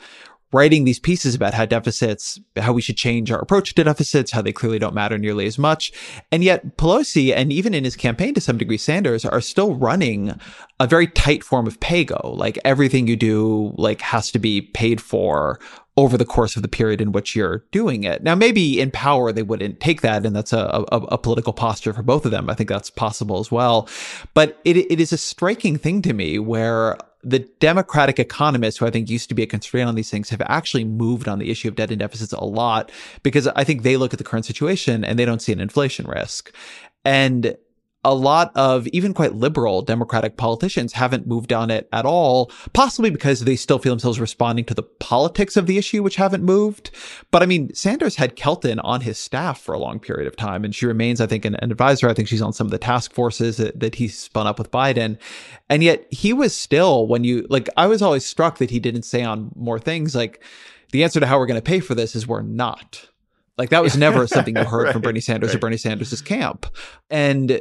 writing 0.53 0.85
these 0.85 1.01
pieces 1.01 1.35
about 1.35 1.55
how 1.55 1.67
deficits, 1.67 2.41
how 2.57 2.73
we 2.73 2.81
should 2.81 2.97
change 2.97 3.31
our 3.31 3.41
approach 3.41 3.75
to 3.75 3.85
deficits, 3.85 4.31
how 4.31 4.41
they 4.41 4.53
clearly 4.53 4.79
don't 4.79 4.95
matter 4.95 5.19
nearly 5.19 5.47
as 5.47 5.59
much. 5.59 5.93
And 6.31 6.45
yet 6.45 6.77
Pelosi 6.77 7.35
and 7.35 7.53
even 7.53 7.75
in 7.75 7.85
his 7.85 7.97
campaign 7.97 8.33
to 8.35 8.41
some 8.41 8.57
degree, 8.57 8.79
Sanders 8.79 9.25
are 9.25 9.41
still 9.41 9.75
running 9.75 10.39
a 10.79 10.87
very 10.87 11.09
tight 11.09 11.43
form 11.43 11.67
of 11.67 11.81
paygo. 11.81 12.37
Like 12.37 12.59
everything 12.65 13.07
you 13.07 13.17
do, 13.17 13.75
like 13.77 14.01
has 14.03 14.31
to 14.31 14.39
be 14.39 14.63
paid 14.63 15.01
for 15.01 15.59
over 15.97 16.19
the 16.19 16.25
course 16.25 16.57
of 16.57 16.63
the 16.63 16.69
period 16.69 17.01
in 17.01 17.13
which 17.13 17.35
you're 17.35 17.65
doing 17.71 18.05
it. 18.05 18.23
Now, 18.23 18.35
maybe 18.35 18.81
in 18.81 18.91
power, 18.91 19.33
they 19.33 19.43
wouldn't 19.43 19.81
take 19.81 20.03
that. 20.03 20.27
And 20.27 20.37
that's 20.37 20.53
a, 20.53 20.85
a, 20.93 20.97
a, 20.97 21.19
political 21.19 21.55
posture 21.55 21.95
for 21.95 22.03
both 22.03 22.27
of 22.27 22.31
them. 22.31 22.51
I 22.51 22.55
think 22.55 22.69
that's 22.69 22.91
possible 22.91 23.39
as 23.39 23.51
well. 23.51 23.89
But 24.35 24.61
it, 24.65 24.77
it 24.77 25.01
is 25.01 25.13
a 25.13 25.19
striking 25.19 25.79
thing 25.79 26.03
to 26.03 26.13
me 26.13 26.39
where 26.39 26.99
the 27.23 27.41
democratic 27.61 28.19
economists 28.19 28.77
who 28.77 28.87
I 28.87 28.91
think 28.91 29.09
used 29.09 29.31
to 29.31 29.35
be 29.35 29.43
a 29.43 29.47
constraint 29.47 29.89
on 29.89 29.95
these 29.95 30.11
things 30.11 30.29
have 30.31 30.43
actually 30.43 30.85
moved 30.85 31.29
on 31.29 31.39
the 31.39 31.51
issue 31.51 31.69
of 31.69 31.75
debt 31.75 31.91
and 31.91 31.99
deficits 31.99 32.33
a 32.33 32.45
lot 32.45 32.93
because 33.23 33.49
I 33.49 33.65
think 33.65 33.83
they 33.83 33.97
look 33.97 34.13
at 34.13 34.19
the 34.19 34.25
current 34.25 34.45
situation 34.45 35.03
and 35.03 35.19
they 35.19 35.25
don't 35.25 35.43
see 35.43 35.53
an 35.53 35.61
inflation 35.61 36.07
risk. 36.07 36.55
And 37.05 37.57
a 38.05 38.15
lot 38.15 38.53
of 38.55 38.87
even 38.89 39.13
quite 39.13 39.35
liberal 39.35 39.83
Democratic 39.83 40.37
politicians 40.37 40.93
haven't 40.93 41.27
moved 41.27 41.53
on 41.53 41.71
it 41.71 41.89
at 41.93 42.07
all, 42.07 42.53
possibly 42.73 43.11
because 43.11 43.41
they 43.41 43.57
still 43.57 43.81
feel 43.81 43.93
themselves 43.93 44.21
responding 44.21 44.65
to 44.65 44.75
the 44.75 44.83
politics 44.83 45.57
of 45.57 45.67
the 45.67 45.77
issue, 45.77 46.03
which 46.03 46.17
haven't 46.17 46.45
moved. 46.45 46.91
But 47.33 47.43
I 47.43 47.47
mean, 47.47 47.75
Sanders 47.75 48.17
had 48.17 48.37
Kelton 48.37 48.79
on 48.81 49.01
his 49.01 49.19
staff 49.19 49.61
for 49.61 49.75
a 49.75 49.79
long 49.79 49.99
period 49.99 50.29
of 50.29 50.37
time, 50.37 50.65
and 50.65 50.75
she 50.75 50.87
remains, 50.87 51.21
I 51.21 51.27
think, 51.27 51.45
an, 51.45 51.57
an 51.57 51.73
advisor. 51.73 52.09
I 52.09 52.15
think 52.15 52.29
she's 52.29 52.43
on 52.43 52.53
some 52.53 52.69
of 52.69 52.71
the 52.71 52.79
task 52.79 53.13
forces 53.13 53.57
that, 53.57 53.81
that 53.81 53.97
he 53.97 54.07
spun 54.07 54.47
up 54.47 54.59
with 54.59 54.71
Biden. 54.71 55.19
And 55.69 55.83
yet 55.83 56.07
he 56.11 56.33
was 56.33 56.55
still, 56.55 57.09
when 57.09 57.25
you, 57.25 57.45
like, 57.51 57.69
I 57.77 57.87
was 57.89 58.03
always 58.03 58.25
struck 58.25 58.59
that 58.59 58.71
he 58.71 58.79
didn't 58.79 59.03
say 59.03 59.25
on 59.25 59.51
more 59.57 59.81
things 59.81 60.15
like, 60.15 60.43
the 60.93 61.03
answer 61.03 61.21
to 61.21 61.27
how 61.27 61.39
we're 61.39 61.47
going 61.47 61.61
to 61.61 61.63
pay 61.63 61.81
for 61.81 61.95
this 61.95 62.15
is 62.15 62.27
we're 62.27 62.43
not. 62.43 63.09
Like 63.59 63.71
that 63.71 63.83
was 63.83 63.97
never 63.97 64.27
something 64.27 64.57
you 64.57 64.65
heard 64.67 64.85
right, 64.85 64.93
from 64.93 65.03
Bernie 65.03 65.21
Sanders 65.21 65.51
right. 65.51 65.57
or 65.57 65.61
Bernie 65.61 65.77
Sanders' 65.77 66.21
camp. 66.21 66.67
And 67.11 67.61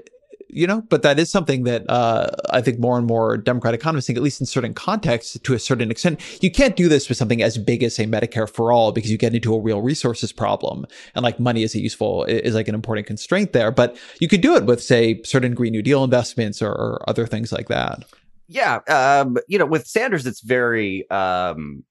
you 0.50 0.68
know, 0.68 0.82
but 0.90 1.02
that 1.02 1.20
is 1.20 1.30
something 1.30 1.64
that 1.64 1.90
uh, 1.90 2.30
I 2.50 2.62
think 2.62 2.80
more 2.80 2.98
and 2.98 3.08
more 3.08 3.38
Democratic 3.38 3.82
economists 3.82 4.08
think, 4.08 4.18
at 4.18 4.24
least 4.24 4.40
in 4.40 4.46
certain 4.46 4.74
contexts, 4.74 5.38
to 5.40 5.54
a 5.54 5.60
certain 5.60 5.92
extent, 5.92 6.20
you 6.42 6.52
can't 6.52 6.76
do 6.76 6.88
this 6.88 7.10
with 7.10 7.18
something 7.18 7.42
as 7.42 7.58
big 7.58 7.84
as 7.84 7.96
say 7.96 8.06
Medicare 8.06 8.50
for 8.50 8.72
all 8.72 8.92
because 8.92 9.12
you 9.12 9.18
get 9.18 9.36
into 9.36 9.54
a 9.54 9.60
real 9.60 9.82
resources 9.82 10.32
problem, 10.32 10.86
and 11.16 11.24
like 11.24 11.40
money 11.40 11.64
is 11.64 11.76
a 11.76 11.80
useful 11.80 12.24
is 12.26 12.56
like 12.56 12.68
an 12.68 12.76
important 12.76 13.08
constraint 13.08 13.54
there. 13.54 13.72
But 13.72 13.98
you 14.20 14.28
could 14.28 14.42
do 14.42 14.56
it 14.56 14.66
with 14.66 14.82
say 14.82 15.22
certain 15.24 15.54
Green 15.54 15.72
New 15.72 15.82
Deal 15.82 16.04
investments 16.04 16.62
or, 16.62 16.72
or 16.72 17.10
other 17.10 17.26
things 17.26 17.52
like 17.52 17.68
that. 17.68 18.04
Yeah, 18.48 18.80
um, 18.88 19.38
you 19.48 19.58
know, 19.58 19.66
with 19.66 19.88
Sanders, 19.88 20.28
it's 20.28 20.42
very 20.42 21.10
um, 21.10 21.84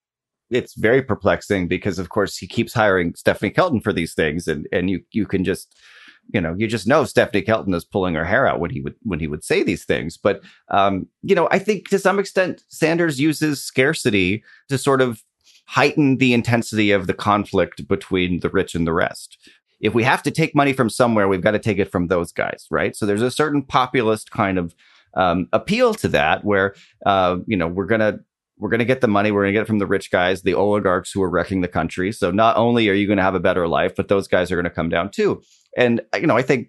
it's 0.51 0.75
very 0.75 1.03
perplexing 1.03 1.69
because, 1.69 1.99
of 1.99 2.09
course, 2.09 2.37
he 2.37 2.47
keeps 2.47 2.73
hiring 2.73 3.15
Stephanie 3.15 3.51
Kelton 3.51 3.81
for 3.81 3.93
these 3.93 4.15
things, 4.15 4.47
and 4.47 4.69
and 4.73 4.89
you 4.89 5.01
you 5.11 5.27
can 5.27 5.45
just 5.45 5.75
you 6.33 6.41
know, 6.41 6.55
you 6.57 6.67
just 6.67 6.87
know 6.87 7.05
Stephanie 7.05 7.43
Kelton 7.43 7.75
is 7.75 7.85
pulling 7.85 8.15
her 8.15 8.25
hair 8.25 8.47
out 8.47 8.61
when 8.61 8.71
he 8.71 8.81
would 8.81 8.95
when 9.03 9.21
he 9.21 9.27
would 9.27 9.45
say 9.45 9.63
these 9.63 9.85
things. 9.85 10.17
But 10.17 10.43
um, 10.69 11.07
you 11.23 11.35
know, 11.35 11.49
I 11.51 11.59
think 11.59 11.89
to 11.89 11.99
some 11.99 12.19
extent 12.19 12.65
Sanders 12.69 13.21
uses 13.21 13.63
scarcity 13.63 14.43
to 14.69 14.79
sort 14.79 15.01
of 15.01 15.23
heighten 15.67 16.19
the 16.19 16.35
intensity 16.35 16.91
of 16.91 17.07
the 17.07 17.15
conflict 17.15 17.87
between 17.89 18.41
the 18.41 18.51
rich 18.51 18.75
and 18.75 18.87
the 18.87 18.93
rest. 18.93 19.39
If 19.81 19.95
we 19.95 20.03
have 20.05 20.23
to 20.23 20.31
take 20.31 20.55
money 20.55 20.73
from 20.73 20.89
somewhere, 20.89 21.29
we've 21.29 21.41
got 21.41 21.53
to 21.53 21.59
take 21.59 21.79
it 21.79 21.91
from 21.91 22.07
those 22.07 22.33
guys, 22.33 22.67
right? 22.71 22.97
So 22.97 23.07
there's 23.07 23.23
a 23.23 23.31
certain 23.31 23.63
populist 23.63 24.31
kind 24.31 24.59
of 24.59 24.75
um, 25.15 25.49
appeal 25.53 25.95
to 25.95 26.09
that, 26.09 26.45
where 26.45 26.75
uh, 27.07 27.39
you 27.47 27.57
know 27.57 27.69
we're 27.69 27.87
gonna 27.87 28.21
we're 28.59 28.71
going 28.71 28.79
to 28.79 28.85
get 28.85 29.01
the 29.01 29.09
money. 29.09 29.31
We're 29.31 29.43
going 29.43 29.53
to 29.53 29.59
get 29.59 29.63
it 29.63 29.67
from 29.67 29.79
the 29.79 29.87
rich 29.87 30.11
guys, 30.11 30.43
the 30.43 30.55
oligarchs 30.55 31.11
who 31.13 31.23
are 31.23 31.31
wrecking 31.31 31.61
the 31.61 31.69
country. 31.69 32.13
So 32.13 32.31
not 32.31 32.57
only 32.57 32.89
are 32.89 32.95
you 32.95 33.07
going 33.07 33.17
to 33.17 33.23
have 33.23 33.35
a 33.35 33.41
better 33.41 33.67
life, 33.67 33.95
but 33.97 34.09
those 34.09 34.29
guys 34.29 34.51
are 34.51 34.57
going 34.57 34.65
to 34.65 34.71
come 34.71 34.89
down 34.89 35.11
too. 35.11 35.43
And 35.77 36.01
uh, 36.13 36.19
you 36.19 36.27
know, 36.27 36.37
I 36.37 36.43
think 36.43 36.69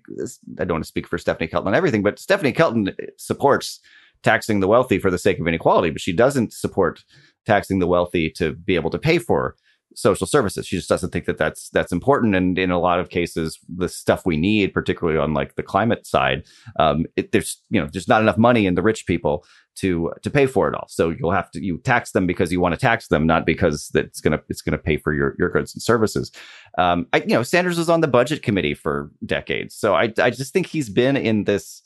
I 0.60 0.66
don't 0.66 0.76
want 0.76 0.84
to 0.84 0.88
speak 0.88 1.08
for 1.08 1.18
Stephanie 1.18 1.48
Kelton 1.48 1.68
on 1.68 1.76
everything, 1.76 2.04
but 2.04 2.20
Stephanie 2.20 2.52
Kelton 2.52 2.90
uh, 2.90 3.06
supports 3.18 3.80
taxing 4.24 4.60
the 4.60 4.68
wealthy 4.68 4.98
for 4.98 5.12
the 5.12 5.20
sake 5.20 5.40
of 5.40 5.48
inequality, 5.48 5.92
but 5.92 6.02
she 6.02 6.14
doesn't 6.14 6.52
support 6.54 7.04
taxing 7.46 7.80
the 7.80 7.88
wealthy 7.88 8.30
to 8.32 8.54
be 8.54 8.76
able 8.76 8.90
to 8.90 8.98
pay 8.98 9.20
for 9.20 9.56
social 9.96 10.28
services. 10.28 10.68
She 10.68 10.76
just 10.76 10.90
doesn't 10.90 11.12
think 11.12 11.26
that 11.26 11.38
that's 11.38 11.70
that's 11.70 11.92
important. 11.92 12.36
And 12.36 12.58
in 12.58 12.72
a 12.72 12.80
lot 12.80 13.00
of 13.00 13.10
cases, 13.10 13.60
the 13.68 13.90
stuff 13.90 14.26
we 14.26 14.38
need, 14.38 14.74
particularly 14.74 15.20
on 15.20 15.34
like 15.34 15.56
the 15.56 15.64
climate 15.64 16.06
side, 16.06 16.44
um, 16.80 17.06
it, 17.16 17.32
there's 17.32 17.62
you 17.70 17.82
know 17.82 17.88
there's 17.92 18.08
not 18.08 18.22
enough 18.22 18.38
money 18.38 18.66
in 18.66 18.76
the 18.76 18.82
rich 18.82 19.06
people 19.06 19.46
to 19.76 20.12
to 20.22 20.30
pay 20.30 20.46
for 20.46 20.68
it 20.68 20.76
all. 20.76 20.88
So 20.88 21.10
you'll 21.10 21.32
have 21.32 21.52
to 21.52 21.64
you 21.64 21.78
tax 21.80 22.12
them 22.12 22.28
because 22.28 22.52
you 22.52 22.60
want 22.60 22.74
to 22.74 22.80
tax 22.80 23.08
them, 23.08 23.26
not 23.26 23.46
because 23.46 23.92
it's 23.94 24.22
gonna 24.22 24.40
it's 24.50 24.62
gonna 24.62 24.78
pay 24.78 24.98
for 24.98 25.14
your 25.14 25.36
your 25.38 25.50
goods 25.50 25.74
and 25.74 25.82
services. 25.82 26.32
Um, 26.78 27.08
I, 27.14 27.18
you 27.20 27.36
know, 27.36 27.44
Sanders 27.44 27.78
was 27.78 27.90
on 27.90 28.02
the 28.02 28.08
budget 28.08 28.42
committee 28.42 28.74
for 28.74 29.12
decades, 29.26 29.76
so 29.76 29.96
I 29.96 30.14
I 30.20 30.30
just 30.30 30.54
think 30.54 30.68
he's 30.68 30.90
been 30.90 31.18
in 31.18 31.44
this 31.44 31.82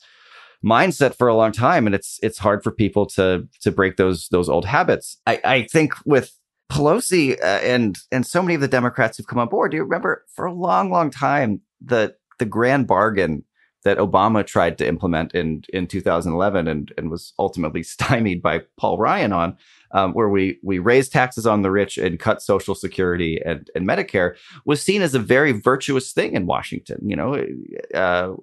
mindset 0.64 1.15
for 1.15 1.27
a 1.27 1.36
long 1.36 1.52
time 1.52 1.86
and 1.86 1.95
it's 1.95 2.19
it's 2.22 2.38
hard 2.38 2.61
for 2.64 2.72
people 2.72 3.06
to 3.06 3.48
to 3.61 3.72
break 3.72 3.95
those 3.95 4.27
those 4.30 4.49
old 4.49 4.65
habits 4.65 5.18
i 5.26 5.40
i 5.45 5.64
think 5.64 5.94
with 6.06 6.38
Pelosi 6.72 7.34
uh, 7.41 7.60
and 7.64 7.98
and 8.12 8.26
so 8.26 8.41
many 8.41 8.56
of 8.56 8.62
the 8.62 8.68
Democrats 8.68 9.18
who've 9.18 9.28
come 9.28 9.40
on 9.40 9.50
board. 9.50 9.72
Do 9.72 9.78
you 9.78 9.84
remember 9.84 10.26
for 10.34 10.46
a 10.46 10.54
long, 10.54 10.91
long 10.91 11.10
time 11.10 11.62
the 11.82 12.16
the 12.38 12.46
grand 12.46 12.88
bargain 12.88 13.44
that 13.84 13.98
Obama 13.98 14.46
tried 14.46 14.78
to 14.78 14.88
implement 14.88 15.34
in 15.34 15.64
in 15.74 15.88
2011 15.88 16.68
and 16.68 16.94
and 16.98 17.10
was 17.10 17.34
ultimately 17.40 17.82
stymied 17.96 18.41
by 18.41 18.62
Paul 18.78 18.98
Ryan 18.98 19.34
on, 19.34 19.58
um, 19.91 20.14
where 20.14 20.30
we 20.30 20.60
we 20.64 20.80
raised 20.80 21.12
taxes 21.12 21.48
on 21.48 21.64
the 21.64 21.72
rich 21.72 21.98
and 21.98 22.20
cut 22.20 22.41
Social 22.41 22.76
Security 22.76 23.41
and 23.44 23.70
and 23.74 23.88
Medicare, 23.88 24.36
was 24.66 24.82
seen 24.82 25.02
as 25.02 25.16
a 25.16 25.20
very 25.20 25.52
virtuous 25.52 26.12
thing 26.12 26.34
in 26.34 26.46
Washington. 26.46 27.00
You 27.08 27.16
know. 27.16 27.46
Uh, 27.94 28.34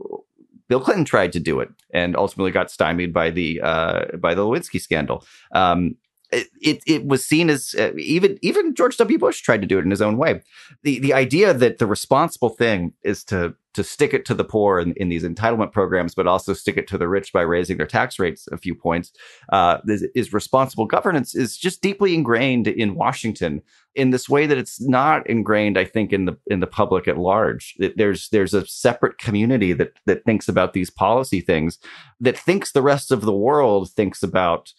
Bill 0.69 0.81
Clinton 0.81 1.05
tried 1.05 1.33
to 1.33 1.39
do 1.39 1.61
it 1.61 1.69
and 1.93 2.17
ultimately 2.17 2.51
got 2.51 2.73
stymied 2.73 3.13
by 3.13 3.31
the 3.31 3.61
uh, 3.63 4.17
by 4.17 4.35
the 4.35 4.43
Lewinsky 4.43 4.81
scandal. 4.81 5.25
Um, 5.53 5.95
it, 6.33 6.83
it, 6.87 7.07
was 7.07 7.25
seen 7.25 7.51
as 7.51 7.75
uh, 7.79 7.93
even 7.97 8.39
even 8.43 8.75
George 8.75 8.97
W. 8.97 9.19
Bush 9.19 9.41
tried 9.41 9.63
to 9.63 9.67
do 9.67 9.79
it 9.79 9.85
in 9.85 9.91
his 9.91 10.03
own 10.03 10.17
way. 10.17 10.43
The 10.83 10.99
the 10.99 11.15
idea 11.15 11.55
that 11.55 11.79
the 11.79 11.87
responsible 11.87 12.49
thing 12.49 12.93
is 13.03 13.25
to 13.25 13.55
to 13.75 13.85
stick 13.85 14.15
it 14.15 14.25
to 14.25 14.33
the 14.33 14.43
poor 14.43 14.81
in, 14.81 14.95
in 14.95 15.11
these 15.11 15.23
entitlement 15.23 15.71
programs, 15.71 16.15
but 16.15 16.27
also 16.27 16.55
stick 16.55 16.79
it 16.79 16.89
to 16.89 16.97
the 16.97 17.09
rich 17.09 17.31
by 17.31 17.43
raising 17.43 17.77
their 17.77 17.87
tax 17.87 18.19
rates 18.19 18.49
a 18.51 18.57
few 18.57 18.75
points, 18.75 19.13
uh, 19.53 19.79
is, 19.87 20.09
is 20.15 20.33
responsible 20.33 20.87
governance 20.87 21.35
is 21.35 21.59
just 21.59 21.83
deeply 21.83 22.15
ingrained 22.15 22.67
in 22.67 22.95
Washington 22.95 23.61
in 23.95 24.11
this 24.11 24.29
way 24.29 24.47
that 24.47 24.59
it's 24.59 24.81
not 24.81 25.29
ingrained, 25.29 25.79
I 25.79 25.85
think, 25.85 26.13
in 26.13 26.25
the 26.25 26.37
in 26.47 26.61
the 26.61 26.67
public 26.67 27.07
at 27.07 27.19
large. 27.19 27.77
There's 27.97 28.29
there's 28.31 28.55
a 28.55 28.67
separate 28.67 29.19
community 29.19 29.73
that 29.75 29.93
that 30.07 30.25
thinks 30.25 30.49
about 30.49 30.73
these 30.73 30.91
policy 30.91 31.41
things, 31.41 31.79
that 32.19 32.39
thinks 32.39 32.73
the 32.73 32.83
rest 32.83 33.13
of 33.13 33.23
the 33.23 33.33
world 33.33 33.91
thinks 33.91 34.23
about 34.23 34.73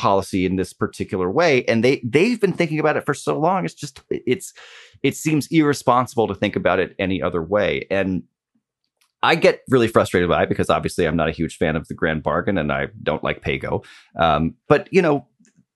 policy 0.00 0.46
in 0.46 0.56
this 0.56 0.72
particular 0.72 1.30
way 1.30 1.62
and 1.66 1.84
they 1.84 2.00
they've 2.02 2.40
been 2.40 2.54
thinking 2.54 2.80
about 2.80 2.96
it 2.96 3.04
for 3.04 3.12
so 3.12 3.38
long 3.38 3.66
it's 3.66 3.74
just 3.74 4.00
it's 4.08 4.54
it 5.02 5.14
seems 5.14 5.46
irresponsible 5.48 6.26
to 6.26 6.34
think 6.34 6.56
about 6.56 6.78
it 6.78 6.96
any 6.98 7.20
other 7.20 7.42
way 7.42 7.86
and 7.90 8.22
I 9.22 9.34
get 9.34 9.60
really 9.68 9.88
frustrated 9.88 10.30
by 10.30 10.44
it 10.44 10.48
because 10.48 10.70
obviously 10.70 11.04
I'm 11.06 11.16
not 11.16 11.28
a 11.28 11.32
huge 11.32 11.58
fan 11.58 11.76
of 11.76 11.86
the 11.88 11.94
grand 11.94 12.22
bargain 12.22 12.56
and 12.56 12.72
I 12.72 12.88
don't 13.02 13.22
like 13.22 13.42
PAYGO. 13.42 13.84
Um, 14.16 14.54
but 14.66 14.88
you 14.90 15.02
know, 15.02 15.26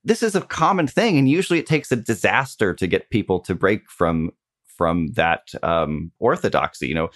this 0.02 0.22
is 0.22 0.34
a 0.34 0.40
common 0.40 0.86
thing, 0.86 1.18
and 1.18 1.28
usually 1.28 1.58
it 1.58 1.66
takes 1.66 1.92
a 1.92 1.96
disaster 1.96 2.74
to 2.74 2.86
get 2.86 3.10
people 3.10 3.40
to 3.40 3.54
break 3.54 3.90
from 3.90 4.30
from 4.66 5.08
that 5.12 5.48
um, 5.62 6.10
orthodoxy. 6.18 6.88
You 6.88 6.94
know, 6.94 7.10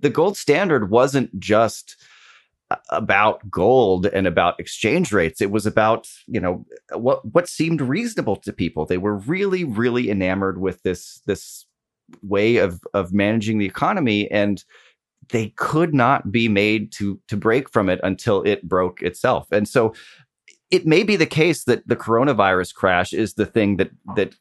the 0.00 0.10
gold 0.10 0.36
standard 0.36 0.90
wasn't 0.90 1.38
just 1.38 1.96
about 2.90 3.50
gold 3.50 4.06
and 4.06 4.26
about 4.26 4.58
exchange 4.60 5.12
rates. 5.12 5.40
It 5.40 5.50
was 5.50 5.66
about, 5.66 6.08
you 6.26 6.40
know, 6.40 6.64
what 6.92 7.24
what 7.24 7.48
seemed 7.48 7.80
reasonable 7.80 8.36
to 8.36 8.52
people. 8.52 8.86
They 8.86 8.98
were 8.98 9.16
really, 9.16 9.64
really 9.64 10.10
enamored 10.10 10.60
with 10.60 10.82
this 10.82 11.20
this 11.26 11.66
way 12.22 12.56
of 12.56 12.80
of 12.94 13.12
managing 13.12 13.58
the 13.58 13.66
economy 13.66 14.30
and 14.30 14.62
they 15.30 15.50
could 15.56 15.94
not 15.94 16.30
be 16.30 16.48
made 16.48 16.92
to 16.92 17.20
to 17.28 17.36
break 17.36 17.70
from 17.70 17.88
it 17.88 18.00
until 18.02 18.42
it 18.42 18.68
broke 18.68 19.02
itself. 19.02 19.46
And 19.50 19.68
so 19.68 19.94
it 20.70 20.86
may 20.86 21.02
be 21.02 21.16
the 21.16 21.26
case 21.26 21.64
that 21.64 21.86
the 21.86 21.96
coronavirus 21.96 22.74
crash 22.74 23.12
is 23.12 23.34
the 23.34 23.46
thing 23.46 23.76
that 23.76 23.90
that 24.16 24.34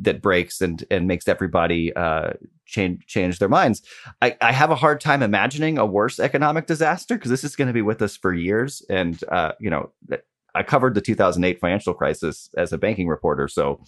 that 0.00 0.22
breaks 0.22 0.60
and 0.60 0.84
and 0.90 1.06
makes 1.06 1.28
everybody 1.28 1.94
uh, 1.94 2.32
change 2.66 3.06
change 3.06 3.38
their 3.38 3.48
minds. 3.48 3.82
I, 4.20 4.36
I 4.40 4.52
have 4.52 4.70
a 4.70 4.76
hard 4.76 5.00
time 5.00 5.22
imagining 5.22 5.78
a 5.78 5.86
worse 5.86 6.18
economic 6.18 6.66
disaster 6.66 7.14
because 7.16 7.30
this 7.30 7.44
is 7.44 7.56
going 7.56 7.68
to 7.68 7.74
be 7.74 7.82
with 7.82 8.02
us 8.02 8.16
for 8.16 8.34
years. 8.34 8.82
And 8.90 9.22
uh, 9.30 9.52
you 9.60 9.70
know, 9.70 9.90
I 10.54 10.62
covered 10.62 10.94
the 10.94 11.00
2008 11.00 11.60
financial 11.60 11.94
crisis 11.94 12.50
as 12.56 12.72
a 12.72 12.78
banking 12.78 13.08
reporter, 13.08 13.48
so 13.48 13.82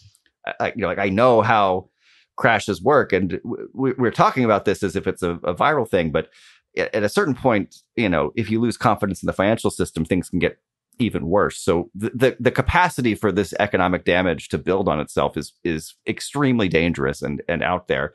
I, 0.61 0.73
you 0.75 0.83
know, 0.83 0.89
like 0.89 0.99
I 0.99 1.09
know 1.09 1.43
how 1.43 1.91
crashes 2.37 2.81
work, 2.81 3.13
and 3.13 3.41
we, 3.75 3.93
are 3.99 4.11
talking 4.11 4.45
about 4.45 4.65
this 4.65 4.83
as 4.83 4.95
if 4.95 5.07
it's 5.07 5.23
a, 5.23 5.33
a 5.43 5.55
viral 5.55 5.89
thing, 5.89 6.13
but 6.13 6.31
at 6.77 7.03
a 7.03 7.09
certain 7.09 7.35
point, 7.35 7.83
you 7.97 8.09
know, 8.09 8.33
if 8.37 8.51
you 8.51 8.61
lose 8.61 8.77
confidence 8.77 9.23
in 9.23 9.27
the 9.27 9.33
financial 9.33 9.71
system, 9.71 10.05
things 10.05 10.31
can 10.31 10.39
get 10.39 10.59
even 10.99 11.27
worse. 11.27 11.61
So 11.61 11.91
the, 11.95 12.11
the, 12.15 12.37
the 12.39 12.51
capacity 12.51 13.15
for 13.15 13.33
this 13.33 13.55
economic 13.59 14.05
damage 14.05 14.49
to 14.49 14.59
build 14.59 14.89
on 14.89 15.01
itself 15.01 15.37
is 15.37 15.53
is 15.65 15.95
extremely 16.07 16.69
dangerous 16.69 17.23
and 17.23 17.43
and 17.49 17.63
out 17.63 17.89
there. 17.89 18.13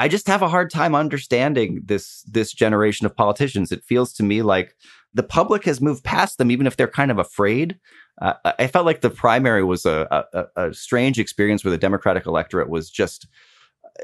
I 0.00 0.08
just 0.08 0.28
have 0.28 0.40
a 0.40 0.48
hard 0.48 0.70
time 0.70 0.94
understanding 0.94 1.82
this 1.84 2.22
this 2.22 2.54
generation 2.54 3.04
of 3.04 3.14
politicians. 3.14 3.70
It 3.70 3.84
feels 3.84 4.14
to 4.14 4.22
me 4.22 4.40
like 4.40 4.74
the 5.12 5.22
public 5.22 5.64
has 5.64 5.82
moved 5.82 6.04
past 6.04 6.38
them, 6.38 6.50
even 6.50 6.66
if 6.66 6.78
they're 6.78 6.88
kind 6.88 7.10
of 7.10 7.18
afraid. 7.18 7.78
Uh, 8.22 8.32
I 8.58 8.66
felt 8.66 8.86
like 8.86 9.02
the 9.02 9.10
primary 9.10 9.62
was 9.62 9.84
a, 9.84 10.24
a, 10.32 10.44
a 10.56 10.74
strange 10.74 11.18
experience 11.18 11.62
where 11.62 11.70
the 11.70 11.76
Democratic 11.76 12.24
electorate 12.24 12.70
was 12.70 12.88
just 12.88 13.28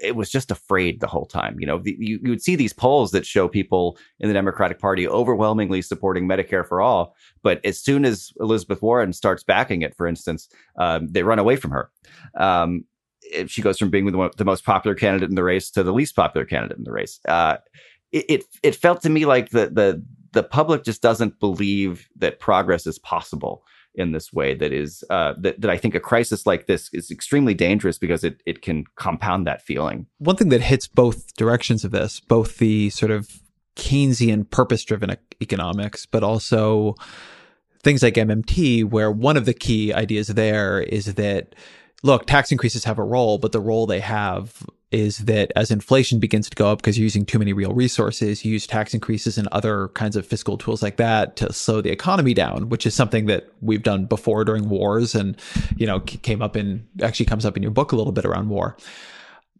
it 0.02 0.16
was 0.16 0.30
just 0.30 0.50
afraid 0.50 1.00
the 1.00 1.06
whole 1.06 1.24
time. 1.24 1.56
You 1.58 1.66
know, 1.66 1.78
the, 1.78 1.96
you, 1.98 2.20
you 2.22 2.28
would 2.28 2.42
see 2.42 2.56
these 2.56 2.74
polls 2.74 3.12
that 3.12 3.24
show 3.24 3.48
people 3.48 3.96
in 4.20 4.28
the 4.28 4.34
Democratic 4.34 4.78
Party 4.78 5.08
overwhelmingly 5.08 5.80
supporting 5.80 6.28
Medicare 6.28 6.66
for 6.66 6.82
all, 6.82 7.14
but 7.42 7.64
as 7.64 7.80
soon 7.80 8.04
as 8.04 8.34
Elizabeth 8.38 8.82
Warren 8.82 9.14
starts 9.14 9.44
backing 9.44 9.80
it, 9.80 9.94
for 9.96 10.06
instance, 10.06 10.50
um, 10.78 11.08
they 11.08 11.22
run 11.22 11.38
away 11.38 11.56
from 11.56 11.70
her. 11.70 11.90
Um, 12.36 12.84
she 13.46 13.62
goes 13.62 13.78
from 13.78 13.90
being 13.90 14.06
the, 14.06 14.30
the, 14.36 14.44
most 14.44 14.64
popular 14.64 14.94
candidate 14.94 15.28
in 15.28 15.34
the 15.34 15.44
race 15.44 15.70
to 15.70 15.82
the 15.82 15.92
least 15.92 16.14
popular 16.16 16.44
candidate 16.44 16.78
in 16.78 16.84
the 16.84 16.92
race. 16.92 17.20
Uh, 17.28 17.56
it, 18.12 18.24
it, 18.28 18.44
it 18.62 18.74
felt 18.74 19.02
to 19.02 19.10
me 19.10 19.26
like 19.26 19.50
the 19.50 19.68
the 19.70 20.02
the 20.32 20.42
public 20.42 20.84
just 20.84 21.02
doesn't 21.02 21.40
believe 21.40 22.08
that 22.16 22.40
progress 22.40 22.86
is 22.86 22.98
possible 22.98 23.64
in 23.94 24.12
this 24.12 24.32
way 24.32 24.54
that 24.54 24.72
is 24.72 25.02
uh, 25.10 25.32
that, 25.38 25.60
that 25.60 25.70
I 25.70 25.78
think 25.78 25.94
a 25.94 26.00
crisis 26.00 26.46
like 26.46 26.66
this 26.66 26.90
is 26.92 27.10
extremely 27.10 27.54
dangerous 27.54 27.98
because 27.98 28.22
it 28.22 28.42
it 28.46 28.62
can 28.62 28.84
compound 28.96 29.46
that 29.46 29.62
feeling. 29.62 30.06
One 30.18 30.36
thing 30.36 30.50
that 30.50 30.60
hits 30.60 30.86
both 30.86 31.34
directions 31.36 31.84
of 31.84 31.90
this, 31.90 32.20
both 32.20 32.58
the 32.58 32.90
sort 32.90 33.10
of 33.10 33.40
Keynesian 33.76 34.48
purpose 34.50 34.84
driven 34.84 35.16
economics, 35.40 36.06
but 36.06 36.22
also 36.22 36.94
things 37.82 38.02
like 38.02 38.14
MMT, 38.14 38.84
where 38.84 39.10
one 39.10 39.36
of 39.36 39.46
the 39.46 39.54
key 39.54 39.92
ideas 39.92 40.28
there 40.28 40.80
is 40.80 41.14
that 41.14 41.54
look, 42.06 42.26
tax 42.26 42.52
increases 42.52 42.84
have 42.84 42.98
a 42.98 43.04
role, 43.04 43.38
but 43.38 43.52
the 43.52 43.60
role 43.60 43.86
they 43.86 44.00
have 44.00 44.64
is 44.92 45.18
that 45.18 45.52
as 45.56 45.70
inflation 45.70 46.20
begins 46.20 46.48
to 46.48 46.54
go 46.54 46.70
up 46.70 46.78
because 46.78 46.96
you're 46.96 47.02
using 47.02 47.26
too 47.26 47.38
many 47.38 47.52
real 47.52 47.74
resources, 47.74 48.44
you 48.44 48.52
use 48.52 48.66
tax 48.66 48.94
increases 48.94 49.36
and 49.36 49.48
other 49.48 49.88
kinds 49.88 50.14
of 50.14 50.24
fiscal 50.24 50.56
tools 50.56 50.82
like 50.82 50.96
that 50.96 51.36
to 51.36 51.52
slow 51.52 51.80
the 51.80 51.90
economy 51.90 52.32
down, 52.32 52.68
which 52.68 52.86
is 52.86 52.94
something 52.94 53.26
that 53.26 53.48
we've 53.60 53.82
done 53.82 54.06
before 54.06 54.44
during 54.44 54.68
wars 54.68 55.14
and, 55.14 55.36
you 55.76 55.86
know, 55.86 56.00
came 56.00 56.40
up 56.40 56.56
in, 56.56 56.86
actually 57.02 57.26
comes 57.26 57.44
up 57.44 57.56
in 57.56 57.62
your 57.62 57.72
book 57.72 57.92
a 57.92 57.96
little 57.96 58.12
bit 58.12 58.24
around 58.24 58.48
war. 58.48 58.76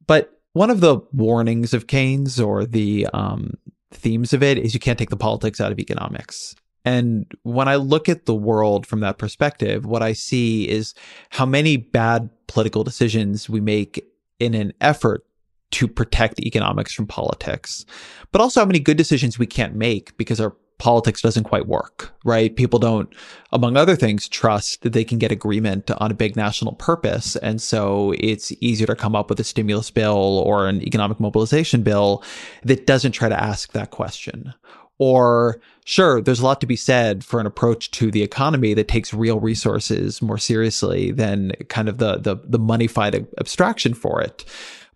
But 0.06 0.32
one 0.52 0.70
of 0.70 0.80
the 0.80 1.00
warnings 1.12 1.74
of 1.74 1.88
Keynes 1.88 2.40
or 2.40 2.64
the 2.64 3.08
um, 3.12 3.54
themes 3.90 4.32
of 4.32 4.42
it 4.42 4.58
is 4.58 4.74
you 4.74 4.80
can't 4.80 4.98
take 4.98 5.10
the 5.10 5.16
politics 5.16 5.60
out 5.60 5.72
of 5.72 5.78
economics. 5.80 6.54
And 6.86 7.26
when 7.42 7.66
I 7.66 7.74
look 7.74 8.08
at 8.08 8.26
the 8.26 8.34
world 8.34 8.86
from 8.86 9.00
that 9.00 9.18
perspective, 9.18 9.84
what 9.84 10.02
I 10.02 10.12
see 10.12 10.68
is 10.68 10.94
how 11.30 11.44
many 11.44 11.76
bad 11.76 12.30
political 12.46 12.84
decisions 12.84 13.50
we 13.50 13.60
make 13.60 14.02
in 14.38 14.54
an 14.54 14.72
effort 14.80 15.24
to 15.72 15.88
protect 15.88 16.38
economics 16.40 16.94
from 16.94 17.08
politics, 17.08 17.84
but 18.30 18.40
also 18.40 18.60
how 18.60 18.66
many 18.66 18.78
good 18.78 18.96
decisions 18.96 19.36
we 19.36 19.46
can't 19.46 19.74
make 19.74 20.16
because 20.16 20.40
our 20.40 20.54
politics 20.78 21.22
doesn't 21.22 21.44
quite 21.44 21.66
work, 21.66 22.14
right? 22.24 22.54
People 22.54 22.78
don't, 22.78 23.12
among 23.50 23.76
other 23.76 23.96
things, 23.96 24.28
trust 24.28 24.82
that 24.82 24.92
they 24.92 25.04
can 25.04 25.18
get 25.18 25.32
agreement 25.32 25.90
on 25.90 26.10
a 26.12 26.14
big 26.14 26.36
national 26.36 26.74
purpose. 26.74 27.34
And 27.36 27.60
so 27.60 28.14
it's 28.18 28.52
easier 28.60 28.86
to 28.86 28.94
come 28.94 29.16
up 29.16 29.28
with 29.28 29.40
a 29.40 29.44
stimulus 29.44 29.90
bill 29.90 30.42
or 30.46 30.68
an 30.68 30.82
economic 30.82 31.18
mobilization 31.18 31.82
bill 31.82 32.22
that 32.62 32.86
doesn't 32.86 33.12
try 33.12 33.28
to 33.28 33.42
ask 33.42 33.72
that 33.72 33.90
question 33.90 34.54
Or, 34.98 35.60
sure, 35.84 36.22
there's 36.22 36.40
a 36.40 36.44
lot 36.44 36.60
to 36.62 36.66
be 36.66 36.76
said 36.76 37.24
for 37.24 37.38
an 37.38 37.46
approach 37.46 37.90
to 37.92 38.10
the 38.10 38.22
economy 38.22 38.72
that 38.74 38.88
takes 38.88 39.12
real 39.12 39.40
resources 39.40 40.22
more 40.22 40.38
seriously 40.38 41.10
than 41.10 41.52
kind 41.68 41.88
of 41.88 41.98
the 41.98 42.16
the, 42.16 42.36
the 42.44 42.58
moneyfied 42.58 43.26
abstraction 43.38 43.94
for 43.94 44.20
it. 44.22 44.44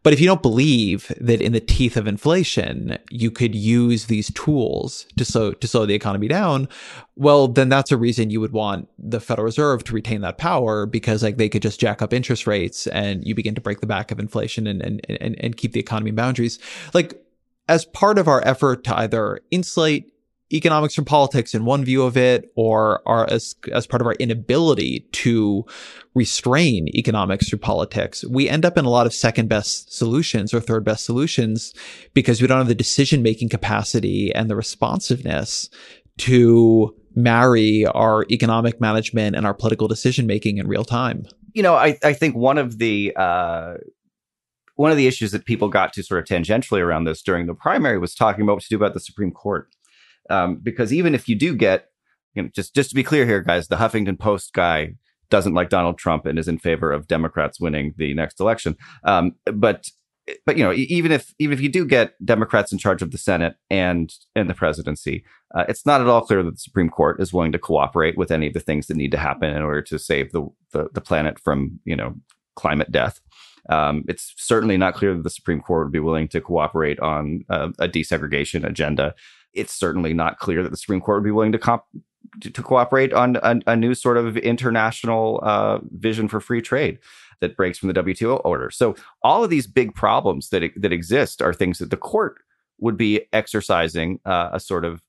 But 0.03 0.15
if 0.15 0.21
you 0.21 0.27
don't 0.27 0.41
believe 0.41 1.13
that 1.21 1.43
in 1.43 1.53
the 1.53 1.61
teeth 1.61 1.97
of 1.97 2.07
inflation, 2.07 2.97
you 3.11 3.31
could 3.31 3.55
use 3.55 4.07
these 4.07 4.33
tools 4.33 5.07
to 5.19 5.27
slow 5.27 5.53
to 5.53 5.69
slow 5.69 5.85
the 5.85 5.95
economy 5.95 6.27
down, 6.27 6.69
well, 7.17 7.49
then 7.49 7.69
that's 7.69 7.93
a 7.93 7.99
reason 7.99 8.31
you 8.31 8.41
would 8.41 8.53
want 8.53 8.89
the 8.99 9.21
Federal 9.21 9.45
Reserve 9.45 9.85
to 9.85 9.95
retain 9.95 10.23
that 10.23 10.39
power 10.39 10.87
because 10.87 11.23
like 11.23 11.37
they 11.37 11.51
could 11.51 11.61
just 11.61 11.79
jack 11.79 12.01
up 12.01 12.15
interest 12.15 12.47
rates 12.47 12.87
and 12.87 13.27
you 13.27 13.35
begin 13.35 13.55
to 13.55 13.61
break 13.61 13.81
the 13.81 13.87
back 13.87 14.11
of 14.11 14.19
inflation 14.19 14.67
and 14.67 14.81
and 14.81 15.05
and, 15.21 15.37
and 15.39 15.57
keep 15.59 15.73
the 15.73 15.81
economy 15.81 16.09
in 16.09 16.17
boundaries. 16.17 16.59
Like 16.95 17.23
as 17.71 17.85
part 17.85 18.19
of 18.19 18.27
our 18.27 18.47
effort 18.47 18.83
to 18.85 18.99
either 18.99 19.41
insulate 19.53 20.13
economics 20.53 20.97
from 20.97 21.05
politics 21.05 21.55
in 21.55 21.65
one 21.65 21.85
view 21.85 22.03
of 22.03 22.17
it, 22.17 22.51
or 22.57 23.01
as 23.31 23.55
as 23.73 23.87
part 23.87 24.01
of 24.01 24.07
our 24.09 24.15
inability 24.15 25.07
to 25.13 25.65
restrain 26.15 26.89
economics 26.89 27.49
through 27.49 27.61
politics, 27.61 28.25
we 28.29 28.49
end 28.49 28.65
up 28.65 28.77
in 28.77 28.85
a 28.85 28.91
lot 28.91 29.07
of 29.07 29.15
second 29.15 29.49
best 29.49 29.97
solutions 29.97 30.53
or 30.53 30.61
third 30.61 30.85
best 30.85 31.05
solutions 31.05 31.73
because 32.13 32.43
we 32.43 32.49
don't 32.49 32.59
have 32.59 32.67
the 32.67 32.75
decision 32.75 33.23
making 33.23 33.49
capacity 33.49 34.35
and 34.35 34.51
the 34.51 34.57
responsiveness 34.57 35.71
to 36.19 36.93
marry 37.15 37.87
our 37.87 38.27
economic 38.31 38.81
management 38.81 39.37
and 39.37 39.47
our 39.47 39.55
political 39.55 39.87
decision 39.87 40.27
making 40.27 40.59
in 40.59 40.67
real 40.67 40.85
time. 40.85 41.25
You 41.55 41.63
know, 41.63 41.75
I, 41.75 41.97
I 42.03 42.13
think 42.13 42.35
one 42.35 42.59
of 42.59 42.79
the 42.79 43.13
uh, 43.17 43.75
one 44.81 44.91
of 44.91 44.97
the 44.97 45.07
issues 45.07 45.31
that 45.33 45.45
people 45.45 45.69
got 45.69 45.93
to 45.93 46.03
sort 46.03 46.21
of 46.21 46.27
tangentially 46.27 46.81
around 46.81 47.05
this 47.05 47.21
during 47.21 47.47
the 47.47 47.53
primary 47.55 47.99
was 47.99 48.15
talking 48.15 48.43
about 48.43 48.55
what 48.55 48.63
to 48.63 48.69
do 48.71 48.77
about 48.77 48.95
the 48.95 49.01
Supreme 49.01 49.31
Court 49.31 49.69
um, 50.31 50.57
because 50.63 50.91
even 50.91 51.15
if 51.15 51.29
you 51.29 51.37
do 51.37 51.55
get, 51.55 51.89
you 52.35 52.43
know, 52.43 52.49
just 52.55 52.75
just 52.75 52.89
to 52.91 52.95
be 52.97 53.03
clear 53.03 53.27
here, 53.27 53.43
guys, 53.43 53.69
the 53.69 53.77
Huffington 53.77 54.19
Post 54.19 54.55
guy 54.55 54.95
doesn't 55.29 55.55
like 55.55 55.69
Donald 55.69 55.99
Trump 55.99 56.25
and 56.25 56.39
is 56.39 56.49
in 56.49 56.59
favor 56.59 56.91
of 56.91 57.09
Democrats 57.09 57.61
winning 57.61 57.93
the 57.99 58.15
next 58.15 58.41
election. 58.41 58.77
Um, 59.05 59.35
but 59.45 59.91
but 60.47 60.57
you 60.57 60.63
know, 60.63 60.73
even 60.73 61.11
if 61.11 61.35
even 61.39 61.53
if 61.53 61.61
you 61.61 61.69
do 61.69 61.85
get 61.85 62.15
Democrats 62.25 62.73
in 62.73 62.79
charge 62.79 63.03
of 63.03 63.11
the 63.11 63.19
Senate 63.19 63.57
and 63.69 64.15
and 64.37 64.49
the 64.49 64.55
presidency, 64.55 65.25
uh, 65.55 65.65
it's 65.69 65.85
not 65.85 66.01
at 66.01 66.07
all 66.07 66.23
clear 66.23 66.43
that 66.45 66.53
the 66.53 66.59
Supreme 66.59 66.89
Court 66.89 67.21
is 67.21 67.33
willing 67.33 67.53
to 67.53 67.59
cooperate 67.59 68.17
with 68.17 68.31
any 68.31 68.47
of 68.47 68.55
the 68.55 68.61
things 68.61 68.87
that 68.87 68.97
need 68.97 69.11
to 69.11 69.19
happen 69.19 69.51
in 69.51 69.63
order 69.63 69.83
to 69.83 69.99
save 69.99 70.31
the 70.33 70.49
the, 70.73 70.89
the 70.95 71.01
planet 71.01 71.39
from 71.41 71.81
you 71.85 71.97
know 71.97 72.15
climate 72.55 72.93
death. 72.93 73.21
Um, 73.69 74.05
it's 74.09 74.35
certainly 74.37 74.77
not 74.77 74.95
clear 74.95 75.15
that 75.15 75.23
the 75.23 75.31
Supreme 75.31 75.61
Court 75.61 75.87
would 75.87 75.93
be 75.93 76.01
willing 76.01 76.29
to 76.29 76.41
cooperate 76.41 76.99
on 77.01 77.45
a 77.49 77.89
desegregation 77.89 78.65
agenda 78.65 79.15
it's 79.53 79.73
certainly 79.73 80.15
not 80.15 80.39
clear 80.39 80.63
that 80.63 80.71
the 80.71 80.77
Supreme 80.77 81.01
Court 81.01 81.19
would 81.19 81.25
be 81.25 81.31
willing 81.31 81.53
to 81.53 81.59
comp- 81.59 81.85
to, 82.41 82.63
cooperate 82.63 83.13
on 83.13 83.37
a, 83.37 83.61
a, 83.67 83.77
new 83.77 83.95
sort 83.95 84.17
of 84.17 84.37
international 84.37 85.41
uh, 85.43 85.79
vision 85.91 86.29
for 86.29 86.41
free 86.41 86.61
trade 86.61 86.99
that 87.41 87.57
breaks 87.57 87.79
from 87.79 87.89
the 87.89 88.03
WTO 88.03 88.41
order. 88.45 88.71
So 88.71 88.95
all 89.23 89.43
of 89.43 89.51
these 89.51 89.67
big 89.67 89.95
problems 89.95 90.51
that 90.51 90.63
that 90.77 90.93
exist 90.93 91.43
are 91.43 91.53
things 91.53 91.79
that 91.79 91.91
the 91.91 91.97
court 91.97 92.37
would 92.79 92.97
be 92.97 93.23
exercising 93.33 94.21
uh, 94.25 94.51
a 94.53 94.61
sort 94.61 94.85
of 94.85 95.03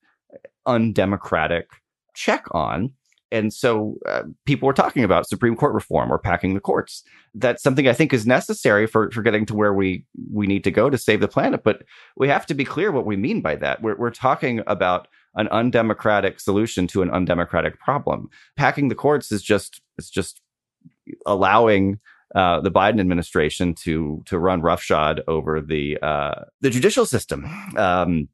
undemocratic 0.66 1.70
check 2.14 2.46
on 2.52 2.92
and 3.32 3.54
so 3.54 3.96
uh, 4.08 4.24
people 4.46 4.68
were 4.68 4.74
talking 4.74 5.04
about 5.04 5.28
Supreme 5.28 5.56
Court 5.56 5.74
reform 5.74 6.12
or 6.12 6.18
packing 6.18 6.54
the 6.54 6.60
courts. 6.60 7.04
That's 7.34 7.64
something 7.64 7.88
I 7.88 7.94
think 7.94 8.14
is 8.14 8.28
necessary 8.28 8.88
for, 8.88 9.10
for 9.12 9.22
getting 9.22 9.46
to 9.48 9.56
where 9.56 9.74
we, 9.74 10.06
we 10.32 10.48
need 10.48 10.64
to 10.66 10.72
go 10.72 10.90
to 10.90 10.98
save 10.98 11.22
the 11.22 11.28
planet. 11.28 11.64
But 11.64 11.84
we 12.18 12.28
have 12.28 12.46
to 12.48 12.54
be 12.54 12.66
clear 12.66 12.92
what 12.92 13.06
we 13.06 13.16
mean 13.16 13.42
by 13.42 13.56
that. 13.56 13.82
We're, 13.82 13.98
we're 13.98 14.12
talking 14.12 14.62
about 14.68 15.08
an 15.36 15.48
undemocratic 15.48 16.42
solution 16.42 16.88
to 16.88 17.02
an 17.02 17.10
undemocratic 17.10 17.80
problem. 17.80 18.30
Packing 18.58 18.90
the 18.90 18.96
courts 18.96 19.32
is 19.32 19.42
just, 19.42 19.82
it's 19.98 20.10
just 20.10 20.42
allowing 21.26 22.00
uh, 22.36 22.62
the 22.62 22.72
Biden 22.72 23.00
administration 23.00 23.76
to 23.76 24.24
to 24.26 24.40
run 24.40 24.62
roughshod 24.62 25.22
over 25.28 25.60
the 25.60 25.98
uh, 26.02 26.46
the 26.62 26.70
judicial 26.70 27.06
system. 27.06 27.46
Um, 27.76 28.30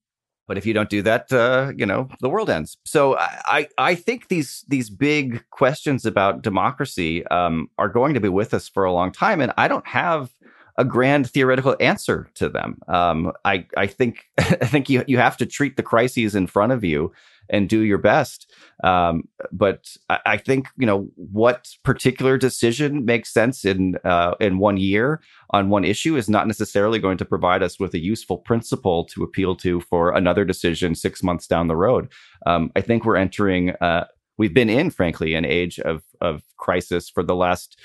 but 0.47 0.57
if 0.57 0.65
you 0.65 0.73
don't 0.73 0.89
do 0.89 1.01
that, 1.01 1.31
uh, 1.31 1.71
you 1.75 1.85
know, 1.85 2.07
the 2.21 2.29
world 2.29 2.49
ends. 2.49 2.77
So 2.85 3.17
I, 3.17 3.67
I 3.77 3.95
think 3.95 4.29
these 4.29 4.63
these 4.67 4.89
big 4.89 5.43
questions 5.51 6.05
about 6.05 6.41
democracy 6.41 7.25
um, 7.27 7.69
are 7.77 7.89
going 7.89 8.13
to 8.13 8.19
be 8.19 8.29
with 8.29 8.53
us 8.53 8.67
for 8.69 8.85
a 8.85 8.93
long 8.93 9.11
time, 9.11 9.41
and 9.41 9.53
I 9.57 9.67
don't 9.67 9.87
have 9.87 10.31
a 10.77 10.85
grand 10.85 11.29
theoretical 11.29 11.75
answer 11.79 12.29
to 12.35 12.49
them. 12.49 12.79
Um, 12.87 13.33
I 13.43 13.65
I 13.75 13.87
think 13.87 14.29
I 14.37 14.65
think 14.65 14.89
you 14.89 15.03
you 15.07 15.17
have 15.17 15.37
to 15.37 15.45
treat 15.45 15.75
the 15.75 15.83
crises 15.83 16.35
in 16.35 16.47
front 16.47 16.71
of 16.71 16.83
you 16.83 17.11
and 17.49 17.69
do 17.69 17.81
your 17.81 17.97
best. 17.97 18.51
Um, 18.83 19.27
but 19.51 19.85
I, 20.09 20.19
I, 20.25 20.37
think 20.37 20.67
you 20.77 20.85
know 20.85 21.07
what 21.15 21.67
particular 21.83 22.37
decision 22.37 23.05
makes 23.05 23.33
sense 23.33 23.65
in 23.65 23.95
uh, 24.03 24.35
in 24.39 24.59
one 24.59 24.77
year 24.77 25.21
on 25.51 25.69
one 25.69 25.83
issue 25.83 26.15
is 26.15 26.29
not 26.29 26.47
necessarily 26.47 26.99
going 26.99 27.17
to 27.17 27.25
provide 27.25 27.63
us 27.63 27.79
with 27.79 27.93
a 27.93 27.99
useful 27.99 28.37
principle 28.37 29.05
to 29.05 29.23
appeal 29.23 29.55
to 29.57 29.81
for 29.81 30.11
another 30.11 30.45
decision 30.45 30.93
six 30.93 31.23
months 31.23 31.47
down 31.47 31.67
the 31.67 31.75
road. 31.75 32.11
Um, 32.45 32.71
I 32.75 32.81
think 32.81 33.05
we're 33.05 33.15
entering. 33.15 33.71
Uh, 33.81 34.05
we've 34.37 34.53
been 34.53 34.69
in, 34.69 34.91
frankly, 34.91 35.33
an 35.33 35.45
age 35.45 35.79
of 35.79 36.03
of 36.21 36.43
crisis 36.57 37.09
for 37.09 37.23
the 37.23 37.35
last 37.35 37.79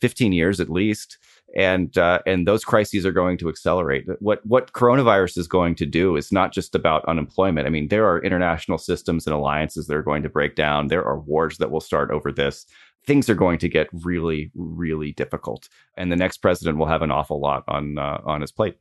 fifteen 0.00 0.32
years 0.32 0.60
at 0.60 0.70
least 0.70 1.18
and 1.56 1.96
uh, 1.96 2.20
and 2.26 2.46
those 2.46 2.64
crises 2.64 3.06
are 3.06 3.12
going 3.12 3.38
to 3.38 3.48
accelerate. 3.48 4.06
What 4.20 4.44
what 4.44 4.72
coronavirus 4.72 5.38
is 5.38 5.48
going 5.48 5.74
to 5.76 5.86
do 5.86 6.16
is 6.16 6.30
not 6.30 6.52
just 6.52 6.74
about 6.74 7.04
unemployment. 7.06 7.66
I 7.66 7.70
mean, 7.70 7.88
there 7.88 8.06
are 8.06 8.22
international 8.22 8.78
systems 8.78 9.26
and 9.26 9.34
alliances 9.34 9.86
that 9.86 9.96
are 9.96 10.02
going 10.02 10.22
to 10.22 10.28
break 10.28 10.54
down. 10.54 10.88
There 10.88 11.04
are 11.04 11.18
wars 11.18 11.58
that 11.58 11.70
will 11.70 11.80
start 11.80 12.10
over 12.10 12.30
this. 12.32 12.66
Things 13.06 13.30
are 13.30 13.34
going 13.34 13.58
to 13.60 13.68
get 13.68 13.88
really, 13.92 14.50
really 14.54 15.12
difficult, 15.12 15.68
and 15.96 16.12
the 16.12 16.16
next 16.16 16.38
president 16.38 16.78
will 16.78 16.86
have 16.86 17.02
an 17.02 17.10
awful 17.10 17.40
lot 17.40 17.64
on 17.68 17.98
uh, 17.98 18.20
on 18.24 18.42
his 18.42 18.52
plate. 18.52 18.76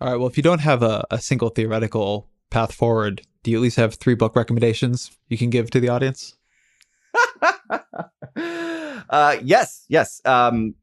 All 0.00 0.10
right. 0.10 0.16
Well, 0.16 0.28
if 0.28 0.36
you 0.36 0.42
don't 0.42 0.60
have 0.60 0.82
a, 0.82 1.04
a 1.10 1.18
single 1.18 1.48
theoretical 1.48 2.28
path 2.50 2.74
forward, 2.74 3.22
do 3.42 3.50
you 3.50 3.56
at 3.56 3.62
least 3.62 3.76
have 3.76 3.94
three 3.94 4.14
book 4.14 4.36
recommendations 4.36 5.10
you 5.28 5.38
can 5.38 5.50
give 5.50 5.70
to 5.70 5.80
the 5.80 5.88
audience? 5.88 6.36
uh, 9.08 9.36
yes, 9.42 9.84
yes. 9.88 10.20
Um, 10.24 10.74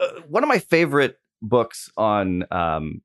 uh, 0.00 0.20
one 0.28 0.42
of 0.42 0.48
my 0.48 0.58
favorite 0.58 1.18
books 1.42 1.90
on 1.96 2.44
um, 2.50 3.02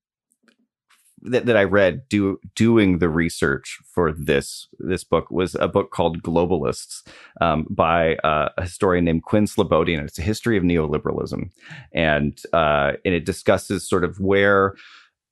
that, 1.22 1.46
that 1.46 1.58
I 1.58 1.64
read 1.64 2.08
do, 2.10 2.40
doing 2.56 3.00
the 3.00 3.10
research 3.10 3.80
for 3.86 4.12
this 4.12 4.68
this 4.80 5.04
book 5.04 5.30
was 5.32 5.56
a 5.56 5.68
book 5.68 5.92
called 5.92 6.22
Globalists 6.22 7.04
um, 7.42 7.66
by 7.70 8.16
uh, 8.18 8.50
a 8.58 8.64
historian 8.64 9.06
named 9.06 9.24
Quinn 9.24 9.46
Slobodian. 9.46 10.04
It's 10.04 10.20
a 10.20 10.24
history 10.24 10.58
of 10.58 10.64
neoliberalism, 10.64 11.50
and 11.94 12.42
uh, 12.54 12.94
and 13.04 13.14
it 13.14 13.26
discusses 13.26 13.88
sort 13.88 14.04
of 14.04 14.20
where 14.20 14.76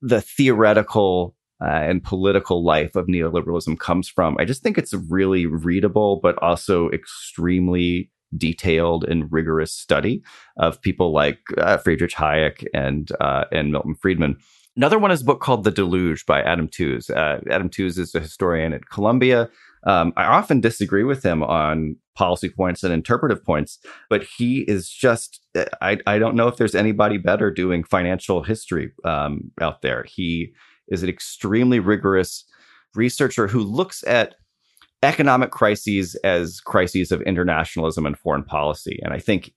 the 0.02 0.22
theoretical 0.22 1.36
uh, 1.62 1.68
and 1.68 2.04
political 2.04 2.64
life 2.64 2.96
of 2.96 3.08
neoliberalism 3.08 3.80
comes 3.80 4.10
from. 4.10 4.36
I 4.40 4.46
just 4.46 4.64
think 4.64 4.78
it's 4.78 4.94
really 4.94 5.46
readable, 5.46 6.20
but 6.22 6.38
also 6.42 6.90
extremely 6.90 8.10
detailed 8.38 9.04
and 9.04 9.32
rigorous 9.32 9.74
study 9.74 10.24
of 10.58 10.82
people 10.82 11.12
like 11.12 11.40
uh, 11.58 11.78
Friedrich 11.78 12.12
Hayek 12.12 12.66
and 12.74 13.12
uh, 13.20 13.46
and 13.52 13.72
Milton 13.72 13.96
Friedman. 13.96 14.38
Another 14.76 14.98
one 14.98 15.12
is 15.12 15.22
a 15.22 15.26
book 15.26 15.40
called 15.40 15.64
The 15.64 15.72
Deluge 15.72 16.26
by 16.26 16.42
Adam 16.42 16.68
Tooze. 16.68 17.10
Uh, 17.10 17.40
Adam 17.50 17.70
Tooze 17.70 18.00
is 18.00 18.16
a 18.16 18.20
historian 18.20 18.74
at 18.74 18.90
Columbia. 18.90 19.50
Um, 19.86 20.14
I 20.18 20.24
often 20.24 20.62
disagree 20.62 21.04
with 21.04 21.24
him 21.24 21.44
on 21.44 21.98
policy 22.16 22.50
points 22.50 22.84
and 22.84 22.94
interpretive 22.94 23.44
points, 23.44 23.80
but 24.10 24.24
he 24.24 24.62
is 24.62 24.90
just, 24.90 25.42
I, 25.82 26.00
I 26.08 26.18
don't 26.18 26.36
know 26.36 26.48
if 26.48 26.58
there's 26.58 26.74
anybody 26.76 27.18
better 27.18 27.52
doing 27.52 27.84
financial 27.84 28.44
history 28.44 28.92
um, 29.04 29.52
out 29.62 29.82
there. 29.82 30.06
He 30.08 30.54
is 30.88 31.04
an 31.04 31.10
extremely 31.10 31.80
rigorous 31.80 32.46
researcher 32.96 33.48
who 33.48 33.60
looks 33.60 34.04
at 34.08 34.36
economic 35.04 35.52
crises 35.52 36.16
as 36.24 36.60
crises 36.62 37.12
of 37.12 37.22
internationalism 37.22 38.06
and 38.06 38.18
foreign 38.18 38.44
policy. 38.44 39.00
And 39.04 39.14
I 39.14 39.20
think 39.20 39.52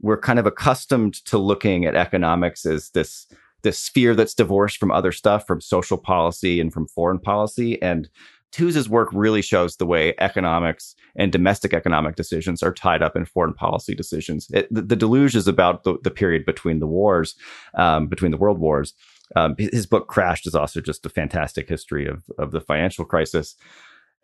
we're 0.00 0.20
kind 0.20 0.38
of 0.38 0.46
accustomed 0.46 1.14
to 1.26 1.38
looking 1.38 1.84
at 1.84 1.94
economics 1.94 2.64
as 2.66 2.90
this 2.90 3.26
this 3.62 3.78
sphere 3.78 4.16
that's 4.16 4.34
divorced 4.34 4.78
from 4.78 4.90
other 4.90 5.12
stuff, 5.12 5.46
from 5.46 5.60
social 5.60 5.96
policy 5.96 6.60
and 6.60 6.72
from 6.72 6.88
foreign 6.88 7.20
policy. 7.20 7.80
And 7.80 8.08
Tooze's 8.50 8.88
work 8.88 9.08
really 9.12 9.40
shows 9.40 9.76
the 9.76 9.86
way 9.86 10.14
economics 10.18 10.96
and 11.14 11.30
domestic 11.30 11.72
economic 11.72 12.16
decisions 12.16 12.62
are 12.62 12.72
tied 12.72 13.02
up 13.02 13.14
in 13.14 13.24
foreign 13.24 13.54
policy 13.54 13.94
decisions. 13.94 14.48
It, 14.52 14.66
the, 14.74 14.82
the, 14.82 14.96
deluge 14.96 15.36
is 15.36 15.46
about 15.46 15.84
the, 15.84 15.96
the 16.02 16.10
period 16.10 16.44
between 16.44 16.80
the 16.80 16.88
wars, 16.88 17.36
um, 17.74 18.08
between 18.08 18.32
the 18.32 18.36
world 18.36 18.58
wars. 18.58 18.94
Um, 19.36 19.54
his 19.58 19.86
book 19.86 20.08
Crashed 20.08 20.46
is 20.46 20.54
also 20.54 20.80
just 20.80 21.06
a 21.06 21.08
fantastic 21.08 21.68
history 21.68 22.06
of, 22.06 22.24
of 22.38 22.50
the 22.50 22.60
financial 22.60 23.04
crisis. 23.04 23.54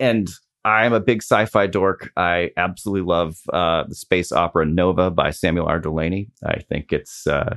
And 0.01 0.29
I'm 0.65 0.93
a 0.93 1.01
big 1.01 1.23
sci-fi 1.23 1.67
dork. 1.67 2.13
I 2.17 2.51
absolutely 2.57 3.07
love 3.07 3.37
uh, 3.53 3.85
the 3.89 3.95
space 3.95 4.33
opera 4.33 4.67
Nova 4.67 5.11
by 5.11 5.31
Samuel 5.31 5.67
R. 5.67 5.79
Delany. 5.79 6.31
I 6.45 6.59
think 6.59 6.93
it's 6.93 7.27
uh, 7.27 7.57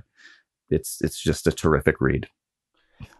it's 0.69 1.02
it's 1.02 1.22
just 1.22 1.48
a 1.48 1.52
terrific 1.52 1.99
read. 1.99 2.28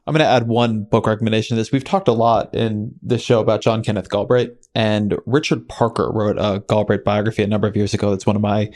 I'm 0.08 0.14
going 0.14 0.26
to 0.26 0.32
add 0.32 0.48
one 0.48 0.84
book 0.84 1.06
recommendation 1.06 1.56
to 1.56 1.62
this. 1.62 1.72
We've 1.72 1.84
talked 1.84 2.08
a 2.08 2.14
lot 2.14 2.54
in 2.56 2.94
this 3.02 3.22
show 3.22 3.40
about 3.40 3.62
John 3.62 3.84
Kenneth 3.84 4.10
Galbraith, 4.10 4.68
and 4.74 5.18
Richard 5.26 5.68
Parker 5.68 6.12
wrote 6.12 6.38
a 6.40 6.64
Galbraith 6.68 7.04
biography 7.04 7.44
a 7.44 7.48
number 7.48 7.68
of 7.68 7.76
years 7.76 7.94
ago. 7.94 8.10
That's 8.10 8.26
one 8.26 8.36
of 8.36 8.42
my 8.42 8.72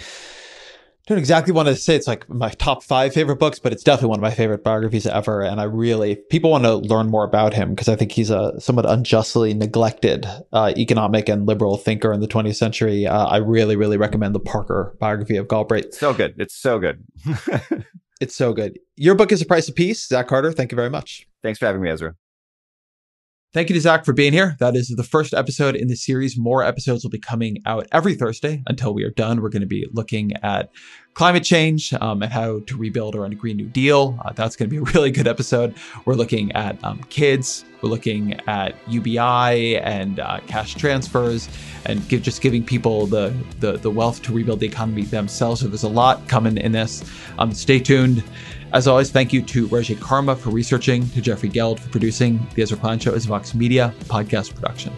don't 1.07 1.19
exactly 1.19 1.53
want 1.53 1.67
to 1.67 1.75
say 1.75 1.95
it's 1.95 2.07
like 2.07 2.27
my 2.29 2.49
top 2.49 2.83
five 2.83 3.13
favorite 3.13 3.37
books, 3.37 3.59
but 3.59 3.71
it's 3.71 3.83
definitely 3.83 4.09
one 4.09 4.19
of 4.19 4.23
my 4.23 4.31
favorite 4.31 4.63
biographies 4.63 5.05
ever. 5.05 5.41
And 5.41 5.61
I 5.61 5.65
really, 5.65 6.15
people 6.15 6.49
want 6.49 6.63
to 6.63 6.75
learn 6.75 7.09
more 7.09 7.23
about 7.23 7.53
him, 7.53 7.69
because 7.69 7.87
I 7.87 7.95
think 7.95 8.11
he's 8.11 8.31
a 8.31 8.59
somewhat 8.59 8.89
unjustly 8.89 9.53
neglected 9.53 10.25
uh, 10.51 10.73
economic 10.75 11.29
and 11.29 11.45
liberal 11.45 11.77
thinker 11.77 12.11
in 12.11 12.21
the 12.21 12.27
20th 12.27 12.55
century, 12.55 13.05
uh, 13.05 13.25
I 13.25 13.37
really, 13.37 13.75
really 13.75 13.97
recommend 13.97 14.33
the 14.33 14.39
Parker 14.39 14.95
biography 14.99 15.37
of 15.37 15.47
Galbraith. 15.47 15.93
So 15.93 16.13
good. 16.13 16.33
It's 16.37 16.55
so 16.55 16.79
good. 16.79 17.03
it's 18.21 18.35
so 18.35 18.53
good. 18.53 18.79
Your 18.95 19.13
book 19.13 19.31
is 19.31 19.41
A 19.41 19.45
Price 19.45 19.69
of 19.69 19.75
Peace. 19.75 20.07
Zach 20.07 20.27
Carter, 20.27 20.51
thank 20.51 20.71
you 20.71 20.75
very 20.75 20.89
much. 20.89 21.27
Thanks 21.43 21.59
for 21.59 21.67
having 21.67 21.81
me, 21.81 21.89
Ezra. 21.89 22.15
Thank 23.55 23.69
you 23.69 23.73
to 23.75 23.79
Zach 23.79 24.03
for 24.03 24.11
being 24.11 24.33
here. 24.33 24.57
That 24.59 24.75
is 24.75 24.89
the 24.89 25.01
first 25.01 25.33
episode 25.33 25.77
in 25.77 25.87
the 25.87 25.95
series. 25.95 26.37
More 26.37 26.61
episodes 26.61 27.03
will 27.03 27.09
be 27.09 27.19
coming 27.19 27.63
out 27.65 27.87
every 27.93 28.13
Thursday 28.13 28.61
until 28.67 28.93
we 28.93 29.05
are 29.05 29.11
done. 29.11 29.41
We're 29.41 29.47
going 29.47 29.61
to 29.61 29.65
be 29.65 29.87
looking 29.93 30.33
at 30.43 30.71
climate 31.13 31.45
change 31.45 31.93
um, 31.93 32.21
and 32.21 32.33
how 32.33 32.59
to 32.67 32.75
rebuild 32.75 33.15
around 33.15 33.31
a 33.31 33.35
Green 33.37 33.55
New 33.55 33.69
Deal. 33.69 34.19
Uh, 34.25 34.33
that's 34.33 34.57
going 34.57 34.69
to 34.69 34.71
be 34.75 34.77
a 34.77 34.93
really 34.93 35.09
good 35.09 35.25
episode. 35.25 35.73
We're 36.03 36.15
looking 36.15 36.51
at 36.51 36.83
um, 36.83 37.01
kids. 37.09 37.63
We're 37.81 37.87
looking 37.91 38.33
at 38.45 38.75
UBI 38.87 39.77
and 39.77 40.19
uh, 40.19 40.41
cash 40.47 40.75
transfers 40.75 41.47
and 41.85 42.05
give, 42.09 42.23
just 42.23 42.41
giving 42.41 42.61
people 42.61 43.07
the, 43.07 43.33
the, 43.61 43.77
the 43.77 43.89
wealth 43.89 44.21
to 44.23 44.33
rebuild 44.33 44.59
the 44.59 44.67
economy 44.67 45.03
themselves. 45.03 45.61
So 45.61 45.69
there's 45.69 45.83
a 45.83 45.87
lot 45.87 46.27
coming 46.27 46.57
in 46.57 46.73
this. 46.73 47.09
Um, 47.39 47.53
stay 47.53 47.79
tuned. 47.79 48.21
As 48.75 48.89
always, 48.89 49.09
thank 49.09 49.31
you 49.31 49.41
to 49.43 49.69
Roge 49.69 49.97
Karma 50.01 50.35
for 50.35 50.49
researching, 50.49 51.09
to 51.11 51.21
Jeffrey 51.21 51.47
Geld 51.47 51.79
for 51.79 51.87
producing. 51.87 52.45
The 52.55 52.61
Ezra 52.61 52.77
Klein 52.77 52.99
Show 52.99 53.13
is 53.13 53.25
Vox 53.25 53.55
Media 53.55 53.93
podcast 54.07 54.53
production. 54.53 54.91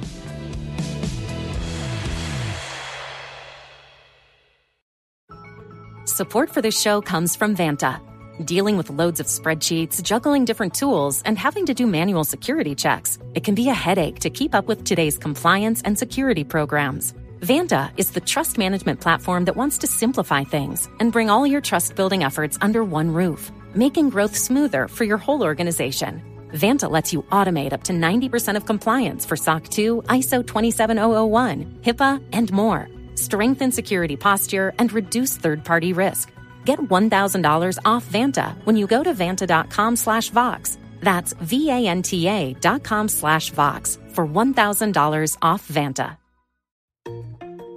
Support 6.05 6.49
for 6.49 6.63
this 6.63 6.81
show 6.81 7.01
comes 7.01 7.35
from 7.35 7.55
Vanta. 7.55 8.01
Dealing 8.43 8.77
with 8.77 8.89
loads 8.89 9.19
of 9.19 9.27
spreadsheets, 9.27 10.01
juggling 10.01 10.43
different 10.43 10.73
tools, 10.73 11.21
and 11.23 11.37
having 11.37 11.67
to 11.67 11.75
do 11.75 11.85
manual 11.85 12.23
security 12.23 12.73
checks, 12.73 13.19
it 13.35 13.43
can 13.43 13.53
be 13.53 13.69
a 13.69 13.75
headache 13.75 14.17
to 14.21 14.31
keep 14.31 14.55
up 14.55 14.67
with 14.67 14.85
today's 14.85 15.19
compliance 15.19 15.83
and 15.83 15.99
security 15.99 16.43
programs. 16.43 17.13
Vanta 17.41 17.91
is 17.95 18.09
the 18.09 18.21
trust 18.21 18.57
management 18.57 19.01
platform 19.01 19.45
that 19.45 19.55
wants 19.55 19.77
to 19.77 19.85
simplify 19.85 20.43
things 20.43 20.89
and 20.99 21.11
bring 21.11 21.29
all 21.29 21.45
your 21.45 21.61
trust 21.61 21.93
building 21.93 22.23
efforts 22.23 22.57
under 22.59 22.83
one 22.83 23.13
roof 23.13 23.51
making 23.76 24.10
growth 24.10 24.35
smoother 24.35 24.88
for 24.88 25.03
your 25.03 25.18
whole 25.18 25.44
organization. 25.44 26.22
Vanta 26.53 26.89
lets 26.89 27.14
you 27.14 27.23
automate 27.23 27.73
up 27.73 27.84
to 27.84 27.94
90% 27.94 28.56
of 28.56 28.65
compliance 28.65 29.26
for 29.26 29.35
SOC 29.35 29.69
2, 29.69 30.03
ISO 30.03 30.45
27001, 30.45 31.80
HIPAA, 31.81 32.23
and 32.31 32.52
more. 32.52 32.88
Strengthen 33.15 33.72
security 33.72 34.15
posture 34.15 34.73
and 34.77 34.94
reduce 34.94 35.35
third-party 35.38 35.94
risk. 35.94 36.31
Get 36.65 36.80
$1,000 36.80 37.77
off 37.84 38.06
Vanta 38.06 38.56
when 38.65 38.77
you 38.77 38.88
go 38.88 39.03
to 39.03 39.14
vanta.com 39.14 39.95
slash 39.95 40.30
Vox. 40.30 40.77
That's 41.02 41.34
V-A-N-T-A 41.34 42.53
dot 42.56 42.84
com 42.84 43.07
slash 43.07 43.52
Vox 43.52 43.98
for 44.10 44.27
$1,000 44.27 45.38
off 45.41 45.68
Vanta. 45.68 46.18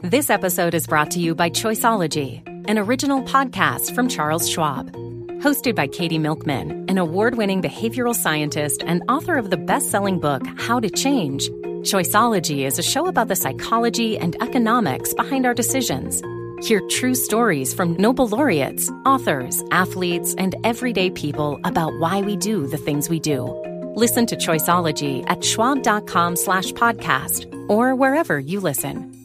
This 0.03 0.31
episode 0.31 0.73
is 0.73 0.87
brought 0.87 1.11
to 1.11 1.21
you 1.21 1.35
by 1.35 1.51
Choiceology, 1.51 2.41
an 2.69 2.79
original 2.79 3.23
podcast 3.23 3.95
from 3.95 4.09
Charles 4.09 4.49
Schwab. 4.49 5.10
Hosted 5.41 5.75
by 5.75 5.87
Katie 5.87 6.19
Milkman, 6.19 6.85
an 6.89 6.99
award 6.99 7.37
winning 7.37 7.63
behavioral 7.63 8.15
scientist 8.15 8.83
and 8.87 9.03
author 9.09 9.37
of 9.37 9.51
the 9.51 9.57
best 9.57 9.91
selling 9.91 10.21
book, 10.21 10.43
How 10.59 10.81
to 10.81 10.91
Change, 10.91 11.49
Choiceology 11.83 12.67
is 12.67 12.79
a 12.79 12.83
show 12.83 13.07
about 13.07 13.29
the 13.29 13.37
psychology 13.37 14.19
and 14.19 14.37
economics 14.43 15.15
behind 15.15 15.47
our 15.47 15.55
decisions. 15.55 16.23
Hear 16.67 16.83
true 16.91 17.15
stories 17.15 17.73
from 17.73 17.95
Nobel 17.95 18.29
laureates, 18.29 18.91
authors, 19.07 19.63
athletes, 19.71 20.35
and 20.37 20.55
everyday 20.63 21.09
people 21.09 21.59
about 21.65 21.99
why 21.99 22.21
we 22.21 22.37
do 22.37 22.67
the 22.67 22.77
things 22.77 23.09
we 23.09 23.19
do. 23.19 23.45
Listen 23.97 24.27
to 24.27 24.37
Choiceology 24.37 25.25
at 25.27 25.43
schwab.com 25.43 26.37
slash 26.37 26.73
podcast 26.73 27.47
or 27.71 27.95
wherever 27.95 28.39
you 28.39 28.61
listen. 28.61 29.20